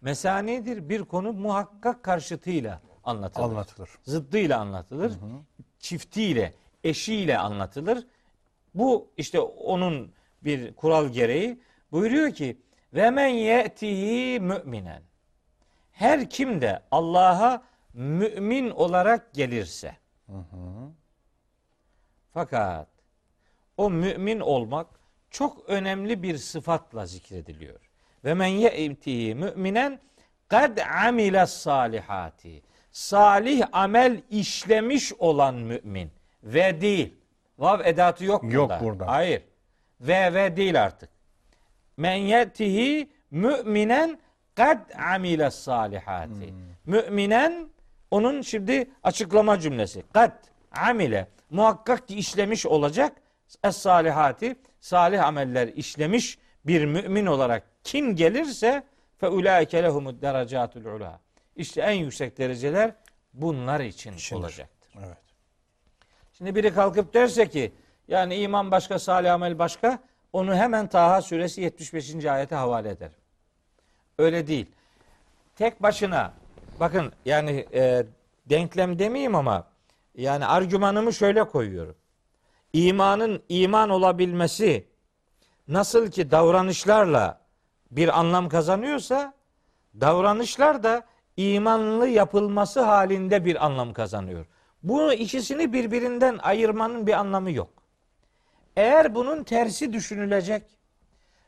Mesanidir 0.01 0.89
bir 0.89 1.03
konu 1.03 1.33
muhakkak 1.33 2.03
karşıtıyla 2.03 2.81
anlatılır. 3.03 3.45
Anlatılır. 3.45 3.89
Zıddıyla 4.03 4.59
anlatılır. 4.59 5.13
Çiftiyle, 5.79 6.53
eşiyle 6.83 7.37
anlatılır. 7.37 8.07
Bu 8.75 9.11
işte 9.17 9.39
onun 9.39 10.13
bir 10.43 10.73
kural 10.75 11.09
gereği 11.09 11.59
buyuruyor 11.91 12.31
ki 12.31 12.57
ve 12.93 13.09
men 13.11 13.27
ye'tihi 13.27 14.39
müminen. 14.39 15.01
Her 15.91 16.29
kim 16.29 16.61
de 16.61 16.83
Allah'a 16.91 17.63
mümin 17.93 18.69
olarak 18.69 19.33
gelirse. 19.33 19.95
Fakat 22.33 22.87
o 23.77 23.89
mümin 23.89 24.39
olmak 24.39 24.87
çok 25.29 25.69
önemli 25.69 26.23
bir 26.23 26.37
sıfatla 26.37 27.05
zikrediliyor. 27.05 27.79
Ve 28.25 28.33
men 28.33 28.47
ye'tihi 28.47 29.35
müminen 29.35 29.99
kad 30.47 30.77
amile 30.77 31.45
salihati. 31.45 32.63
Salih 32.91 33.67
amel 33.71 34.21
işlemiş 34.29 35.13
olan 35.13 35.55
mümin 35.55 36.11
ve 36.43 36.81
değil. 36.81 37.13
Vav 37.57 37.79
edatı 37.79 38.25
yok 38.25 38.43
burada. 38.43 38.55
Yok 38.55 38.71
burada. 38.81 39.07
Hayır. 39.07 39.41
Ve 40.01 40.33
ve 40.33 40.57
değil 40.57 40.83
artık. 40.83 41.09
Men 41.97 42.13
yetihi 42.15 43.09
müminen 43.31 44.19
kad 44.55 44.89
amile 45.13 45.51
salihati. 45.51 46.53
Müminen 46.85 47.69
onun 48.11 48.41
şimdi 48.41 48.91
açıklama 49.03 49.59
cümlesi. 49.59 50.03
Kad 50.13 50.31
amile 50.71 51.27
muhakkak 51.49 52.07
ki 52.07 52.15
işlemiş 52.15 52.65
olacak 52.65 53.13
es 53.63 53.77
salihati 53.77 54.55
salih 54.79 55.23
ameller 55.23 55.67
işlemiş 55.67 56.37
bir 56.65 56.85
mümin 56.85 57.25
olarak 57.25 57.63
kim 57.83 58.15
gelirse 58.15 58.83
fe 59.17 59.27
ulaike 59.27 59.83
lehumud 59.83 60.21
derecatul 60.21 60.85
ula. 60.85 61.19
İşte 61.55 61.81
en 61.81 61.91
yüksek 61.91 62.37
dereceler 62.37 62.91
bunlar 63.33 63.79
için 63.79 64.13
İçindir. 64.13 64.41
olacaktır. 64.41 64.93
Evet. 65.05 65.17
Şimdi 66.37 66.55
biri 66.55 66.73
kalkıp 66.73 67.13
derse 67.13 67.49
ki 67.49 67.71
yani 68.07 68.35
iman 68.35 68.71
başka, 68.71 68.99
salih 68.99 69.33
amel 69.33 69.59
başka 69.59 69.99
onu 70.33 70.55
hemen 70.55 70.87
Taha 70.87 71.21
suresi 71.21 71.61
75. 71.61 72.25
ayete 72.25 72.55
havale 72.55 72.89
eder. 72.89 73.11
Öyle 74.17 74.47
değil. 74.47 74.65
Tek 75.55 75.83
başına 75.83 76.33
bakın 76.79 77.11
yani 77.25 77.65
e, 77.73 78.05
denklem 78.45 78.99
demeyeyim 78.99 79.35
ama 79.35 79.67
yani 80.15 80.45
argümanımı 80.45 81.13
şöyle 81.13 81.43
koyuyorum. 81.43 81.95
İmanın 82.73 83.43
iman 83.49 83.89
olabilmesi 83.89 84.87
nasıl 85.67 86.11
ki 86.11 86.31
davranışlarla 86.31 87.39
bir 87.91 88.19
anlam 88.19 88.49
kazanıyorsa 88.49 89.33
davranışlar 90.01 90.83
da 90.83 91.05
imanlı 91.37 92.07
yapılması 92.07 92.81
halinde 92.81 93.45
bir 93.45 93.65
anlam 93.65 93.93
kazanıyor. 93.93 94.45
Bu 94.87 95.13
ikisini 95.13 95.73
birbirinden 95.73 96.39
ayırmanın 96.43 97.07
bir 97.07 97.13
anlamı 97.13 97.51
yok. 97.51 97.69
Eğer 98.75 99.15
bunun 99.15 99.43
tersi 99.43 99.93
düşünülecek 99.93 100.63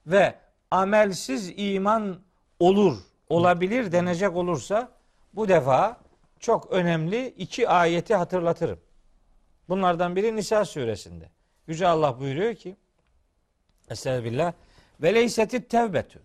ve 0.07 0.35
amelsiz 0.71 1.53
iman 1.55 2.19
olur, 2.59 2.97
olabilir 3.29 3.91
denecek 3.91 4.35
olursa 4.35 4.91
bu 5.33 5.47
defa 5.47 5.97
çok 6.39 6.71
önemli 6.71 7.27
iki 7.27 7.69
ayeti 7.69 8.15
hatırlatırım. 8.15 8.79
Bunlardan 9.69 10.15
biri 10.15 10.35
Nisa 10.35 10.65
suresinde. 10.65 11.29
Yüce 11.67 11.87
Allah 11.87 12.19
buyuruyor 12.19 12.55
ki 12.55 12.75
Estağfirullah 13.89 14.53
ve 15.01 15.15
leysetit 15.15 15.69
tevbetü 15.69 16.19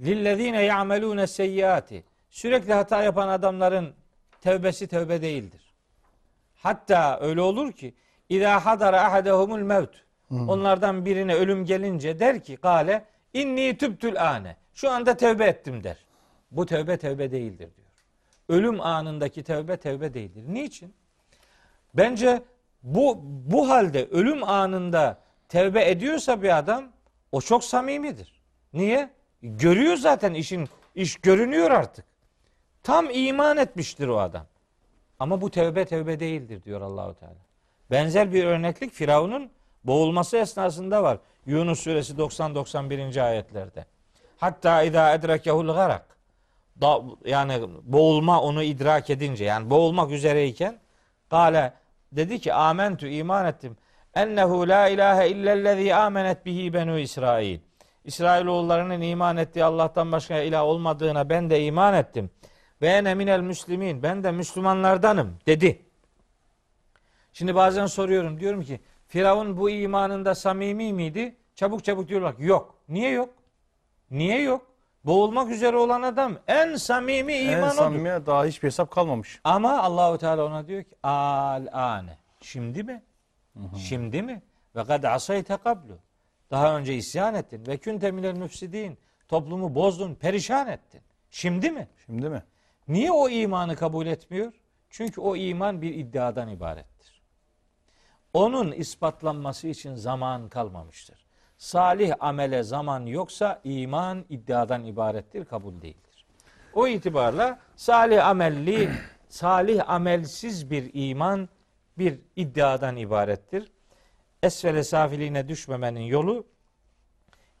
lillezine 0.00 0.62
ya'melune 0.62 1.26
seyyiati 1.26 2.04
sürekli 2.30 2.72
hata 2.72 3.02
yapan 3.02 3.28
adamların 3.28 3.94
tevbesi 4.40 4.86
tevbe 4.86 5.22
değildir. 5.22 5.67
Hatta 6.58 7.18
öyle 7.20 7.40
olur 7.40 7.72
ki 7.72 7.94
İza 8.28 8.64
hadara 8.66 9.04
ahadehumul 9.04 9.58
mevt. 9.58 9.90
Onlardan 10.30 11.04
birine 11.04 11.34
ölüm 11.34 11.64
gelince 11.64 12.18
der 12.18 12.44
ki 12.44 12.56
gale 12.62 13.04
inni 13.34 13.78
tübtül 13.78 14.28
ane. 14.30 14.56
Şu 14.74 14.90
anda 14.90 15.16
tevbe 15.16 15.44
ettim 15.44 15.84
der. 15.84 15.96
Bu 16.50 16.66
tevbe 16.66 16.96
tevbe 16.96 17.30
değildir 17.30 17.68
diyor. 17.76 17.88
Ölüm 18.48 18.80
anındaki 18.80 19.42
tevbe 19.42 19.76
tevbe 19.76 20.14
değildir. 20.14 20.44
Niçin? 20.48 20.94
Bence 21.94 22.42
bu 22.82 23.18
bu 23.22 23.68
halde 23.68 24.06
ölüm 24.06 24.44
anında 24.44 25.18
tevbe 25.48 25.90
ediyorsa 25.90 26.42
bir 26.42 26.58
adam 26.58 26.84
o 27.32 27.40
çok 27.40 27.64
samimidir. 27.64 28.42
Niye? 28.72 29.10
Görüyor 29.42 29.96
zaten 29.96 30.34
işin 30.34 30.68
iş 30.94 31.16
görünüyor 31.16 31.70
artık. 31.70 32.04
Tam 32.82 33.10
iman 33.12 33.56
etmiştir 33.56 34.08
o 34.08 34.18
adam. 34.18 34.46
Ama 35.18 35.40
bu 35.40 35.50
tevbe 35.50 35.84
tevbe 35.84 36.20
değildir 36.20 36.62
diyor 36.62 36.80
Allahu 36.80 37.14
Teala. 37.14 37.34
Benzer 37.90 38.32
bir 38.32 38.44
örneklik 38.44 38.92
Firavun'un 38.92 39.50
boğulması 39.84 40.36
esnasında 40.36 41.02
var. 41.02 41.18
Yunus 41.46 41.80
suresi 41.80 42.12
90-91. 42.12 43.22
ayetlerde. 43.22 43.84
Hatta 44.36 44.82
idâ 44.82 45.14
edrekehul 45.14 45.66
garak. 45.66 46.18
Da, 46.80 47.02
yani 47.24 47.60
boğulma 47.82 48.40
onu 48.42 48.62
idrak 48.62 49.10
edince 49.10 49.44
yani 49.44 49.70
boğulmak 49.70 50.10
üzereyken 50.10 50.78
Kale 51.30 51.72
dedi 52.12 52.40
ki 52.40 52.54
amentü 52.54 53.08
iman 53.08 53.46
ettim. 53.46 53.76
Ennehu 54.14 54.68
la 54.68 54.88
ilahe 54.88 55.28
illellezî 55.28 55.94
amenet 55.94 56.46
bihi 56.46 56.74
benu 56.74 56.98
İsrail. 56.98 57.58
İsrailoğullarının 58.04 59.00
iman 59.00 59.36
ettiği 59.36 59.64
Allah'tan 59.64 60.12
başka 60.12 60.38
ilah 60.38 60.64
olmadığına 60.64 61.28
ben 61.30 61.50
de 61.50 61.64
iman 61.64 61.94
ettim. 61.94 62.30
Ve 62.82 62.88
ene 62.88 63.14
minel 63.14 63.40
müslimin. 63.40 64.02
Ben 64.02 64.24
de 64.24 64.32
Müslümanlardanım 64.32 65.36
dedi. 65.46 65.82
Şimdi 67.32 67.54
bazen 67.54 67.86
soruyorum 67.86 68.40
diyorum 68.40 68.62
ki 68.62 68.80
Firavun 69.08 69.56
bu 69.56 69.70
imanında 69.70 70.34
samimi 70.34 70.92
miydi? 70.92 71.36
Çabuk 71.54 71.84
çabuk 71.84 72.08
diyorlar 72.08 72.36
ki 72.36 72.42
yok. 72.44 72.74
Niye 72.88 73.10
yok? 73.10 73.34
Niye 74.10 74.40
yok? 74.42 74.66
Boğulmak 75.04 75.50
üzere 75.50 75.76
olan 75.76 76.02
adam 76.02 76.38
en 76.46 76.76
samimi 76.76 77.32
En 77.32 77.52
iman 77.52 77.68
odur. 77.68 77.76
samimiye 77.76 78.26
daha 78.26 78.44
hiçbir 78.44 78.66
hesap 78.68 78.90
kalmamış. 78.90 79.40
Ama 79.44 79.82
Allahu 79.82 80.18
Teala 80.18 80.44
ona 80.44 80.66
diyor 80.66 80.82
ki 80.82 80.96
al 81.02 81.66
ane. 81.72 82.18
Şimdi 82.40 82.82
mi? 82.82 83.02
Şimdi 83.76 84.22
mi? 84.22 84.42
Ve 84.76 84.84
kad 84.84 85.02
asayte 85.02 85.56
kablu. 85.56 85.98
Daha 86.50 86.76
önce 86.78 86.94
isyan 86.94 87.34
ettin 87.34 87.66
ve 87.66 87.76
künte 87.76 88.10
minel 88.10 88.32
müfsidin. 88.36 88.98
Toplumu 89.28 89.74
bozdun, 89.74 90.14
perişan 90.14 90.66
ettin. 90.68 91.00
Şimdi 91.30 91.70
mi? 91.70 91.88
Şimdi 92.06 92.28
mi? 92.28 92.42
Niye 92.88 93.12
o 93.12 93.28
imanı 93.28 93.76
kabul 93.76 94.06
etmiyor? 94.06 94.52
Çünkü 94.90 95.20
o 95.20 95.36
iman 95.36 95.82
bir 95.82 95.94
iddiadan 95.94 96.48
ibarettir. 96.48 97.22
Onun 98.32 98.72
ispatlanması 98.72 99.68
için 99.68 99.94
zaman 99.94 100.48
kalmamıştır. 100.48 101.26
Salih 101.58 102.14
amele 102.20 102.62
zaman 102.62 103.06
yoksa 103.06 103.60
iman 103.64 104.24
iddiadan 104.28 104.84
ibarettir, 104.84 105.44
kabul 105.44 105.82
değildir. 105.82 106.26
O 106.74 106.88
itibarla 106.88 107.58
salih 107.76 108.26
amelli, 108.26 108.90
salih 109.28 109.90
amelsiz 109.90 110.70
bir 110.70 110.90
iman 110.92 111.48
bir 111.98 112.20
iddiadan 112.36 112.96
ibarettir. 112.96 113.72
Esfele 114.42 114.84
safiliğine 114.84 115.48
düşmemenin 115.48 116.00
yolu 116.00 116.46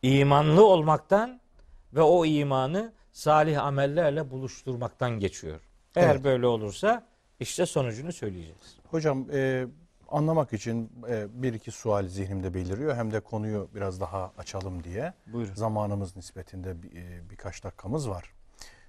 imanlı 0.02 0.66
olmaktan 0.66 1.40
ve 1.92 2.02
o 2.02 2.24
imanı 2.24 2.92
salih 3.22 3.62
amellerle 3.64 4.30
buluşturmaktan 4.30 5.10
geçiyor. 5.10 5.60
Eğer 5.96 6.10
Evet. 6.14 6.24
böyle 6.24 6.46
olursa 6.46 7.06
işte 7.40 7.66
sonucunu 7.66 8.12
söyleyeceğiz. 8.12 8.76
Hocam 8.90 9.26
e, 9.32 9.66
anlamak 10.08 10.52
için 10.52 10.92
e, 11.08 11.26
bir 11.42 11.52
iki 11.54 11.70
sual 11.70 12.08
zihnimde 12.08 12.54
beliriyor. 12.54 12.96
Hem 12.96 13.12
de 13.12 13.20
konuyu 13.20 13.68
biraz 13.74 14.00
daha 14.00 14.32
açalım 14.38 14.84
diye. 14.84 15.12
Buyurun. 15.26 15.54
Zamanımız 15.54 16.16
nispetinde 16.16 16.82
bir- 16.82 16.92
e, 16.96 17.30
birkaç 17.30 17.64
dakikamız 17.64 18.08
var. 18.10 18.32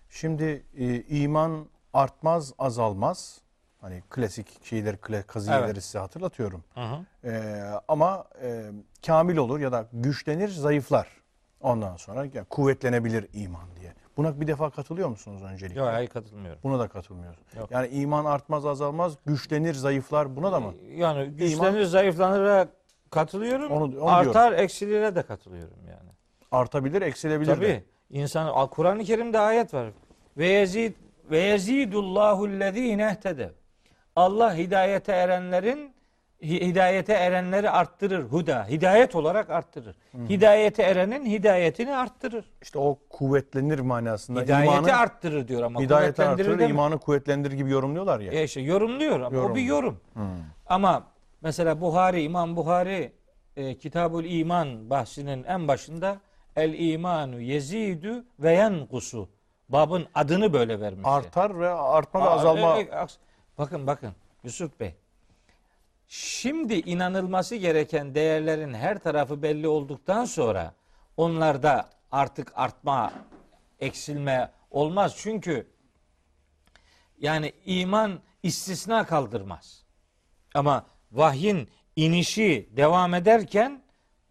Şimdi 0.09 0.63
e, 0.77 1.01
iman 1.01 1.65
artmaz, 1.93 2.53
azalmaz. 2.59 3.41
Hani 3.81 4.03
klasik 4.09 4.65
şeyler, 4.65 5.01
kaziyeleri 5.27 5.71
Evet. 5.71 5.83
size 5.83 5.99
hatırlatıyorum. 5.99 6.63
Hı 6.73 6.81
hı. 6.81 7.29
E, 7.29 7.63
ama 7.87 8.25
e, 8.41 8.71
kamil 9.05 9.37
olur 9.37 9.59
ya 9.59 9.71
da 9.71 9.87
güçlenir, 9.93 10.49
zayıflar. 10.49 11.07
Ondan 11.61 11.95
sonra 11.97 12.25
yani 12.33 12.45
kuvvetlenebilir 12.49 13.27
iman 13.33 13.75
diye. 13.79 13.93
Buna 14.19 14.41
bir 14.41 14.47
defa 14.47 14.69
katılıyor 14.69 15.09
musunuz 15.09 15.41
öncelikle? 15.43 15.79
Yok 15.79 15.89
hayır 15.89 16.09
katılmıyorum. 16.09 16.59
Buna 16.63 16.79
da 16.79 16.87
katılmıyoruz. 16.87 17.39
Yok. 17.57 17.71
Yani 17.71 17.87
iman 17.87 18.25
artmaz, 18.25 18.65
azalmaz, 18.65 19.13
güçlenir, 19.25 19.73
zayıflar 19.73 20.35
buna 20.35 20.51
da 20.51 20.59
mı? 20.59 20.73
Yani 20.95 21.29
güçlenir 21.29 21.83
zayıflanır 21.83 22.67
katılıyorum. 23.09 23.71
Onu- 23.71 24.01
onu 24.01 24.09
Artar 24.09 24.51
eksilire 24.51 25.15
de 25.15 25.21
katılıyorum 25.21 25.77
yani. 25.87 26.09
Artabilir, 26.51 27.01
eksilebilir 27.01 27.51
de. 27.51 27.55
Tabii. 27.55 27.83
İnsan 28.09 28.67
Kur'an-ı 28.67 29.03
Kerim'de 29.03 29.39
ayet 29.39 29.73
var. 29.73 29.89
Ve 30.37 30.47
yezid 30.47 30.93
ve 31.31 31.39
yezidullahu 31.39 32.47
ellezine 32.47 33.11
ihtedev. 33.17 33.49
Allah 34.15 34.55
hidayete 34.55 35.11
erenlerin 35.11 35.93
hidayete 36.41 37.13
erenleri 37.13 37.69
arttırır. 37.69 38.23
Huda. 38.23 38.67
Hidayet 38.69 39.15
olarak 39.15 39.49
arttırır. 39.49 39.95
Hidayete 40.29 40.83
erenin 40.83 41.25
hidayetini 41.25 41.95
arttırır. 41.95 42.45
İşte 42.61 42.79
o 42.79 42.99
kuvvetlenir 43.09 43.79
manasında. 43.79 44.41
Hidayeti 44.41 44.75
imanı, 44.75 44.97
arttırır 44.97 45.47
diyor 45.47 45.63
ama 45.63 45.81
hidayeti 45.81 46.23
artırır, 46.23 46.51
demiyor. 46.51 46.69
imanı 46.69 46.99
kuvvetlendirir 46.99 47.55
gibi 47.55 47.71
yorumluyorlar 47.71 48.19
ya. 48.19 48.33
Ya 48.33 48.43
işte 48.43 48.61
yorumluyor 48.61 49.19
ama 49.19 49.29
o 49.29 49.33
Yorum. 49.33 49.55
bir 49.55 49.61
yorum. 49.61 49.99
Hmm. 50.13 50.23
Ama 50.65 51.03
mesela 51.41 51.81
Buhari, 51.81 52.21
İmam 52.21 52.55
Buhari 52.55 53.11
e, 53.55 53.77
Kitabul 53.77 54.25
İman 54.25 54.89
bahsinin 54.89 55.43
en 55.43 55.67
başında 55.67 56.17
el 56.55 56.73
imanu 56.79 57.39
yezidu 57.39 58.25
ve 58.39 58.53
yenkusu. 58.53 59.29
Babın 59.69 60.07
adını 60.15 60.53
böyle 60.53 60.79
vermiş. 60.79 61.01
Artar 61.03 61.59
ve 61.59 61.69
artma 61.69 62.25
ve 62.25 62.29
azalma. 62.29 62.77
e, 62.77 62.81
e, 62.81 63.07
bakın 63.57 63.87
bakın 63.87 64.11
Yusuf 64.43 64.79
Bey. 64.79 64.95
Şimdi 66.11 66.73
inanılması 66.73 67.55
gereken 67.55 68.15
değerlerin 68.15 68.73
her 68.73 68.99
tarafı 68.99 69.41
belli 69.41 69.67
olduktan 69.67 70.25
sonra 70.25 70.73
onlarda 71.17 71.89
artık 72.11 72.51
artma, 72.55 73.13
eksilme 73.79 74.51
olmaz. 74.71 75.15
Çünkü 75.17 75.67
yani 77.19 77.53
iman 77.65 78.19
istisna 78.43 79.05
kaldırmaz. 79.05 79.85
Ama 80.53 80.85
vahyin 81.11 81.69
inişi 81.95 82.69
devam 82.71 83.13
ederken 83.13 83.81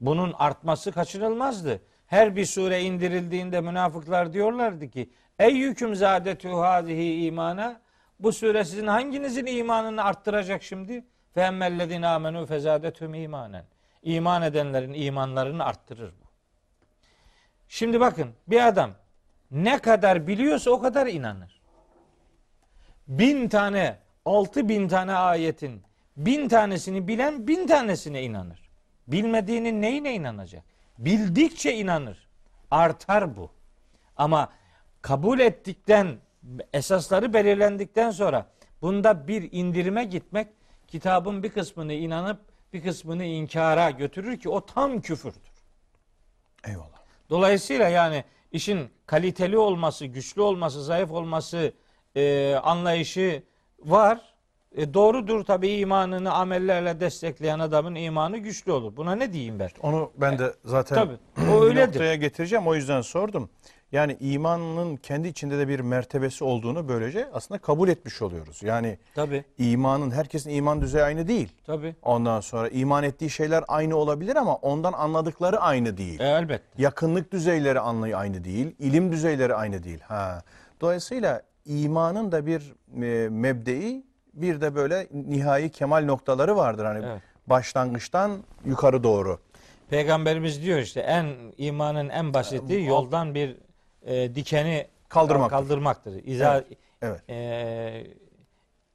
bunun 0.00 0.32
artması 0.32 0.92
kaçınılmazdı. 0.92 1.82
Her 2.06 2.36
bir 2.36 2.44
sure 2.44 2.82
indirildiğinde 2.82 3.60
münafıklar 3.60 4.32
diyorlardı 4.32 4.90
ki 4.90 5.10
Ey 5.38 5.54
yüküm 5.54 5.94
zadetu 5.94 6.58
hadihi 6.60 7.26
imana 7.26 7.80
bu 8.20 8.32
sure 8.32 8.64
sizin 8.64 8.86
hanginizin 8.86 9.46
imanını 9.46 10.04
arttıracak 10.04 10.62
şimdi? 10.62 11.04
Fehemmellezine 11.38 12.06
amenu 12.06 12.46
fezadethum 12.46 13.14
imanen. 13.14 13.64
İman 14.02 14.42
edenlerin 14.42 14.92
imanlarını 14.92 15.64
arttırır 15.64 16.12
bu. 16.12 16.26
Şimdi 17.68 18.00
bakın 18.00 18.34
bir 18.48 18.66
adam 18.66 18.90
ne 19.50 19.78
kadar 19.78 20.26
biliyorsa 20.26 20.70
o 20.70 20.80
kadar 20.80 21.06
inanır. 21.06 21.60
Bin 23.08 23.48
tane, 23.48 23.98
altı 24.24 24.68
bin 24.68 24.88
tane 24.88 25.12
ayetin 25.12 25.82
bin 26.16 26.48
tanesini 26.48 27.08
bilen 27.08 27.48
bin 27.48 27.66
tanesine 27.66 28.22
inanır. 28.22 28.70
Bilmediğinin 29.08 29.82
neyine 29.82 30.14
inanacak? 30.14 30.64
Bildikçe 30.98 31.74
inanır. 31.74 32.28
Artar 32.70 33.36
bu. 33.36 33.50
Ama 34.16 34.52
kabul 35.02 35.38
ettikten, 35.40 36.18
esasları 36.72 37.32
belirlendikten 37.32 38.10
sonra 38.10 38.46
bunda 38.82 39.28
bir 39.28 39.48
indirime 39.52 40.04
gitmek 40.04 40.57
kitabın 40.88 41.42
bir 41.42 41.48
kısmını 41.48 41.92
inanıp 41.92 42.40
bir 42.72 42.82
kısmını 42.82 43.24
inkara 43.24 43.90
götürür 43.90 44.38
ki 44.38 44.48
o 44.48 44.66
tam 44.66 45.00
küfürdür. 45.00 45.52
Eyvallah. 46.66 46.98
Dolayısıyla 47.30 47.88
yani 47.88 48.24
işin 48.52 48.90
kaliteli 49.06 49.58
olması, 49.58 50.06
güçlü 50.06 50.42
olması, 50.42 50.84
zayıf 50.84 51.10
olması 51.10 51.72
e, 52.16 52.54
anlayışı 52.54 53.42
var. 53.84 54.20
E, 54.76 54.94
doğrudur 54.94 55.44
tabii 55.44 55.68
imanını 55.68 56.32
amellerle 56.32 57.00
destekleyen 57.00 57.58
adamın 57.58 57.94
imanı 57.94 58.38
güçlü 58.38 58.72
olur. 58.72 58.96
Buna 58.96 59.14
ne 59.14 59.32
diyeyim 59.32 59.58
ben? 59.58 59.70
Onu 59.82 60.12
ben 60.16 60.38
de 60.38 60.54
zaten 60.64 60.94
Tabii, 60.94 61.50
o 61.52 61.62
öyledir. 61.62 61.86
noktaya 61.86 62.14
getireceğim. 62.14 62.66
O 62.66 62.74
yüzden 62.74 63.00
sordum. 63.00 63.50
Yani 63.92 64.16
imanın 64.20 64.96
kendi 64.96 65.28
içinde 65.28 65.58
de 65.58 65.68
bir 65.68 65.80
mertebesi 65.80 66.44
olduğunu 66.44 66.88
böylece 66.88 67.28
aslında 67.32 67.58
kabul 67.60 67.88
etmiş 67.88 68.22
oluyoruz. 68.22 68.62
Yani 68.62 68.98
Tabii, 69.14 69.44
imanın 69.58 70.10
herkesin 70.10 70.50
iman 70.50 70.80
düzeyi 70.80 71.04
aynı 71.04 71.28
değil. 71.28 71.52
tabii. 71.66 71.94
Ondan 72.02 72.40
sonra 72.40 72.68
iman 72.68 73.04
ettiği 73.04 73.30
şeyler 73.30 73.64
aynı 73.68 73.96
olabilir 73.96 74.36
ama 74.36 74.54
ondan 74.56 74.92
anladıkları 74.92 75.60
aynı 75.60 75.96
değil. 75.96 76.20
E, 76.20 76.24
elbette. 76.28 76.64
Yakınlık 76.82 77.32
düzeyleri 77.32 77.80
anlayı 77.80 78.16
aynı 78.16 78.44
değil, 78.44 78.74
ilim 78.78 79.12
düzeyleri 79.12 79.54
aynı 79.54 79.82
değil. 79.84 80.00
Ha. 80.00 80.42
Dolayısıyla 80.80 81.42
imanın 81.66 82.32
da 82.32 82.46
bir 82.46 82.72
e, 83.02 83.28
mebdei, 83.28 84.02
bir 84.34 84.60
de 84.60 84.74
böyle 84.74 85.06
nihai 85.12 85.70
kemal 85.70 86.04
noktaları 86.04 86.56
vardır. 86.56 86.84
Hani 86.84 87.04
Evet. 87.06 87.22
başlangıçtan 87.46 88.32
yukarı 88.64 89.02
doğru. 89.02 89.38
Peygamberimiz 89.90 90.62
diyor 90.62 90.78
işte 90.78 91.00
en 91.00 91.26
imanın 91.58 92.08
en 92.08 92.34
basiti 92.34 92.82
yoldan 92.82 93.34
bir 93.34 93.56
e, 94.06 94.34
dikeni 94.34 94.86
Kaldırmaktır. 95.08 95.56
kaldırmaktır. 95.56 96.24
İza 96.24 96.64
Evet. 97.02 97.22
e, 97.30 98.06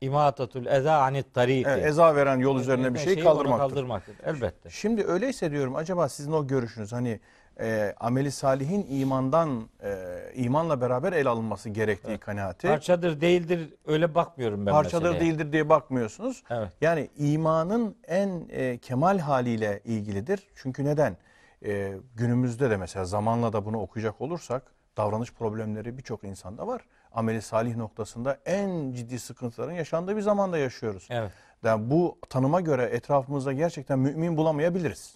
imatatul 0.01 0.65
eza 0.65 0.97
anit 1.01 1.33
tariki. 1.33 1.69
Evet, 1.69 1.85
eza 1.85 2.15
veren 2.15 2.37
yol 2.37 2.59
üzerine 2.59 2.93
bir 2.93 2.99
şey 2.99 3.13
Şeyi 3.13 3.25
onu 3.27 3.33
kaldırmaktır. 3.33 3.67
kaldırmaktır. 3.69 4.15
Elbette. 4.23 4.69
Şimdi 4.69 5.03
öyleyse 5.03 5.51
diyorum 5.51 5.75
acaba 5.75 6.09
sizin 6.09 6.31
o 6.31 6.47
görüşünüz 6.47 6.91
hani 6.93 7.19
e, 7.59 7.93
ameli 7.99 8.31
salihin 8.31 8.87
imandan 8.89 9.69
e, 9.83 9.95
imanla 10.35 10.81
beraber 10.81 11.13
el 11.13 11.27
alınması 11.27 11.69
gerektiği 11.69 12.17
kanaati 12.17 12.67
Parçadır 12.67 13.21
değildir 13.21 13.73
öyle 13.85 14.15
bakmıyorum 14.15 14.65
ben 14.65 14.71
parçadır 14.71 15.09
meseleye. 15.11 15.31
değildir 15.31 15.51
diye 15.51 15.69
bakmıyorsunuz. 15.69 16.43
Evet. 16.49 16.69
Yani 16.81 17.09
imanın 17.17 17.95
en 18.07 18.45
e, 18.49 18.77
kemal 18.77 19.19
haliyle 19.19 19.81
ilgilidir. 19.85 20.47
Çünkü 20.55 20.85
neden? 20.85 21.17
E, 21.65 21.93
günümüzde 22.15 22.69
de 22.69 22.77
mesela 22.77 23.05
zamanla 23.05 23.53
da 23.53 23.65
bunu 23.65 23.81
okuyacak 23.81 24.21
olursak 24.21 24.72
davranış 24.97 25.33
problemleri 25.33 25.97
birçok 25.97 26.23
insanda 26.23 26.67
var. 26.67 26.81
Ameli 27.11 27.41
salih 27.41 27.75
noktasında 27.75 28.37
en 28.45 28.91
ciddi 28.91 29.19
sıkıntıların 29.19 29.73
yaşandığı 29.73 30.17
bir 30.17 30.21
zamanda 30.21 30.57
yaşıyoruz. 30.57 31.07
Evet. 31.09 31.31
Yani 31.63 31.89
bu 31.89 32.17
tanıma 32.29 32.61
göre 32.61 32.83
etrafımızda 32.83 33.53
gerçekten 33.53 33.99
mümin 33.99 34.37
bulamayabiliriz. 34.37 35.15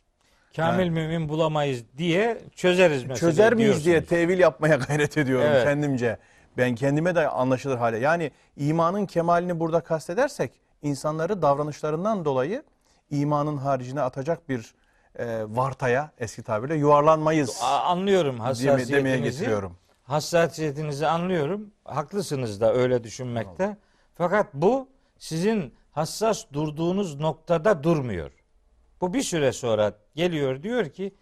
Kamil 0.55 0.89
mümin 0.89 1.29
bulamayız 1.29 1.83
diye 1.97 2.37
çözeriz 2.55 3.03
mesela. 3.03 3.15
Çözer 3.15 3.53
miyiz 3.53 3.85
diye 3.85 4.03
tevil 4.03 4.39
yapmaya 4.39 4.75
gayret 4.87 5.17
ediyorum 5.17 5.47
Evet. 5.49 5.63
kendimce. 5.63 6.17
Ben 6.57 6.75
kendime 6.75 7.15
de 7.15 7.27
anlaşılır 7.27 7.77
hale. 7.77 7.97
Yani 7.97 8.31
imanın 8.57 9.05
kemalini 9.05 9.59
burada 9.59 9.81
kastedersek 9.81 10.51
insanları 10.81 11.41
davranışlarından 11.41 12.25
dolayı 12.25 12.63
imanın 13.09 13.57
haricine 13.57 14.01
atacak 14.01 14.49
bir 14.49 14.73
e, 15.17 15.43
vartaya 15.47 16.11
eski 16.17 16.43
tabirle 16.43 16.75
yuvarlanmayız 16.75 17.59
Anlıyorum 17.63 18.39
hassasiyetinizi. 18.39 18.93
demeye 18.93 19.17
getiriyorum. 19.19 19.77
Hassasiyetinizi 20.03 21.07
anlıyorum. 21.07 21.71
Haklısınız 21.85 22.61
da 22.61 22.73
öyle 22.73 23.03
düşünmekte. 23.03 23.77
Fakat 24.13 24.53
bu 24.53 24.87
sizin 25.17 25.73
hassas 25.91 26.45
durduğunuz 26.53 27.19
noktada 27.19 27.83
durmuyor. 27.83 28.31
Bu 29.01 29.13
bir 29.13 29.21
süre 29.21 29.51
sonra 29.51 29.93
geliyor 30.15 30.63
diyor 30.63 30.89
ki 30.89 31.15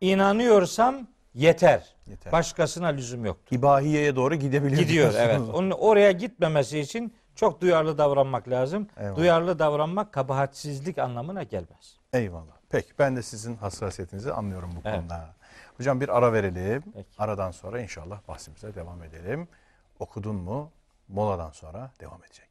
inanıyorsam 0.00 1.06
yeter. 1.34 1.94
Yeter. 2.06 2.32
Başkasına 2.32 2.86
lüzum 2.86 3.24
yoktur. 3.24 3.56
İbahiyeye 3.56 4.16
doğru 4.16 4.34
gidebilir. 4.34 4.78
Gidiyor 4.78 5.14
evet. 5.16 5.40
Onun 5.54 5.70
oraya 5.70 6.12
gitmemesi 6.12 6.78
için 6.78 7.14
çok 7.34 7.60
duyarlı 7.60 7.98
davranmak 7.98 8.48
lazım. 8.48 8.88
Eyvallah. 8.96 9.16
Duyarlı 9.16 9.58
davranmak 9.58 10.12
kabahatsizlik 10.12 10.98
anlamına 10.98 11.42
gelmez. 11.42 11.96
Eyvallah. 12.12 12.52
Peki 12.70 12.92
ben 12.98 13.16
de 13.16 13.22
sizin 13.22 13.56
hassasiyetinizi 13.56 14.32
anlıyorum 14.32 14.70
bu 14.76 14.80
Evet. 14.88 14.98
konuda. 14.98 15.34
Hocam 15.76 16.00
bir 16.00 16.08
ara 16.18 16.32
verelim. 16.32 16.82
Peki. 16.94 17.08
Aradan 17.18 17.50
sonra 17.50 17.80
inşallah 17.80 18.20
bahsimize 18.28 18.74
devam 18.74 19.02
edelim. 19.02 19.48
Okudun 19.98 20.36
mu? 20.36 20.70
Moladan 21.08 21.50
sonra 21.50 21.90
devam 22.00 22.24
edecek. 22.24 22.48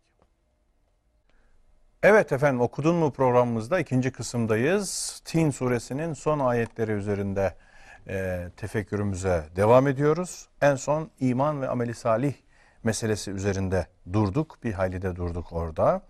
Evet 2.04 2.32
efendim 2.32 2.62
okudun 2.62 2.96
mu 2.96 3.12
programımızda 3.12 3.80
ikinci 3.80 4.12
kısımdayız. 4.12 5.22
Tin 5.26 5.52
suresinin 5.52 6.14
son 6.14 6.40
ayetleri 6.40 6.92
üzerinde 6.92 7.56
e, 8.08 8.48
tefekkürümüze 8.58 9.44
devam 9.56 9.88
ediyoruz. 9.88 10.48
En 10.62 10.76
son 10.76 11.10
iman 11.20 11.62
ve 11.62 11.70
ameli 11.70 11.94
salih 11.94 12.34
meselesi 12.84 13.32
üzerinde 13.32 13.88
durduk. 14.14 14.64
Bir 14.64 14.74
hayli 14.74 15.02
de 15.02 15.16
durduk 15.16 15.54
orada. 15.54 16.02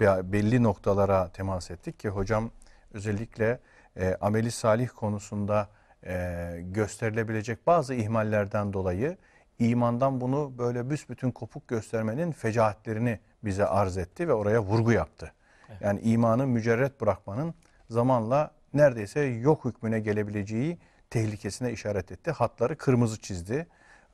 Be- 0.00 0.32
Belli 0.32 0.62
noktalara 0.62 1.28
temas 1.28 1.70
ettik 1.70 1.98
ki 1.98 2.08
hocam 2.08 2.50
özellikle 2.92 3.60
e, 3.96 4.16
ameli 4.20 4.50
salih 4.50 4.88
konusunda 4.96 5.68
e, 6.06 6.56
gösterilebilecek 6.62 7.66
bazı 7.66 7.94
ihmallerden 7.94 8.72
dolayı 8.72 9.16
imandan 9.58 10.20
bunu 10.20 10.52
böyle 10.58 10.90
büsbütün 10.90 11.30
kopuk 11.30 11.68
göstermenin 11.68 12.32
fecaatlerini 12.32 13.20
bize 13.44 13.66
arz 13.66 13.98
etti 13.98 14.28
ve 14.28 14.32
oraya 14.32 14.62
vurgu 14.62 14.92
yaptı. 14.92 15.32
Yani 15.80 16.00
imanı 16.00 16.46
mücerret 16.46 17.00
bırakmanın 17.00 17.54
zamanla 17.90 18.50
neredeyse 18.74 19.20
yok 19.20 19.64
hükmüne 19.64 20.00
gelebileceği 20.00 20.78
tehlikesine 21.10 21.72
işaret 21.72 22.12
etti. 22.12 22.30
Hatları 22.30 22.76
kırmızı 22.76 23.20
çizdi. 23.20 23.66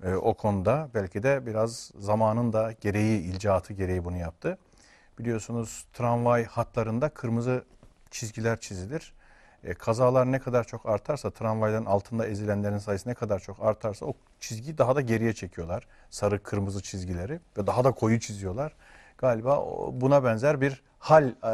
E, 0.04 0.14
o 0.14 0.34
konuda 0.34 0.88
belki 0.94 1.22
de 1.22 1.46
biraz 1.46 1.90
zamanın 1.98 2.52
da 2.52 2.72
gereği, 2.80 3.20
ilcaatı 3.20 3.72
gereği 3.72 4.04
bunu 4.04 4.16
yaptı. 4.16 4.58
Biliyorsunuz 5.18 5.84
tramvay 5.92 6.44
hatlarında 6.44 7.08
kırmızı 7.08 7.64
çizgiler 8.10 8.60
çizilir. 8.60 9.12
E, 9.64 9.74
kazalar 9.74 10.32
ne 10.32 10.38
kadar 10.38 10.64
çok 10.64 10.86
artarsa, 10.86 11.30
tramvayların 11.30 11.84
altında 11.84 12.26
ezilenlerin 12.26 12.78
sayısı 12.78 13.08
ne 13.08 13.14
kadar 13.14 13.38
çok 13.38 13.64
artarsa 13.64 14.06
o 14.06 14.14
çizgiyi 14.40 14.78
daha 14.78 14.96
da 14.96 15.00
geriye 15.00 15.32
çekiyorlar. 15.32 15.86
Sarı 16.10 16.42
kırmızı 16.42 16.82
çizgileri 16.82 17.40
ve 17.58 17.66
daha 17.66 17.84
da 17.84 17.92
koyu 17.92 18.20
çiziyorlar. 18.20 18.72
Galiba 19.18 19.64
buna 19.92 20.24
benzer 20.24 20.60
bir 20.60 20.82
hal 20.98 21.28
e, 21.28 21.48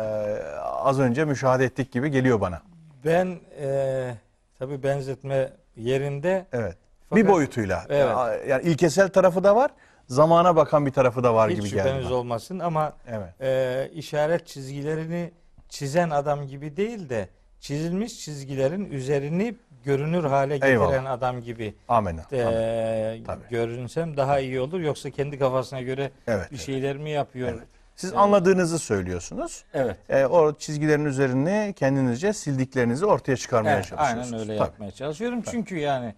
az 0.63 1.01
önce 1.01 1.25
müşahede 1.25 1.65
ettik 1.65 1.93
gibi 1.93 2.11
geliyor 2.11 2.41
bana. 2.41 2.63
Ben 3.05 3.39
e, 3.61 4.15
tabi 4.59 4.83
benzetme 4.83 5.53
yerinde 5.77 6.47
Evet. 6.53 6.77
Fakat- 7.11 7.25
bir 7.25 7.29
boyutuyla. 7.33 7.85
Evet. 7.89 8.49
Yani 8.49 8.63
ilkesel 8.63 9.09
tarafı 9.09 9.45
da 9.45 9.57
var, 9.57 9.71
zamana 10.07 10.57
bakan 10.57 10.87
bir 10.87 10.93
tarafı 10.93 11.25
da 11.25 11.35
var 11.35 11.51
hiç 11.51 11.57
gibi 11.57 11.71
geldi. 11.71 11.79
şüpheniz 11.89 12.07
bana. 12.07 12.15
olmasın 12.15 12.59
ama 12.59 12.93
Evet. 13.09 13.41
e, 13.41 13.91
işaret 13.95 14.47
çizgilerini 14.47 15.31
çizen 15.69 16.11
adam 16.11 16.47
gibi 16.47 16.77
değil 16.77 17.09
de 17.09 17.29
çizilmiş 17.61 18.21
çizgilerin 18.25 18.85
üzerini 18.91 19.55
görünür 19.85 20.25
hale 20.25 20.55
getiren 20.55 20.71
Eyvallah. 20.71 21.11
adam 21.11 21.41
gibi 21.41 21.75
Amenna. 21.89 22.21
e. 22.33 23.19
Tabii. 23.27 23.43
görünsem 23.51 24.17
daha 24.17 24.39
iyi 24.41 24.61
olur. 24.61 24.81
Yoksa 24.81 25.11
kendi 25.11 25.39
kafasına 25.39 25.81
göre 25.83 26.11
Evet, 26.27 26.51
bir 26.51 26.57
evet. 26.57 26.67
şeyler 26.67 26.97
mi 26.97 27.11
yapıyor? 27.11 27.49
Evet. 27.49 27.63
Siz 27.97 28.13
anladığınızı 28.15 28.79
söylüyorsunuz. 28.79 29.65
Evet. 29.75 29.97
E, 30.09 30.27
o 30.27 30.55
çizgilerin 30.55 31.05
üzerini 31.05 31.75
kendinizce 31.77 32.33
sildiklerinizi 32.33 33.07
ortaya 33.07 33.37
çıkarmaya 33.37 33.77
Evet, 33.77 33.87
çalışıyorsunuz. 33.87 34.27
aynen 34.33 34.41
öyle 34.41 34.59
Tabii. 34.59 34.69
yapmaya 34.69 34.91
çalışıyorum. 34.91 35.43
Çünkü 35.51 35.79
yani 35.79 36.15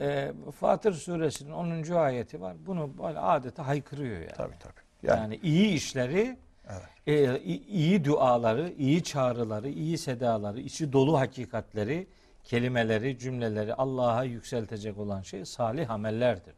e, 0.00 0.32
Fatır 0.60 0.92
suresinin 0.92 1.50
10. 1.50 1.90
ayeti 1.94 2.40
var. 2.40 2.56
Bunu 2.66 2.90
böyle 3.02 3.18
adeta 3.18 3.66
haykırıyor 3.66 4.16
yani. 4.20 4.32
Tabii 4.36 4.58
tabii. 4.58 4.80
Yani, 5.02 5.20
Yani, 5.20 5.40
iyi 5.42 5.68
işleri, 5.68 6.38
Evet. 6.68 7.36
e, 7.36 7.40
iyi 7.68 8.04
duaları, 8.04 8.72
iyi 8.78 9.02
çağrıları, 9.04 9.68
iyi 9.68 9.98
sedaları, 9.98 10.60
içi 10.60 10.92
dolu 10.92 11.20
hakikatleri, 11.20 12.06
kelimeleri, 12.44 13.18
cümleleri 13.18 13.74
Allah'a 13.74 14.24
yükseltecek 14.24 14.98
olan 14.98 15.22
şey 15.22 15.44
salih 15.44 15.90
amellerdir. 15.90 16.54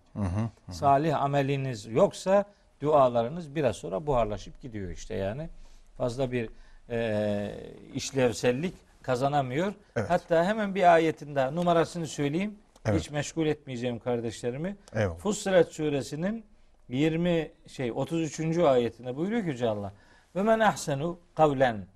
Salih 0.70 1.22
ameliniz 1.22 1.86
yoksa 1.86 2.44
dualarınız 2.82 3.54
biraz 3.54 3.76
sonra 3.76 4.06
buharlaşıp 4.06 4.60
gidiyor 4.60 4.90
işte 4.90 5.14
yani. 5.14 5.48
Fazla 5.96 6.32
bir 6.32 6.48
e, 6.90 7.54
işlevsellik 7.94 8.74
kazanamıyor. 9.02 9.72
Evet. 9.96 10.10
Hatta 10.10 10.44
hemen 10.44 10.74
bir 10.74 10.94
ayetin 10.94 11.34
daha 11.34 11.50
numarasını 11.50 12.06
söyleyeyim. 12.06 12.58
Evet. 12.84 13.00
Hiç 13.00 13.10
meşgul 13.10 13.46
etmeyeceğim 13.46 13.98
kardeşlerimi. 13.98 14.76
Eyvallah. 14.94 15.18
Fussilet 15.18 15.68
suresinin 15.68 16.44
20 16.88 17.52
şey 17.66 17.92
33. 17.92 18.58
ayetinde 18.58 19.16
buyuruyor 19.16 19.42
ki 19.42 19.48
Yüce 19.48 19.68
Allah. 19.68 19.92
Ve 20.36 20.42
men 20.42 20.60
ahsenu 20.60 21.18
kavlen. 21.34 21.86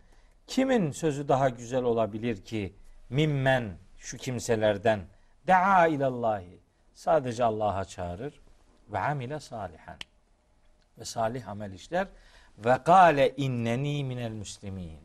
Kimin 0.47 0.91
sözü 0.91 1.29
daha 1.29 1.49
güzel 1.49 1.83
olabilir 1.83 2.45
ki 2.45 2.75
mimmen 3.11 3.73
şu 3.99 4.17
kimselerden 4.17 5.01
daa 5.47 5.87
ilallahi 5.87 6.61
sadece 6.95 7.45
Allah'a 7.45 7.85
çağırır 7.85 8.41
ve 8.89 8.99
amile 8.99 9.41
salihan 9.41 9.97
ve 10.99 11.05
salih 11.05 11.49
amel 11.49 11.73
işler 11.73 12.09
ve 12.59 12.83
kâle 12.85 13.35
inneni 13.37 14.05
minel 14.05 14.31
müslimin. 14.31 14.99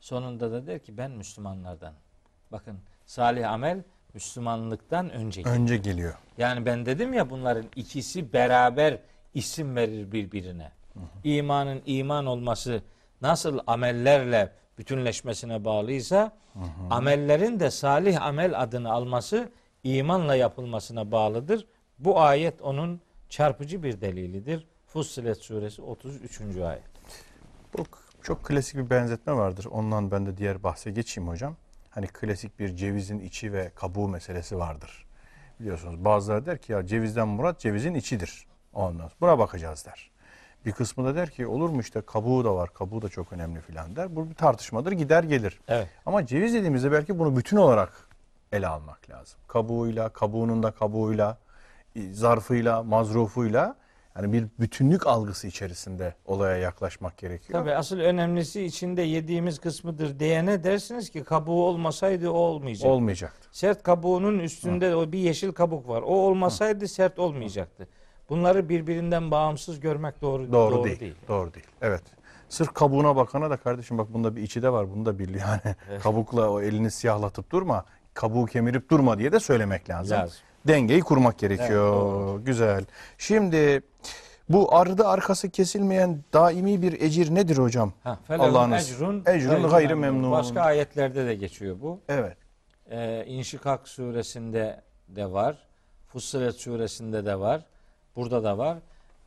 Sonunda 0.00 0.52
da 0.52 0.66
der 0.66 0.78
ki 0.78 0.96
ben 0.96 1.10
Müslümanlardan. 1.10 1.94
Bakın 2.52 2.78
salih 3.06 3.50
amel 3.52 3.82
Müslümanlıktan 4.18 5.10
önce 5.10 5.42
gelir. 5.42 5.54
Önce 5.54 5.76
geliyor. 5.76 6.14
Yani 6.38 6.66
ben 6.66 6.86
dedim 6.86 7.14
ya 7.14 7.30
bunların 7.30 7.66
ikisi 7.76 8.32
beraber 8.32 8.98
isim 9.34 9.76
verir 9.76 10.12
birbirine. 10.12 10.72
İmanın 11.24 11.82
iman 11.86 12.26
olması 12.26 12.82
nasıl 13.22 13.58
amellerle 13.66 14.52
bütünleşmesine 14.78 15.64
bağlıysa 15.64 16.32
amellerin 16.90 17.60
de 17.60 17.70
salih 17.70 18.22
amel 18.22 18.62
adını 18.62 18.92
alması 18.92 19.50
imanla 19.84 20.34
yapılmasına 20.34 21.12
bağlıdır. 21.12 21.66
Bu 21.98 22.20
ayet 22.20 22.62
onun 22.62 23.00
çarpıcı 23.28 23.82
bir 23.82 24.00
delilidir. 24.00 24.66
Fussilet 24.86 25.38
suresi 25.38 25.82
33. 25.82 26.40
ayet. 26.40 26.82
Bu 27.74 27.84
çok 28.22 28.44
klasik 28.44 28.76
bir 28.76 28.90
benzetme 28.90 29.32
vardır. 29.32 29.64
Ondan 29.70 30.10
ben 30.10 30.26
de 30.26 30.36
diğer 30.36 30.62
bahse 30.62 30.90
geçeyim 30.90 31.28
hocam. 31.28 31.56
Hani 31.98 32.08
klasik 32.08 32.58
bir 32.58 32.76
cevizin 32.76 33.20
içi 33.20 33.52
ve 33.52 33.70
kabuğu 33.74 34.08
meselesi 34.08 34.58
vardır. 34.58 35.06
Biliyorsunuz 35.60 36.04
bazıları 36.04 36.46
der 36.46 36.58
ki 36.58 36.72
ya 36.72 36.86
cevizden 36.86 37.28
murat 37.28 37.60
cevizin 37.60 37.94
içidir. 37.94 38.46
Ondan 38.72 39.10
buna 39.20 39.38
bakacağız 39.38 39.86
der. 39.86 40.10
Bir 40.66 40.72
kısmı 40.72 41.04
da 41.04 41.14
der 41.14 41.30
ki 41.30 41.46
olur 41.46 41.70
mu 41.70 41.80
işte 41.80 42.00
kabuğu 42.00 42.44
da 42.44 42.54
var, 42.54 42.72
kabuğu 42.74 43.02
da 43.02 43.08
çok 43.08 43.32
önemli 43.32 43.60
filan 43.60 43.96
der. 43.96 44.16
Bu 44.16 44.30
bir 44.30 44.34
tartışmadır 44.34 44.92
gider 44.92 45.24
gelir. 45.24 45.60
Evet. 45.68 45.88
Ama 46.06 46.26
ceviz 46.26 46.54
dediğimizde 46.54 46.92
belki 46.92 47.18
bunu 47.18 47.36
bütün 47.36 47.56
olarak 47.56 48.08
ele 48.52 48.66
almak 48.66 49.10
lazım. 49.10 49.40
Kabuğuyla, 49.48 50.08
kabuğunun 50.08 50.62
da 50.62 50.70
kabuğuyla, 50.70 51.38
zarfıyla, 52.10 52.82
mazrufuyla 52.82 53.76
yani 54.16 54.32
bir 54.32 54.46
bütünlük 54.60 55.06
algısı 55.06 55.46
içerisinde 55.46 56.14
olaya 56.26 56.56
yaklaşmak 56.56 57.18
gerekiyor. 57.18 57.60
Tabii 57.60 57.74
asıl 57.74 57.98
önemlisi 57.98 58.64
içinde 58.64 59.02
yediğimiz 59.02 59.58
kısmıdır 59.58 60.18
diyene 60.18 60.64
dersiniz 60.64 61.10
ki 61.10 61.24
kabuğu 61.24 61.64
olmasaydı 61.64 62.30
o 62.30 62.38
olmayacak. 62.38 62.90
Olmayacaktı. 62.90 63.48
Sert 63.52 63.82
kabuğunun 63.82 64.38
üstünde 64.38 64.96
o 64.96 65.12
bir 65.12 65.18
yeşil 65.18 65.52
kabuk 65.52 65.88
var. 65.88 66.02
O 66.02 66.14
olmasaydı 66.14 66.88
sert 66.88 67.18
olmayacaktı. 67.18 67.88
Bunları 68.28 68.68
birbirinden 68.68 69.30
bağımsız 69.30 69.80
görmek 69.80 70.22
doğru, 70.22 70.52
Doğru, 70.52 70.84
değil, 70.84 71.14
Doğru 71.28 71.54
değil. 71.54 71.66
Evet. 71.82 72.02
Sırf 72.48 72.74
kabuğuna 72.74 73.16
bakana 73.16 73.50
da 73.50 73.56
kardeşim 73.56 73.98
bak 73.98 74.14
bunda 74.14 74.36
bir 74.36 74.42
içi 74.42 74.62
de 74.62 74.72
var. 74.72 74.90
Bunu 74.90 75.06
da 75.06 75.18
bil 75.18 75.34
yani. 75.34 76.00
Kabukla 76.02 76.50
o 76.50 76.60
elini 76.60 76.90
siyahlatıp 76.90 77.50
durma. 77.50 77.84
Kabuğu 78.14 78.46
kemirip 78.46 78.90
durma 78.90 79.18
diye 79.18 79.32
de 79.32 79.40
söylemek 79.40 79.90
lazım. 79.90 80.18
Lazım. 80.18 80.38
Dengeyi 80.66 81.00
kurmak 81.00 81.38
gerekiyor. 81.38 82.40
Güzel. 82.40 82.84
Şimdi 83.18 83.82
bu 84.48 84.74
ardı 84.74 85.06
arkası 85.08 85.50
kesilmeyen 85.50 86.20
daimi 86.32 86.82
bir 86.82 87.00
ecir 87.00 87.34
nedir 87.34 87.58
hocam? 87.58 87.92
Allah'ınız. 88.28 88.92
ecrun, 88.92 89.22
Ecrun 89.26 89.70
gayri 89.70 89.94
memnun. 89.94 90.30
Başka 90.30 90.60
ayetlerde 90.60 91.26
de 91.26 91.34
geçiyor 91.34 91.76
bu. 91.82 92.00
Evet. 92.08 92.36
Ee, 92.90 93.24
İnşikak 93.26 93.88
suresinde 93.88 94.82
de 95.08 95.32
var. 95.32 95.58
Fussilet 96.08 96.54
suresinde 96.54 97.26
de 97.26 97.38
var. 97.38 97.64
Burada 98.16 98.44
da 98.44 98.58
var. 98.58 98.78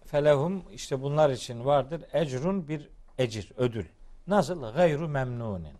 Felehum 0.06 0.64
işte 0.72 1.02
bunlar 1.02 1.30
için 1.30 1.66
vardır. 1.66 2.02
Ecrun 2.14 2.68
bir 2.68 2.90
ecir, 3.18 3.52
ödül. 3.58 3.86
Nasıl? 4.28 4.74
Gayru 4.74 5.08
memnunin. 5.08 5.74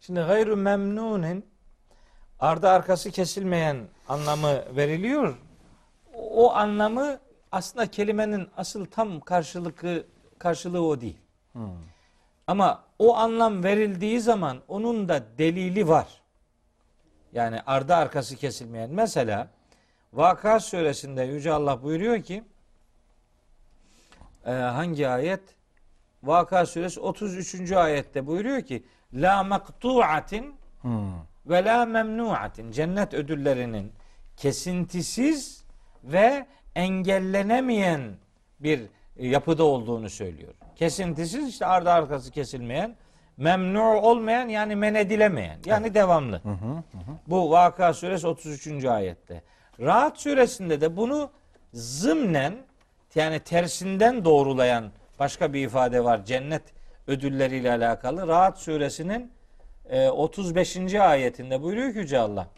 Şimdi 0.00 0.20
gayru 0.20 0.56
memnunin 0.56 1.44
ardı 2.40 2.68
arkası 2.68 3.10
kesilmeyen 3.10 3.88
anlamı 4.08 4.76
veriliyor. 4.76 5.36
O 6.14 6.52
anlamı 6.54 7.18
aslında 7.52 7.90
kelimenin 7.90 8.48
asıl 8.56 8.84
tam 8.84 9.20
karşılığı 9.20 9.72
karşılığı 10.38 10.86
o 10.86 11.00
değil. 11.00 11.18
Ama 12.46 12.84
o 12.98 13.16
anlam 13.16 13.64
verildiği 13.64 14.20
zaman 14.20 14.58
onun 14.68 15.08
da 15.08 15.22
delili 15.38 15.88
var. 15.88 16.06
Yani 17.32 17.60
ardı 17.66 17.94
arkası 17.94 18.36
kesilmeyen. 18.36 18.90
Mesela 18.90 19.48
Vaka 20.12 20.60
suresinde 20.60 21.22
Yüce 21.22 21.52
Allah 21.52 21.82
buyuruyor 21.82 22.22
ki 22.22 22.44
e, 24.46 24.50
hangi 24.50 25.08
ayet? 25.08 25.40
Vaka 26.22 26.66
suresi 26.66 27.00
33. 27.00 27.72
ayette 27.72 28.26
buyuruyor 28.26 28.62
ki 28.62 28.84
La 29.12 29.42
maktu'atin 29.44 30.54
ve 31.46 31.64
la 31.64 31.86
memnu'atin 31.86 32.70
cennet 32.70 33.14
ödüllerinin 33.14 33.92
kesintisiz 34.36 35.64
ve 36.04 36.46
engellenemeyen 36.74 38.00
bir 38.60 38.80
yapıda 39.18 39.64
olduğunu 39.64 40.10
söylüyor. 40.10 40.54
Kesintisiz 40.76 41.48
işte 41.48 41.66
ardı 41.66 41.90
arkası 41.90 42.30
kesilmeyen, 42.30 42.96
memnu 43.36 43.94
olmayan 43.94 44.48
yani 44.48 44.76
men 44.76 44.94
edilemeyen 44.94 45.58
yani 45.64 45.94
devamlı. 45.94 46.42
Bu 47.26 47.50
Vaka 47.50 47.94
suresi 47.94 48.26
33. 48.26 48.84
ayette. 48.84 49.42
Rahat 49.80 50.20
suresinde 50.20 50.80
de 50.80 50.96
bunu 50.96 51.30
zımnen 51.72 52.54
yani 53.14 53.40
tersinden 53.40 54.24
doğrulayan 54.24 54.92
başka 55.18 55.52
bir 55.52 55.66
ifade 55.66 56.04
var. 56.04 56.24
Cennet 56.24 56.62
ödülleriyle 57.06 57.72
alakalı. 57.72 58.28
Rahat 58.28 58.58
suresinin 58.58 59.22
e, 59.22 59.35
35. 59.90 60.94
ayetinde 60.94 61.62
buyuruyor 61.62 61.92
ki 61.92 61.98
Yüce 61.98 62.18
Allah. 62.18 62.48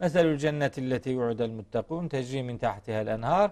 Meselül 0.00 0.38
cennetilleti 0.38 1.10
yu'del 1.10 1.50
muttakun 1.50 2.08
tecri 2.08 2.42
min 2.42 2.58
tahtihel 2.58 3.06
enhar 3.06 3.50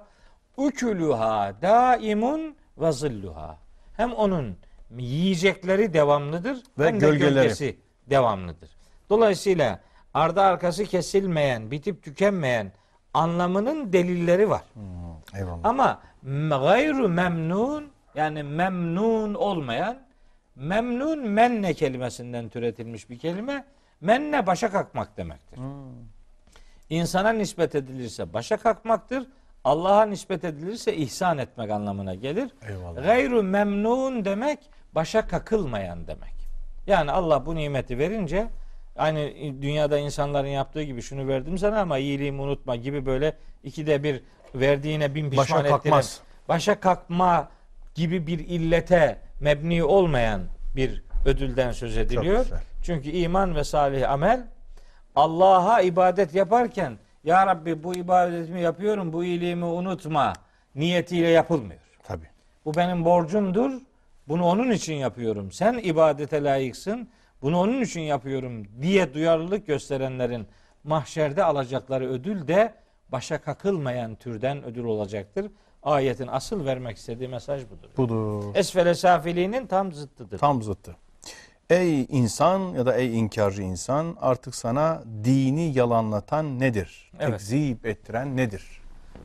ukuluha 0.56 1.52
daimun 1.62 2.56
ve 2.78 2.92
zilluha. 2.92 3.58
Hem 3.96 4.12
onun 4.12 4.56
yiyecekleri 4.98 5.92
devamlıdır 5.92 6.62
Ve 6.78 6.86
hem 6.86 6.94
de 6.94 6.98
gölgeleri. 7.06 7.34
gölgesi 7.34 7.76
devamlıdır. 8.10 8.70
Dolayısıyla 9.10 9.80
ardı 10.14 10.40
arkası 10.40 10.84
kesilmeyen, 10.84 11.70
bitip 11.70 12.02
tükenmeyen 12.02 12.72
anlamının 13.14 13.92
delilleri 13.92 14.50
var. 14.50 14.62
Eyvallah. 15.34 15.60
Ama 15.64 16.00
gayru 16.50 17.08
memnun 17.08 17.90
yani 18.14 18.42
memnun 18.42 19.34
olmayan 19.34 20.05
memnun 20.56 21.28
menne 21.28 21.74
kelimesinden 21.74 22.48
türetilmiş 22.48 23.10
bir 23.10 23.18
kelime. 23.18 23.64
Menne 24.00 24.46
başa 24.46 24.70
kalkmak 24.70 25.16
demektir. 25.16 25.58
İnsana 26.90 27.30
nispet 27.32 27.74
edilirse 27.74 28.32
başa 28.32 28.56
kalkmaktır. 28.56 29.26
Allah'a 29.64 30.06
nispet 30.06 30.44
edilirse 30.44 30.96
ihsan 30.96 31.38
etmek 31.38 31.70
anlamına 31.70 32.14
gelir. 32.14 32.50
Eyvallah. 32.68 33.02
Gayru 33.04 33.42
memnun 33.42 34.24
demek 34.24 34.58
başa 34.94 35.26
kakılmayan 35.28 36.06
demek. 36.06 36.36
Yani 36.86 37.10
Allah 37.10 37.46
bu 37.46 37.54
nimeti 37.54 37.98
verince 37.98 38.46
aynı 38.96 39.30
dünyada 39.62 39.98
insanların 39.98 40.48
yaptığı 40.48 40.82
gibi 40.82 41.02
şunu 41.02 41.28
verdim 41.28 41.58
sana 41.58 41.80
ama 41.80 41.98
iyiliğimi 41.98 42.40
unutma 42.42 42.76
gibi 42.76 43.06
böyle 43.06 43.36
ikide 43.64 44.02
bir 44.02 44.20
verdiğine 44.54 45.14
bin 45.14 45.30
pişman 45.30 45.44
Başa 45.44 45.58
ettiren, 45.58 45.70
kalkmaz. 45.70 46.20
başa 46.48 46.80
kalkma 46.80 47.48
gibi 47.94 48.26
bir 48.26 48.38
illete 48.38 49.18
mebni 49.40 49.84
olmayan 49.84 50.42
bir 50.76 51.02
ödülden 51.24 51.72
söz 51.72 51.96
ediliyor. 51.96 52.46
Çünkü 52.82 53.10
iman 53.10 53.54
ve 53.54 53.64
salih 53.64 54.10
amel 54.10 54.46
Allah'a 55.16 55.80
ibadet 55.80 56.34
yaparken 56.34 56.98
ya 57.24 57.46
Rabbi 57.46 57.82
bu 57.82 57.94
ibadetimi 57.94 58.60
yapıyorum 58.60 59.12
bu 59.12 59.24
iyiliğimi 59.24 59.64
unutma 59.64 60.32
niyetiyle 60.74 61.28
yapılmıyor. 61.28 61.80
Tabii. 62.02 62.28
Bu 62.64 62.74
benim 62.74 63.04
borcumdur. 63.04 63.80
Bunu 64.28 64.44
onun 64.44 64.70
için 64.70 64.94
yapıyorum. 64.94 65.52
Sen 65.52 65.78
ibadete 65.78 66.44
layıksın. 66.44 67.08
Bunu 67.42 67.60
onun 67.60 67.82
için 67.82 68.00
yapıyorum 68.00 68.82
diye 68.82 69.14
duyarlılık 69.14 69.66
gösterenlerin 69.66 70.46
mahşerde 70.84 71.44
alacakları 71.44 72.08
ödül 72.10 72.48
de 72.48 72.74
başa 73.08 73.40
kakılmayan 73.40 74.14
türden 74.14 74.64
ödül 74.64 74.84
olacaktır. 74.84 75.50
Ayetin 75.86 76.26
asıl 76.26 76.64
vermek 76.64 76.96
istediği 76.96 77.28
mesaj 77.28 77.62
budur. 77.64 77.88
Budur. 77.96 78.54
Esfele 78.54 78.94
safiliğinin 78.94 79.66
tam 79.66 79.92
zıttıdır. 79.92 80.38
Tam 80.38 80.62
zıttı. 80.62 80.96
Ey 81.70 82.02
insan 82.08 82.60
ya 82.60 82.86
da 82.86 82.94
ey 82.94 83.18
inkarcı 83.18 83.62
insan 83.62 84.16
artık 84.20 84.54
sana 84.54 85.02
dini 85.24 85.78
yalanlatan 85.78 86.60
nedir? 86.60 87.10
Evet. 87.18 87.30
Tekzip 87.30 87.86
ettiren 87.86 88.36
nedir? 88.36 88.80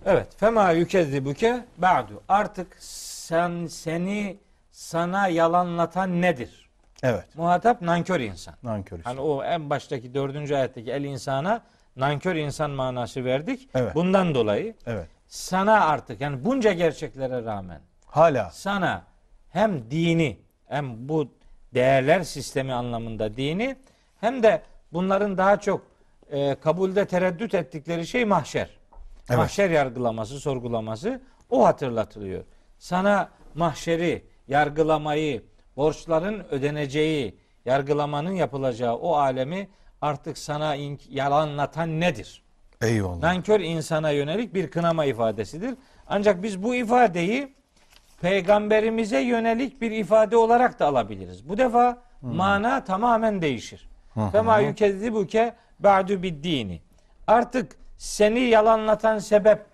Evet. 0.06 0.28
Fema 0.38 0.72
yükezzibuke 0.72 1.66
ba'du. 1.78 2.22
Artık 2.28 2.78
sen 2.80 3.68
seni 3.68 4.38
sana 4.72 5.28
yalanlatan 5.28 6.22
nedir? 6.22 6.70
Evet. 7.04 7.36
Muhatap 7.36 7.82
nankör 7.82 8.20
insan. 8.20 8.54
Nankör 8.64 8.98
insan. 8.98 9.10
Hani 9.10 9.22
o 9.22 9.44
en 9.44 9.70
baştaki 9.70 10.14
dördüncü 10.14 10.56
ayetteki 10.56 10.92
el 10.92 11.04
insana 11.04 11.62
nankör 11.96 12.36
insan 12.36 12.72
manası 12.72 13.26
verdik. 13.26 13.70
Evet. 13.76 13.96
Bundan 13.96 14.36
dolayı 14.36 14.74
Evet. 14.86 15.08
Sana 15.32 15.86
artık 15.86 16.22
yani 16.22 16.46
bunca 16.46 16.74
gerçeklere 16.74 17.46
rağmen 17.46 17.82
Hala. 18.06 18.50
sana 18.52 19.04
hem 19.50 19.92
dini 19.92 20.40
hem 20.68 21.10
bu 21.10 21.28
değerler 21.74 22.24
sistemi 22.24 22.74
anlamında 22.74 23.38
dini 23.38 23.76
hem 24.22 24.44
de 24.44 24.62
bunların 24.94 25.38
daha 25.38 25.60
çok 25.60 25.82
e, 26.32 26.56
kabulde 26.56 27.06
tereddüt 27.06 27.54
ettikleri 27.54 28.08
şey 28.08 28.26
mahşer. 28.26 28.70
Evet. 29.30 29.38
Mahşer 29.38 29.70
yargılaması, 29.70 30.40
sorgulaması 30.40 31.22
o 31.50 31.66
hatırlatılıyor. 31.66 32.44
Sana 32.80 33.30
mahşeri, 33.56 34.26
yargılamayı, 34.48 35.44
borçların 35.78 36.46
ödeneceği, 36.52 37.38
yargılamanın 37.66 38.32
yapılacağı 38.32 38.96
o 38.96 39.16
alemi 39.16 39.70
artık 40.02 40.38
sana 40.38 40.76
yalanlatan 41.10 42.00
nedir? 42.00 42.44
Eyvallah. 42.82 43.20
Nankör 43.22 43.60
insana 43.60 44.10
yönelik 44.10 44.54
bir 44.54 44.72
kınama 44.72 45.06
ifadesidir. 45.06 45.76
Ancak 46.08 46.44
biz 46.44 46.64
bu 46.64 46.76
ifadeyi 46.76 47.54
peygamberimize 48.22 49.20
yönelik 49.20 49.82
bir 49.82 49.92
ifade 49.92 50.38
olarak 50.38 50.80
da 50.80 50.88
alabiliriz. 50.88 51.50
Bu 51.50 51.58
defa 51.58 51.98
mana 52.22 52.84
tamamen 52.84 53.42
değişir. 53.42 53.90
Fema 54.32 54.60
yükezzibuke 54.60 55.56
ba'du 55.80 56.14
bid-dini. 56.14 56.80
Artık 57.28 57.76
seni 57.98 58.40
yalanlatan 58.40 59.20
sebep 59.20 59.66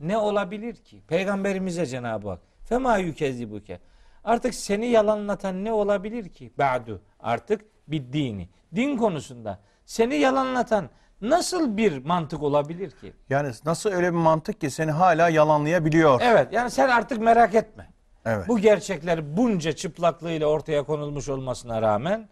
ne 0.00 0.16
olabilir 0.18 0.74
ki? 0.74 1.02
Peygamberimize 1.08 1.86
Cenab-ı 1.86 2.28
Hak. 2.28 2.40
Fema 2.68 2.96
yükezzibuke. 2.96 3.80
Artık 4.24 4.54
seni 4.54 4.86
yalanlatan 4.86 5.64
ne 5.64 5.72
olabilir 5.72 6.28
ki? 6.28 6.52
Ba'du. 6.58 7.02
Artık 7.20 7.60
bir 7.88 8.12
dini. 8.12 8.48
Din 8.74 8.96
konusunda 8.96 9.58
seni 9.86 10.16
yalanlatan 10.16 10.90
nasıl 11.20 11.76
bir 11.76 12.04
mantık 12.04 12.42
olabilir 12.42 12.90
ki? 12.90 13.12
Yani 13.30 13.50
nasıl 13.64 13.90
öyle 13.90 14.06
bir 14.12 14.18
mantık 14.18 14.60
ki 14.60 14.70
seni 14.70 14.90
hala 14.90 15.28
yalanlayabiliyor? 15.28 16.20
Evet 16.24 16.48
yani 16.52 16.70
sen 16.70 16.88
artık 16.88 17.18
merak 17.20 17.54
etme. 17.54 17.90
Evet. 18.24 18.48
Bu 18.48 18.58
gerçekler 18.58 19.36
bunca 19.36 19.72
çıplaklığıyla 19.72 20.46
ortaya 20.46 20.82
konulmuş 20.82 21.28
olmasına 21.28 21.82
rağmen 21.82 22.28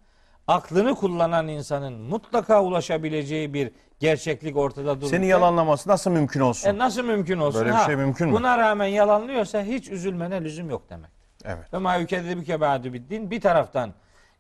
aklını 0.47 0.95
kullanan 0.95 1.49
insanın 1.49 1.93
mutlaka 2.01 2.63
ulaşabileceği 2.63 3.55
bir 3.55 3.73
gerçeklik 4.01 4.57
ortada 4.57 5.01
dururken 5.01 5.17
Seni 5.17 5.27
yalanlaması 5.27 5.89
nasıl 5.91 6.11
mümkün 6.11 6.41
olsun? 6.41 6.69
e 6.69 6.79
nasıl 6.79 7.03
mümkün 7.05 7.39
olsun? 7.39 7.61
Böyle 7.61 7.73
bir 7.73 7.79
şey 7.85 7.97
mümkün 7.97 8.29
mü? 8.29 8.33
Buna 8.35 8.59
rağmen 8.59 8.87
yalanlıyorsa 8.87 9.63
hiç 9.63 9.89
üzülmene 9.91 10.45
lüzum 10.45 10.71
yok 10.71 10.83
demek. 10.91 11.11
Evet. 11.45 11.73
Ve 11.75 11.79
ma 11.79 11.97
yükedibüke 11.97 12.61
ba'du 12.61 12.93
biddin 12.93 13.31
bir 13.31 13.41
taraftan 13.41 13.93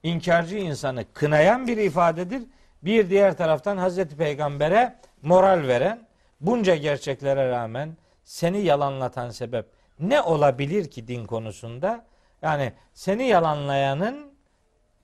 inkarcı 0.02 0.56
insanı 0.56 1.04
kınayan 1.14 1.66
bir 1.66 1.76
ifadedir. 1.76 2.42
Bir 2.82 3.10
diğer 3.10 3.36
taraftan 3.36 3.76
Hazreti 3.76 4.16
Peygamber'e 4.16 4.94
moral 5.22 5.68
veren 5.68 6.06
bunca 6.40 6.76
gerçeklere 6.76 7.50
rağmen 7.50 7.96
seni 8.24 8.60
yalanlatan 8.60 9.30
sebep 9.30 9.66
ne 10.00 10.20
olabilir 10.22 10.90
ki 10.90 11.08
din 11.08 11.26
konusunda? 11.26 12.04
Yani 12.42 12.72
seni 12.94 13.26
yalanlayanın 13.26 14.32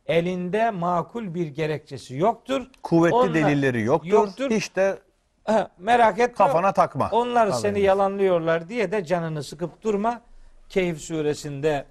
elinde 0.06 0.70
makul 0.70 1.34
bir 1.34 1.46
gerekçesi 1.46 2.14
yoktur. 2.16 2.66
Kuvvetli 2.82 3.14
Onlar- 3.16 3.34
delilleri 3.34 3.82
yoktur. 3.82 4.10
yoktur. 4.10 4.50
Hiç 4.50 4.76
de 4.76 4.98
Ha, 5.44 5.70
merak 5.78 6.18
etme. 6.18 6.34
kafana 6.34 6.72
takma. 6.72 7.08
Onlar 7.12 7.38
Haberin 7.48 7.62
seni 7.62 7.80
yalanlıyorlar 7.80 8.68
diye 8.68 8.92
de 8.92 9.04
canını 9.04 9.42
sıkıp 9.42 9.82
durma. 9.82 10.20
Keyif 10.68 11.00
suresinde, 11.00 11.84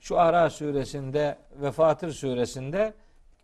şu 0.00 0.18
Ara 0.20 0.50
suresinde 0.50 1.38
ve 1.60 1.72
Fatır 1.72 2.12
suresinde 2.12 2.94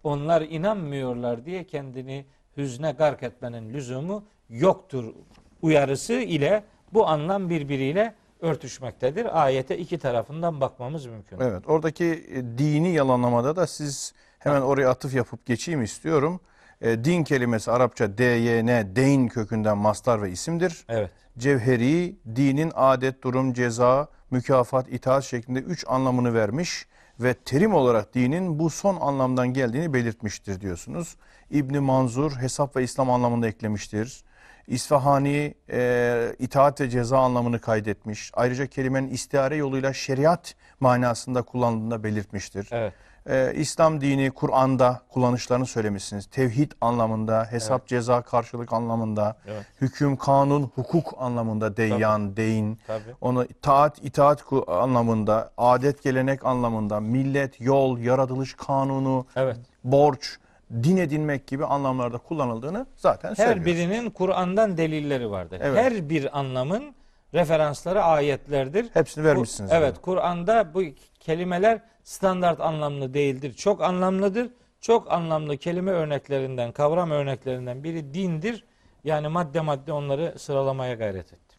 onlar 0.07 0.43
inanmıyorlar 0.43 1.45
diye 1.45 1.65
kendini 1.65 2.27
hüzne 2.57 2.93
gark 2.93 3.23
etmenin 3.23 3.73
lüzumu 3.73 4.25
yoktur 4.51 5.15
uyarısı 5.63 6.13
ile 6.13 6.65
bu 6.93 7.07
anlam 7.07 7.51
birbiriyle 7.51 8.15
örtüşmektedir. 8.41 9.45
Ayete 9.45 9.79
iki 9.79 9.99
tarafından 9.99 10.61
bakmamız 10.61 11.07
mümkün. 11.07 11.41
Evet 11.41 11.69
oradaki 11.69 12.05
e, 12.05 12.59
dini 12.59 12.93
yalanlamada 12.93 13.57
da 13.57 13.67
siz 13.67 14.15
hemen 14.39 14.61
oraya 14.61 14.91
atıf 14.91 15.15
yapıp 15.15 15.47
geçeyim 15.47 15.83
istiyorum. 15.83 16.41
E, 16.81 17.05
din 17.05 17.25
kelimesi 17.25 17.71
Arapça 17.71 18.19
DYN, 18.19 18.97
deyn 18.97 19.29
kökünden 19.29 19.79
mastar 19.79 20.23
ve 20.23 20.31
isimdir. 20.31 20.85
Evet. 20.89 21.11
Cevheri, 21.39 22.17
dinin 22.37 22.73
adet, 22.75 23.23
durum, 23.23 23.53
ceza, 23.53 24.09
mükafat, 24.31 24.93
itaat 24.93 25.25
şeklinde 25.25 25.59
üç 25.59 25.85
anlamını 25.89 26.35
vermiş 26.35 26.87
ve 27.21 27.35
terim 27.35 27.75
olarak 27.75 28.15
dinin 28.15 28.59
bu 28.59 28.71
son 28.71 28.97
anlamdan 29.01 29.49
geldiğini 29.49 29.95
belirtmiştir 29.95 30.61
diyorsunuz. 30.61 31.17
İbni 31.51 31.81
Manzur 31.81 32.33
hesap 32.33 32.77
ve 32.77 32.83
İslam 32.83 33.11
anlamında 33.11 33.47
eklemiştir. 33.47 34.25
İsfahani 34.67 35.55
e, 35.71 36.35
itaat 36.39 36.81
ve 36.81 36.91
ceza 36.91 37.19
anlamını 37.19 37.61
kaydetmiş. 37.61 38.31
Ayrıca 38.35 38.67
kelimenin 38.67 39.09
istihare 39.09 39.57
yoluyla 39.57 39.93
şeriat 39.93 40.55
manasında 40.81 41.43
kullanıldığını 41.43 41.91
da 41.91 42.05
belirtmiştir. 42.05 42.69
Evet. 42.71 42.93
Ee, 43.29 43.53
İslam 43.57 44.01
dini 44.01 44.31
Kur'an'da 44.31 45.01
kullanışlarını 45.09 45.67
söylemişsiniz. 45.67 46.27
Tevhid 46.27 46.73
anlamında, 46.81 47.45
hesap 47.51 47.87
ceza 47.87 48.23
karşılık 48.23 48.73
anlamında, 48.73 49.37
Evet. 49.47 49.67
hüküm, 49.81 50.17
kanun, 50.17 50.63
hukuk 50.75 51.15
anlamında 51.19 51.77
deyyan, 51.77 52.37
deyin. 52.37 52.79
Tabii. 52.87 53.03
Onu 53.21 53.47
taat, 53.63 54.05
itaat 54.05 54.45
anlamında, 54.67 55.51
adet, 55.59 56.03
gelenek 56.03 56.45
anlamında, 56.47 57.01
millet, 57.01 57.61
yol, 57.61 57.99
yaratılış 57.99 58.55
kanunu, 58.55 59.27
Evet. 59.37 59.57
borç, 59.85 60.37
din 60.83 60.97
edinmek 60.97 61.47
gibi 61.47 61.65
anlamlarda 61.67 62.19
kullanıldığını 62.19 62.87
zaten 62.97 63.29
Her 63.29 63.35
söylüyoruz. 63.35 63.65
birinin 63.67 64.11
Kur'an'dan 64.11 64.77
delilleri 64.77 65.31
vardır. 65.31 65.61
Evet. 65.63 65.79
Her 65.85 66.09
bir 66.09 66.39
anlamın 66.39 66.95
referansları 67.35 68.03
ayetlerdir. 68.03 68.87
Hepsini 68.95 69.25
vermişsiniz. 69.25 69.71
Evet, 69.73 69.97
Kur'an'da 70.03 70.75
bu 70.75 70.83
kelimeler 71.21 71.81
standart 72.05 72.61
anlamlı 72.61 73.15
değildir. 73.15 73.53
Çok 73.53 73.83
anlamlıdır. 73.83 74.51
Çok 74.81 75.13
anlamlı 75.13 75.57
kelime 75.57 75.91
örneklerinden, 75.91 76.73
kavram 76.73 77.11
örneklerinden 77.11 77.85
biri 77.85 78.15
dindir. 78.15 78.65
Yani 79.05 79.29
madde 79.29 79.61
madde 79.61 79.93
onları 79.93 80.35
sıralamaya 80.39 80.95
gayret 80.95 81.33
ettim. 81.33 81.59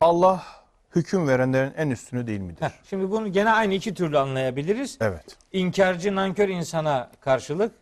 Allah 0.00 0.42
hüküm 0.96 1.28
verenlerin 1.28 1.72
en 1.76 1.90
üstünü 1.90 2.26
değil 2.26 2.40
midir? 2.40 2.62
Heh, 2.62 2.70
şimdi 2.90 3.10
bunu 3.10 3.32
gene 3.32 3.50
aynı 3.50 3.74
iki 3.74 3.94
türlü 3.94 4.18
anlayabiliriz. 4.18 4.98
Evet. 5.00 5.36
İnkarcı, 5.52 6.14
nankör 6.14 6.48
insana 6.48 7.10
karşılık 7.20 7.72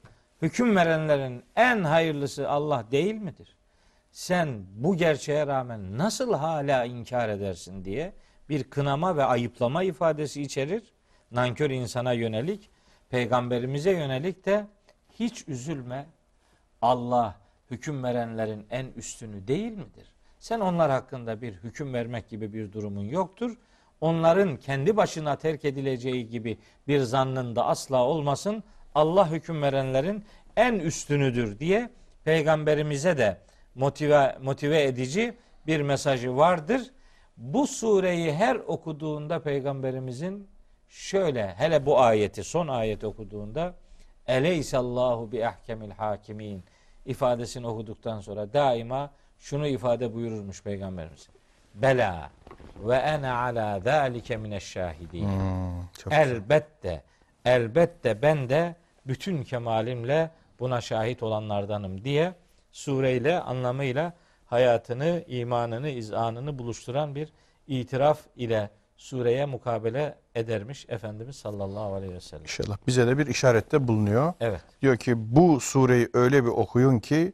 hüküm 0.43 0.77
verenlerin 0.77 1.43
en 1.57 1.85
hayırlısı 1.85 2.51
Allah 2.51 2.85
değil 2.91 3.15
midir? 3.15 3.57
Sen 4.13 4.65
bu 4.75 4.97
gerçeğe 4.97 5.47
rağmen 5.47 5.99
nasıl 5.99 6.35
hala 6.35 6.85
inkar 6.85 7.29
edersin 7.29 7.85
diye 7.85 8.13
bir 8.49 8.65
kınama 8.65 9.17
ve 9.17 9.25
ayıplama 9.25 9.83
ifadesi 9.83 10.43
içerir. 10.43 10.83
Nankör 11.31 11.71
insana 11.71 12.13
yönelik, 12.13 12.71
peygamberimize 13.11 13.91
yönelik 13.91 14.47
de 14.47 14.67
hiç 15.19 15.49
üzülme. 15.49 16.07
Allah 16.83 17.41
hüküm 17.71 18.03
verenlerin 18.03 18.67
en 18.71 18.87
üstünü 18.87 19.47
değil 19.49 19.73
midir? 19.73 20.13
Sen 20.39 20.61
onlar 20.61 20.91
hakkında 20.91 21.43
bir 21.43 21.53
hüküm 21.53 21.95
vermek 21.95 22.29
gibi 22.29 22.53
bir 22.53 22.73
durumun 22.73 23.05
yoktur. 23.05 23.57
Onların 24.01 24.57
kendi 24.57 24.97
başına 24.97 25.37
terk 25.37 25.65
edileceği 25.65 26.29
gibi 26.29 26.59
bir 26.89 27.01
zannın 27.01 27.57
da 27.57 27.67
asla 27.67 28.05
olmasın. 28.05 28.65
Allah 28.95 29.31
hüküm 29.31 29.63
verenlerin 29.63 30.25
en 30.57 30.75
üstünüdür 30.75 31.59
diye 31.59 31.91
peygamberimize 32.25 33.19
de 33.19 33.39
motive 33.75 34.39
motive 34.43 34.83
edici 34.83 35.35
bir 35.67 35.81
mesajı 35.81 36.37
vardır. 36.37 36.83
Bu 37.37 37.67
sureyi 37.67 38.33
her 38.33 38.57
okuduğunda 38.57 39.43
peygamberimizin 39.43 40.49
şöyle 40.89 41.55
hele 41.55 41.87
bu 41.87 42.01
ayeti 42.01 42.45
son 42.45 42.69
ayeti 42.69 43.07
okuduğunda 43.07 43.75
Eleysallahu 44.27 45.33
bi 45.33 45.47
ahkemil 45.47 45.91
hakimin 45.91 46.65
ifadesini 47.07 47.67
okuduktan 47.67 48.21
sonra 48.21 48.53
daima 48.53 49.11
şunu 49.39 49.67
ifade 49.67 50.15
buyururmuş 50.15 50.63
peygamberimiz. 50.63 51.29
Bela 51.75 52.31
ve 52.85 52.97
ene 52.97 53.31
ala 53.31 53.81
zalike 53.81 54.37
mineşşahidin. 54.37 55.25
Hmm. 55.25 56.11
Elbette, 56.11 57.03
elbette 57.45 58.23
ben 58.23 58.49
de 58.49 58.75
bütün 59.07 59.43
kemalimle 59.43 60.31
buna 60.61 60.81
şahit 60.81 61.23
olanlardanım 61.23 62.05
diye 62.05 62.35
sureyle 62.73 63.41
anlamıyla 63.41 64.13
hayatını, 64.47 65.25
imanını, 65.27 65.89
izanını 65.89 66.59
buluşturan 66.59 67.15
bir 67.15 67.33
itiraf 67.67 68.19
ile 68.37 68.71
sureye 68.97 69.47
mukabele 69.47 70.15
edermiş 70.35 70.87
Efendimiz 70.89 71.37
sallallahu 71.37 71.95
aleyhi 71.95 72.15
ve 72.15 72.21
sellem. 72.21 72.43
İnşallah 72.43 72.77
bize 72.87 73.07
de 73.07 73.19
bir 73.19 73.27
işarette 73.27 73.89
bulunuyor. 73.89 74.33
Evet. 74.41 74.61
Diyor 74.83 74.97
ki 74.97 75.13
bu 75.17 75.61
sureyi 75.61 76.09
öyle 76.15 76.45
bir 76.45 76.49
okuyun 76.49 76.99
ki 76.99 77.33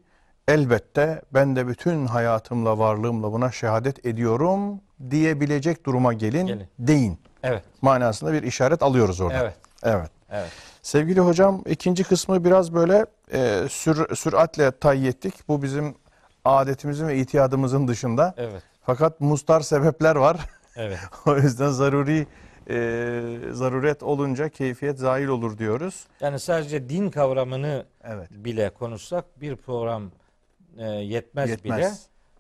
elbette 0.49 1.23
ben 1.35 1.57
de 1.57 1.69
bütün 1.69 2.07
hayatımla 2.07 2.79
varlığımla 2.79 3.33
buna 3.33 3.53
şehadet 3.53 4.07
ediyorum 4.07 4.81
diyebilecek 5.11 5.87
duruma 5.87 6.13
gelin, 6.13 6.47
Gelin. 6.47 6.67
deyin 6.79 7.19
Evet. 7.43 7.63
manasında 7.83 8.33
bir 8.33 8.43
işaret 8.43 8.83
alıyoruz 8.83 9.21
orada. 9.21 9.39
Evet. 9.43 9.55
Evet. 9.83 10.11
Evet. 10.31 10.51
Sevgili 10.89 11.21
hocam 11.21 11.63
ikinci 11.67 12.05
kısmı 12.05 12.45
biraz 12.45 12.75
böyle 12.75 13.07
e, 13.33 13.67
sür, 13.71 14.17
süratle 14.17 14.71
tay 14.71 15.09
ettik. 15.09 15.35
Bu 15.49 15.63
bizim 15.63 15.95
adetimizin 16.45 17.09
ve 17.09 17.17
itiyadımızın 17.17 17.89
dışında. 17.89 18.35
Evet. 18.37 18.63
Fakat 18.83 19.21
mustar 19.21 19.61
sebepler 19.61 20.17
var. 20.17 20.37
Evet. 20.77 20.99
o 21.27 21.37
yüzden 21.37 21.69
zaruri 21.69 22.27
e, 22.71 23.53
zaruret 23.53 24.03
olunca 24.03 24.49
keyfiyet 24.49 24.99
zahil 24.99 25.27
olur 25.27 25.59
diyoruz. 25.59 26.07
Yani 26.21 26.39
sadece 26.41 26.89
din 26.89 27.11
kavramını 27.11 27.87
Evet. 28.05 28.31
bile 28.31 28.71
konuşsak 28.71 29.41
bir 29.41 29.57
program 29.57 30.11
e, 30.79 30.85
yetmez, 30.87 31.51
Yetmez. 31.51 31.79
bile. 31.79 31.93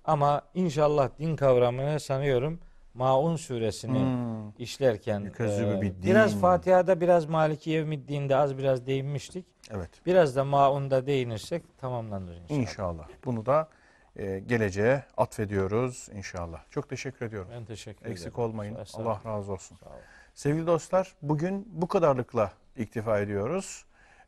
Ama 0.04 0.42
inşallah 0.54 1.08
din 1.18 1.36
kavramını 1.36 2.00
sanıyorum 2.00 2.58
Maun 2.98 3.36
suresini 3.36 3.98
Hmm. 3.98 4.50
işlerken 4.58 5.20
e, 5.38 5.92
biraz 6.02 6.40
Fatiha'da 6.40 7.00
biraz 7.00 7.26
Maliki 7.26 7.70
Yevmiddin'de 7.70 8.36
az 8.36 8.58
biraz 8.58 8.86
değinmiştik. 8.86 9.46
Evet. 9.70 9.90
Biraz 10.06 10.36
da 10.36 10.44
Maun'da 10.44 11.06
değinirsek 11.06 11.78
tamamlanır 11.78 12.36
inşallah. 12.36 12.60
İnşallah. 12.60 13.08
Bunu 13.24 13.46
da 13.46 13.68
e, 14.16 14.38
geleceğe 14.38 15.04
atfediyoruz 15.16 16.08
inşallah. 16.14 16.60
Çok 16.70 16.88
teşekkür 16.88 17.26
ediyorum. 17.26 17.50
Ben 17.54 17.64
teşekkür 17.64 18.00
ederim. 18.00 18.12
Eksik 18.12 18.38
olmayın. 18.38 18.76
Allah 18.94 19.20
razı 19.26 19.52
olsun. 19.52 19.76
Sağ 19.76 19.86
olun. 19.90 19.98
Sevgili 20.34 20.66
dostlar 20.66 21.14
bugün 21.22 21.68
bu 21.72 21.88
kadarlıkla 21.88 22.52
iktifa 22.76 23.18
ediyoruz. 23.18 23.84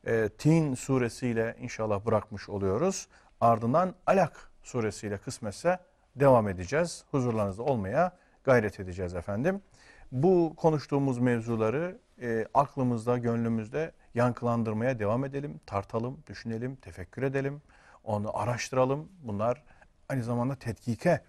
E, 0.07 0.29
Tin 0.39 0.75
suresiyle 0.75 1.57
inşallah 1.61 2.07
bırakmış 2.07 2.49
oluyoruz. 2.49 3.07
Ardından 3.41 3.95
Alak 4.07 4.51
suresiyle 4.63 5.19
kısmetse 5.19 5.79
devam 6.17 6.49
edeceğiz. 6.49 7.05
Huzurlarınızda 7.11 7.63
olmaya 7.63 8.13
gayret 8.45 8.81
edeceğiz 8.81 9.15
efendim. 9.15 9.63
Bu 10.13 10.55
konuştuğumuz 10.57 11.19
mevzuları 11.19 11.99
e, 12.23 12.47
aklımızda, 12.55 13.19
gönlümüzde 13.19 13.93
yankılandırmaya 14.15 14.99
devam 14.99 15.25
edelim. 15.25 15.61
Tartalım, 15.67 16.23
düşünelim, 16.27 16.77
tefekkür 16.77 17.23
edelim. 17.23 17.63
Onu 18.05 18.39
araştıralım. 18.39 19.09
Bunlar 19.23 19.63
aynı 20.09 20.23
zamanda 20.23 20.55
tetkike 20.55 21.21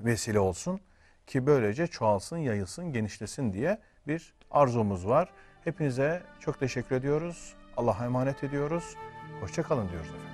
vesile 0.00 0.40
olsun 0.40 0.80
ki 1.26 1.46
böylece 1.46 1.86
çoğalsın, 1.86 2.36
yayılsın, 2.36 2.92
genişlesin 2.92 3.52
diye 3.52 3.78
bir 4.06 4.34
arzumuz 4.50 5.06
var. 5.06 5.32
Hepinize 5.64 6.22
çok 6.40 6.60
teşekkür 6.60 6.96
ediyoruz. 6.96 7.54
Allah'a 7.76 8.04
emanet 8.04 8.44
ediyoruz. 8.44 8.96
Hoşçakalın 9.40 9.88
diyoruz 9.88 10.08
efendim. 10.08 10.29